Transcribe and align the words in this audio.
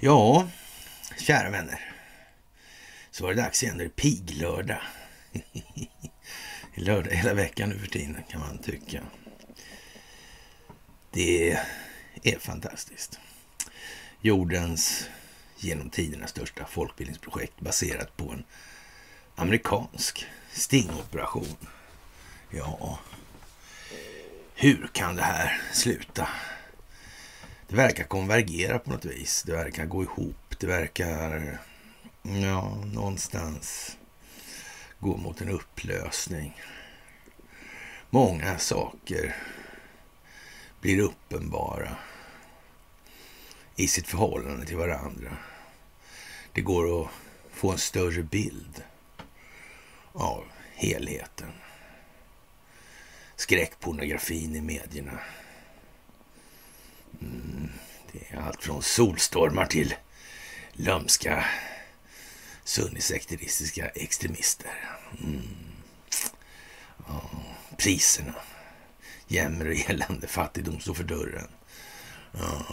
Ja, 0.00 0.48
kära 1.18 1.50
vänner. 1.50 1.92
Så 3.10 3.24
var 3.24 3.34
det 3.34 3.42
dags 3.42 3.62
igen. 3.62 3.78
Det 3.78 3.84
är 3.84 3.88
piglördag. 3.88 4.82
lördag 6.74 7.10
hela 7.10 7.34
veckan 7.34 7.68
nu 7.68 7.78
för 7.78 7.86
tiden 7.86 8.16
kan 8.28 8.40
man 8.40 8.58
tycka. 8.58 9.02
Det 11.10 11.58
är 12.22 12.38
fantastiskt. 12.38 13.18
Jordens 14.20 15.08
genom 15.56 15.90
tiderna 15.90 16.26
största 16.26 16.66
folkbildningsprojekt 16.66 17.60
baserat 17.60 18.16
på 18.16 18.32
en 18.32 18.44
amerikansk 19.34 20.26
stingoperation. 20.52 21.56
Ja, 22.54 22.98
hur 24.54 24.90
kan 24.92 25.16
det 25.16 25.22
här 25.22 25.60
sluta? 25.72 26.28
Det 27.68 27.76
verkar 27.76 28.04
konvergera 28.04 28.78
på 28.78 28.90
något 28.90 29.04
vis. 29.04 29.42
Det 29.42 29.52
verkar 29.52 29.86
gå 29.86 30.02
ihop. 30.02 30.54
Det 30.58 30.66
verkar, 30.66 31.58
ja, 32.22 32.76
någonstans 32.84 33.96
gå 34.98 35.16
mot 35.16 35.40
en 35.40 35.48
upplösning. 35.48 36.60
Många 38.10 38.58
saker 38.58 39.36
blir 40.80 41.00
uppenbara 41.00 41.96
i 43.76 43.88
sitt 43.88 44.08
förhållande 44.08 44.66
till 44.66 44.76
varandra. 44.76 45.36
Det 46.52 46.60
går 46.60 47.02
att 47.02 47.10
få 47.52 47.72
en 47.72 47.78
större 47.78 48.22
bild 48.22 48.82
av 50.12 50.44
helheten. 50.74 51.52
Skräckpornografin 53.42 54.56
i 54.56 54.60
medierna. 54.60 55.18
Mm, 57.20 57.68
det 58.12 58.30
är 58.30 58.40
allt 58.40 58.62
från 58.62 58.82
solstormar 58.82 59.66
till 59.66 59.94
lömska 60.72 61.44
sunnisekteristiska 62.64 63.88
extremister. 63.88 64.98
Mm. 65.22 65.42
Ja, 67.06 67.30
priserna. 67.76 68.34
Jämmer 69.26 69.66
och 69.68 69.90
elände, 69.90 70.26
fattigdom 70.26 70.80
står 70.80 70.94
för 70.94 71.04
dörren. 71.04 71.48
Ja. 72.32 72.66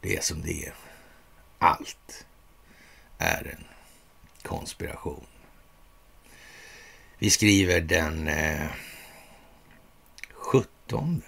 Det 0.00 0.16
är 0.16 0.22
som 0.22 0.42
det 0.42 0.66
är. 0.66 0.74
Allt 1.58 2.26
är 3.18 3.56
en 3.58 3.64
konspiration. 4.42 5.26
Vi 7.22 7.30
skriver 7.30 7.80
den 7.80 8.28
eh, 8.28 8.66
17 10.32 11.22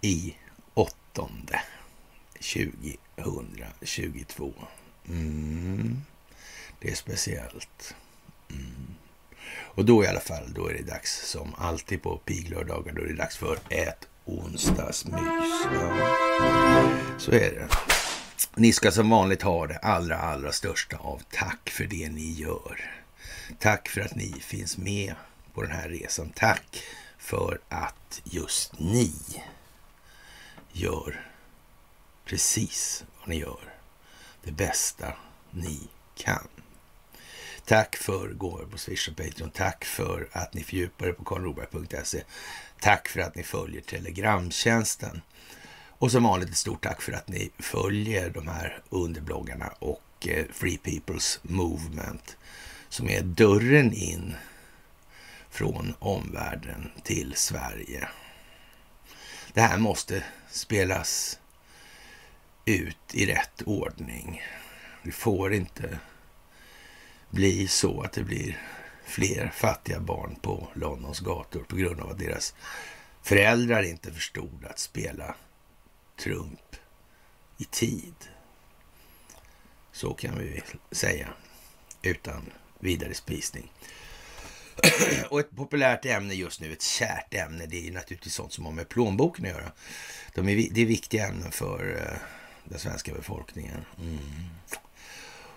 i 0.00 0.34
8. 0.74 1.28
2022. 3.14 4.54
Mm. 5.08 6.02
Det 6.78 6.90
är 6.90 6.94
speciellt. 6.94 7.94
Mm. 8.50 8.94
Och 9.52 9.84
då 9.84 10.04
i 10.04 10.06
alla 10.06 10.20
fall, 10.20 10.52
då 10.54 10.68
är 10.68 10.74
det 10.74 10.82
dags 10.82 11.30
som 11.30 11.54
alltid 11.58 12.02
på 12.02 12.16
piglördagar, 12.16 12.92
då 12.92 13.02
är 13.02 13.06
det 13.06 13.16
dags 13.16 13.36
för 13.36 13.58
ett 13.68 14.08
onsdagsmys. 14.24 15.66
Ja. 15.74 16.16
Så 17.18 17.32
är 17.32 17.50
det. 17.50 17.68
Ni 18.54 18.72
ska 18.72 18.90
som 18.90 19.10
vanligt 19.10 19.42
ha 19.42 19.66
det 19.66 19.78
allra, 19.78 20.16
allra 20.16 20.52
största 20.52 20.96
av 20.96 21.22
tack 21.30 21.70
för 21.70 21.84
det 21.84 22.08
ni 22.08 22.32
gör. 22.32 22.99
Tack 23.58 23.88
för 23.88 24.00
att 24.00 24.14
ni 24.14 24.32
finns 24.40 24.78
med 24.78 25.14
på 25.54 25.62
den 25.62 25.72
här 25.72 25.88
resan. 25.88 26.32
Tack 26.36 26.82
för 27.18 27.60
att 27.68 28.20
just 28.24 28.78
ni 28.78 29.12
gör 30.72 31.26
precis 32.24 33.04
vad 33.18 33.28
ni 33.28 33.38
gör. 33.38 33.74
Det 34.44 34.52
bästa 34.52 35.14
ni 35.50 35.88
kan. 36.14 36.48
Tack 37.64 37.96
för 37.96 38.28
gåvor 38.28 38.66
på 38.70 38.78
Swish 38.78 39.08
och 39.08 39.16
Patreon. 39.16 39.50
Tack 39.50 39.84
för 39.84 40.28
att 40.32 40.54
ni 40.54 40.62
fördjupar 40.62 41.06
er 41.06 41.12
på 41.12 41.24
karlnorberg.se. 41.24 42.22
Tack 42.80 43.08
för 43.08 43.20
att 43.20 43.34
ni 43.34 43.42
följer 43.42 43.80
Telegramtjänsten. 43.80 45.22
Och 45.98 46.12
som 46.12 46.22
vanligt 46.22 46.48
ett 46.50 46.56
stort 46.56 46.82
tack 46.82 47.02
för 47.02 47.12
att 47.12 47.28
ni 47.28 47.50
följer 47.58 48.30
de 48.30 48.48
här 48.48 48.82
underbloggarna 48.88 49.72
och 49.78 50.28
eh, 50.28 50.44
Free 50.52 50.78
People's 50.84 51.38
Movement 51.42 52.36
som 52.90 53.08
är 53.08 53.22
dörren 53.22 53.92
in 53.92 54.34
från 55.50 55.94
omvärlden 55.98 56.90
till 57.02 57.34
Sverige. 57.34 58.08
Det 59.52 59.60
här 59.60 59.78
måste 59.78 60.24
spelas 60.50 61.38
ut 62.64 63.14
i 63.14 63.26
rätt 63.26 63.62
ordning. 63.62 64.42
Det 65.02 65.12
får 65.12 65.54
inte 65.54 65.98
bli 67.30 67.68
så 67.68 68.02
att 68.02 68.12
det 68.12 68.24
blir 68.24 68.62
fler 69.04 69.50
fattiga 69.54 70.00
barn 70.00 70.36
på 70.42 70.68
Londons 70.74 71.20
gator 71.20 71.64
på 71.68 71.76
grund 71.76 72.00
av 72.00 72.10
att 72.10 72.18
deras 72.18 72.54
föräldrar 73.22 73.82
inte 73.82 74.12
förstod 74.12 74.64
att 74.64 74.78
spela 74.78 75.34
Trump 76.16 76.76
i 77.58 77.64
tid. 77.64 78.14
Så 79.92 80.14
kan 80.14 80.38
vi 80.38 80.62
säga 80.90 81.28
utan 82.02 82.50
vidare 82.80 83.14
spisning. 83.14 83.72
Och 85.28 85.40
ett 85.40 85.56
populärt 85.56 86.06
ämne 86.06 86.34
just 86.34 86.60
nu, 86.60 86.72
ett 86.72 86.82
kärt 86.82 87.34
ämne, 87.34 87.66
det 87.66 87.88
är 87.88 87.92
naturligtvis 87.92 88.34
sånt 88.34 88.52
som 88.52 88.64
har 88.64 88.72
med 88.72 88.88
plånboken 88.88 89.44
att 89.44 89.50
göra. 89.50 89.72
De 90.34 90.48
är, 90.48 90.68
det 90.70 90.80
är 90.80 90.86
viktiga 90.86 91.26
ämnen 91.26 91.52
för 91.52 91.96
eh, 91.96 92.18
den 92.64 92.78
svenska 92.78 93.14
befolkningen. 93.14 93.84
Mm. 94.00 94.18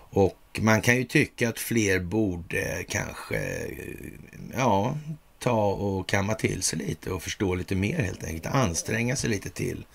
Och 0.10 0.60
man 0.62 0.82
kan 0.82 0.96
ju 0.98 1.04
tycka 1.04 1.50
att 1.50 1.60
fler 1.60 2.00
borde 2.00 2.62
eh, 2.62 2.86
kanske, 2.90 3.38
eh, 3.38 3.78
ja, 4.54 4.98
ta 5.40 5.66
och 5.66 6.10
kamma 6.10 6.34
till 6.34 6.64
sig 6.64 6.80
lite 6.80 7.10
och 7.10 7.24
förstå 7.24 7.56
lite 7.56 7.76
mer 7.76 8.02
helt 8.04 8.24
enkelt. 8.24 8.56
Anstränga 8.56 9.16
sig 9.16 9.30
lite 9.30 9.50
till. 9.50 9.86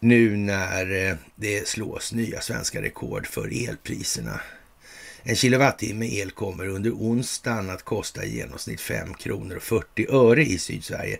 Nu 0.00 0.36
när 0.36 1.18
det 1.34 1.68
slås 1.68 2.12
nya 2.12 2.40
svenska 2.40 2.82
rekord 2.82 3.26
för 3.26 3.68
elpriserna. 3.68 4.40
En 5.28 5.36
kilowattimme 5.36 6.06
el 6.06 6.30
kommer 6.30 6.66
under 6.66 6.90
onsdagen 6.90 7.70
att 7.70 7.82
kosta 7.82 8.24
i 8.24 8.36
genomsnitt 8.36 8.80
5 8.80 9.14
kronor 9.14 9.56
och 9.56 9.62
40 9.62 10.06
öre 10.10 10.44
i 10.44 10.58
Sydsverige. 10.58 11.18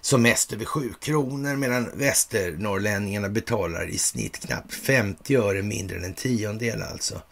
Som 0.00 0.22
mest 0.22 0.52
över 0.52 0.64
7 0.64 0.92
kronor 1.00 1.56
medan 1.56 1.90
västernorrlänningarna 1.94 3.28
betalar 3.28 3.86
i 3.86 3.98
snitt 3.98 4.40
knappt 4.46 4.74
50 4.74 5.36
öre 5.36 5.62
mindre 5.62 5.96
än 5.96 6.04
en 6.04 6.14
tiondel 6.14 6.82
alltså. 6.82 7.22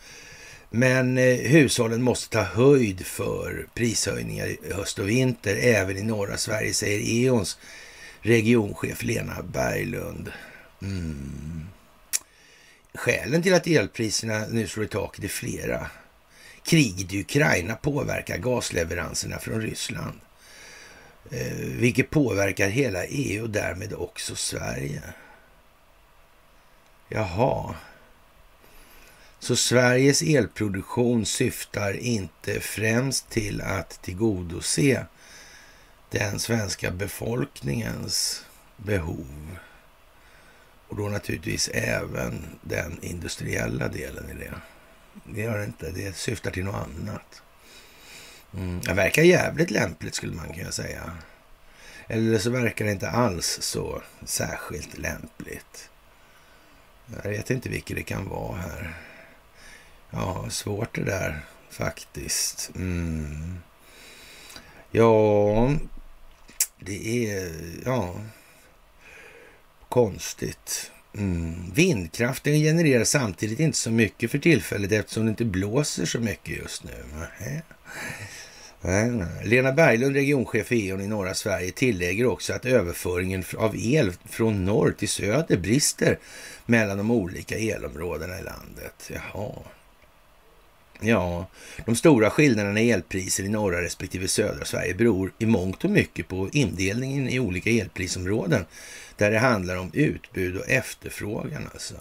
Men 0.70 1.18
eh, 1.18 1.36
hushållen 1.36 2.02
måste 2.02 2.28
ta 2.36 2.42
höjd 2.42 3.06
för 3.06 3.66
prishöjningar 3.74 4.46
i 4.46 4.58
höst 4.72 4.98
och 4.98 5.08
vinter 5.08 5.56
även 5.56 5.96
i 5.96 6.02
norra 6.02 6.36
Sverige, 6.36 6.74
säger 6.74 7.00
E.ONs 7.00 7.58
regionchef 8.20 9.02
Lena 9.02 9.42
Berglund. 9.42 10.32
Mm. 10.82 11.66
Skälen 12.94 13.42
till 13.42 13.54
att 13.54 13.66
elpriserna 13.66 14.46
nu 14.50 14.66
slår 14.66 14.84
i 14.84 14.88
taket 14.88 15.24
är 15.24 15.28
flera. 15.28 15.90
Kriget 16.62 17.12
i 17.12 17.20
Ukraina 17.20 17.74
påverkar 17.74 18.38
gasleveranserna 18.38 19.38
från 19.38 19.60
Ryssland, 19.60 20.20
eh, 21.30 21.56
vilket 21.56 22.10
påverkar 22.10 22.68
hela 22.68 23.04
EU 23.06 23.42
och 23.42 23.50
därmed 23.50 23.92
också 23.92 24.36
Sverige. 24.36 25.02
Jaha. 27.08 27.74
Så 29.38 29.56
Sveriges 29.56 30.22
elproduktion 30.22 31.26
syftar 31.26 31.92
inte 31.92 32.60
främst 32.60 33.30
till 33.30 33.60
att 33.60 34.02
tillgodose 34.02 35.06
den 36.10 36.38
svenska 36.38 36.90
befolkningens 36.90 38.44
behov. 38.76 39.56
Och 40.90 40.96
då 40.96 41.08
naturligtvis 41.08 41.68
även 41.68 42.44
den 42.62 42.98
industriella 43.02 43.88
delen 43.88 44.30
i 44.30 44.34
det. 44.34 44.54
Det 45.24 45.40
gör 45.40 45.58
det 45.58 45.64
inte. 45.64 45.90
Det 45.90 46.16
syftar 46.16 46.50
till 46.50 46.64
något 46.64 46.74
annat. 46.74 47.42
Mm. 48.54 48.80
Det 48.80 48.92
verkar 48.92 49.22
jävligt 49.22 49.70
lämpligt 49.70 50.14
skulle 50.14 50.34
man 50.34 50.54
kunna 50.54 50.72
säga. 50.72 51.18
Eller 52.06 52.38
så 52.38 52.50
verkar 52.50 52.84
det 52.84 52.90
inte 52.90 53.10
alls 53.10 53.58
så 53.62 54.02
särskilt 54.24 54.98
lämpligt. 54.98 55.90
Jag 57.22 57.30
vet 57.30 57.50
inte 57.50 57.68
vilket 57.68 57.96
det 57.96 58.02
kan 58.02 58.28
vara 58.28 58.56
här. 58.56 58.94
Ja, 60.10 60.46
svårt 60.50 60.94
det 60.94 61.04
där 61.04 61.40
faktiskt. 61.70 62.70
Mm. 62.74 63.58
Ja, 64.90 65.70
det 66.78 67.30
är... 67.30 67.52
Ja, 67.84 68.14
konstigt. 69.90 70.90
Mm. 71.16 71.72
Vindkraften 71.74 72.54
genererar 72.54 73.04
samtidigt 73.04 73.60
inte 73.60 73.78
så 73.78 73.90
mycket 73.90 74.30
för 74.30 74.38
tillfället 74.38 74.92
eftersom 74.92 75.24
det 75.24 75.30
inte 75.30 75.44
blåser 75.44 76.04
så 76.04 76.18
mycket 76.18 76.58
just 76.58 76.84
nu. 76.84 76.92
Lena 79.44 79.72
Berglund, 79.72 80.16
regionchef 80.16 80.66
för 80.66 80.74
E.ON 80.74 81.00
i 81.00 81.06
norra 81.06 81.34
Sverige, 81.34 81.72
tillägger 81.72 82.26
också 82.26 82.52
att 82.52 82.66
överföringen 82.66 83.44
av 83.58 83.76
el 83.76 84.12
från 84.28 84.64
norr 84.64 84.94
till 84.98 85.08
söder 85.08 85.56
brister 85.56 86.18
mellan 86.66 86.98
de 86.98 87.10
olika 87.10 87.58
elområdena 87.58 88.38
i 88.38 88.42
landet. 88.42 89.10
Jaha. 89.10 89.52
Ja, 91.00 91.46
de 91.86 91.96
stora 91.96 92.30
skillnaderna 92.30 92.80
i 92.80 92.90
elpriser 92.90 93.44
i 93.44 93.48
norra 93.48 93.82
respektive 93.82 94.28
södra 94.28 94.64
Sverige 94.64 94.94
beror 94.94 95.32
i 95.38 95.46
mångt 95.46 95.84
och 95.84 95.90
mycket 95.90 96.28
på 96.28 96.48
indelningen 96.52 97.28
i 97.28 97.38
olika 97.38 97.70
elprisområden 97.70 98.64
där 99.20 99.30
det 99.30 99.38
handlar 99.38 99.76
om 99.76 99.90
utbud 99.92 100.56
och 100.56 100.68
efterfrågan 100.68 101.68
alltså. 101.72 101.94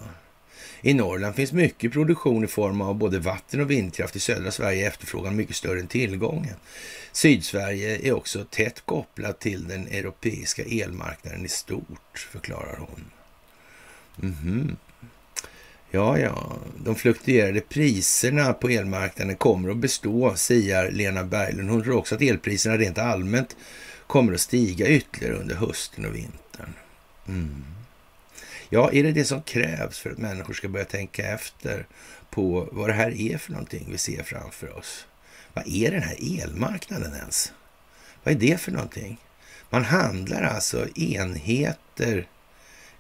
I 0.82 0.94
Norrland 0.94 1.36
finns 1.36 1.52
mycket 1.52 1.94
produktion 1.94 2.44
i 2.44 2.48
form 2.48 2.82
av 2.82 2.96
både 2.96 3.20
vatten 3.20 3.62
och 3.62 3.72
vindkraft. 3.72 4.16
I 4.16 4.20
södra 4.20 4.52
Sverige 4.52 4.84
är 4.84 4.88
efterfrågan 4.88 5.36
mycket 5.36 5.56
större 5.56 5.80
än 5.80 5.88
tillgången. 5.88 6.56
Sydsverige 7.12 8.08
är 8.08 8.14
också 8.14 8.46
tätt 8.50 8.82
kopplat 8.86 9.40
till 9.40 9.68
den 9.68 9.88
europeiska 9.88 10.64
elmarknaden 10.64 11.46
i 11.46 11.50
stort, 11.50 12.28
förklarar 12.32 12.78
hon. 12.78 13.06
Mm 14.22 14.36
-hmm. 14.36 14.76
Ja, 15.92 16.20
ja, 16.20 16.58
de 16.78 16.96
fluktuerade 16.96 17.62
priserna 17.62 18.54
på 18.54 18.70
elmarknaden 18.70 19.36
kommer 19.36 19.70
att 19.70 19.78
bestå, 19.78 20.36
säger 20.36 20.92
Lena 20.92 21.24
Berglund. 21.24 21.70
Hon 21.70 21.84
tror 21.84 21.98
också 21.98 22.16
att 22.16 22.22
elpriserna 22.22 22.78
rent 22.78 22.98
allmänt 22.98 23.56
kommer 24.08 24.34
att 24.34 24.42
stiga 24.42 24.88
ytterligare 24.88 25.36
under 25.36 25.56
hösten 25.56 26.06
och 26.06 26.16
vintern. 26.16 26.39
Mm. 27.30 27.66
Ja, 28.70 28.92
är 28.92 29.04
det 29.04 29.12
det 29.12 29.26
som 29.26 29.42
krävs 29.42 30.00
för 30.00 30.10
att 30.12 30.18
människor 30.18 30.54
ska 30.54 30.70
börja 30.70 30.86
tänka 30.86 31.28
efter 31.28 31.88
på 32.30 32.70
vad 32.72 32.90
det 32.90 32.94
här 32.94 33.22
är 33.22 33.38
för 33.38 33.52
någonting 33.52 33.88
vi 33.92 33.98
ser 33.98 34.24
framför 34.24 34.78
oss? 34.78 35.08
Vad 35.54 35.68
är 35.68 35.92
den 35.92 36.04
här 36.04 36.44
elmarknaden 36.44 37.14
ens? 37.14 37.54
Vad 38.24 38.34
är 38.34 38.40
det 38.40 38.62
för 38.62 38.72
någonting? 38.72 39.18
Man 39.70 39.84
handlar 39.84 40.44
alltså 40.44 40.88
enheter 40.96 42.28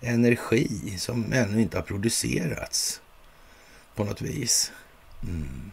energi 0.01 0.97
som 0.97 1.33
ännu 1.33 1.61
inte 1.61 1.77
har 1.77 1.83
producerats 1.83 3.01
på 3.95 4.03
något 4.03 4.21
vis. 4.21 4.71
Mm. 5.23 5.71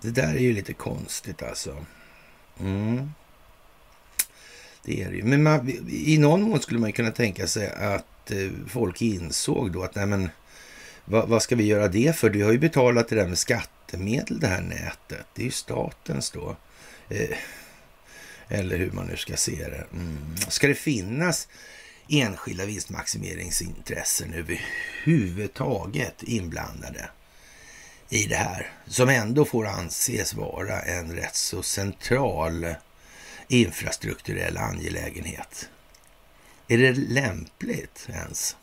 Det 0.00 0.10
där 0.10 0.34
är 0.34 0.40
ju 0.40 0.52
lite 0.52 0.72
konstigt 0.72 1.42
alltså. 1.42 1.86
Mm. 2.60 3.12
Det 4.84 5.02
är 5.02 5.10
det 5.10 5.16
ju. 5.16 5.22
Men 5.22 5.42
man, 5.42 5.70
i 5.90 6.18
någon 6.18 6.42
mån 6.42 6.60
skulle 6.60 6.80
man 6.80 6.92
kunna 6.92 7.10
tänka 7.10 7.46
sig 7.46 7.70
att 7.70 8.30
eh, 8.30 8.50
folk 8.68 9.02
insåg 9.02 9.72
då 9.72 9.82
att 9.82 9.94
nej 9.94 10.06
men 10.06 10.30
vad, 11.04 11.28
vad, 11.28 11.42
ska 11.42 11.56
vi 11.56 11.64
göra 11.64 11.88
det 11.88 12.16
för? 12.16 12.30
Du 12.30 12.44
har 12.44 12.52
ju 12.52 12.58
betalat 12.58 13.08
det 13.08 13.16
där 13.16 13.28
med 13.28 13.38
skattemedel 13.38 14.40
det 14.40 14.46
här 14.46 14.62
nätet. 14.62 15.26
Det 15.34 15.42
är 15.42 15.44
ju 15.44 15.50
statens 15.50 16.30
då. 16.30 16.56
Eh, 17.08 17.36
eller 18.48 18.78
hur 18.78 18.90
man 18.90 19.06
nu 19.06 19.16
ska 19.16 19.36
se 19.36 19.68
det. 19.68 19.86
Mm. 19.92 20.36
Ska 20.48 20.68
det 20.68 20.74
finnas 20.74 21.48
enskilda 22.08 22.66
vinstmaximeringsintressen 22.66 24.34
överhuvudtaget 24.34 26.22
inblandade 26.22 27.10
i 28.08 28.26
det 28.26 28.36
här, 28.36 28.72
som 28.86 29.08
ändå 29.08 29.44
får 29.44 29.66
anses 29.66 30.34
vara 30.34 30.80
en 30.80 31.12
rätt 31.12 31.34
så 31.34 31.62
central 31.62 32.66
infrastrukturell 33.48 34.56
angelägenhet. 34.56 35.68
Är 36.68 36.78
det 36.78 36.92
lämpligt 36.92 38.08
ens? 38.08 38.56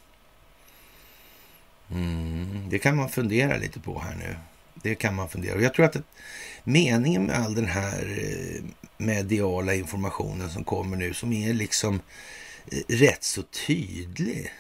Mm, 1.92 2.70
det 2.70 2.80
kan 2.80 2.96
man 2.96 3.10
fundera 3.10 3.58
lite 3.58 3.80
på 3.80 4.00
här 4.00 4.16
nu. 4.16 4.36
Det 4.74 4.96
kan 4.96 5.16
man 5.16 5.30
fundera. 5.30 5.56
Och 5.56 5.62
jag 5.62 5.74
tror 5.74 5.86
att 5.86 5.96
meningen 6.64 7.26
med 7.26 7.36
all 7.36 7.56
den 7.56 7.66
här 7.66 8.20
eh, 8.20 8.64
mediala 8.98 9.74
informationen 9.74 10.50
som 10.50 10.64
kommer 10.64 10.98
nu, 10.98 11.14
som 11.14 11.34
är 11.34 11.54
liksom 11.54 12.02
eh, 12.72 12.82
rätt 12.88 13.24
så 13.24 13.42
tydlig. 13.42 14.52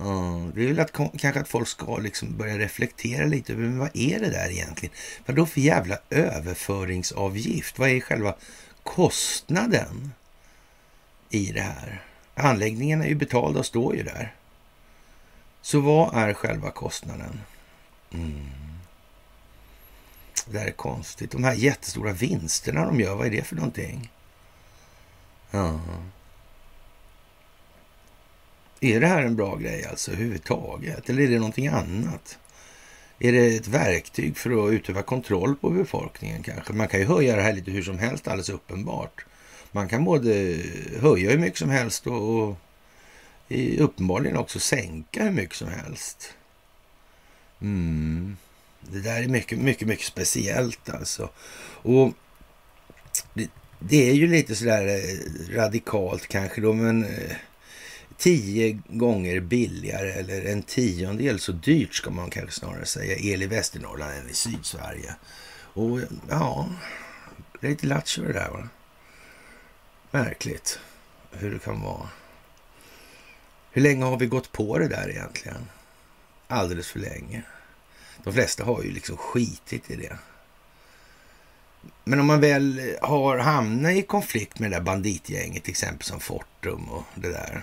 Mm, 0.00 0.52
det 0.54 0.62
är 0.62 0.66
väl 0.66 0.80
att, 0.80 0.92
kanske 0.92 1.40
att 1.40 1.48
folk 1.48 1.68
ska 1.68 1.96
liksom 1.96 2.36
börja 2.36 2.58
reflektera 2.58 3.26
lite 3.26 3.52
över 3.52 3.68
vad 3.68 3.90
är 3.94 4.20
det 4.20 4.30
där 4.30 4.50
egentligen? 4.50 4.94
Vad 5.26 5.36
då 5.36 5.46
för 5.46 5.60
jävla 5.60 5.98
överföringsavgift? 6.10 7.78
Vad 7.78 7.90
är 7.90 8.00
själva 8.00 8.34
kostnaden 8.82 10.12
i 11.30 11.52
det 11.52 11.60
här? 11.60 12.04
Anläggningen 12.34 13.02
är 13.02 13.06
ju 13.06 13.14
betald 13.14 13.56
och 13.56 13.66
står 13.66 13.96
ju 13.96 14.02
där. 14.02 14.34
Så 15.62 15.80
vad 15.80 16.16
är 16.16 16.34
själva 16.34 16.70
kostnaden? 16.70 17.40
Mm. 18.12 18.48
Det 20.46 20.58
här 20.58 20.66
är 20.66 20.72
konstigt. 20.72 21.30
De 21.30 21.44
här 21.44 21.54
jättestora 21.54 22.12
vinsterna 22.12 22.84
de 22.84 23.00
gör, 23.00 23.14
vad 23.14 23.26
är 23.26 23.30
det 23.30 23.42
för 23.42 23.56
någonting? 23.56 24.10
Ja. 25.50 25.80
Är 28.80 29.00
det 29.00 29.06
här 29.06 29.22
en 29.22 29.36
bra 29.36 29.56
grej 29.56 29.86
alltså 29.86 30.10
överhuvudtaget? 30.10 31.10
Eller 31.10 31.22
är 31.22 31.28
det 31.28 31.38
någonting 31.38 31.68
annat? 31.68 32.38
Är 33.24 33.32
det 33.32 33.56
ett 33.56 33.68
verktyg 33.68 34.36
för 34.36 34.66
att 34.66 34.72
utöva 34.72 35.02
kontroll 35.02 35.56
på 35.56 35.70
befolkningen 35.70 36.42
kanske? 36.42 36.72
Man 36.72 36.88
kan 36.88 37.00
ju 37.00 37.06
höja 37.06 37.36
det 37.36 37.42
här 37.42 37.52
lite 37.52 37.70
hur 37.70 37.82
som 37.82 37.98
helst 37.98 38.28
alldeles 38.28 38.48
uppenbart. 38.48 39.24
Man 39.72 39.88
kan 39.88 40.04
både 40.04 40.56
höja 41.00 41.30
hur 41.30 41.38
mycket 41.38 41.58
som 41.58 41.70
helst 41.70 42.06
och, 42.06 42.38
och 42.38 42.56
uppenbarligen 43.78 44.36
också 44.36 44.60
sänka 44.60 45.24
hur 45.24 45.30
mycket 45.30 45.56
som 45.56 45.68
helst. 45.68 46.34
Mm. 47.60 48.36
Det 48.80 49.00
där 49.00 49.22
är 49.22 49.28
mycket, 49.28 49.58
mycket, 49.58 49.88
mycket 49.88 50.06
speciellt 50.06 50.90
alltså. 50.90 51.30
Och 51.82 52.12
det, 53.34 53.50
det 53.78 54.10
är 54.10 54.14
ju 54.14 54.26
lite 54.26 54.56
sådär 54.56 54.86
eh, 54.86 55.56
radikalt 55.56 56.26
kanske 56.26 56.60
då, 56.60 56.72
men 56.72 57.04
eh, 57.04 57.36
tio 58.18 58.78
gånger 58.88 59.40
billigare 59.40 60.12
eller 60.12 60.44
en 60.44 60.62
tiondel 60.62 61.40
så 61.40 61.52
dyrt 61.52 61.94
ska 61.94 62.10
man 62.10 62.30
kanske 62.30 62.60
snarare 62.60 62.86
säga 62.86 63.16
el 63.16 63.42
i 63.42 63.46
Västernorrland 63.46 64.12
än 64.12 64.30
i 64.30 64.34
Sydsverige. 64.34 65.14
Och 65.74 66.00
ja, 66.28 66.68
det 67.60 67.66
är 67.66 67.70
lite 67.70 67.86
lattjo 67.86 68.22
det 68.22 68.32
där 68.32 68.50
va. 68.50 68.68
Märkligt 70.10 70.78
hur 71.30 71.50
det 71.50 71.58
kan 71.58 71.80
vara. 71.80 72.08
Hur 73.70 73.82
länge 73.82 74.04
har 74.04 74.18
vi 74.18 74.26
gått 74.26 74.52
på 74.52 74.78
det 74.78 74.88
där 74.88 75.10
egentligen? 75.10 75.68
Alldeles 76.48 76.88
för 76.88 76.98
länge. 76.98 77.42
De 78.24 78.32
flesta 78.32 78.64
har 78.64 78.82
ju 78.82 78.90
liksom 78.90 79.16
skitit 79.16 79.90
i 79.90 79.96
det. 79.96 80.18
Men 82.04 82.20
om 82.20 82.26
man 82.26 82.40
väl 82.40 82.96
har 83.02 83.38
hamnat 83.38 83.92
i 83.92 84.02
konflikt 84.02 84.58
med 84.58 84.70
det 84.70 84.76
där 84.76 84.84
banditgänget, 84.84 85.64
till 85.64 85.70
exempel 85.70 86.04
som 86.04 86.20
Fortum 86.20 86.88
och 86.88 87.04
det 87.14 87.28
där 87.28 87.62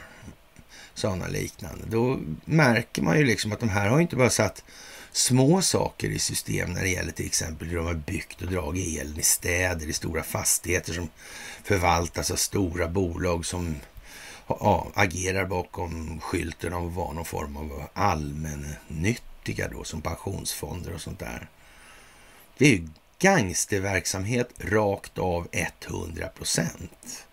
sådana 0.99 1.27
liknande. 1.27 1.83
Då 1.87 2.19
märker 2.45 3.01
man 3.01 3.17
ju 3.17 3.25
liksom 3.25 3.51
att 3.51 3.59
de 3.59 3.69
här 3.69 3.89
har 3.89 3.99
inte 3.99 4.15
bara 4.15 4.29
satt 4.29 4.63
små 5.11 5.61
saker 5.61 6.09
i 6.09 6.19
system 6.19 6.73
när 6.73 6.81
det 6.81 6.89
gäller 6.89 7.11
till 7.11 7.25
exempel 7.25 7.67
hur 7.67 7.77
de 7.77 7.85
har 7.85 7.93
byggt 7.93 8.41
och 8.41 8.47
dragit 8.47 9.01
elen 9.01 9.19
i 9.19 9.21
städer, 9.21 9.87
i 9.87 9.93
stora 9.93 10.23
fastigheter 10.23 10.93
som 10.93 11.09
förvaltas 11.63 12.31
av 12.31 12.35
stora 12.35 12.87
bolag 12.87 13.45
som 13.45 13.75
ja, 14.47 14.87
agerar 14.93 15.45
bakom 15.45 16.19
skylten 16.21 16.73
av 16.73 16.87
att 16.87 16.93
vara 16.93 17.13
någon 17.13 17.25
form 17.25 17.57
av 17.57 17.87
allmännyttiga 17.93 19.67
då, 19.67 19.83
som 19.83 20.01
pensionsfonder 20.01 20.93
och 20.93 21.01
sånt 21.01 21.19
där. 21.19 21.49
Det 22.57 22.65
är 22.65 22.69
ju 22.69 22.87
gangsterverksamhet 23.19 24.49
rakt 24.57 25.17
av 25.17 25.47
100 25.51 26.27
procent. 26.27 27.25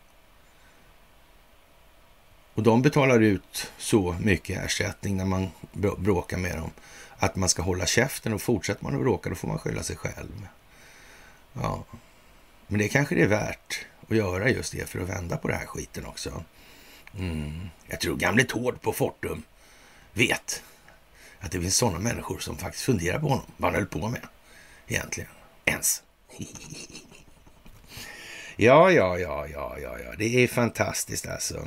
Och 2.57 2.63
de 2.63 2.83
betalar 2.83 3.21
ut 3.21 3.73
så 3.79 4.17
mycket 4.21 4.65
ersättning 4.65 5.17
när 5.17 5.25
man 5.25 5.51
bråkar 5.97 6.37
med 6.37 6.57
dem 6.57 6.71
att 7.19 7.37
man 7.37 7.49
ska 7.49 7.63
hålla 7.63 7.87
käften 7.87 8.33
och 8.33 8.43
fortsätter 8.43 8.85
man 8.85 8.95
att 8.95 9.01
bråka 9.01 9.29
då 9.29 9.35
får 9.35 9.49
man 9.49 9.59
skylla 9.59 9.83
sig 9.83 9.97
själv. 9.97 10.49
Ja, 11.53 11.85
men 12.67 12.79
det 12.79 12.89
kanske 12.89 13.15
det 13.15 13.23
är 13.23 13.27
värt 13.27 13.87
att 14.09 14.17
göra 14.17 14.51
just 14.51 14.73
det 14.73 14.89
för 14.89 15.01
att 15.01 15.09
vända 15.09 15.37
på 15.37 15.49
den 15.49 15.59
här 15.59 15.67
skiten 15.67 16.07
också. 16.07 16.45
Mm. 17.19 17.69
Jag 17.87 18.01
tror 18.01 18.17
gamle 18.17 18.45
Tord 18.45 18.81
på 18.81 18.93
Fortum 18.93 19.43
vet 20.13 20.63
att 21.41 21.53
det 21.53 21.61
finns 21.61 21.77
sådana 21.77 21.99
människor 21.99 22.39
som 22.39 22.59
faktiskt 22.59 22.85
funderar 22.85 23.19
på 23.19 23.29
honom, 23.29 23.47
vad 23.57 23.73
han 23.73 23.81
höll 23.81 23.89
på 23.89 24.09
med 24.09 24.27
egentligen. 24.87 25.31
Ens. 25.65 26.03
ja, 28.57 28.91
ja, 28.91 29.19
ja, 29.19 29.47
ja, 29.47 29.79
ja, 29.79 29.99
ja, 29.99 30.15
det 30.19 30.45
är 30.45 30.49
fantastiskt 30.49 31.27
alltså. 31.27 31.67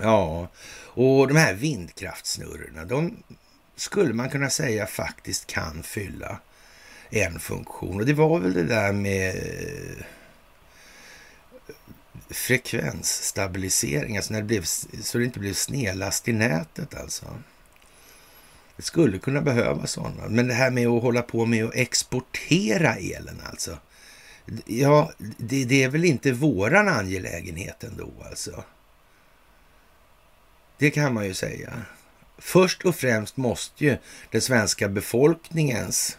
Ja, 0.00 0.48
och 0.92 1.28
de 1.28 1.36
här 1.36 1.54
vindkraftsnurrorna, 1.54 2.84
de 2.84 3.22
skulle 3.76 4.14
man 4.14 4.30
kunna 4.30 4.50
säga 4.50 4.86
faktiskt 4.86 5.46
kan 5.46 5.82
fylla 5.82 6.40
en 7.10 7.40
funktion. 7.40 8.00
Och 8.00 8.06
det 8.06 8.14
var 8.14 8.38
väl 8.38 8.52
det 8.52 8.62
där 8.62 8.92
med 8.92 9.36
eh, 9.36 10.04
frekvensstabilisering, 12.30 14.16
alltså 14.16 14.32
när 14.32 14.40
det 14.40 14.46
blev, 14.46 14.64
så 15.02 15.18
det 15.18 15.24
inte 15.24 15.40
blev 15.40 15.54
snedlast 15.54 16.28
i 16.28 16.32
nätet 16.32 16.94
alltså. 16.94 17.26
Det 18.76 18.82
skulle 18.82 19.18
kunna 19.18 19.40
behövas 19.40 19.92
sådana. 19.92 20.28
Men 20.28 20.48
det 20.48 20.54
här 20.54 20.70
med 20.70 20.88
att 20.88 21.02
hålla 21.02 21.22
på 21.22 21.46
med 21.46 21.64
att 21.64 21.74
exportera 21.74 22.94
elen 22.94 23.40
alltså. 23.44 23.78
Ja, 24.66 25.12
det, 25.18 25.64
det, 25.64 25.82
är 25.82 25.88
väl 25.88 26.04
inte 26.04 26.32
våran 26.32 26.88
angelägenhet 26.88 27.84
ändå 27.84 28.12
alltså. 28.30 28.64
Det 30.80 30.90
kan 30.90 31.14
man 31.14 31.26
ju 31.26 31.34
säga. 31.34 31.82
Först 32.38 32.84
och 32.84 32.96
främst 32.96 33.36
måste 33.36 33.84
ju 33.84 33.96
den 34.30 34.40
svenska 34.40 34.88
befolkningens 34.88 36.18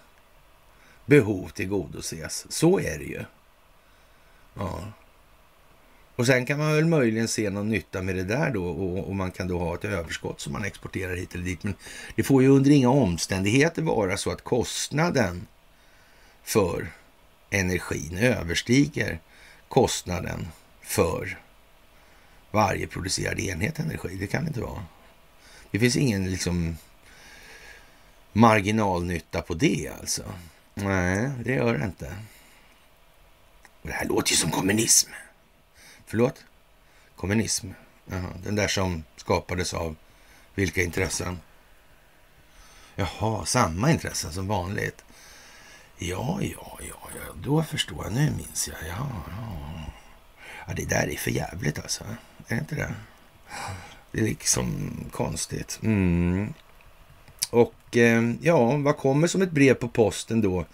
behov 1.06 1.50
tillgodoses. 1.50 2.46
Så 2.50 2.80
är 2.80 2.98
det 2.98 3.06
ju. 3.06 3.24
Ja. 4.54 4.84
Och 6.16 6.26
sen 6.26 6.46
kan 6.46 6.58
man 6.58 6.76
väl 6.76 6.86
möjligen 6.86 7.28
se 7.28 7.50
någon 7.50 7.70
nytta 7.70 8.02
med 8.02 8.16
det 8.16 8.24
där 8.24 8.52
då 8.54 8.66
och, 8.66 9.08
och, 9.08 9.16
man 9.16 9.32
kan 9.32 9.48
då 9.48 9.60
ha 9.60 9.76
ett 9.76 9.86
överskott 9.86 10.42
som 10.42 10.54
man 10.54 10.64
exporterar 10.64 11.16
hit 11.16 11.36
eller 11.36 11.46
dit. 11.46 11.64
Men 11.64 11.76
det 12.16 12.24
får 12.24 12.42
ju 12.42 12.48
under 12.48 12.72
inga 12.72 12.90
omständigheter 12.90 13.82
vara 13.82 14.18
så 14.18 14.32
att 14.32 14.44
kostnaden 14.44 15.48
för 16.44 16.92
energin 17.50 18.18
överstiger 18.18 19.20
kostnaden 19.68 20.48
för 20.82 21.38
varje 22.52 22.88
producerad 22.88 23.40
enhet 23.40 23.80
energi. 23.80 24.16
Det 24.20 24.28
kan 24.28 24.44
det 24.44 24.48
inte 24.48 24.62
vara. 24.62 24.86
Det 25.72 25.80
finns 25.80 25.96
ingen 25.96 26.32
liksom 26.32 26.78
marginalnytta 28.34 29.42
på 29.42 29.54
det 29.54 29.92
alltså. 30.00 30.24
Nej, 30.74 31.32
det 31.44 31.54
gör 31.54 31.78
det 31.78 31.86
inte. 31.86 32.16
Det 33.82 33.92
här 33.92 34.06
låter 34.06 34.32
ju 34.32 34.38
som 34.38 34.52
kommunism. 34.52 35.10
Förlåt? 36.06 36.44
Kommunism? 37.16 37.70
Jaha, 38.06 38.34
den 38.44 38.56
där 38.56 38.68
som 38.68 39.04
skapades 39.16 39.74
av 39.74 39.96
vilka 40.56 40.82
intressen? 40.82 41.40
Jaha, 42.96 43.46
samma 43.46 43.92
intressen 43.92 44.34
som 44.34 44.48
vanligt. 44.48 45.04
Ja, 45.98 46.40
ja, 46.42 46.80
ja, 46.80 47.10
ja, 47.16 47.34
då 47.44 47.64
förstår 47.64 48.04
jag. 48.04 48.14
Nu 48.14 48.32
minns 48.32 48.68
jag. 48.68 48.78
Ja, 48.88 49.08
ja. 49.28 49.92
ja 50.68 50.74
det 50.74 50.86
där 50.86 51.10
är 51.10 51.18
för 51.18 51.32
jävligt 51.32 51.80
alltså. 51.80 52.04
Är 52.52 52.60
inte 52.60 52.76
det? 52.76 52.94
Det 54.12 54.20
är 54.20 54.24
liksom 54.24 54.92
konstigt. 55.12 55.80
Mm. 55.84 56.54
Och 57.50 57.98
eh, 57.98 58.32
ja, 58.42 58.78
vad 58.78 58.98
kommer 58.98 59.28
som 59.28 59.42
ett 59.42 59.52
brev 59.52 59.74
på 59.74 59.88
posten 59.88 60.42
då 60.42 60.66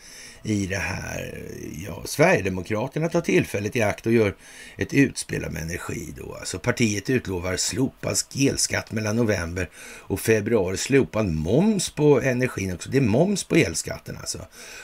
i 0.44 0.66
det 0.66 0.78
här? 0.78 1.44
Ja, 1.86 2.02
Sverigedemokraterna 2.06 3.10
tar 3.10 3.22
tillfället 3.22 3.76
i 3.76 3.82
akt 3.82 4.06
och 4.06 4.12
gör 4.12 4.36
ett 4.78 4.94
utspel 4.94 5.46
om 5.46 5.58
energi 5.58 6.14
då. 6.18 6.36
Alltså 6.36 6.60
partiet 6.60 7.10
utlovar 7.10 7.58
slopad 7.58 8.18
elskatt 8.36 8.92
mellan 8.92 9.16
november 9.16 9.70
och 10.00 10.20
februari. 10.20 10.78
Slopad 10.78 11.28
moms 11.28 11.90
på 11.90 12.22
energin 12.22 12.74
också. 12.74 12.90
Det 12.90 12.98
är 12.98 13.02
moms 13.02 13.44
på 13.44 13.56
elskatten 13.56 14.18
alltså. 14.18 14.40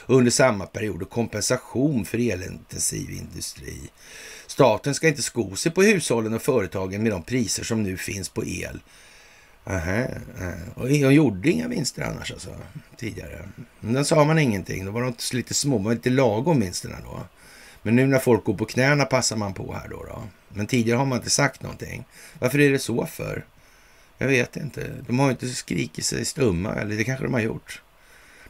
Under 0.06 0.30
samma 0.30 0.66
period 0.66 1.02
och 1.02 1.10
kompensation 1.10 2.04
för 2.04 2.18
elintensiv 2.32 3.10
industri. 3.10 3.90
Staten 4.54 4.94
ska 4.94 5.08
inte 5.08 5.22
sko 5.22 5.56
sig 5.56 5.72
på 5.72 5.82
hushållen 5.82 6.34
och 6.34 6.42
företagen 6.42 7.02
med 7.02 7.12
de 7.12 7.22
priser 7.22 7.64
som 7.64 7.82
nu 7.82 7.96
finns 7.96 8.28
på 8.28 8.44
el. 8.44 8.80
Aha, 9.64 10.04
och 10.74 10.88
de 10.88 11.12
gjorde 11.12 11.50
inga 11.50 11.68
vinster 11.68 12.02
annars 12.02 12.32
alltså, 12.32 12.50
tidigare. 12.96 13.48
Men 13.80 13.92
då 13.92 14.04
sa 14.04 14.24
man 14.24 14.38
ingenting. 14.38 14.84
Då 14.84 14.90
var 14.90 15.02
de 15.02 15.14
lite 15.32 15.54
små, 15.54 15.76
de 15.76 15.84
var 15.84 15.94
lite 15.94 16.10
lagom 16.10 16.60
vinsterna 16.60 16.96
då. 17.04 17.20
Men 17.82 17.96
nu 17.96 18.06
när 18.06 18.18
folk 18.18 18.44
går 18.44 18.54
på 18.54 18.64
knäna 18.64 19.04
passar 19.04 19.36
man 19.36 19.54
på 19.54 19.74
här 19.74 19.88
då, 19.88 20.04
då. 20.04 20.22
Men 20.48 20.66
tidigare 20.66 20.98
har 20.98 21.06
man 21.06 21.18
inte 21.18 21.30
sagt 21.30 21.62
någonting. 21.62 22.04
Varför 22.38 22.60
är 22.60 22.70
det 22.70 22.78
så 22.78 23.06
för? 23.06 23.44
Jag 24.18 24.28
vet 24.28 24.56
inte. 24.56 24.90
De 25.06 25.18
har 25.18 25.30
inte 25.30 25.48
skrikit 25.48 26.04
sig 26.04 26.24
stumma, 26.24 26.74
eller 26.74 26.96
det 26.96 27.04
kanske 27.04 27.24
de 27.24 27.34
har 27.34 27.40
gjort. 27.40 27.82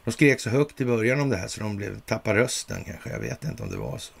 De 0.03 0.11
skrek 0.11 0.39
så 0.39 0.49
högt 0.49 0.81
i 0.81 0.85
början 0.85 1.19
om 1.19 1.29
det 1.29 1.37
här 1.37 1.47
så 1.47 1.61
de 1.61 1.77
blev, 1.77 1.99
tappade 1.99 2.39
rösten 2.39 2.83
kanske. 2.83 3.09
Jag 3.09 3.19
vet 3.19 3.43
inte 3.43 3.63
om 3.63 3.69
det 3.69 3.77
var 3.77 3.97
så. 3.97 4.13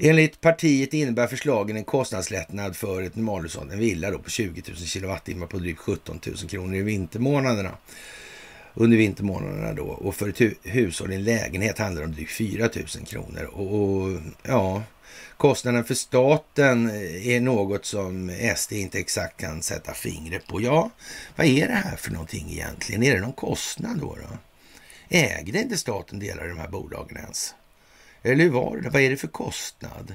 Enligt 0.00 0.40
partiet 0.40 0.94
innebär 0.94 1.26
förslagen 1.26 1.76
en 1.76 1.84
kostnadslättnad 1.84 2.76
för 2.76 3.02
ett 3.02 3.16
normalhushåll, 3.16 3.70
en 3.70 3.78
villa 3.78 4.10
då 4.10 4.18
på 4.18 4.30
20 4.30 4.62
000 4.68 4.76
kilowattimmar 4.76 5.46
på 5.46 5.58
drygt 5.58 5.78
17 5.78 6.20
000 6.26 6.36
kronor 6.36 6.76
i 6.76 6.82
vintermånaderna. 6.82 7.70
Under 8.74 8.96
vintermånaderna 8.96 9.72
då. 9.72 9.84
Och 9.84 10.14
för 10.14 10.28
ett 10.28 10.40
hu 10.40 10.54
hushåll 10.62 11.12
i 11.12 11.14
en 11.14 11.24
lägenhet 11.24 11.78
handlar 11.78 12.02
det 12.02 12.06
om 12.06 12.14
drygt 12.14 12.32
4 12.32 12.68
000 12.76 13.06
kronor. 13.06 13.44
Och, 13.44 13.74
och 13.74 14.20
ja, 14.42 14.82
kostnaden 15.36 15.84
för 15.84 15.94
staten 15.94 16.90
eh, 16.90 17.28
är 17.28 17.40
något 17.40 17.84
som 17.84 18.38
SD 18.56 18.72
inte 18.72 18.98
exakt 18.98 19.40
kan 19.40 19.62
sätta 19.62 19.94
fingret 19.94 20.46
på. 20.46 20.60
Ja, 20.60 20.90
vad 21.36 21.46
är 21.46 21.68
det 21.68 21.74
här 21.74 21.96
för 21.96 22.10
någonting 22.10 22.50
egentligen? 22.50 23.02
Är 23.02 23.14
det 23.14 23.20
någon 23.20 23.32
kostnad 23.32 23.98
då? 24.00 24.16
då? 24.16 24.38
Ägde 25.08 25.58
inte 25.58 25.76
staten 25.76 26.18
delar 26.18 26.46
i 26.46 26.48
de 26.48 26.58
här 26.58 26.68
bolagen 26.68 27.16
ens? 27.16 27.54
Eller 28.22 28.44
hur 28.44 28.50
var 28.50 28.76
det? 28.76 28.90
Vad 28.90 29.02
är 29.02 29.10
det 29.10 29.16
för 29.16 29.28
kostnad? 29.28 30.14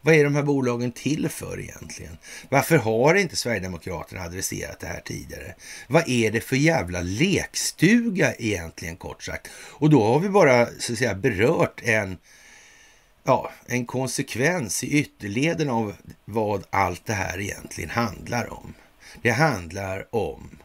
Vad 0.00 0.14
är 0.14 0.24
de 0.24 0.34
här 0.34 0.42
bolagen 0.42 0.92
till 0.92 1.28
för 1.28 1.60
egentligen? 1.60 2.18
Varför 2.48 2.76
har 2.76 3.14
inte 3.14 3.36
Sverigedemokraterna 3.36 4.22
adresserat 4.22 4.80
det 4.80 4.86
här 4.86 5.00
tidigare? 5.00 5.54
Vad 5.88 6.08
är 6.08 6.30
det 6.30 6.40
för 6.40 6.56
jävla 6.56 7.02
lekstuga 7.02 8.34
egentligen 8.34 8.96
kort 8.96 9.22
sagt? 9.22 9.48
Och 9.54 9.90
då 9.90 10.04
har 10.04 10.20
vi 10.20 10.28
bara 10.28 10.66
så 10.78 10.92
att 10.92 10.98
säga 10.98 11.14
berört 11.14 11.80
en, 11.84 12.18
ja, 13.24 13.52
en 13.66 13.86
konsekvens 13.86 14.84
i 14.84 14.98
ytterleden 14.98 15.70
av 15.70 15.94
vad 16.24 16.64
allt 16.70 17.06
det 17.06 17.12
här 17.12 17.40
egentligen 17.40 17.90
handlar 17.90 18.52
om. 18.52 18.74
Det 19.22 19.30
handlar 19.30 20.14
om 20.14 20.58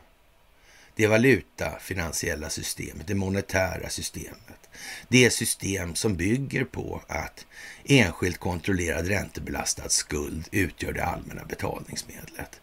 det 0.96 1.08
valutafinansiella 1.08 2.50
systemet, 2.50 3.08
det 3.08 3.16
monetära 3.16 3.90
systemet. 3.90 4.70
Det 5.08 5.30
system 5.30 5.96
som 5.96 6.16
bygger 6.16 6.64
på 6.64 7.02
att 7.08 7.46
enskilt 7.86 8.38
kontrollerad 8.38 9.08
räntebelastad 9.08 9.90
skuld 9.90 10.48
utgör 10.52 10.92
det 10.92 11.06
allmänna 11.06 11.46
betalningsmedlet. 11.46 12.62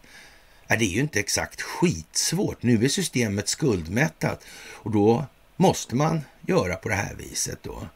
Det 0.67 0.85
är 0.85 0.89
ju 0.89 0.99
inte 0.99 1.19
exakt 1.19 1.61
skitsvårt. 1.61 2.63
Nu 2.63 2.85
är 2.85 2.89
systemet 2.89 3.47
skuldmättat 3.47 4.45
och 4.73 4.91
då 4.91 5.25
måste 5.55 5.95
man 5.95 6.21
göra 6.47 6.75
på 6.75 6.89
det 6.89 6.95
här 6.95 7.15
viset 7.15 7.59
då. 7.63 7.87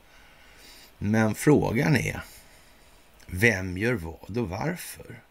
Men 0.97 1.35
frågan 1.35 1.95
är, 1.95 2.21
vem 3.25 3.77
gör 3.77 3.93
vad 3.93 4.37
och 4.37 4.49
varför? 4.49 5.24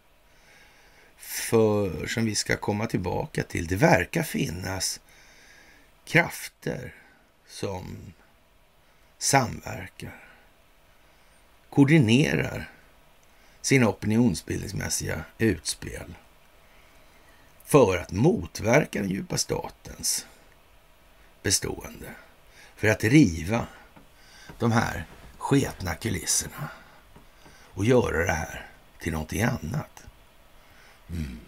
För, 1.25 2.07
som 2.07 2.25
vi 2.25 2.35
ska 2.35 2.57
komma 2.57 2.87
tillbaka 2.87 3.43
till, 3.43 3.66
det 3.66 3.76
verkar 3.76 4.23
finnas 4.23 5.00
krafter 6.04 6.95
som 7.47 8.12
samverkar, 9.19 10.25
koordinerar 11.71 12.71
sina 13.61 13.88
opinionsbildningsmässiga 13.88 15.25
utspel 15.38 16.14
för 17.64 17.99
att 17.99 18.12
motverka 18.12 19.00
den 19.00 19.11
djupa 19.11 19.38
statens 19.38 20.26
bestående. 21.43 22.11
För 22.76 22.88
att 22.88 23.04
riva 23.04 23.66
de 24.59 24.73
här 24.73 25.07
sketna 25.38 25.95
kulisserna 25.95 26.69
och 27.75 27.85
göra 27.85 28.26
det 28.26 28.33
här 28.33 28.66
till 28.99 29.12
någonting 29.12 29.43
annat. 29.43 30.04
Mm. 31.11 31.39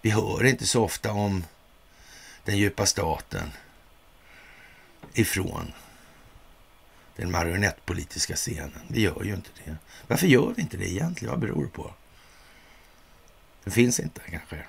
Vi 0.00 0.10
hör 0.10 0.44
inte 0.44 0.66
så 0.66 0.84
ofta 0.84 1.12
om 1.12 1.44
den 2.44 2.58
djupa 2.58 2.86
staten 2.86 3.50
ifrån 5.12 5.72
den 7.16 7.30
marionettpolitiska 7.30 8.36
scenen. 8.36 8.80
Vi 8.88 9.00
gör 9.00 9.24
ju 9.24 9.34
inte 9.34 9.50
det. 9.64 9.76
Varför 10.06 10.26
gör 10.26 10.52
vi 10.56 10.62
inte 10.62 10.76
det 10.76 10.90
egentligen? 10.90 11.30
Vad 11.30 11.40
beror 11.40 11.64
det 11.64 11.70
på? 11.70 11.94
Det 13.64 13.70
finns 13.70 14.00
inte 14.00 14.20
kanske. 14.30 14.64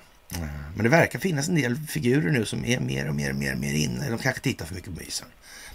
Men 0.74 0.82
det 0.82 0.88
verkar 0.88 1.18
finnas 1.18 1.48
en 1.48 1.54
del 1.54 1.76
figurer 1.76 2.30
nu 2.30 2.44
som 2.44 2.64
är 2.64 2.80
mer 2.80 3.08
och 3.08 3.14
mer 3.14 3.30
och 3.30 3.36
mer, 3.36 3.52
och 3.52 3.58
mer 3.58 3.74
inne. 3.74 4.10
De 4.10 4.18
kanske 4.18 4.42
tittar 4.42 4.66
för 4.66 4.74
mycket 4.74 4.94
på 4.94 5.00
mysen. 5.00 5.28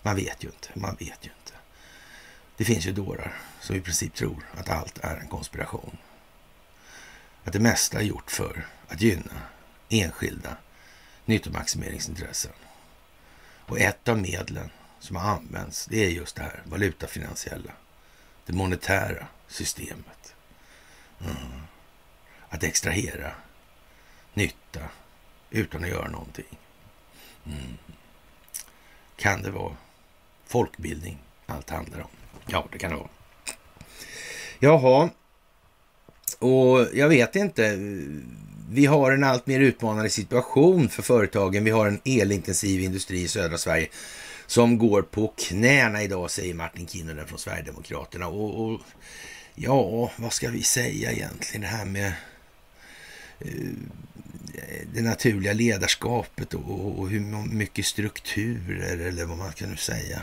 Man 0.04 0.16
vet 0.16 0.44
ju 0.44 0.48
inte. 0.48 0.70
Man 0.74 0.96
vet 0.96 1.26
ju 1.26 1.30
inte. 1.40 1.54
Det 2.58 2.66
finns 2.66 2.88
ju 2.88 2.92
dårar 2.92 3.34
som 3.62 3.76
i 3.76 3.82
princip 3.82 4.14
tror 4.14 4.46
att 4.58 4.70
allt 4.70 4.98
är 4.98 5.18
en 5.18 5.28
konspiration. 5.28 5.98
Att 7.44 7.54
det 7.54 7.60
mesta 7.60 8.00
är 8.00 8.04
gjort 8.04 8.32
för 8.32 8.68
att 8.88 9.02
gynna 9.02 9.42
enskilda 9.90 10.58
nyttomaximeringsintressen. 11.26 12.52
Och 13.66 13.80
ett 13.80 14.08
av 14.08 14.18
medlen 14.18 14.70
som 15.00 15.16
har 15.16 15.32
använts, 15.32 15.86
det 15.86 16.06
är 16.06 16.10
just 16.10 16.36
det 16.36 16.42
här 16.42 16.62
valutafinansiella, 16.66 17.72
det 18.46 18.54
monetära 18.54 19.28
systemet. 19.48 20.36
Mm. 21.22 21.62
Att 22.50 22.64
extrahera 22.64 23.32
nytta 24.34 24.82
utan 25.50 25.84
att 25.84 25.90
göra 25.90 26.08
någonting. 26.08 26.58
Mm. 27.46 27.78
Kan 29.16 29.42
det 29.42 29.52
vara 29.52 29.76
folkbildning 30.46 31.20
allt 31.46 31.70
handlar 31.70 32.00
om? 32.00 32.10
Ja, 32.46 32.68
det 32.72 32.78
kan 32.78 32.92
det 32.92 32.98
vara. 32.98 33.10
Jaha, 34.60 35.10
och 36.34 36.88
jag 36.94 37.10
vet 37.10 37.36
inte. 37.36 37.78
Vi 38.72 38.86
har 38.86 39.12
en 39.12 39.24
allt 39.24 39.48
mer 39.48 39.60
utmanande 39.60 40.10
situation 40.10 40.90
för 40.90 41.04
företagen. 41.04 41.64
Vi 41.64 41.72
har 41.72 41.88
en 41.88 42.02
elintensiv 42.06 42.82
industri 42.82 43.22
i 43.22 43.28
södra 43.28 43.58
Sverige 43.58 43.88
som 44.48 44.78
går 44.78 45.02
på 45.02 45.34
knäna 45.38 46.04
idag, 46.04 46.32
säger 46.32 46.54
Martin 46.54 46.88
Kinnunen 46.88 47.28
från 47.28 47.40
Sverigedemokraterna. 47.40 48.28
Och, 48.28 48.66
och, 48.66 48.82
ja, 49.56 50.12
vad 50.16 50.34
ska 50.34 50.50
vi 50.50 50.64
säga 50.64 51.12
egentligen? 51.12 51.62
Det 51.62 51.68
här 51.68 51.86
med 51.86 52.14
uh, 53.46 53.72
det 54.94 55.02
naturliga 55.02 55.54
ledarskapet 55.54 56.54
och, 56.54 57.00
och, 57.00 57.10
hur 57.10 57.20
mycket 57.54 57.86
strukturer 57.86 58.98
eller 58.98 59.26
vad 59.26 59.38
man 59.38 59.54
kan 59.54 59.78
säga 59.78 60.22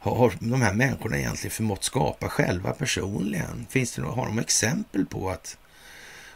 har 0.00 0.32
de 0.40 0.62
här 0.62 0.74
människorna 0.74 1.18
egentligen 1.18 1.50
förmått 1.50 1.84
skapa 1.84 2.28
själva 2.28 2.72
personligen? 2.72 3.66
Finns 3.70 3.94
det, 3.94 4.02
har 4.02 4.26
de 4.26 4.38
exempel 4.38 5.06
på 5.06 5.30
att 5.30 5.58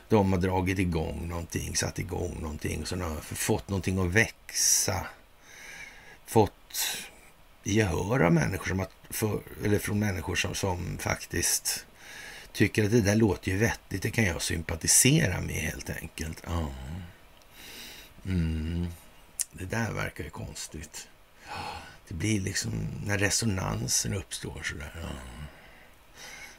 de 0.09 0.33
har 0.33 0.41
dragit 0.41 0.79
igång 0.79 1.29
någonting, 1.29 1.77
satt 1.77 1.99
igång 1.99 2.39
någonting, 2.41 2.87
så 2.87 2.97
de 2.97 3.03
har 3.03 3.21
fått 3.21 3.69
någonting 3.69 3.99
att 3.99 4.13
växa? 4.13 5.07
Fått 6.27 6.53
gehör 7.65 8.21
av 8.21 8.33
människor 8.33 8.67
som 8.67 8.81
att, 8.81 8.93
för, 9.11 9.41
eller 9.65 9.79
från 9.79 9.99
människor 9.99 10.35
som, 10.35 10.55
som 10.55 10.99
faktiskt 10.99 11.87
tycker 12.53 12.85
att 12.85 12.91
det 12.91 13.01
där 13.01 13.17
låter 13.17 13.51
ju 13.51 13.57
vettigt, 13.57 14.03
det 14.03 14.11
kan 14.11 14.25
jag 14.25 14.43
sympatisera 14.43 15.41
med 15.41 15.55
helt 15.55 15.91
enkelt. 15.91 16.43
Ja. 16.47 16.71
Mm. 18.27 18.87
Det 19.53 19.65
där 19.65 19.93
verkar 19.93 20.25
ju 20.25 20.31
konstigt. 20.31 21.09
Det 22.13 22.19
blir 22.19 22.41
liksom 22.41 22.73
när 23.07 23.19
resonansen 23.19 24.15
uppstår 24.15 24.63
sådär. 24.63 24.93
Ja. 25.03 25.09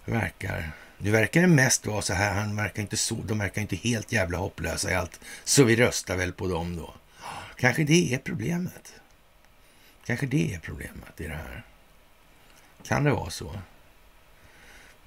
Det 0.06 0.12
verkar, 0.12 0.72
nu 0.98 1.12
verkar 1.12 1.42
det 1.42 1.48
mest 1.48 1.86
vara 1.86 2.02
så 2.02 2.14
här, 2.14 2.34
han 2.34 2.56
verkar 2.56 2.82
inte 2.82 2.98
så, 2.98 3.16
de 3.16 3.38
verkar 3.38 3.62
inte 3.62 3.76
helt 3.76 4.12
jävla 4.12 4.38
hopplösa 4.38 4.92
i 4.92 4.96
allt. 4.96 5.20
Så 5.44 5.64
vi 5.64 5.76
röstar 5.76 6.18
väl 6.18 6.34
på 6.34 6.48
dem 6.48 6.76
då. 6.76 6.94
Kanske 7.58 7.84
det 7.84 8.14
är 8.14 8.18
problemet. 8.18 8.94
Kanske 10.06 10.26
det 10.26 10.54
är 10.54 10.60
problemet 10.60 11.22
i 11.22 11.28
det 11.28 11.36
här. 11.36 11.64
Kan 12.84 13.04
det 13.04 13.12
vara 13.12 13.30
så? 13.30 13.60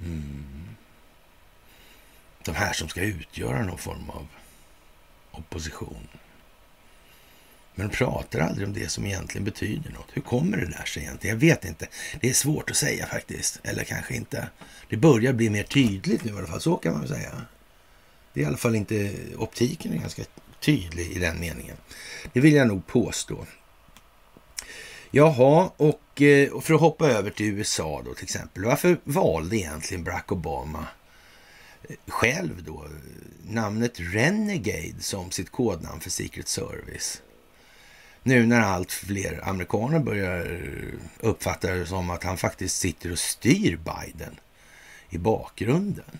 Mm. 0.01 0.77
De 2.45 2.55
här 2.55 2.73
som 2.73 2.89
ska 2.89 3.01
utgöra 3.01 3.63
någon 3.63 3.79
form 3.79 4.11
av 4.11 4.29
opposition. 5.31 6.09
Men 7.79 7.89
de 7.89 7.97
pratar 7.97 8.41
aldrig 8.41 8.67
om 8.67 8.75
det 8.75 8.89
som 8.89 9.07
egentligen 9.07 9.45
betyder 9.45 9.91
något. 9.91 10.07
Hur 10.13 10.23
kommer 10.23 10.57
det 10.57 10.67
där 10.67 10.85
sig 10.85 11.03
egentligen? 11.03 11.37
Jag 11.37 11.41
vet 11.41 11.65
inte. 11.65 11.87
Det 12.21 12.29
är 12.29 12.33
svårt 12.33 12.71
att 12.71 12.77
säga 12.77 13.07
faktiskt. 13.07 13.61
Eller 13.63 13.85
kanske 13.85 14.15
inte. 14.15 14.49
Det 14.89 14.97
börjar 14.97 15.33
bli 15.33 15.51
mer 15.51 15.63
tydligt 15.63 16.25
nu 16.25 16.33
i 16.33 16.37
alla 16.37 16.47
fall. 16.47 16.61
Så 16.61 16.77
kan 16.77 16.93
man 16.93 17.01
väl 17.01 17.11
säga. 17.11 17.43
Det 18.33 18.41
är 18.41 18.45
i 18.45 18.47
alla 18.47 18.57
fall 18.57 18.75
inte... 18.75 19.13
Optiken 19.37 19.93
är 19.93 19.99
ganska 19.99 20.23
tydlig 20.61 21.13
i 21.13 21.19
den 21.19 21.41
meningen. 21.41 21.77
Det 22.33 22.41
vill 22.41 22.55
jag 22.55 22.69
nog 22.69 22.87
påstå. 22.87 23.47
Jaha, 25.11 25.71
och 25.77 26.23
eh, 26.23 26.61
för 26.61 26.75
att 26.75 26.81
hoppa 26.81 27.11
över 27.11 27.31
till 27.31 27.47
USA 27.47 28.03
då 28.05 28.15
till 28.15 28.25
exempel. 28.25 28.65
Varför 28.65 29.01
valde 29.05 29.57
egentligen 29.57 30.05
Barack 30.05 30.33
Obama 30.33 30.87
eh, 31.89 31.97
själv 32.07 32.63
då 32.65 32.87
namnet 33.45 34.01
Renegade 34.01 35.01
som 35.01 35.31
sitt 35.31 35.51
kodnamn 35.51 36.01
för 36.01 36.11
Secret 36.11 36.49
Service? 36.49 37.23
Nu 38.27 38.47
när 38.47 38.61
allt 38.61 38.93
fler 38.93 39.49
amerikaner 39.49 39.99
börjar 39.99 40.39
eh, 40.39 40.99
uppfatta 41.21 41.75
det 41.75 41.87
som 41.87 42.11
att 42.11 42.25
han 42.25 42.37
faktiskt 42.37 42.79
sitter 42.79 43.13
och 43.13 43.19
styr 43.19 43.77
Biden 43.77 44.41
i 45.11 45.19
bakgrunden. 45.19 46.19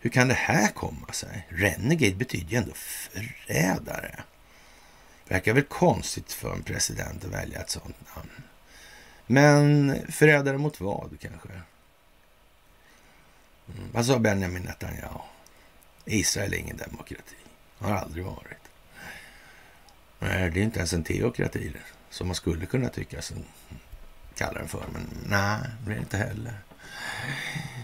Hur 0.00 0.10
kan 0.10 0.28
det 0.28 0.34
här 0.34 0.68
komma 0.68 1.12
sig? 1.12 1.46
Renegade 1.48 2.14
betyder 2.14 2.50
ju 2.50 2.56
ändå 2.56 2.72
förrädare. 2.74 4.22
Verkar 5.28 5.52
väl 5.52 5.64
konstigt 5.64 6.32
för 6.32 6.52
en 6.52 6.62
president 6.62 7.24
att 7.24 7.30
välja 7.30 7.60
ett 7.60 7.70
sånt 7.70 7.96
namn. 8.16 8.30
Men 9.26 9.96
förrädare 10.12 10.58
mot 10.58 10.80
vad 10.80 11.20
kanske? 11.20 11.48
Mm, 11.48 11.62
vad 13.92 14.06
sa 14.06 14.18
Benjamin 14.18 14.62
Netanyahu? 14.62 15.20
Israel 16.04 16.54
är 16.54 16.58
ingen 16.58 16.76
demokrati. 16.76 17.36
Har 17.78 17.94
aldrig 17.94 18.24
varit. 18.24 18.61
Nej, 20.22 20.50
det 20.50 20.60
är 20.60 20.64
inte 20.64 20.78
ens 20.78 20.92
en 20.92 21.04
teokrati 21.04 21.72
som 22.10 22.26
man 22.26 22.36
skulle 22.36 22.66
kunna 22.66 22.88
tycka 22.88 23.22
sig 23.22 23.36
kalla 24.34 24.58
den 24.58 24.68
för. 24.68 24.84
Men 24.92 25.08
nej, 25.26 25.60
det 25.84 25.90
är 25.90 25.94
det 25.94 26.00
inte 26.00 26.16
heller. 26.16 26.58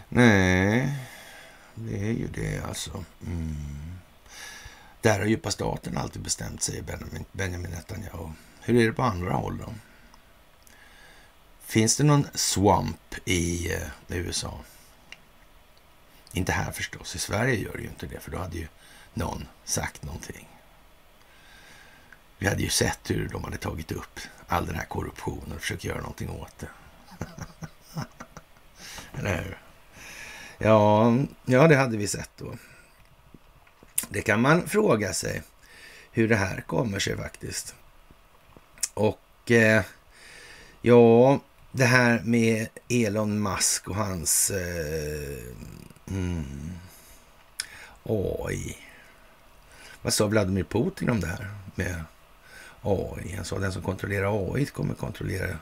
Nej, 0.08 0.94
det 1.74 2.00
är 2.00 2.12
ju 2.12 2.28
det 2.28 2.64
alltså. 2.68 3.04
Mm. 3.26 3.98
Där 5.00 5.18
har 5.18 5.26
djupa 5.26 5.50
staten 5.50 5.98
alltid 5.98 6.22
bestämt, 6.22 6.62
säger 6.62 6.82
Benjamin, 6.82 7.24
Benjamin 7.32 7.70
Netanyahu. 7.70 8.32
Hur 8.60 8.82
är 8.82 8.86
det 8.86 8.92
på 8.92 9.02
andra 9.02 9.32
håll 9.32 9.58
då? 9.58 9.74
Finns 11.60 11.96
det 11.96 12.04
någon 12.04 12.26
swamp 12.34 13.14
i 13.24 13.72
eh, 13.72 13.88
USA? 14.08 14.60
Inte 16.32 16.52
här 16.52 16.72
förstås. 16.72 17.16
I 17.16 17.18
Sverige 17.18 17.54
gör 17.54 17.72
det 17.72 17.82
ju 17.82 17.88
inte 17.88 18.06
det, 18.06 18.20
för 18.20 18.30
då 18.30 18.38
hade 18.38 18.56
ju 18.56 18.68
någon 19.14 19.48
sagt 19.64 20.02
någonting. 20.02 20.48
Vi 22.38 22.48
hade 22.48 22.62
ju 22.62 22.68
sett 22.68 23.10
hur 23.10 23.28
de 23.28 23.44
hade 23.44 23.56
tagit 23.56 23.92
upp 23.92 24.20
all 24.46 24.66
den 24.66 24.74
här 24.74 24.84
korruptionen 24.84 25.52
och 25.52 25.60
försökt 25.60 25.84
göra 25.84 26.00
någonting 26.00 26.30
åt 26.30 26.58
det. 26.58 26.68
Eller 29.18 29.42
hur? 29.42 29.58
Ja, 30.58 31.14
ja, 31.44 31.68
det 31.68 31.76
hade 31.76 31.96
vi 31.96 32.08
sett 32.08 32.30
då. 32.36 32.54
Det 34.08 34.22
kan 34.22 34.40
man 34.40 34.68
fråga 34.68 35.12
sig 35.12 35.42
hur 36.12 36.28
det 36.28 36.36
här 36.36 36.60
kommer 36.60 36.98
sig 36.98 37.16
faktiskt. 37.16 37.74
Och 38.94 39.50
eh, 39.50 39.84
ja, 40.82 41.40
det 41.72 41.84
här 41.84 42.22
med 42.24 42.68
Elon 42.88 43.42
Musk 43.42 43.88
och 43.88 43.96
hans 43.96 44.50
eh, 44.50 45.44
mm, 46.10 46.70
AI. 48.02 48.76
Vad 50.02 50.12
sa 50.12 50.26
Vladimir 50.26 50.64
Putin 50.64 51.10
om 51.10 51.20
det 51.20 51.26
här 51.26 51.54
med 51.74 52.04
AI. 52.82 53.34
Han 53.36 53.44
sa 53.44 53.58
den 53.58 53.72
som 53.72 53.82
kontrollerar 53.82 54.54
AI 54.54 54.66
kommer 54.66 54.94
kontrollera 54.94 55.56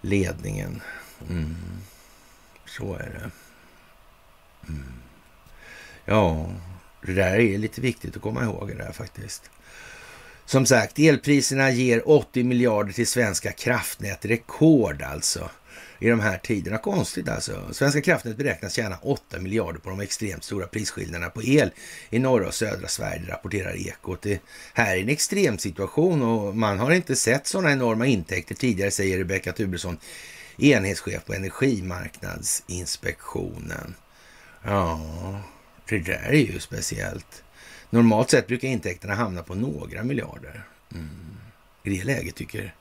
ledningen. 0.00 0.80
Mm. 1.28 1.56
Så 2.66 2.94
är 2.94 3.10
det. 3.20 3.30
Mm. 4.68 4.92
Ja, 6.04 6.50
det 7.02 7.12
där 7.12 7.38
är 7.38 7.58
lite 7.58 7.80
viktigt 7.80 8.16
att 8.16 8.22
komma 8.22 8.44
ihåg 8.44 8.68
det 8.68 8.84
där 8.84 8.92
faktiskt. 8.92 9.50
Som 10.44 10.66
sagt, 10.66 10.98
elpriserna 10.98 11.70
ger 11.70 12.08
80 12.08 12.44
miljarder 12.44 12.92
till 12.92 13.06
svenska 13.06 13.52
kraftnät. 13.52 14.24
Rekord 14.24 15.02
alltså 15.02 15.50
i 16.00 16.08
de 16.08 16.20
här 16.20 16.38
tiderna. 16.38 16.78
Konstigt 16.78 17.28
alltså. 17.28 17.68
Svenska 17.72 18.00
kraftnät 18.00 18.36
beräknas 18.36 18.72
tjäna 18.72 18.98
8 19.02 19.38
miljarder 19.38 19.80
på 19.80 19.90
de 19.90 20.00
extremt 20.00 20.44
stora 20.44 20.66
prisskillnaderna 20.66 21.30
på 21.30 21.42
el 21.42 21.70
i 22.10 22.18
norra 22.18 22.46
och 22.46 22.54
södra 22.54 22.88
Sverige, 22.88 23.22
rapporterar 23.28 23.88
Ekot. 23.88 24.22
Det 24.22 24.40
här 24.74 24.96
är 24.96 25.00
en 25.00 25.08
extrem 25.08 25.58
situation 25.58 26.22
och 26.22 26.56
man 26.56 26.78
har 26.78 26.90
inte 26.90 27.16
sett 27.16 27.46
sådana 27.46 27.72
enorma 27.72 28.06
intäkter 28.06 28.54
tidigare, 28.54 28.90
säger 28.90 29.18
Rebecka 29.18 29.52
Turesson, 29.52 29.98
enhetschef 30.58 31.24
på 31.24 31.34
Energimarknadsinspektionen. 31.34 33.94
Ja, 34.64 35.00
det 35.88 35.98
där 35.98 36.28
är 36.28 36.52
ju 36.52 36.60
speciellt. 36.60 37.42
Normalt 37.90 38.30
sett 38.30 38.46
brukar 38.46 38.68
intäkterna 38.68 39.14
hamna 39.14 39.42
på 39.42 39.54
några 39.54 40.04
miljarder. 40.04 40.64
Mm. 40.94 41.08
I 41.82 41.98
det 41.98 42.04
läget 42.04 42.34
tycker 42.34 42.74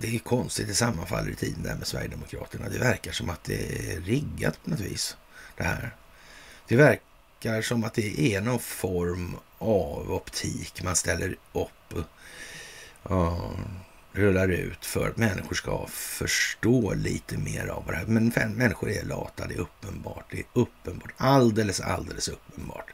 det 0.00 0.14
är 0.14 0.18
konstigt, 0.18 0.68
det 0.68 0.74
sammanfaller 0.74 1.30
i 1.30 1.34
tiden 1.34 1.62
där 1.62 1.74
med 1.74 1.86
Sverigedemokraterna. 1.86 2.68
Det 2.68 2.78
verkar 2.78 3.12
som 3.12 3.30
att 3.30 3.44
det 3.44 3.92
är 3.92 4.00
riggat 4.00 4.64
på 4.64 4.70
något 4.70 4.80
vis, 4.80 5.16
det 5.56 5.64
här. 5.64 5.94
Det 6.68 6.76
verkar 6.76 7.62
som 7.62 7.84
att 7.84 7.94
det 7.94 8.34
är 8.34 8.40
någon 8.40 8.58
form 8.58 9.36
av 9.58 10.12
optik 10.12 10.82
man 10.82 10.96
ställer 10.96 11.36
upp 11.52 11.70
och 11.92 12.06
rullar 14.12 14.48
ut 14.48 14.86
för 14.86 15.08
att 15.08 15.16
människor 15.16 15.54
ska 15.54 15.86
förstå 15.86 16.94
lite 16.94 17.36
mer 17.38 17.66
av 17.66 17.84
det 17.86 17.96
här. 17.96 18.06
Men 18.06 18.32
människor 18.56 18.90
är 18.90 19.04
lata, 19.04 19.46
det 19.46 19.54
är 19.54 19.58
uppenbart. 19.58 20.24
Det 20.30 20.38
är 20.38 20.44
uppenbart, 20.52 21.12
alldeles, 21.16 21.80
alldeles 21.80 22.28
uppenbart. 22.28 22.90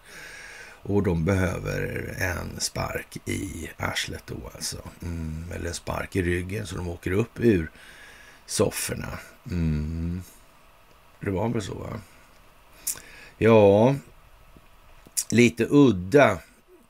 Och 0.83 1.03
de 1.03 1.25
behöver 1.25 2.15
en 2.19 2.61
spark 2.61 3.17
i 3.25 3.71
arslet 3.77 4.23
då 4.27 4.51
alltså. 4.55 4.79
Mm, 5.03 5.45
eller 5.55 5.69
en 5.69 5.75
spark 5.75 6.17
i 6.17 6.23
ryggen 6.23 6.67
så 6.67 6.77
de 6.77 6.89
åker 6.89 7.13
upp 7.13 7.41
ur 7.41 7.71
sofforna. 8.47 9.19
Mm. 9.51 10.23
Det 11.21 11.31
var 11.31 11.49
väl 11.49 11.63
så 11.63 11.75
va? 11.75 12.01
Ja, 13.39 13.95
lite 15.31 15.67
udda 15.71 16.39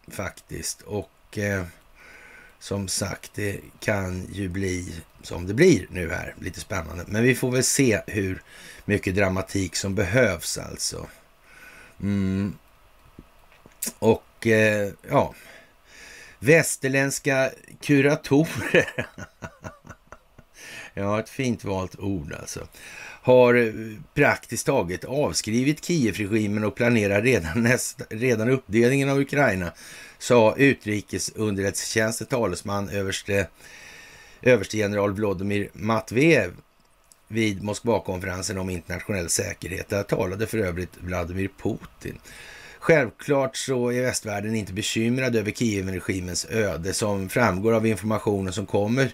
faktiskt. 0.08 0.82
Och 0.82 1.38
eh, 1.38 1.64
som 2.58 2.88
sagt, 2.88 3.30
det 3.34 3.60
kan 3.80 4.26
ju 4.32 4.48
bli 4.48 5.02
som 5.22 5.46
det 5.46 5.54
blir 5.54 5.86
nu 5.90 6.10
här. 6.10 6.34
Lite 6.40 6.60
spännande. 6.60 7.04
Men 7.06 7.22
vi 7.22 7.34
får 7.34 7.50
väl 7.50 7.64
se 7.64 8.00
hur 8.06 8.42
mycket 8.84 9.14
dramatik 9.14 9.76
som 9.76 9.94
behövs 9.94 10.58
alltså. 10.58 11.06
Mm. 12.00 12.54
Och 13.98 14.46
eh, 14.46 14.92
ja, 15.10 15.34
Västerländska 16.38 17.50
kuratorer. 17.80 18.86
ja, 20.94 21.20
ett 21.20 21.28
fint 21.28 21.64
valt 21.64 21.98
ord 21.98 22.32
alltså. 22.32 22.68
Har 23.22 23.54
eh, 23.54 23.72
praktiskt 24.14 24.66
taget 24.66 25.04
avskrivit 25.04 25.84
Kiev-regimen 25.84 26.64
och 26.64 26.74
planerar 26.74 27.22
redan, 27.22 27.62
nästa, 27.62 28.04
redan 28.10 28.50
uppdelningen 28.50 29.08
av 29.08 29.20
Ukraina, 29.20 29.72
sa 30.18 30.54
utrikesunderrättelsetjänstens 30.56 32.28
talesman 32.28 32.88
överste, 32.88 33.48
överstegeneral 34.42 35.12
Vladimir 35.12 35.70
Matveev 35.72 36.52
vid 37.28 37.62
Moskvakonferensen 37.62 38.58
om 38.58 38.70
internationell 38.70 39.28
säkerhet. 39.28 39.88
Där 39.88 40.02
talade 40.02 40.46
för 40.46 40.58
övrigt 40.58 40.96
Vladimir 41.00 41.50
Putin. 41.62 42.18
Självklart 42.82 43.56
så 43.56 43.92
är 43.92 44.02
västvärlden 44.02 44.54
inte 44.54 44.72
bekymrad 44.72 45.36
över 45.36 45.50
Kievregimens 45.50 46.46
öde. 46.50 46.94
Som 46.94 47.28
framgår 47.28 47.72
av 47.72 47.86
informationen 47.86 48.52
som 48.52 48.66
kommer 48.66 49.12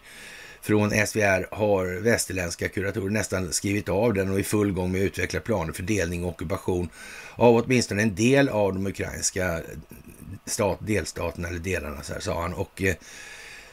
från 0.61 0.91
SVR 1.07 1.55
har 1.55 2.01
västerländska 2.01 2.69
kuratorer 2.69 3.11
nästan 3.11 3.53
skrivit 3.53 3.89
av 3.89 4.15
den 4.15 4.31
och 4.31 4.37
är 4.37 4.41
i 4.41 4.45
full 4.45 4.73
gång 4.73 4.93
med 4.93 5.01
att 5.01 5.05
utveckla 5.05 5.41
planer 5.41 5.73
för 5.73 5.83
delning 5.83 6.25
och 6.25 6.31
ockupation 6.31 6.89
av 7.35 7.57
åtminstone 7.57 8.03
en 8.03 8.15
del 8.15 8.49
av 8.49 8.75
de 8.75 8.87
ukrainska 8.87 9.61
stat, 10.47 10.79
delstaterna 10.81 11.49
eller 11.49 11.59
delarna, 11.59 12.03
så 12.03 12.13
här, 12.13 12.21
sa 12.21 12.43
han. 12.43 12.55
Och 12.55 12.83
eh, 12.83 12.95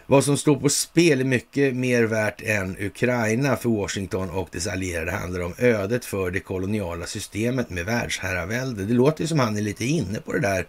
vad 0.08 0.24
som 0.24 0.38
står 0.38 0.56
på 0.56 0.70
spel 0.70 1.22
är 1.22 1.26
mycket 1.26 1.76
mer 1.76 2.04
värt 2.04 2.42
än 2.42 2.78
Ukraina 2.80 3.56
för 3.56 3.70
Washington 3.70 4.30
och 4.30 4.50
dess 4.52 4.68
allierade 4.68 5.12
handlar 5.12 5.40
om 5.40 5.54
ödet 5.58 6.06
för 6.06 6.32
det 6.32 6.40
koloniala 6.40 7.06
systemet 7.06 7.70
med 7.70 7.86
världsherravälde. 7.86 8.86
Det 8.86 8.94
låter 8.94 9.22
ju 9.22 9.28
som 9.28 9.40
han 9.40 9.58
är 9.58 9.62
lite 9.62 9.86
inne 9.86 10.20
på 10.20 10.34
det 10.34 10.40
där 10.40 10.68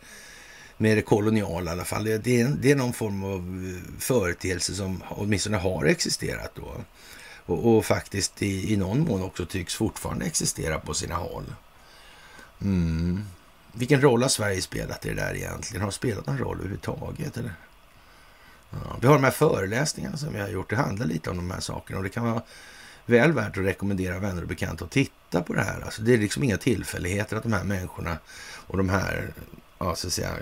med 0.76 0.96
det 0.96 1.02
koloniala 1.02 1.70
i 1.70 1.72
alla 1.72 1.84
fall. 1.84 2.04
Det 2.04 2.40
är, 2.40 2.56
det 2.60 2.70
är 2.70 2.76
någon 2.76 2.92
form 2.92 3.24
av 3.24 3.32
eh, 3.34 4.00
företeelse 4.00 4.74
som 4.74 5.02
åtminstone 5.08 5.56
har 5.56 5.84
existerat 5.84 6.52
då. 6.54 6.84
Och, 7.46 7.76
och 7.76 7.84
faktiskt 7.84 8.42
i, 8.42 8.72
i 8.72 8.76
någon 8.76 9.00
mån 9.00 9.22
också 9.22 9.46
tycks 9.46 9.74
fortfarande 9.74 10.24
existera 10.24 10.78
på 10.78 10.94
sina 10.94 11.14
håll. 11.14 11.54
Mm. 12.62 13.24
Vilken 13.72 14.00
roll 14.00 14.22
har 14.22 14.28
Sverige 14.28 14.62
spelat 14.62 15.06
i 15.06 15.08
det 15.08 15.14
där 15.14 15.34
egentligen? 15.34 15.80
Har 15.80 15.88
det 15.88 15.94
spelat 15.94 16.26
någon 16.26 16.38
roll 16.38 16.56
överhuvudtaget? 16.56 17.36
Eller? 17.36 17.52
Ja, 18.70 18.96
vi 19.00 19.06
har 19.06 19.14
de 19.14 19.24
här 19.24 19.30
föreläsningarna 19.30 20.16
som 20.16 20.32
vi 20.32 20.40
har 20.40 20.48
gjort. 20.48 20.70
Det 20.70 20.76
handlar 20.76 21.06
lite 21.06 21.30
om 21.30 21.36
de 21.36 21.50
här 21.50 21.60
sakerna 21.60 21.98
och 21.98 22.04
det 22.04 22.10
kan 22.10 22.24
vara 22.24 22.42
väl 23.06 23.32
värt 23.32 23.56
att 23.56 23.64
rekommendera 23.64 24.18
vänner 24.18 24.42
och 24.42 24.48
bekanta 24.48 24.84
att 24.84 24.90
titta 24.90 25.42
på 25.42 25.54
det 25.54 25.62
här. 25.62 25.80
Alltså, 25.80 26.02
det 26.02 26.14
är 26.14 26.18
liksom 26.18 26.42
inga 26.42 26.56
tillfälligheter 26.56 27.36
att 27.36 27.42
de 27.42 27.52
här 27.52 27.64
människorna 27.64 28.18
och 28.66 28.76
de 28.76 28.88
här, 28.88 29.32
ja, 29.78 29.94
så 29.94 30.06
att 30.06 30.12
säga, 30.12 30.36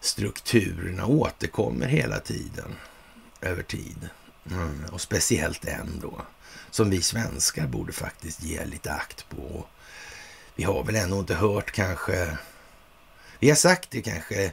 strukturerna 0.00 1.06
återkommer 1.06 1.86
hela 1.86 2.20
tiden, 2.20 2.74
över 3.40 3.62
tid. 3.62 4.08
Mm. 4.50 4.84
Och 4.92 5.00
speciellt 5.00 5.64
en 5.64 6.00
då, 6.00 6.22
som 6.70 6.90
vi 6.90 7.02
svenskar 7.02 7.66
borde 7.66 7.92
faktiskt 7.92 8.42
ge 8.42 8.64
lite 8.64 8.92
akt 8.92 9.26
på. 9.28 9.66
Vi 10.54 10.64
har 10.64 10.84
väl 10.84 10.96
ändå 10.96 11.18
inte 11.18 11.34
hört 11.34 11.70
kanske, 11.70 12.36
vi 13.38 13.48
har 13.48 13.56
sagt 13.56 13.90
det 13.90 14.02
kanske, 14.02 14.52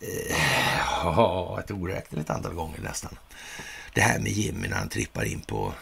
Eh, 0.00 0.36
ja, 1.04 1.60
ett 1.60 1.70
oräkneligt 1.70 2.30
antal 2.30 2.54
gånger 2.54 2.80
nästan. 2.80 3.18
Det 3.94 4.00
här 4.00 4.18
med 4.18 4.32
Jimmy 4.32 4.68
när 4.68 4.76
han 4.76 4.88
trippar 4.88 5.24
in 5.24 5.40
på 5.40 5.74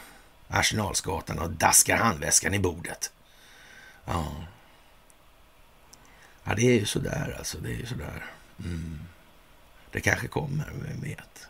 Arsenalsgatan 0.49 1.39
och 1.39 1.51
daskar 1.51 1.97
handväskan 1.97 2.55
i 2.55 2.59
bordet. 2.59 3.13
Ja. 4.05 4.35
Ja, 6.45 6.55
det 6.55 6.63
är 6.63 6.81
ju 6.81 6.87
sådär 6.87 7.35
alltså. 7.39 7.59
Det 7.59 7.69
är 7.69 7.75
ju 7.75 7.87
sådär. 7.87 8.25
Mm. 8.59 9.01
Det 9.91 10.01
kanske 10.01 10.29
kommer, 10.29 10.73
vem 10.75 11.01
vet. 11.01 11.49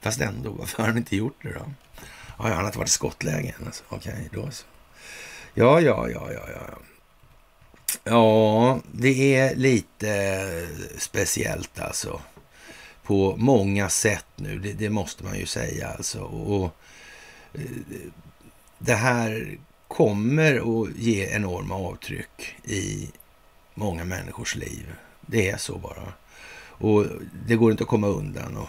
Fast 0.00 0.20
ändå, 0.20 0.50
varför 0.50 0.78
har 0.78 0.88
han 0.88 0.96
inte 0.96 1.16
gjort 1.16 1.42
det 1.42 1.52
då? 1.52 1.72
Ja, 2.38 2.44
han 2.44 2.52
har 2.52 2.66
inte 2.66 2.78
varit 2.78 2.88
i 2.88 2.92
skottläge 2.92 3.54
än. 3.58 3.66
Alltså. 3.66 3.84
Okej, 3.88 4.28
då 4.32 4.50
så. 4.50 4.64
Ja, 5.54 5.80
ja, 5.80 6.08
ja, 6.08 6.32
ja, 6.32 6.48
ja. 6.50 6.78
Ja, 8.04 8.80
det 8.92 9.36
är 9.36 9.54
lite 9.54 10.66
speciellt 10.98 11.80
alltså. 11.80 12.20
På 13.02 13.36
många 13.36 13.88
sätt 13.88 14.26
nu, 14.36 14.58
det, 14.58 14.72
det 14.72 14.90
måste 14.90 15.24
man 15.24 15.38
ju 15.38 15.46
säga 15.46 15.88
alltså. 15.88 16.20
Och, 16.20 16.60
och, 16.60 16.76
eh, 17.54 17.60
det 18.78 18.94
här 18.94 19.58
kommer 19.88 20.54
att 20.54 20.96
ge 20.96 21.26
enorma 21.26 21.74
avtryck 21.74 22.56
i 22.64 23.10
många 23.74 24.04
människors 24.04 24.56
liv. 24.56 24.94
Det 25.20 25.50
är 25.50 25.56
så 25.56 25.78
bara. 25.78 26.12
Och 26.66 27.06
det 27.46 27.56
går 27.56 27.70
inte 27.70 27.84
att 27.84 27.88
komma 27.88 28.06
undan. 28.06 28.56
Och 28.56 28.68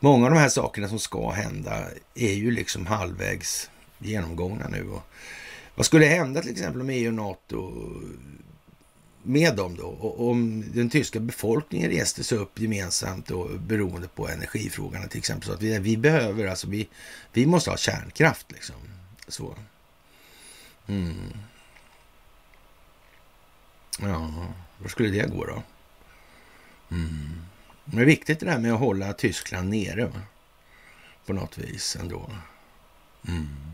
många 0.00 0.26
av 0.26 0.30
de 0.32 0.38
här 0.38 0.48
sakerna 0.48 0.88
som 0.88 0.98
ska 0.98 1.30
hända 1.30 1.84
är 2.14 2.32
ju 2.32 2.50
liksom 2.50 2.86
halvvägs 2.86 3.70
genomgångna 3.98 4.68
nu. 4.68 4.88
Och 4.88 5.02
vad 5.80 5.86
skulle 5.86 6.06
hända 6.06 6.42
till 6.42 6.50
exempel 6.50 6.80
om 6.80 6.90
EU 6.90 7.08
och 7.08 7.14
NATO 7.14 7.72
med 9.22 9.56
dem 9.56 9.76
då? 9.76 9.86
Och 9.86 10.30
om 10.30 10.64
den 10.74 10.90
tyska 10.90 11.20
befolkningen 11.20 11.90
reste 11.90 12.24
sig 12.24 12.38
upp 12.38 12.58
gemensamt 12.58 13.30
och 13.30 13.60
beroende 13.60 14.08
på 14.08 14.28
energifrågorna 14.28 15.06
till 15.06 15.18
exempel. 15.18 15.46
Så 15.46 15.52
att 15.52 15.62
vi, 15.62 15.78
vi 15.78 15.96
behöver, 15.96 16.46
alltså 16.46 16.68
vi, 16.68 16.88
vi 17.32 17.46
måste 17.46 17.70
ha 17.70 17.76
kärnkraft 17.76 18.52
liksom. 18.52 18.76
Så. 19.28 19.54
Mm. 20.86 21.14
Ja, 24.00 24.46
var 24.78 24.88
skulle 24.88 25.08
det 25.08 25.30
gå 25.30 25.44
då? 25.44 25.62
Mm. 26.90 27.42
Det 27.84 28.00
är 28.00 28.04
viktigt 28.04 28.40
det 28.40 28.46
där 28.46 28.58
med 28.58 28.72
att 28.72 28.80
hålla 28.80 29.12
Tyskland 29.12 29.70
nere 29.70 30.04
va? 30.04 30.20
på 31.26 31.32
något 31.32 31.58
vis 31.58 31.96
ändå. 32.00 32.30
Mm. 33.28 33.70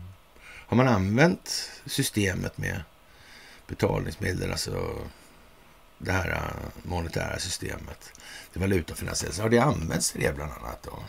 Har 0.67 0.77
man 0.77 0.87
använt 0.87 1.71
systemet 1.85 2.57
med 2.57 2.81
betalningsmedel, 3.67 4.51
alltså 4.51 4.97
det 5.97 6.11
här 6.11 6.31
äh, 6.31 6.89
monetära 6.89 7.39
systemet, 7.39 8.11
det 8.53 8.59
valutafinansiella, 8.59 9.33
så 9.33 9.41
har 9.41 9.49
det 9.49 9.59
använts 9.59 10.11
till 10.11 10.21
det 10.21 10.35
bland 10.35 10.51
annat 10.51 10.83
då? 10.83 10.99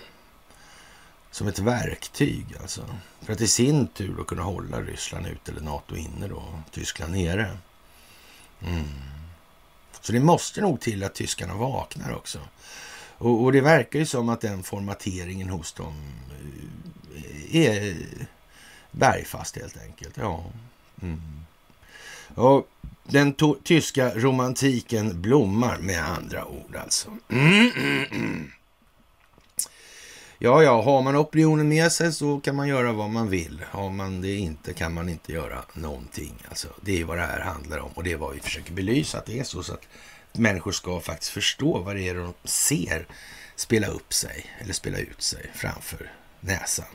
Som 1.30 1.48
ett 1.48 1.58
verktyg 1.58 2.46
alltså. 2.60 2.96
För 3.20 3.32
att 3.32 3.40
i 3.40 3.48
sin 3.48 3.86
tur 3.86 4.14
då 4.16 4.24
kunna 4.24 4.42
hålla 4.42 4.80
Ryssland 4.80 5.26
ute 5.26 5.50
eller 5.50 5.60
NATO 5.60 5.96
inne 5.96 6.28
då, 6.28 6.62
Tyskland 6.70 7.12
nere. 7.12 7.58
Mm. 8.60 8.84
Så 10.00 10.12
det 10.12 10.20
måste 10.20 10.60
nog 10.60 10.80
till 10.80 11.04
att 11.04 11.14
tyskarna 11.14 11.54
vaknar 11.54 12.16
också. 12.16 12.38
Och, 13.18 13.42
och, 13.42 13.52
det 13.52 13.60
verkar 13.60 13.98
ju 13.98 14.06
som 14.06 14.28
att 14.28 14.40
den 14.40 14.62
formateringen 14.62 15.48
hos 15.48 15.72
dem 15.72 16.12
eh, 17.14 17.56
är 17.56 17.96
bergfast 18.90 19.56
helt 19.56 19.82
enkelt. 19.82 20.16
Ja. 20.16 20.44
Mm. 21.02 21.20
Och 22.34 22.68
den 23.04 23.34
tyska 23.64 24.14
romantiken 24.14 25.22
blommar 25.22 25.78
med 25.78 26.04
andra 26.04 26.46
ord 26.46 26.76
alltså. 26.76 27.08
Mm, 27.28 27.70
mm, 27.76 28.04
mm. 28.10 28.50
Ja, 30.38 30.62
ja, 30.62 30.82
har 30.82 31.02
man 31.02 31.16
opinionen 31.16 31.68
med 31.68 31.92
sig 31.92 32.12
så 32.12 32.40
kan 32.40 32.56
man 32.56 32.68
göra 32.68 32.92
vad 32.92 33.10
man 33.10 33.30
vill. 33.30 33.64
Har 33.70 33.90
man 33.90 34.20
det 34.20 34.34
inte 34.34 34.74
kan 34.74 34.94
man 34.94 35.08
inte 35.08 35.32
göra 35.32 35.64
någonting. 35.72 36.34
Alltså, 36.48 36.68
det 36.80 37.00
är 37.00 37.04
vad 37.04 37.18
det 37.18 37.26
här 37.26 37.40
handlar 37.40 37.78
om 37.78 37.90
och 37.94 38.04
det 38.04 38.12
är 38.12 38.16
vad 38.16 38.34
vi 38.34 38.40
försöker 38.40 38.72
belysa 38.72 39.18
att 39.18 39.26
det 39.26 39.38
är 39.38 39.44
så. 39.44 39.62
Så 39.62 39.72
att 39.72 39.88
människor 40.32 40.72
ska 40.72 41.00
faktiskt 41.00 41.32
förstå 41.32 41.78
vad 41.78 41.96
det 41.96 42.08
är 42.08 42.14
de 42.14 42.34
ser 42.44 43.06
spela 43.56 43.86
upp 43.86 44.12
sig 44.12 44.46
eller 44.58 44.72
spela 44.72 44.98
ut 44.98 45.22
sig 45.22 45.50
framför 45.54 46.12
näsan 46.40 46.86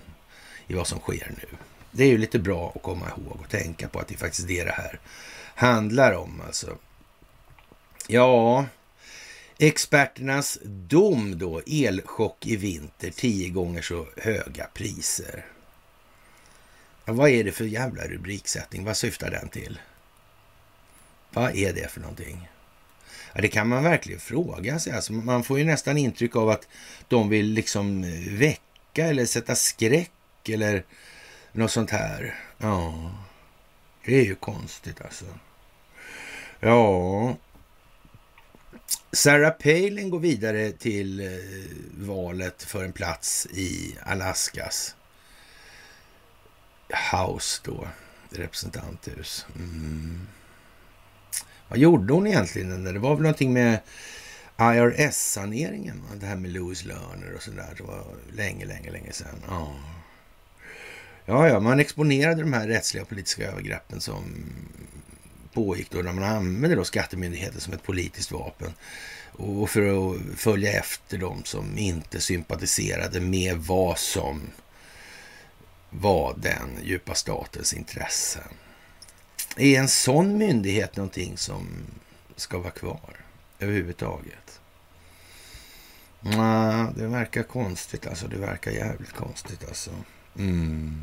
i 0.68 0.74
vad 0.74 0.88
som 0.88 1.00
sker 1.00 1.32
nu. 1.38 1.58
Det 1.96 2.04
är 2.04 2.08
ju 2.08 2.18
lite 2.18 2.40
bra 2.40 2.72
att 2.76 2.82
komma 2.82 3.06
ihåg 3.10 3.40
och 3.42 3.50
tänka 3.50 3.88
på 3.88 4.00
att 4.00 4.08
det 4.08 4.14
är 4.14 4.18
faktiskt 4.18 4.48
det 4.48 4.64
det 4.64 4.72
här 4.72 5.00
handlar 5.56 6.14
om. 6.14 6.42
Alltså. 6.42 6.78
Ja, 8.08 8.66
Experternas 9.58 10.60
dom 10.64 11.38
då, 11.38 11.62
elchock 11.68 12.46
i 12.46 12.56
vinter, 12.56 13.12
tio 13.12 13.50
gånger 13.50 13.82
så 13.82 14.08
höga 14.18 14.68
priser. 14.74 15.46
Ja, 17.06 17.14
vad 17.14 17.30
är 17.30 17.44
det 17.44 17.52
för 17.52 17.66
jävla 17.66 18.08
rubriksättning? 18.08 18.84
Vad 18.86 18.98
syftar 18.98 19.32
den 19.32 19.50
till? 19.50 19.80
Vad 21.30 21.56
är 21.56 21.74
det 21.74 21.92
för 21.92 22.02
någonting? 22.02 22.50
Ja, 23.34 23.42
det 23.42 23.48
kan 23.48 23.68
man 23.68 23.84
verkligen 23.84 24.20
fråga 24.20 24.80
sig. 24.80 24.94
Alltså, 24.94 25.14
man 25.14 25.44
får 25.44 25.60
ju 25.60 25.66
nästan 25.66 25.98
intryck 25.98 26.36
av 26.36 26.50
att 26.50 26.68
de 27.08 27.30
vill 27.30 27.46
liksom 27.46 28.02
väcka 28.38 29.06
eller 29.06 29.26
sätta 29.26 29.56
skräck 29.56 30.50
eller 30.50 30.86
något 31.54 31.72
sånt 31.72 31.89
här. 31.89 32.36
Ja, 32.58 33.12
det 34.06 34.16
är 34.16 34.24
ju 34.24 34.36
konstigt 34.36 35.02
alltså. 35.02 35.26
Ja, 36.60 37.36
Sarah 39.12 39.52
Palin 39.52 40.10
går 40.10 40.20
vidare 40.20 40.72
till 40.72 41.20
eh, 41.20 41.28
valet 41.92 42.63
för 42.63 42.84
en 42.84 42.94
plats 42.94 43.46
i 43.46 43.98
Alaskas 44.02 44.96
House 47.12 47.62
då, 47.63 47.88
representanthus. 48.30 49.46
Mm. 49.56 50.28
Vad 51.68 51.80
gjorde 51.80 52.13
hon 52.13 52.28
egentligen? 52.28 52.84
Det 52.84 53.00
var 53.00 53.16
väl 53.16 53.24
någonting 53.24 53.54
med 53.54 53.80
IRS-saneringen, 54.58 56.02
det 56.16 56.26
här 56.26 56.36
med 56.36 56.52
Louis 56.52 56.86
Lerner 56.86 57.34
och 57.36 57.42
sådär, 57.42 57.74
det 57.78 57.84
var 57.84 58.06
länge, 58.32 58.66
länge, 58.66 58.92
länge 58.92 59.12
sedan. 59.12 59.44
Ja 59.48 59.76
ja, 61.26 61.48
ja, 61.48 61.60
man 61.60 61.80
exponerade 61.80 62.42
de 62.42 62.54
här 62.54 62.68
rättsliga 62.68 63.04
och 63.04 63.10
politiska 63.10 63.48
övergreppen 63.48 64.02
som 64.02 64.24
pågick 65.54 65.92
då 65.92 65.98
när 65.98 66.14
man 66.14 66.24
använde 66.24 66.76
då 66.76 66.84
skattemyndigheten 66.84 67.62
som 67.62 67.74
ett 67.74 67.84
politiskt 67.84 68.32
vapen 68.32 68.74
och 69.32 69.70
för 69.70 69.82
att 69.82 70.22
följa 70.36 70.72
efter 70.72 71.18
dem 71.18 71.42
som 71.44 71.78
inte 71.78 72.22
sympatiserade 72.22 73.20
med 73.20 73.58
vad 73.58 74.00
som 74.00 74.42
var 75.90 76.36
den 76.38 76.70
djupa 76.84 77.16
statens 77.16 77.74
intressen. 77.74 78.44
Är 79.58 79.80
en 79.80 79.88
sån 79.88 80.38
myndighet 80.38 80.96
någonting 80.96 81.38
som 81.38 81.68
ska 82.36 82.58
vara 82.58 82.72
kvar 82.72 83.16
överhuvudtaget? 83.60 84.60
Nej, 86.20 86.88
det 86.96 87.08
verkar 87.08 87.44
konstigt 87.44 88.08
alltså. 88.08 88.28
Det 88.28 88.38
verkar 88.38 88.72
jävligt 88.72 89.14
konstigt 89.14 89.68
alltså. 89.68 89.92
Mm. 90.38 91.02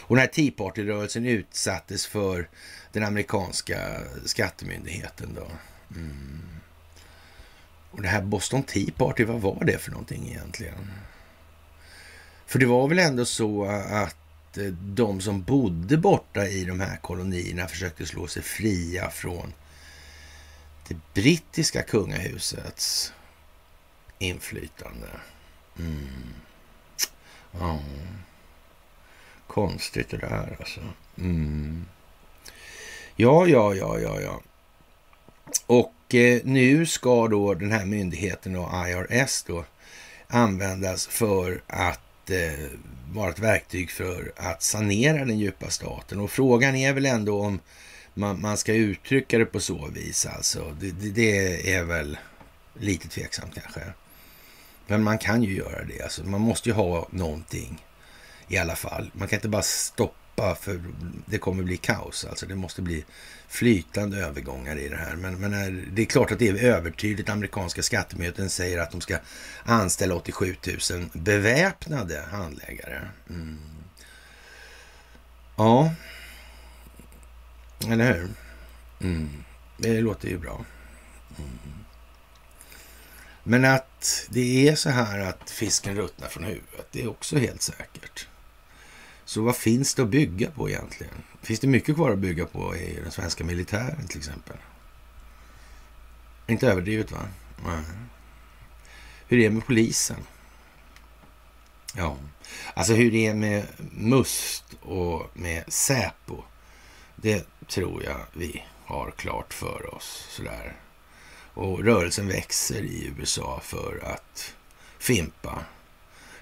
Och 0.00 0.16
den 0.16 0.20
här 0.20 0.32
Tea 0.32 0.50
Party-rörelsen 0.56 1.26
utsattes 1.26 2.06
för 2.06 2.48
den 2.92 3.04
amerikanska 3.04 4.00
skattemyndigheten 4.24 5.34
då. 5.34 5.46
Mm. 5.96 6.42
Och 7.90 8.02
det 8.02 8.08
här 8.08 8.22
Boston 8.22 8.62
Tea 8.62 8.90
Party, 8.96 9.24
vad 9.24 9.40
var 9.40 9.64
det 9.64 9.78
för 9.78 9.90
någonting 9.90 10.28
egentligen? 10.28 10.92
För 12.46 12.58
det 12.58 12.66
var 12.66 12.88
väl 12.88 12.98
ändå 12.98 13.24
så 13.24 13.64
att 13.90 14.58
eh, 14.58 14.64
de 14.72 15.20
som 15.20 15.42
bodde 15.42 15.96
borta 15.96 16.46
i 16.46 16.64
de 16.64 16.80
här 16.80 16.96
kolonierna 16.96 17.66
försökte 17.66 18.06
slå 18.06 18.26
sig 18.26 18.42
fria 18.42 19.10
från 19.10 19.52
det 20.88 20.96
brittiska 21.14 21.82
kungahusets 21.82 23.12
inflytande. 24.18 25.08
Mm. 25.78 26.34
Ja. 27.52 27.80
Konstigt 29.48 30.10
det 30.10 30.16
där 30.16 30.56
alltså. 30.60 30.80
Mm. 31.18 31.84
Ja, 33.16 33.46
ja, 33.46 33.74
ja, 33.74 33.98
ja, 33.98 34.20
ja. 34.20 34.40
Och 35.66 36.14
eh, 36.14 36.40
nu 36.44 36.86
ska 36.86 37.28
då 37.28 37.54
den 37.54 37.72
här 37.72 37.84
myndigheten 37.84 38.56
och 38.56 38.88
IRS 38.88 39.42
då 39.46 39.64
användas 40.28 41.06
för 41.06 41.62
att 41.66 42.30
eh, 42.30 42.70
vara 43.12 43.30
ett 43.30 43.38
verktyg 43.38 43.90
för 43.90 44.32
att 44.36 44.62
sanera 44.62 45.24
den 45.24 45.38
djupa 45.38 45.70
staten. 45.70 46.20
Och 46.20 46.30
frågan 46.30 46.76
är 46.76 46.92
väl 46.92 47.06
ändå 47.06 47.40
om 47.40 47.60
man, 48.14 48.40
man 48.40 48.56
ska 48.56 48.74
uttrycka 48.74 49.38
det 49.38 49.46
på 49.46 49.60
så 49.60 49.86
vis 49.86 50.26
alltså. 50.26 50.76
Det, 50.80 50.90
det, 50.90 51.10
det, 51.10 51.72
är 51.72 51.84
väl 51.84 52.18
lite 52.74 53.08
tveksamt 53.08 53.54
kanske. 53.54 53.80
Men 54.86 55.02
man 55.02 55.18
kan 55.18 55.42
ju 55.42 55.56
göra 55.56 55.84
det. 55.84 56.02
Alltså, 56.02 56.24
man 56.24 56.40
måste 56.40 56.68
ju 56.68 56.74
ha 56.74 57.08
någonting 57.10 57.78
i 58.48 58.58
alla 58.58 58.76
fall. 58.76 59.10
Man 59.12 59.28
kan 59.28 59.36
inte 59.36 59.48
bara 59.48 59.62
stoppa 59.62 60.54
för 60.54 60.80
det 61.26 61.38
kommer 61.38 61.62
bli 61.62 61.76
kaos. 61.76 62.24
Alltså 62.24 62.46
det 62.46 62.54
måste 62.54 62.82
bli 62.82 63.04
flytande 63.48 64.18
övergångar 64.18 64.76
i 64.76 64.88
det 64.88 64.96
här. 64.96 65.16
Men, 65.16 65.40
men 65.40 65.84
det 65.94 66.02
är 66.02 66.06
klart 66.06 66.32
att 66.32 66.38
det 66.38 66.48
är 66.48 66.64
övertydligt. 66.64 67.28
Amerikanska 67.28 67.82
skattemyndigheten 67.82 68.50
säger 68.50 68.78
att 68.78 68.90
de 68.90 69.00
ska 69.00 69.18
anställa 69.64 70.14
87 70.14 70.56
000 70.90 71.08
beväpnade 71.12 72.24
handläggare. 72.30 73.08
Mm. 73.30 73.58
Ja, 75.56 75.94
eller 77.88 78.14
hur? 78.14 78.28
Mm. 79.00 79.44
Det 79.76 80.00
låter 80.00 80.28
ju 80.28 80.38
bra. 80.38 80.64
Mm. 81.38 81.58
Men 83.42 83.64
att 83.64 84.26
det 84.28 84.68
är 84.68 84.76
så 84.76 84.90
här 84.90 85.18
att 85.18 85.50
fisken 85.50 85.96
ruttnar 85.96 86.28
från 86.28 86.44
huvudet, 86.44 86.86
det 86.92 87.02
är 87.02 87.08
också 87.08 87.38
helt 87.38 87.62
säkert. 87.62 88.28
Så 89.28 89.42
vad 89.42 89.56
finns 89.56 89.94
det 89.94 90.02
att 90.02 90.08
bygga 90.08 90.50
på 90.50 90.68
egentligen? 90.68 91.14
Finns 91.42 91.60
det 91.60 91.66
mycket 91.66 91.94
kvar 91.94 92.10
att 92.10 92.18
bygga 92.18 92.46
på 92.46 92.76
i 92.76 93.00
den 93.02 93.10
svenska 93.10 93.44
militären 93.44 94.08
till 94.08 94.18
exempel? 94.18 94.56
Inte 96.46 96.68
överdrivet 96.68 97.12
va? 97.12 97.18
Nej. 97.64 97.82
Hur 99.26 99.38
är 99.38 99.42
det 99.42 99.50
med 99.50 99.66
polisen? 99.66 100.16
Ja, 101.94 102.16
alltså 102.74 102.92
hur 102.92 103.10
det 103.10 103.26
är 103.26 103.34
med 103.34 103.66
MUST 103.90 104.64
och 104.80 105.30
med 105.34 105.72
Säpo. 105.72 106.42
Det 107.16 107.46
tror 107.66 108.04
jag 108.04 108.20
vi 108.32 108.64
har 108.84 109.10
klart 109.10 109.54
för 109.54 109.94
oss 109.94 110.26
sådär. 110.30 110.76
Och 111.54 111.84
rörelsen 111.84 112.28
växer 112.28 112.82
i 112.82 113.12
USA 113.18 113.60
för 113.62 114.00
att 114.04 114.54
fimpa 114.98 115.64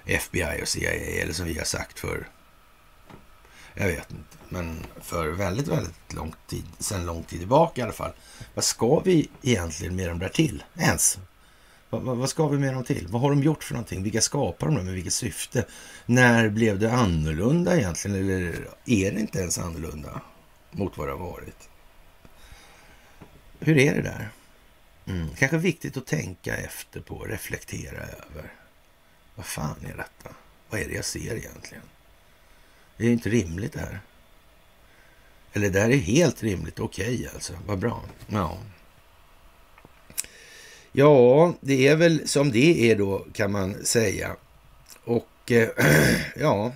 FBI 0.05 0.61
och 0.61 0.67
CIA, 0.67 0.91
eller 0.91 1.33
som 1.33 1.45
vi 1.45 1.57
har 1.57 1.65
sagt 1.65 1.99
för 1.99 2.27
jag 3.77 3.87
vet 3.87 4.11
inte, 4.11 4.37
men 4.49 4.85
för 5.01 5.27
väldigt, 5.27 5.67
väldigt 5.67 6.13
lång 6.13 6.33
tid, 6.47 6.65
sen 6.79 7.05
lång 7.05 7.23
tid 7.23 7.39
tillbaka 7.39 7.81
i 7.81 7.83
alla 7.83 7.93
fall. 7.93 8.11
Vad 8.53 8.63
ska 8.63 8.99
vi 8.99 9.29
egentligen 9.41 9.95
med 9.95 10.09
dem 10.09 10.19
där 10.19 10.29
till 10.29 10.63
ens? 10.77 11.19
Vad, 11.89 12.01
vad, 12.01 12.17
vad, 12.17 12.29
ska 12.29 12.47
vi 12.47 12.57
med 12.57 12.73
dem 12.73 12.83
till? 12.83 13.07
Vad 13.07 13.21
har 13.21 13.29
de 13.29 13.43
gjort 13.43 13.63
för 13.63 13.73
någonting? 13.73 14.03
Vilka 14.03 14.21
skapar 14.21 14.67
de? 14.67 14.75
Med 14.75 14.93
vilket 14.93 15.13
syfte? 15.13 15.65
När 16.05 16.49
blev 16.49 16.79
det 16.79 16.91
annorlunda 16.91 17.77
egentligen? 17.77 18.17
Eller 18.17 18.67
är 18.85 19.11
det 19.11 19.19
inte 19.19 19.39
ens 19.39 19.57
annorlunda 19.57 20.21
mot 20.71 20.97
vad 20.97 21.07
det 21.07 21.11
har 21.11 21.19
varit? 21.19 21.69
Hur 23.59 23.77
är 23.77 23.95
det 23.95 24.01
där? 24.01 24.29
Mm. 25.05 25.27
Kanske 25.37 25.57
viktigt 25.57 25.97
att 25.97 26.05
tänka 26.05 26.57
efter 26.57 27.01
på, 27.01 27.23
reflektera 27.23 28.01
över. 28.01 28.53
Vad 29.35 29.45
fan 29.45 29.85
är 29.85 29.97
detta? 29.97 30.35
Vad 30.69 30.81
är 30.81 30.87
det 30.87 30.93
jag 30.93 31.05
ser 31.05 31.35
egentligen? 31.35 31.83
Det 32.97 33.07
är 33.07 33.11
inte 33.11 33.29
rimligt 33.29 33.73
det 33.73 33.79
här. 33.79 33.99
Eller 35.53 35.69
det 35.69 35.79
här 35.79 35.89
är 35.89 35.97
helt 35.97 36.43
rimligt. 36.43 36.79
Okej 36.79 37.15
okay, 37.15 37.27
alltså. 37.33 37.53
Vad 37.65 37.79
bra. 37.79 38.03
Ja. 38.27 38.57
Ja, 40.91 41.53
det 41.61 41.87
är 41.87 41.95
väl 41.95 42.27
som 42.27 42.51
det 42.51 42.91
är 42.91 42.95
då 42.95 43.25
kan 43.33 43.51
man 43.51 43.85
säga. 43.85 44.35
Och 45.03 45.51
eh, 45.51 45.69
ja, 46.35 46.73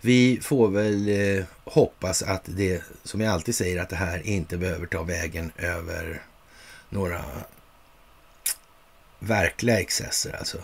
vi 0.00 0.38
får 0.42 0.68
väl 0.68 1.08
eh, 1.08 1.44
hoppas 1.64 2.22
att 2.22 2.42
det, 2.44 2.82
som 3.04 3.20
jag 3.20 3.32
alltid 3.32 3.54
säger, 3.54 3.82
att 3.82 3.88
det 3.88 3.96
här 3.96 4.26
inte 4.26 4.56
behöver 4.56 4.86
ta 4.86 5.02
vägen 5.02 5.52
över 5.56 6.22
några 6.88 7.24
verkliga 9.18 9.80
excesser. 9.80 10.36
Alltså 10.38 10.58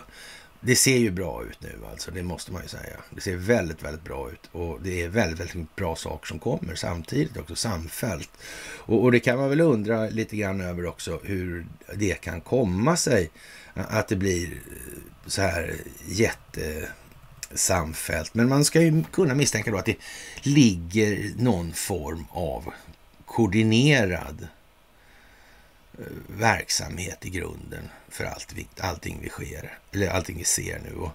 det 0.65 0.75
ser 0.75 0.97
ju 0.97 1.11
bra 1.11 1.43
ut 1.43 1.61
nu 1.61 1.79
alltså, 1.91 2.11
det 2.11 2.23
måste 2.23 2.51
man 2.51 2.61
ju 2.61 2.67
säga. 2.67 2.97
Det 3.09 3.21
ser 3.21 3.35
väldigt, 3.35 3.83
väldigt 3.83 4.03
bra 4.03 4.31
ut 4.31 4.49
och 4.51 4.81
det 4.81 5.01
är 5.01 5.09
väldigt, 5.09 5.39
väldigt 5.39 5.75
bra 5.75 5.95
saker 5.95 6.27
som 6.27 6.39
kommer 6.39 6.75
samtidigt 6.75 7.37
också, 7.37 7.55
samfällt. 7.55 8.29
Och, 8.77 9.03
och 9.03 9.11
det 9.11 9.19
kan 9.19 9.37
man 9.37 9.49
väl 9.49 9.61
undra 9.61 10.09
lite 10.09 10.35
grann 10.35 10.61
över 10.61 10.85
också 10.85 11.19
hur 11.23 11.65
det 11.95 12.21
kan 12.21 12.41
komma 12.41 12.97
sig 12.97 13.31
att 13.73 14.07
det 14.07 14.15
blir 14.15 14.49
så 15.27 15.41
här 15.41 15.73
jättesamfällt. 16.07 18.33
Men 18.33 18.49
man 18.49 18.65
ska 18.65 18.81
ju 18.81 19.03
kunna 19.11 19.35
misstänka 19.35 19.71
då 19.71 19.77
att 19.77 19.85
det 19.85 19.97
ligger 20.41 21.31
någon 21.37 21.73
form 21.73 22.25
av 22.31 22.73
koordinerad 23.25 24.37
Eh, 24.37 24.47
verksamhet 26.27 27.25
i 27.25 27.29
grunden 27.29 27.89
för 28.09 28.25
allt, 28.25 28.55
allting 28.79 29.19
vi 29.21 29.29
sker, 29.29 29.77
eller 29.91 30.07
allting 30.07 30.37
vi 30.37 30.43
ser 30.43 30.79
nu. 30.79 30.95
Och, 30.95 31.11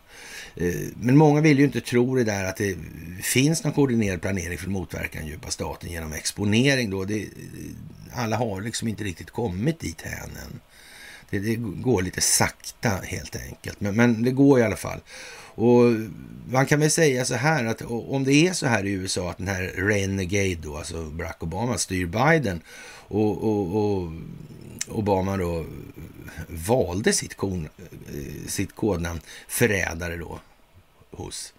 eh, 0.63 0.89
men 1.01 1.17
många 1.17 1.41
vill 1.41 1.59
ju 1.59 1.65
inte 1.65 1.81
tro 1.81 2.15
det 2.15 2.25
där 2.25 2.45
att 2.45 2.57
det 2.57 2.77
finns 3.23 3.65
någon 3.65 3.73
koordinerad 3.73 4.23
planering 4.23 4.59
för 4.59 4.67
att 4.67 4.73
motverka 4.73 5.19
den 5.19 5.29
djupa 5.29 5.51
staten 5.51 5.91
genom 5.91 6.13
exponering. 6.13 6.91
Då. 6.91 7.05
Det, 7.05 7.29
alla 8.13 8.37
har 8.37 8.61
liksom 8.61 8.89
inte 8.89 9.05
riktigt 9.05 9.31
kommit 9.31 9.81
dit 9.81 10.03
än. 10.03 10.61
Det, 11.31 11.39
det, 11.39 11.55
går 11.57 12.03
lite 12.03 12.21
sakta 12.21 12.89
helt 13.05 13.37
enkelt, 13.37 13.81
men, 13.81 13.97
men 13.97 14.23
det 14.23 14.31
går 14.31 14.61
i 14.61 14.63
alla 14.63 14.77
fall. 14.77 15.01
Och 15.55 15.85
man 16.51 16.67
kan 16.67 16.81
väl 16.81 16.91
säga 16.91 17.25
så 17.25 17.35
här 17.35 17.65
att 17.65 17.83
om 17.83 18.25
det 18.25 18.47
är 18.47 18.53
så 18.53 18.67
här 18.67 18.87
i 18.87 18.91
USA 18.91 19.31
att 19.31 19.39
den 19.39 19.49
här 19.49 19.63
Renegade 19.63 20.55
då, 20.63 20.77
alltså 20.77 21.05
Barack 21.05 21.43
Obama 21.43 21.79
styr 21.79 22.07
Biden 22.07 22.61
och, 23.09 23.45
och, 23.45 23.77
och 23.77 24.13
Obama 24.89 25.37
då 25.37 25.67
valde 26.49 27.13
sitt, 27.13 27.35
kon, 27.35 27.69
eh, 28.09 28.49
sitt 28.49 28.75
kodnamn 28.75 29.21
förrädare 29.49 30.17
då 30.17 30.41
hos 31.11 31.55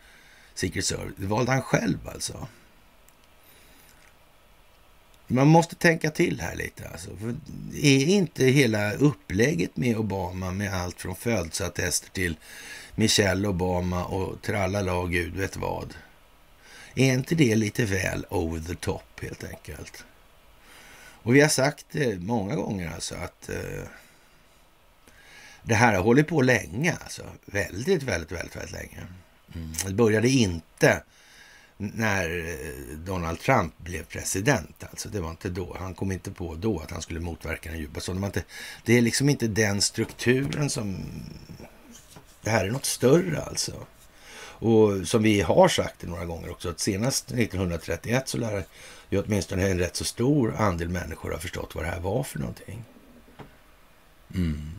Secret 0.54 0.86
Service. 0.86 1.16
Det 1.18 1.26
valde 1.26 1.52
han 1.52 1.62
själv 1.62 2.08
alltså. 2.08 2.48
Man 5.28 5.48
måste 5.48 5.76
tänka 5.76 6.12
till 6.12 6.42
här 6.42 6.56
lite. 6.56 6.90
Alltså. 6.90 7.16
För 7.16 7.36
är 7.76 8.06
inte 8.06 8.46
hela 8.46 8.94
upplägget 8.94 9.78
med 9.78 9.98
Obama 9.98 10.52
med 10.52 10.74
allt 10.74 11.02
från 11.02 11.16
födelseattester 11.16 12.10
till 12.10 12.38
Michelle 12.96 13.48
Obama 13.48 14.06
och 14.06 14.42
tralala 14.42 14.94
och 14.94 15.12
gud 15.12 15.36
vet 15.36 15.58
vad. 15.58 15.94
Är 16.96 17.14
inte 17.14 17.36
det 17.36 17.56
lite 17.56 17.86
väl 17.86 18.26
over 18.30 18.60
the 18.60 18.76
top 18.76 19.22
helt 19.22 19.44
enkelt? 19.44 20.06
Och 21.30 21.36
vi 21.36 21.42
har 21.42 21.50
sagt 21.50 21.86
det 21.92 22.20
många 22.20 22.56
gånger 22.56 22.92
alltså 22.94 23.16
att 23.16 23.50
eh, 23.50 23.84
det 25.64 25.76
här 25.76 25.94
har 25.94 26.04
hållit 26.04 26.28
på 26.28 26.42
länge, 26.42 26.98
alltså. 27.04 27.24
Väldigt, 27.46 28.04
väldigt, 28.04 28.32
väldigt, 28.32 28.56
väldigt 28.56 28.72
länge. 28.72 29.08
Mm. 29.56 29.74
Det 29.86 29.94
började 29.94 30.30
inte 30.30 31.04
när 31.78 32.48
eh, 32.48 32.98
Donald 32.98 33.40
Trump 33.40 33.78
blev 33.78 34.04
president. 34.04 34.84
Alltså 34.90 35.10
det 35.10 35.22
var 35.22 35.30
inte 35.30 35.50
då. 35.50 35.76
Han 35.80 35.94
kom 35.94 36.12
inte 36.12 36.32
på 36.32 36.56
då 36.56 36.80
att 36.80 36.92
han 36.92 37.02
skulle 37.02 37.20
motverka 37.20 37.70
den 37.70 37.80
djupa 37.80 38.00
staten. 38.00 38.44
Det 38.86 38.98
är 38.98 39.02
liksom 39.02 39.30
inte 39.30 39.48
den 39.48 39.82
strukturen 39.82 40.70
som... 40.70 41.06
Det 42.42 42.50
här 42.50 42.66
är 42.66 42.72
något 42.72 42.86
större 42.86 43.42
alltså. 43.42 43.74
Och 44.62 45.08
som 45.08 45.24
vi 45.24 45.42
har 45.42 45.68
sagt 45.68 46.04
några 46.04 46.26
gånger 46.26 46.52
också, 46.52 46.70
att 46.70 46.80
senast 46.80 47.32
1931 47.32 48.28
så 48.28 48.38
lär 48.38 48.66
ju 49.10 49.22
åtminstone 49.22 49.70
en 49.70 49.80
rätt 49.80 49.96
så 49.96 50.04
stor 50.04 50.56
andel 50.56 50.90
människor 50.90 51.32
har 51.32 51.40
förstått 51.40 51.76
vad 51.76 51.84
det 51.84 51.90
här 51.90 52.00
var 52.00 52.24
för 52.24 52.40
någonting. 52.40 52.84
Mm. 54.36 54.72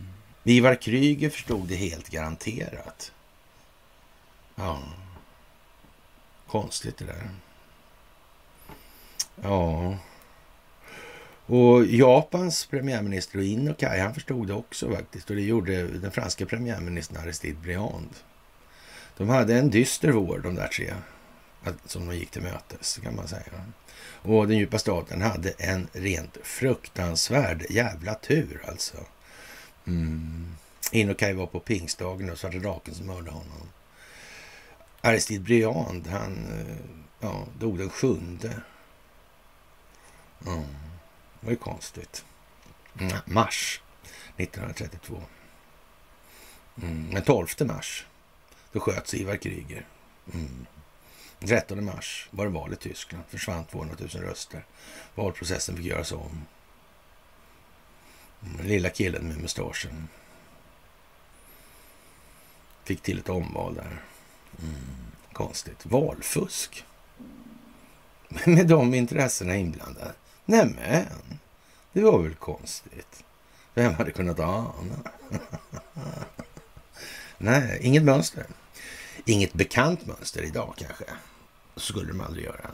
Ivar 0.44 0.74
Kryger 0.74 1.30
förstod 1.30 1.68
det 1.68 1.76
helt 1.76 2.08
garanterat. 2.08 3.12
Ja. 4.54 4.82
Konstigt 6.46 6.96
det 6.98 7.04
där. 7.04 7.30
Ja. 9.42 9.96
Och 11.46 11.86
Japans 11.86 12.66
premiärminister 12.66 13.40
Inokai, 13.40 14.00
han 14.00 14.14
förstod 14.14 14.46
det 14.46 14.54
också 14.54 14.92
faktiskt. 14.92 15.30
Och 15.30 15.36
det 15.36 15.42
gjorde 15.42 15.86
den 15.86 16.10
franska 16.10 16.46
premiärministern 16.46 17.22
Aristide 17.22 17.58
Briand. 17.58 18.10
De 19.16 19.28
hade 19.28 19.58
en 19.58 19.70
dyster 19.70 20.10
vår 20.10 20.38
de 20.38 20.54
där 20.54 20.68
tre 20.68 20.94
som 21.86 22.06
de 22.06 22.16
gick 22.16 22.30
till 22.30 22.42
mötes 22.42 22.98
kan 23.02 23.16
man 23.16 23.28
säga. 23.28 23.64
Och 24.22 24.48
den 24.48 24.58
djupa 24.58 24.78
staten 24.78 25.22
hade 25.22 25.50
en 25.50 25.88
rent 25.92 26.36
fruktansvärd 26.42 27.66
jävla 27.70 28.14
tur 28.14 28.64
alltså. 28.68 28.96
Mm. 29.86 30.56
Inokaj 30.92 31.32
var 31.32 31.46
på 31.46 31.60
pingstdagen 31.60 32.30
och 32.30 32.38
Svarte 32.38 32.58
draken 32.58 32.94
som 32.94 33.06
mördade 33.06 33.30
honom. 33.30 33.68
Aristide 35.00 35.40
Briand, 35.40 36.06
han 36.06 36.46
eh, 36.52 36.76
ja, 37.20 37.46
dog 37.58 37.78
den 37.78 37.90
sjunde. 37.90 38.60
Mm. 40.46 40.60
Det 41.40 41.46
var 41.46 41.50
ju 41.50 41.56
konstigt. 41.56 42.24
Mm, 42.98 43.16
mars 43.24 43.80
1932. 44.36 45.22
Mm. 46.82 47.14
Den 47.14 47.22
12 47.22 47.46
mars, 47.60 48.06
då 48.72 48.80
sköts 48.80 49.14
Ivar 49.14 49.36
Kryger. 49.36 49.86
Mm. 50.34 50.66
13 51.46 51.84
mars 51.84 52.28
var 52.30 52.44
det 52.44 52.50
val 52.50 52.72
i 52.72 52.76
Tyskland. 52.76 53.24
Försvann 53.28 53.64
200 53.64 53.96
000 53.98 54.08
röster. 54.08 54.64
Valprocessen 55.14 55.76
fick 55.76 55.86
göras 55.86 56.12
om. 56.12 56.46
Den 58.40 58.66
lilla 58.66 58.90
killen 58.90 59.28
med 59.28 59.40
mustaschen 59.40 60.08
fick 62.84 63.02
till 63.02 63.18
ett 63.18 63.28
omval 63.28 63.74
där. 63.74 64.02
Mm, 64.62 64.80
konstigt. 65.32 65.86
Valfusk. 65.86 66.84
Med 68.28 68.66
de 68.66 68.94
intressena 68.94 69.56
inblandade. 69.56 70.12
Nämen, 70.44 71.38
det 71.92 72.02
var 72.02 72.18
väl 72.18 72.34
konstigt. 72.34 73.24
Vem 73.74 73.94
hade 73.94 74.10
kunnat 74.10 74.40
ana? 74.40 74.96
Nej, 77.38 77.78
inget 77.82 78.02
mönster. 78.02 78.46
Inget 79.24 79.52
bekant 79.52 80.06
mönster 80.06 80.42
idag 80.42 80.74
kanske 80.76 81.04
skulle 81.82 82.08
de 82.08 82.20
aldrig 82.20 82.44
göra. 82.44 82.70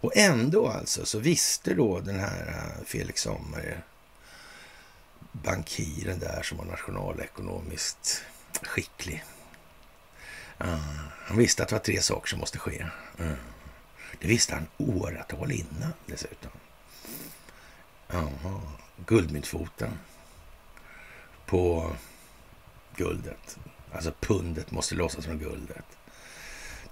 Och 0.00 0.16
ändå 0.16 0.68
alltså 0.68 1.06
så 1.06 1.18
visste 1.18 1.74
då 1.74 2.00
den 2.00 2.20
här 2.20 2.46
eh, 2.48 2.84
Felix 2.84 3.22
Sommer, 3.22 3.84
bankiren 5.32 6.18
där 6.18 6.42
som 6.42 6.58
var 6.58 6.64
nationalekonomiskt 6.64 8.22
skicklig. 8.62 9.24
Uh, 10.64 10.76
han 11.26 11.38
visste 11.38 11.62
att 11.62 11.68
det 11.68 11.74
var 11.74 11.80
tre 11.80 12.02
saker 12.02 12.28
som 12.28 12.38
måste 12.38 12.58
ske. 12.58 12.86
Uh, 13.20 13.32
det 14.20 14.28
visste 14.28 14.54
han 14.54 14.66
åratal 14.76 15.52
innan 15.52 15.92
dessutom. 16.06 16.50
Uh, 18.14 18.60
guldmyntfoten 19.06 19.98
på 21.46 21.92
guldet. 22.96 23.58
Alltså 23.92 24.12
pundet 24.20 24.70
måste 24.70 24.94
lossas 24.94 25.24
från 25.24 25.38
guldet. 25.38 25.97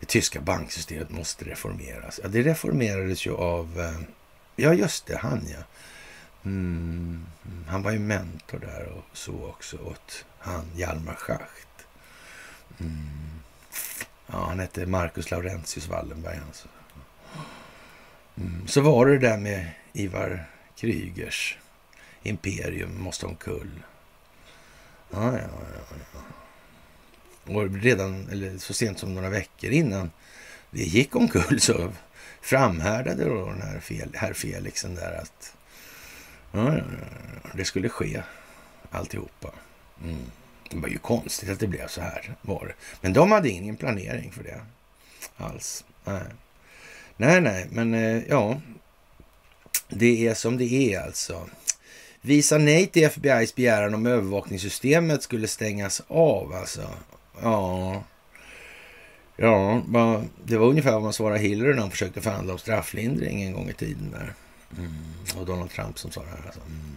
Det 0.00 0.06
tyska 0.06 0.40
banksystemet 0.40 1.10
måste 1.10 1.44
reformeras. 1.44 2.20
Ja, 2.22 2.28
det 2.28 2.42
reformerades 2.42 3.26
ju 3.26 3.34
av... 3.34 3.80
Eh, 3.80 4.00
ja, 4.56 4.74
just 4.74 5.06
det, 5.06 5.16
han 5.16 5.46
ja. 5.48 5.64
Mm, 6.44 7.26
han 7.68 7.82
var 7.82 7.90
ju 7.92 7.98
mentor 7.98 8.58
där 8.58 8.88
och 8.88 9.16
så 9.16 9.46
också 9.46 9.78
åt 9.78 10.24
han 10.38 10.64
Hjalmar 10.74 11.14
Schacht. 11.14 11.86
Mm. 12.78 13.40
Ja, 14.26 14.46
han 14.46 14.60
hette 14.60 14.86
Marcus 14.86 15.30
Laurentius 15.30 15.88
Wallenberg. 15.88 16.40
Alltså. 16.46 16.68
Mm. 18.36 18.68
Så 18.68 18.80
var 18.80 19.06
det 19.06 19.18
där 19.18 19.38
med 19.38 19.70
Ivar 19.92 20.46
Krygers 20.76 21.58
imperium 22.22 23.00
måste 23.00 23.26
omkull. 23.26 23.82
Ja, 25.10 25.32
ja, 25.32 25.38
ja, 25.38 25.96
ja. 26.14 26.20
Och 27.46 27.74
redan, 27.74 28.28
eller 28.30 28.58
så 28.58 28.74
sent 28.74 28.98
som 28.98 29.14
några 29.14 29.30
veckor 29.30 29.70
innan 29.70 30.10
det 30.70 30.82
gick 30.82 31.16
omkull 31.16 31.60
så 31.60 31.92
framhärdade 32.40 33.24
då 33.24 33.46
den 33.46 33.62
här 33.62 33.80
fel, 33.80 34.08
herr 34.14 34.32
Felixen 34.32 34.94
där 34.94 35.12
att 35.22 35.56
ja, 36.52 36.76
det 37.54 37.64
skulle 37.64 37.88
ske 37.88 38.22
alltihopa. 38.90 39.52
Mm. 40.04 40.30
Det 40.70 40.76
var 40.76 40.88
ju 40.88 40.98
konstigt 40.98 41.50
att 41.50 41.60
det 41.60 41.66
blev 41.66 41.88
så 41.88 42.00
här. 42.00 42.34
Var 42.42 42.66
det. 42.66 42.74
Men 43.00 43.12
de 43.12 43.32
hade 43.32 43.48
ingen 43.48 43.76
planering 43.76 44.32
för 44.32 44.42
det 44.42 44.60
alls. 45.36 45.84
Nej, 46.04 46.22
nej, 47.16 47.40
nej 47.40 47.66
men 47.70 47.94
eh, 47.94 48.22
ja. 48.28 48.60
Det 49.88 50.26
är 50.26 50.34
som 50.34 50.58
det 50.58 50.94
är 50.94 51.00
alltså. 51.00 51.48
Visa 52.20 52.58
nej 52.58 52.86
till 52.86 53.08
FBI's 53.08 53.54
begäran 53.56 53.94
om 53.94 54.06
övervakningssystemet 54.06 55.22
skulle 55.22 55.48
stängas 55.48 56.02
av 56.08 56.52
alltså. 56.52 56.88
Ja. 57.42 58.04
Ja, 59.36 59.82
det 60.44 60.56
var 60.56 60.66
ungefär 60.66 60.92
vad 60.92 61.02
man 61.02 61.12
svarade 61.12 61.40
Hillary 61.40 61.74
när 61.74 61.82
hon 61.82 61.90
försökte 61.90 62.20
förhandla 62.20 62.52
om 62.52 62.58
strafflindring 62.58 63.42
en 63.42 63.52
gång 63.52 63.68
i 63.68 63.72
tiden 63.72 64.10
där. 64.10 64.34
Mm. 64.78 64.92
Och 65.38 65.46
Donald 65.46 65.70
Trump 65.70 65.98
som 65.98 66.10
sa 66.10 66.22
det 66.22 66.28
här. 66.28 66.46
Alltså. 66.46 66.60
Mm. 66.60 66.96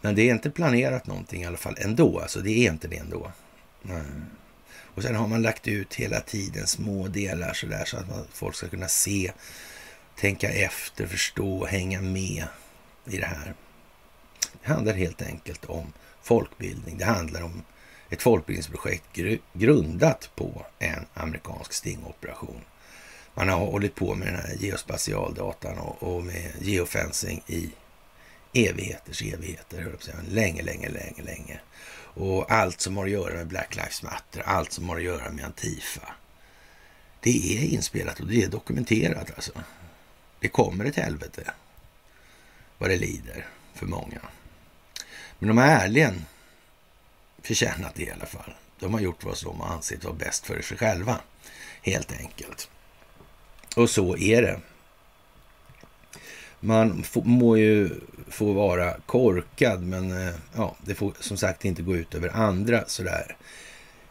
Men 0.00 0.14
det 0.14 0.22
är 0.22 0.34
inte 0.34 0.50
planerat 0.50 1.06
någonting 1.06 1.42
i 1.42 1.46
alla 1.46 1.56
fall 1.56 1.76
ändå. 1.78 2.20
Alltså 2.20 2.40
det 2.40 2.50
är 2.50 2.72
inte 2.72 2.88
det 2.88 2.96
ändå. 2.96 3.32
Mm. 3.88 4.24
Och 4.94 5.02
sen 5.02 5.14
har 5.14 5.26
man 5.26 5.42
lagt 5.42 5.68
ut 5.68 5.94
hela 5.94 6.20
tiden 6.20 6.66
små 6.66 7.08
delar 7.08 7.52
så 7.52 7.66
där 7.66 7.84
så 7.84 7.96
att 7.96 8.08
man, 8.08 8.24
folk 8.32 8.56
ska 8.56 8.68
kunna 8.68 8.88
se, 8.88 9.32
tänka 10.16 10.50
efter, 10.50 11.06
förstå, 11.06 11.66
hänga 11.66 12.00
med 12.00 12.44
i 13.04 13.16
det 13.16 13.26
här. 13.26 13.54
Det 14.62 14.72
handlar 14.72 14.94
helt 14.94 15.22
enkelt 15.22 15.64
om 15.64 15.92
folkbildning. 16.22 16.98
Det 16.98 17.04
handlar 17.04 17.42
om 17.42 17.62
ett 18.10 18.22
folkbildningsprojekt 18.22 19.04
grundat 19.52 20.30
på 20.34 20.66
en 20.78 21.06
amerikansk 21.14 21.72
stingoperation. 21.72 22.60
Man 23.34 23.48
har 23.48 23.58
hållit 23.58 23.94
på 23.94 24.14
med 24.14 24.28
den 24.28 24.36
här 24.36 24.56
geospatialdatan 24.58 25.78
och, 25.78 26.02
och 26.02 26.24
med 26.24 26.52
geofencing 26.60 27.42
i 27.46 27.70
evigheters 28.52 29.22
evigheter, 29.22 29.82
höll 29.82 29.96
jag 30.06 30.32
länge, 30.32 30.62
länge, 30.62 30.88
länge, 30.88 31.22
länge. 31.22 31.60
Och 31.98 32.52
allt 32.52 32.80
som 32.80 32.96
har 32.96 33.04
att 33.04 33.10
göra 33.10 33.34
med 33.34 33.46
Black 33.46 33.76
Lives 33.76 34.02
Matter, 34.02 34.42
allt 34.42 34.72
som 34.72 34.88
har 34.88 34.96
att 34.96 35.02
göra 35.02 35.30
med 35.32 35.44
Antifa. 35.44 36.12
Det 37.20 37.58
är 37.58 37.62
inspelat 37.62 38.20
och 38.20 38.26
det 38.26 38.42
är 38.42 38.48
dokumenterat 38.48 39.30
alltså. 39.34 39.52
Det 40.40 40.48
kommer 40.48 40.84
ett 40.84 40.96
helvete 40.96 41.52
vad 42.78 42.90
det 42.90 42.96
lider 42.96 43.46
för 43.74 43.86
många. 43.86 44.20
Men 45.38 45.48
de 45.48 45.58
har 45.58 45.66
ärligen 45.66 46.24
förtjänat 47.46 47.94
det 47.94 48.02
i 48.02 48.10
alla 48.10 48.26
fall. 48.26 48.54
De 48.78 48.94
har 48.94 49.00
gjort 49.00 49.24
vad 49.24 49.36
som 49.36 49.60
anses 49.60 49.72
ansett 49.72 50.04
vara 50.04 50.14
bäst 50.14 50.46
för 50.46 50.62
sig 50.62 50.76
själva, 50.76 51.20
helt 51.82 52.12
enkelt. 52.12 52.70
Och 53.76 53.90
så 53.90 54.16
är 54.16 54.42
det. 54.42 54.60
Man 56.60 57.04
må 57.14 57.56
ju 57.56 57.90
få 58.28 58.52
vara 58.52 58.96
korkad, 59.06 59.82
men 59.82 60.28
eh, 60.28 60.34
ja, 60.54 60.76
det 60.84 60.94
får 60.94 61.14
som 61.20 61.36
sagt 61.36 61.64
inte 61.64 61.82
gå 61.82 61.96
ut 61.96 62.14
över 62.14 62.28
andra 62.28 62.84
sådär 62.86 63.36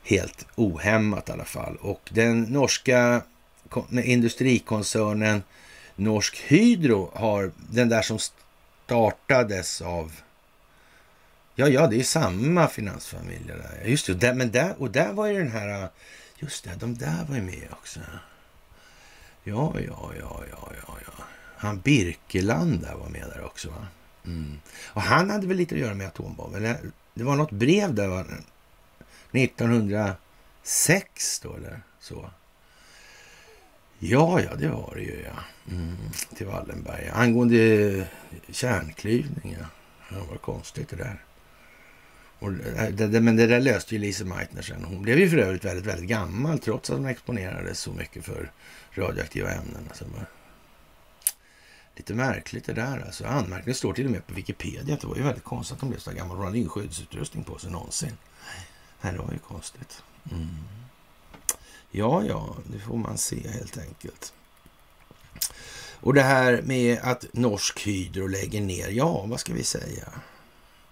helt 0.04 0.46
ohämmat 0.56 1.30
i 1.30 1.32
alla 1.32 1.46
fall. 1.46 1.76
Och 1.76 2.10
den 2.12 2.42
norska 2.42 3.22
industrikoncernen 4.04 5.44
Norsk 5.96 6.44
Hydro 6.48 7.12
har 7.14 7.52
den 7.58 7.90
där 7.90 8.02
som 8.02 8.20
startades 8.86 9.82
av 9.82 10.12
Ja, 11.56 11.68
ja, 11.68 11.88
det 11.88 12.00
är 12.00 12.04
samma 12.04 12.68
finansfamilj 12.68 13.48
där. 13.48 13.84
Just 13.86 14.08
det, 14.08 14.14
och 14.14 14.20
där, 14.20 14.34
men 14.34 14.52
där, 14.52 14.76
och 14.78 14.92
där 14.92 15.14
var 15.14 15.28
ju 15.28 15.38
den 15.38 15.52
här... 15.52 15.84
Äh, 15.84 15.90
just 16.38 16.64
det, 16.64 16.76
de 16.80 16.98
där 16.98 17.26
var 17.30 17.36
ju 17.36 17.42
med 17.42 17.68
också. 17.72 18.00
Ja, 19.44 19.74
ja, 19.80 20.12
ja, 20.20 20.44
ja, 20.52 20.72
ja, 20.88 20.98
ja. 21.06 21.24
Han 21.58 21.80
Birkeland 21.80 22.82
där 22.82 22.96
var 22.96 23.10
med 23.10 23.26
där 23.36 23.46
också, 23.46 23.70
va? 23.70 23.88
Mm. 24.26 24.60
Och 24.84 25.02
han 25.02 25.30
hade 25.30 25.48
väl 25.48 25.58
lite 25.58 25.76
att 25.76 25.82
göra 25.82 25.94
med 25.94 26.08
atombomben? 26.08 26.78
Det 27.14 27.24
var 27.24 27.36
något 27.36 27.52
brev 27.52 27.94
där, 27.94 28.08
var 28.08 28.28
1906 29.32 31.40
då, 31.40 31.56
eller 31.56 31.82
så. 32.00 32.30
Ja, 34.00 34.42
ja, 34.42 34.56
det 34.56 34.68
var 34.68 34.94
det 34.96 35.02
ju, 35.02 35.26
ja. 35.26 35.40
Mm, 35.72 35.98
till 36.36 36.48
Wallenberg. 36.48 37.10
Angående 37.14 38.08
kärnklyvning, 38.50 39.58
ja. 39.60 39.66
ja 40.10 40.18
vad 40.30 40.42
konstigt 40.42 40.90
det 40.90 40.96
där. 40.96 41.24
Och 42.40 42.50
eh, 42.50 42.90
det, 42.92 43.08
det, 43.08 43.22
men 43.22 43.36
det 43.36 43.48
där 43.48 43.60
löste 43.60 43.96
ju 43.96 44.02
Lise 44.02 44.26
Meitner 44.26 44.62
sen. 44.62 44.84
Hon 44.84 45.02
blev 45.02 45.20
ju 45.20 45.30
för 45.30 45.38
övrigt 45.38 45.66
väldigt, 45.66 45.86
väldigt 45.86 46.10
gammal 46.10 46.60
trots 46.60 46.90
att 46.90 46.98
hon 46.98 47.06
exponerades 47.06 47.80
så 47.80 47.92
mycket 47.92 48.26
för 48.26 48.52
radioaktiva 48.96 49.52
ämnen. 49.52 49.86
Alltså, 49.90 50.06
lite 51.96 52.14
märkligt 52.14 52.66
det 52.66 52.74
där 52.74 53.04
alltså. 53.06 53.26
Anmärkningen 53.26 53.76
står 53.76 53.94
till 53.94 54.06
och 54.06 54.12
med 54.12 54.28
på 54.28 54.34
Wikipedia. 54.34 54.98
Det 55.02 55.08
var 55.08 55.16
ju 55.16 55.24
väldigt 55.24 55.44
konstigt 55.44 55.76
att 55.76 55.82
hon 55.82 55.90
blev 55.90 56.00
så 56.00 56.12
gammal. 56.12 56.38
Hon 56.38 56.46
hade 56.46 56.58
ingen 56.58 56.70
skyddsutrustning 56.70 57.44
på 57.44 57.58
sig 57.58 57.72
någonsin. 57.72 58.18
Nej, 59.02 59.14
det 59.14 59.20
var 59.20 59.32
ju 59.32 59.40
konstigt. 59.40 60.04
Mm. 60.32 60.48
Ja, 61.92 62.24
ja, 62.24 62.56
det 62.66 62.80
får 62.80 62.98
man 62.98 63.18
se 63.18 63.50
helt 63.50 63.78
enkelt. 63.78 64.34
Och 66.00 66.14
det 66.14 66.22
här 66.22 66.62
med 66.62 67.00
att 67.02 67.26
Norsk 67.34 67.88
Hydro 67.88 68.28
lägger 68.28 68.62
ner, 68.62 68.90
ja, 68.90 69.26
vad 69.26 69.40
ska 69.40 69.54
vi 69.54 69.64
säga? 69.64 70.08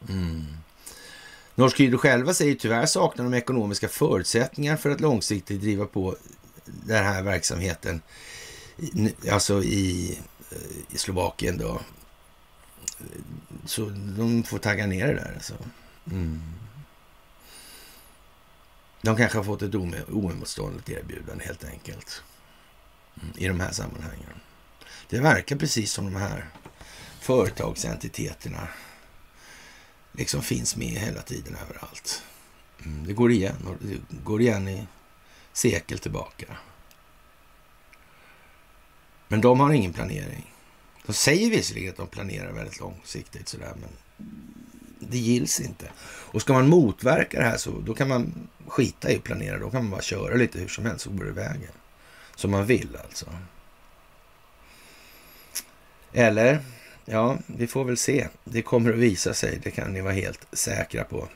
Mm. 0.10 0.46
Norsk 1.56 1.80
Hydro 1.80 1.98
själva 1.98 2.34
säger 2.34 2.56
tyvärr 2.56 2.86
saknar 2.86 3.24
de 3.26 3.34
ekonomiska 3.34 3.88
förutsättningar 3.88 4.78
för 4.78 4.90
att 4.90 5.02
långsiktigt 5.02 5.62
driva 5.62 5.86
på 5.86 6.16
den 6.66 7.06
här 7.06 7.24
verksamheten, 7.24 8.02
alltså 9.32 9.64
i, 9.64 10.20
i 10.92 10.98
Slovakien 10.98 11.58
då. 11.58 11.80
Så 13.66 13.90
de 13.90 14.44
får 14.44 14.58
tagga 14.58 14.86
ner 14.86 15.08
det 15.08 15.14
där 15.14 15.32
alltså. 15.36 15.54
Mm. 16.12 16.42
De 19.02 19.18
kanske 19.18 19.38
har 19.38 19.44
fått 19.44 19.62
ett 19.62 19.76
oemotståndligt 19.76 20.90
erbjudande 20.90 21.46
helt 21.46 21.64
enkelt. 21.64 22.24
Mm, 23.22 23.34
I 23.38 23.48
de 23.48 23.60
här 23.60 23.72
sammanhangen. 23.72 24.30
Det 25.10 25.20
verkar 25.20 25.56
precis 25.56 25.94
som 25.94 26.06
de 26.06 26.16
här 26.16 26.50
företagsentiteterna 27.20 28.68
liksom 30.14 30.42
finns 30.42 30.76
med 30.76 30.88
hela 30.88 31.22
tiden 31.22 31.56
överallt. 31.56 32.24
Mm, 32.86 33.08
det 33.08 33.14
går 33.14 33.32
igen 33.32 33.68
och 33.68 33.76
det 33.80 34.24
går 34.24 34.42
igen 34.42 34.68
i 34.68 34.88
sekel 35.54 36.00
tillbaka. 36.00 36.58
Men 39.28 39.42
de 39.42 39.60
har 39.60 39.72
ingen 39.74 39.94
planering. 39.94 40.54
De 41.06 41.14
säger 41.14 41.50
visserligen 41.50 41.90
att 41.90 41.98
de 41.98 42.08
planerar 42.08 42.52
väldigt 42.52 42.80
långsiktigt 42.80 43.50
sådär, 43.50 43.74
men 43.82 43.90
det 45.00 45.18
gills 45.18 45.60
inte. 45.60 45.92
Och 46.06 46.42
ska 46.42 46.54
man 46.54 46.68
motverka 46.68 47.40
det 47.40 47.46
här 47.46 47.58
så 47.58 47.80
då 47.80 47.94
kan 47.94 48.08
man 48.08 48.50
skita 48.68 49.12
i 49.12 49.16
att 49.16 49.24
planera. 49.24 49.60
Då 49.60 49.70
kan 49.70 49.84
man 49.84 49.92
bara 49.92 50.02
köra 50.02 50.36
lite 50.36 50.60
hur 50.60 50.68
som 50.68 50.86
helst 50.86 51.04
så 51.04 51.10
går 51.10 51.26
det 51.26 51.32
vägen. 51.32 51.72
Som 52.36 52.52
man 52.52 52.66
vill 52.66 52.98
alltså. 53.04 53.26
Eller, 56.14 56.62
ja, 57.06 57.38
vi 57.46 57.68
får 57.68 57.84
väl 57.84 57.98
se. 57.98 58.28
Det 58.44 58.62
kommer 58.62 58.94
att 58.94 59.00
visa 59.00 59.34
sig, 59.34 59.60
det 59.64 59.72
kan 59.72 59.94
ni 59.94 60.02
vara 60.02 60.14
helt 60.14 60.48
säkra 60.52 61.04
på. 61.04 61.28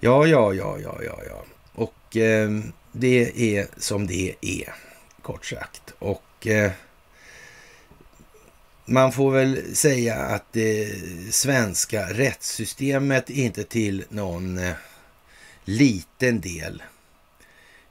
Ja, 0.00 0.26
ja, 0.26 0.54
ja, 0.54 0.78
ja, 0.78 0.98
ja, 1.04 1.20
ja. 1.28 1.44
Och 1.72 2.16
eh, 2.16 2.50
det 2.92 3.56
är 3.56 3.66
som 3.76 4.06
det 4.06 4.34
är, 4.40 4.74
kort 5.22 5.46
sagt. 5.46 5.94
Och 5.98 6.46
eh, 6.46 6.72
man 8.84 9.12
får 9.12 9.30
väl 9.30 9.76
säga 9.76 10.14
att 10.14 10.52
det 10.52 10.94
svenska 11.34 12.12
rättssystemet 12.12 13.30
inte 13.30 13.64
till 13.64 14.04
någon 14.08 14.58
eh, 14.58 14.74
liten 15.64 16.40
del 16.40 16.82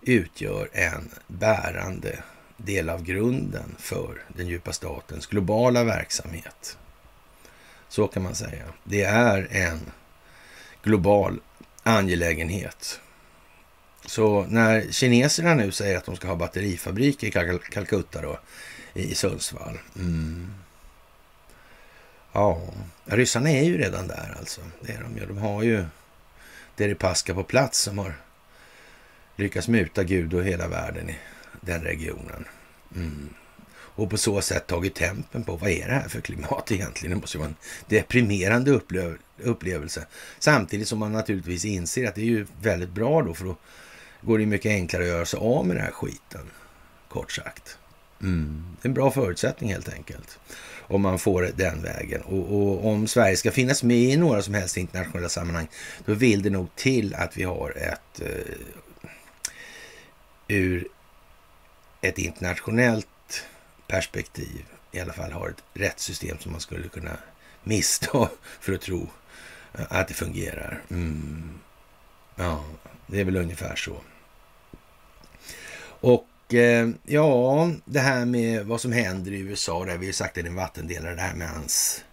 utgör 0.01 0.69
en 0.73 1.09
bärande 1.27 2.19
del 2.65 2.89
av 2.89 3.03
grunden 3.03 3.75
för 3.79 4.23
den 4.27 4.47
djupa 4.47 4.73
statens 4.73 5.27
globala 5.27 5.83
verksamhet. 5.83 6.77
Så 7.89 8.07
kan 8.07 8.23
man 8.23 8.35
säga. 8.35 8.65
Det 8.83 9.03
är 9.03 9.47
en 9.51 9.91
global 10.83 11.39
angelägenhet. 11.83 12.99
Så 14.05 14.45
när 14.49 14.91
kineserna 14.91 15.55
nu 15.55 15.71
säger 15.71 15.97
att 15.97 16.05
de 16.05 16.15
ska 16.15 16.27
ha 16.27 16.35
batterifabrik 16.35 17.23
i 17.23 17.31
Calcutta 17.71 18.21
då, 18.21 18.39
i 18.93 19.15
Sundsvall. 19.15 19.79
Mm. 19.95 20.53
Ja, 22.31 22.61
ryssarna 23.05 23.49
är 23.49 23.63
ju 23.63 23.77
redan 23.77 24.07
där 24.07 24.35
alltså. 24.39 24.61
Det 24.81 24.91
är 24.91 25.01
de 25.01 25.17
ju. 25.17 25.25
De 25.25 25.37
har 25.37 25.63
ju 25.63 25.85
Deripaska 26.75 27.33
på 27.33 27.43
plats 27.43 27.79
som 27.79 27.97
har 27.97 28.13
lyckats 29.35 29.67
muta 29.67 30.03
Gud 30.03 30.33
och 30.33 30.43
hela 30.43 30.67
världen 30.67 31.09
i 31.09 31.15
den 31.65 31.81
regionen. 31.81 32.45
Mm. 32.95 33.29
Och 33.95 34.09
på 34.09 34.17
så 34.17 34.41
sätt 34.41 34.67
tagit 34.67 34.95
tempen 34.95 35.43
på 35.43 35.55
vad 35.55 35.69
är 35.69 35.87
det 35.87 35.93
här 35.93 36.09
för 36.09 36.21
klimat 36.21 36.71
egentligen? 36.71 37.15
Det 37.15 37.21
måste 37.21 37.37
ju 37.37 37.39
vara 37.39 37.49
en 37.49 37.55
deprimerande 37.87 38.71
upplev 38.71 39.17
upplevelse. 39.37 40.05
Samtidigt 40.39 40.87
som 40.87 40.99
man 40.99 41.11
naturligtvis 41.11 41.65
inser 41.65 42.07
att 42.07 42.15
det 42.15 42.21
är 42.21 42.25
ju 42.25 42.45
väldigt 42.61 42.89
bra 42.89 43.21
då 43.21 43.33
för 43.33 43.45
då 43.45 43.55
går 44.21 44.37
det 44.37 44.45
mycket 44.45 44.69
enklare 44.69 45.03
att 45.03 45.09
göra 45.09 45.25
sig 45.25 45.39
av 45.39 45.67
med 45.67 45.75
den 45.75 45.85
här 45.85 45.91
skiten. 45.91 46.51
Kort 47.09 47.31
sagt. 47.31 47.77
Mm. 48.21 48.75
Det 48.81 48.87
är 48.87 48.89
en 48.89 48.93
bra 48.93 49.11
förutsättning 49.11 49.71
helt 49.71 49.93
enkelt 49.93 50.39
om 50.87 51.01
man 51.01 51.19
får 51.19 51.41
det 51.41 51.51
den 51.55 51.81
vägen. 51.81 52.21
Och, 52.21 52.55
och, 52.55 52.85
om 52.85 53.07
Sverige 53.07 53.37
ska 53.37 53.51
finnas 53.51 53.83
med 53.83 53.97
i 53.97 54.17
några 54.17 54.41
som 54.41 54.53
helst 54.53 54.77
internationella 54.77 55.29
sammanhang, 55.29 55.67
då 56.05 56.13
vill 56.13 56.41
det 56.41 56.49
nog 56.49 56.75
till 56.75 57.15
att 57.15 57.37
vi 57.37 57.43
har 57.43 57.73
ett 57.77 58.21
eh, 58.21 58.55
ur 60.47 60.87
ett 62.03 62.17
internationellt 62.17 63.45
perspektiv 63.87 64.65
i 64.91 64.99
alla 64.99 65.13
fall 65.13 65.31
har 65.31 65.49
ett 65.49 65.63
rättssystem 65.73 66.37
som 66.39 66.51
man 66.51 66.61
skulle 66.61 66.87
kunna 66.87 67.17
missta 67.63 68.29
för 68.59 68.73
att 68.73 68.81
tro 68.81 69.09
att 69.71 70.07
det 70.07 70.13
fungerar. 70.13 70.81
Mm. 70.89 71.59
Ja, 72.35 72.63
det 73.07 73.19
är 73.19 73.25
väl 73.25 73.37
ungefär 73.37 73.75
så. 73.75 74.01
Och 75.85 76.27
Eh, 76.53 76.89
ja, 77.03 77.71
det 77.85 77.99
här 77.99 78.25
med 78.25 78.65
vad 78.65 78.81
som 78.81 78.91
händer 78.91 79.31
i 79.31 79.39
USA, 79.39 79.85
där 79.85 79.97
vi 79.97 80.05
har 80.05 80.13
sagt 80.13 80.29
att 80.29 80.43
det 80.43 80.47
är 80.47 80.49
en 80.49 80.55
vattendelare, 80.55 81.15
det 81.15 81.21
här 81.21 81.35
med 81.35 81.49
hans 81.49 82.03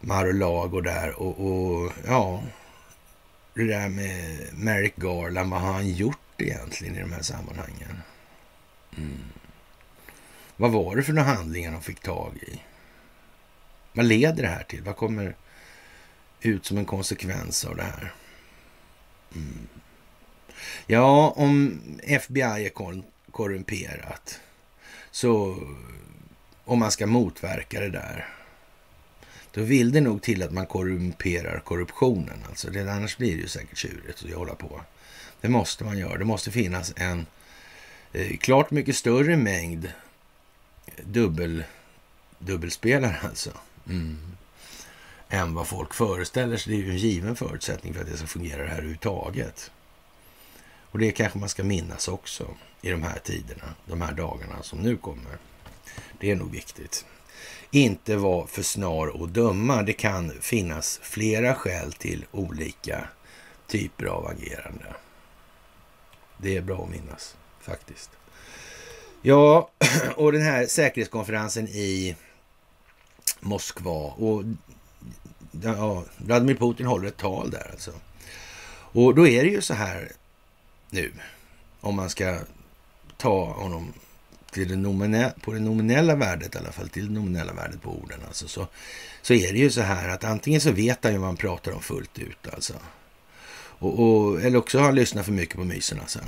Mar-a-Lago 0.00 0.80
där 0.80 1.22
och, 1.22 1.46
och, 1.46 1.92
ja, 2.06 2.42
det 3.54 3.64
där 3.64 3.88
med 3.88 4.38
Merrick 4.52 4.96
Garland, 4.96 5.50
vad 5.50 5.60
har 5.60 5.72
han 5.72 5.88
gjort 5.88 6.18
egentligen 6.38 6.96
i 6.96 7.00
de 7.00 7.12
här 7.12 7.22
sammanhangen? 7.22 8.02
Mm. 8.96 9.18
Vad 10.56 10.70
var 10.70 10.96
det 10.96 11.02
för 11.02 11.12
några 11.12 11.28
handlingar 11.28 11.72
de 11.72 11.82
fick 11.82 12.00
tag 12.00 12.36
i? 12.36 12.60
Vad 13.92 14.06
leder 14.06 14.42
det 14.42 14.48
här 14.48 14.64
till? 14.64 14.82
Vad 14.82 14.96
kommer 14.96 15.36
ut 16.40 16.66
som 16.66 16.78
en 16.78 16.84
konsekvens 16.84 17.64
av 17.64 17.76
det 17.76 17.82
här? 17.82 18.14
Mm. 19.34 19.68
Ja, 20.86 21.34
om 21.36 21.80
FBI 22.02 22.40
är 22.40 22.70
korrumperat. 23.30 24.40
Så 25.10 25.58
om 26.64 26.78
man 26.78 26.90
ska 26.90 27.06
motverka 27.06 27.80
det 27.80 27.90
där, 27.90 28.28
då 29.52 29.62
vill 29.62 29.92
det 29.92 30.00
nog 30.00 30.22
till 30.22 30.42
att 30.42 30.52
man 30.52 30.66
korrumperar 30.66 31.60
korruptionen. 31.60 32.44
Alltså, 32.48 32.70
det, 32.70 32.92
annars 32.92 33.16
blir 33.16 33.36
det 33.36 33.42
ju 33.42 33.48
säkert 33.48 33.78
tjurigt 33.78 34.24
att 34.24 34.32
hålla 34.32 34.54
på. 34.54 34.80
Det 35.40 35.48
måste 35.48 35.84
man 35.84 35.98
göra. 35.98 36.18
Det 36.18 36.24
måste 36.24 36.50
finnas 36.50 36.92
en 36.96 37.26
Eh, 38.14 38.36
klart 38.36 38.70
mycket 38.70 38.96
större 38.96 39.36
mängd 39.36 39.92
dubbel, 41.02 41.64
dubbelspelare 42.38 43.16
alltså. 43.22 43.50
Mm. 43.88 44.18
Än 45.28 45.54
vad 45.54 45.68
folk 45.68 45.94
föreställer 45.94 46.56
sig. 46.56 46.72
Det 46.72 46.82
är 46.82 46.84
ju 46.84 46.90
en 46.90 46.96
given 46.96 47.36
förutsättning 47.36 47.94
för 47.94 48.00
att 48.00 48.10
det 48.10 48.16
ska 48.16 48.26
fungera 48.26 48.62
det 48.62 48.68
här 48.68 48.76
överhuvudtaget. 48.76 49.70
Och 50.90 50.98
det 50.98 51.12
kanske 51.12 51.38
man 51.38 51.48
ska 51.48 51.64
minnas 51.64 52.08
också 52.08 52.46
i 52.82 52.90
de 52.90 53.02
här 53.02 53.18
tiderna, 53.18 53.74
de 53.86 54.00
här 54.00 54.12
dagarna 54.12 54.62
som 54.62 54.78
nu 54.78 54.96
kommer. 54.96 55.38
Det 56.20 56.30
är 56.30 56.36
nog 56.36 56.50
viktigt. 56.50 57.04
Inte 57.70 58.16
vara 58.16 58.46
för 58.46 58.62
snar 58.62 59.06
och 59.06 59.28
döma. 59.28 59.82
Det 59.82 59.92
kan 59.92 60.32
finnas 60.40 61.00
flera 61.02 61.54
skäl 61.54 61.92
till 61.92 62.26
olika 62.30 63.08
typer 63.66 64.06
av 64.06 64.26
agerande. 64.26 64.94
Det 66.36 66.56
är 66.56 66.62
bra 66.62 66.84
att 66.84 66.90
minnas 66.90 67.36
faktiskt. 67.64 68.10
Ja, 69.22 69.70
och 70.16 70.32
den 70.32 70.42
här 70.42 70.66
säkerhetskonferensen 70.66 71.68
i 71.68 72.16
Moskva 73.40 73.90
och 73.90 74.42
ja, 75.62 76.04
Vladimir 76.16 76.54
Putin 76.54 76.86
håller 76.86 77.08
ett 77.08 77.16
tal 77.16 77.50
där 77.50 77.70
alltså. 77.70 77.92
Och 78.94 79.14
då 79.14 79.28
är 79.28 79.44
det 79.44 79.50
ju 79.50 79.60
så 79.60 79.74
här 79.74 80.12
nu, 80.90 81.12
om 81.80 81.94
man 81.94 82.10
ska 82.10 82.38
ta 83.16 83.52
honom 83.52 83.92
till 84.50 84.68
det 84.68 84.76
nominella, 84.76 85.32
på 85.40 85.52
det 85.52 85.60
nominella 85.60 86.14
värdet 86.14 86.54
i 86.54 86.58
alla 86.58 86.72
fall, 86.72 86.88
till 86.88 87.06
det 87.06 87.12
nominella 87.12 87.52
värdet 87.52 87.82
på 87.82 87.90
orden 87.90 88.20
alltså, 88.26 88.48
så, 88.48 88.66
så 89.22 89.34
är 89.34 89.52
det 89.52 89.58
ju 89.58 89.70
så 89.70 89.80
här 89.80 90.08
att 90.08 90.24
antingen 90.24 90.60
så 90.60 90.72
vet 90.72 91.04
han 91.04 91.12
ju 91.12 91.18
vad 91.18 91.28
han 91.28 91.36
pratar 91.36 91.72
om 91.72 91.82
fullt 91.82 92.18
ut 92.18 92.48
alltså. 92.52 92.74
Och, 93.54 94.00
och, 94.00 94.40
eller 94.42 94.58
också 94.58 94.78
har 94.78 94.84
han 94.84 94.94
lyssnat 94.94 95.24
för 95.24 95.32
mycket 95.32 95.56
på 95.56 95.64
mysen 95.64 96.00
alltså. 96.00 96.18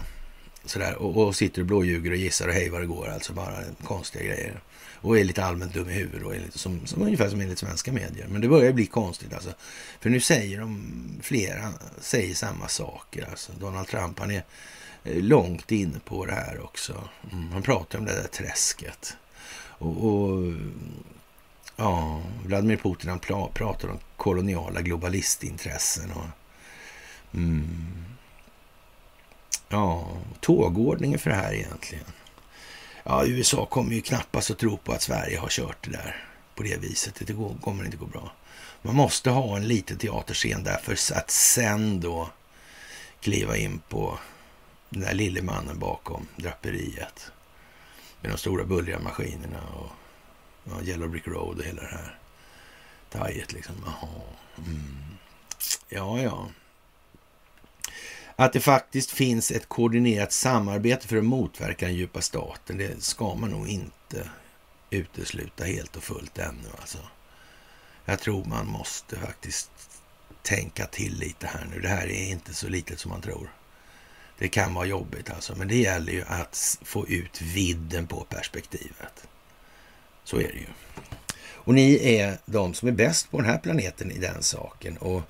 Sådär, 0.67 0.95
och, 0.95 1.27
och 1.27 1.37
sitter 1.37 1.61
och 1.61 1.67
blåljuger 1.67 2.11
och 2.11 2.17
gissar 2.17 2.49
och 2.49 2.55
hej 2.55 2.69
vad 2.69 2.81
det 2.81 2.87
går, 2.87 3.09
alltså 3.09 3.33
bara 3.33 3.55
konstiga 3.85 4.25
grejer. 4.25 4.61
Och 5.01 5.19
är 5.19 5.25
lite 5.25 5.45
allmänt 5.45 5.75
dum 5.75 5.91
i 5.91 5.93
huvudet, 5.93 6.27
och 6.27 6.35
är 6.35 6.41
lite 6.41 6.59
som, 6.59 6.87
som, 6.87 7.03
ungefär 7.03 7.29
som 7.29 7.41
enligt 7.41 7.59
svenska 7.59 7.93
medier. 7.93 8.27
Men 8.29 8.41
det 8.41 8.49
börjar 8.49 8.73
bli 8.73 8.87
konstigt 8.87 9.35
alltså. 9.35 9.53
För 10.01 10.11
nu 10.11 10.21
säger 10.21 10.61
de, 10.61 10.93
flera 11.23 11.73
säger 12.01 12.35
samma 12.35 12.69
saker 12.69 13.29
alltså. 13.31 13.53
Donald 13.61 13.89
Trump, 13.89 14.19
han 14.19 14.31
är 14.31 14.45
eh, 15.05 15.23
långt 15.23 15.73
inne 15.73 15.99
på 16.05 16.27
det 16.27 16.33
här 16.33 16.65
också. 16.65 17.09
Mm, 17.33 17.49
han 17.53 17.63
pratar 17.63 17.99
om 17.99 18.05
det 18.05 18.15
där 18.15 18.29
träsket. 18.29 19.17
Och, 19.79 20.05
och 20.07 20.53
ja, 21.77 22.23
Vladimir 22.45 22.77
Putin 22.77 23.11
han 23.11 23.19
pratar 23.55 23.89
om 23.89 23.99
koloniala 24.17 24.81
globalistintressen. 24.81 26.11
Och, 26.11 26.27
mm, 27.35 28.07
ja, 29.69 30.09
tågordningen 30.41 31.19
för 31.19 31.31
det 31.31 31.37
här 31.37 31.53
egentligen. 31.53 32.05
Ja, 33.05 33.27
USA 33.27 33.67
kommer 33.67 33.95
ju 33.95 34.01
knappast 34.01 34.51
att 34.51 34.59
tro 34.59 34.77
på 34.77 34.93
att 34.93 35.03
Sverige 35.03 35.39
har 35.39 35.49
kört 35.49 35.85
det 35.85 35.91
där 35.91 36.25
på 36.55 36.63
det 36.63 36.77
viset. 36.77 37.27
Det 37.27 37.35
kommer 37.61 37.85
inte 37.85 37.97
gå 37.97 38.07
bra. 38.07 38.33
Man 38.83 38.95
måste 38.95 39.31
ha 39.31 39.57
en 39.57 39.69
liten 39.69 39.99
teaterscen 39.99 40.65
där 40.65 40.79
för 40.83 40.93
att 40.93 41.31
sen 41.31 42.01
då 42.01 42.31
kliva 43.21 43.57
in 43.57 43.81
på 43.89 44.19
den 44.89 45.03
där 45.03 45.15
lille 45.15 45.43
mannen 45.43 45.79
bakom 45.79 46.27
draperiet. 46.37 47.31
Med 48.21 48.31
de 48.31 48.39
stora 48.39 48.65
bullriga 48.65 48.99
maskinerna 48.99 49.61
och 49.77 49.91
ja, 50.65 50.83
Yellow 50.83 51.09
Brick 51.09 51.29
Road 51.29 51.59
och 51.59 51.65
hela 51.65 51.83
det 51.83 51.89
här 51.89 52.19
tajet 53.11 53.53
liksom. 53.53 53.75
Jaha. 53.87 54.23
Mm. 54.59 54.97
Ja, 55.89 56.21
ja 56.21 56.49
att 58.37 58.53
det 58.53 58.61
faktiskt 58.61 59.11
finns 59.11 59.51
ett 59.51 59.69
koordinerat 59.69 60.33
samarbete 60.33 61.09
för 61.09 61.17
att 61.17 61.25
motverka 61.25 61.87
den 61.87 61.95
djupa 61.95 62.21
staten. 62.21 62.79
Det 62.79 63.03
ska 63.03 63.35
man 63.35 63.51
nog 63.51 63.69
inte 63.69 64.31
utesluta 64.91 65.65
helt 65.65 65.97
och 65.97 66.03
fullt 66.03 66.39
ännu. 66.39 66.69
Alltså. 66.81 66.99
Jag 68.05 68.21
tror 68.21 68.45
man 68.45 68.67
måste 68.67 69.17
faktiskt 69.17 69.71
tänka 70.43 70.87
till 70.87 71.19
lite 71.19 71.47
här 71.47 71.67
nu. 71.75 71.81
Det 71.81 71.89
här 71.89 72.07
är 72.07 72.31
inte 72.31 72.55
så 72.55 72.69
litet 72.69 72.99
som 72.99 73.11
man 73.11 73.21
tror. 73.21 73.53
Det 74.39 74.49
kan 74.49 74.75
vara 74.75 74.87
jobbigt 74.87 75.31
alltså, 75.31 75.57
men 75.57 75.69
det 75.69 75.77
gäller 75.77 76.13
ju 76.13 76.25
att 76.27 76.79
få 76.83 77.09
ut 77.09 77.41
vidden 77.41 78.07
på 78.07 78.27
perspektivet. 78.29 79.27
Så 80.25 80.37
är 80.37 80.49
det 80.49 80.59
ju. 80.59 80.67
Och 81.53 81.75
ni 81.75 82.17
är 82.17 82.39
de 82.47 82.75
som 82.75 82.89
är 82.89 82.93
bäst 82.93 83.31
på 83.31 83.41
den 83.41 83.51
här 83.51 83.59
planeten 83.59 84.11
i 84.11 84.19
den 84.19 84.43
saken. 84.43 84.97
Och 84.97 85.23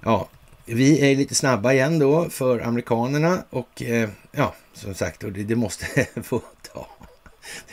ja, 0.00 0.28
vi 0.66 1.10
är 1.10 1.16
lite 1.16 1.34
snabba 1.34 1.72
igen 1.72 1.98
då 1.98 2.30
för 2.30 2.60
amerikanerna 2.60 3.44
och 3.50 3.82
eh, 3.82 4.08
ja, 4.32 4.54
som 4.72 4.94
sagt, 4.94 5.24
och 5.24 5.32
det, 5.32 5.42
det 5.42 5.56
måste 5.56 6.06
få 6.22 6.42
ta 6.72 6.88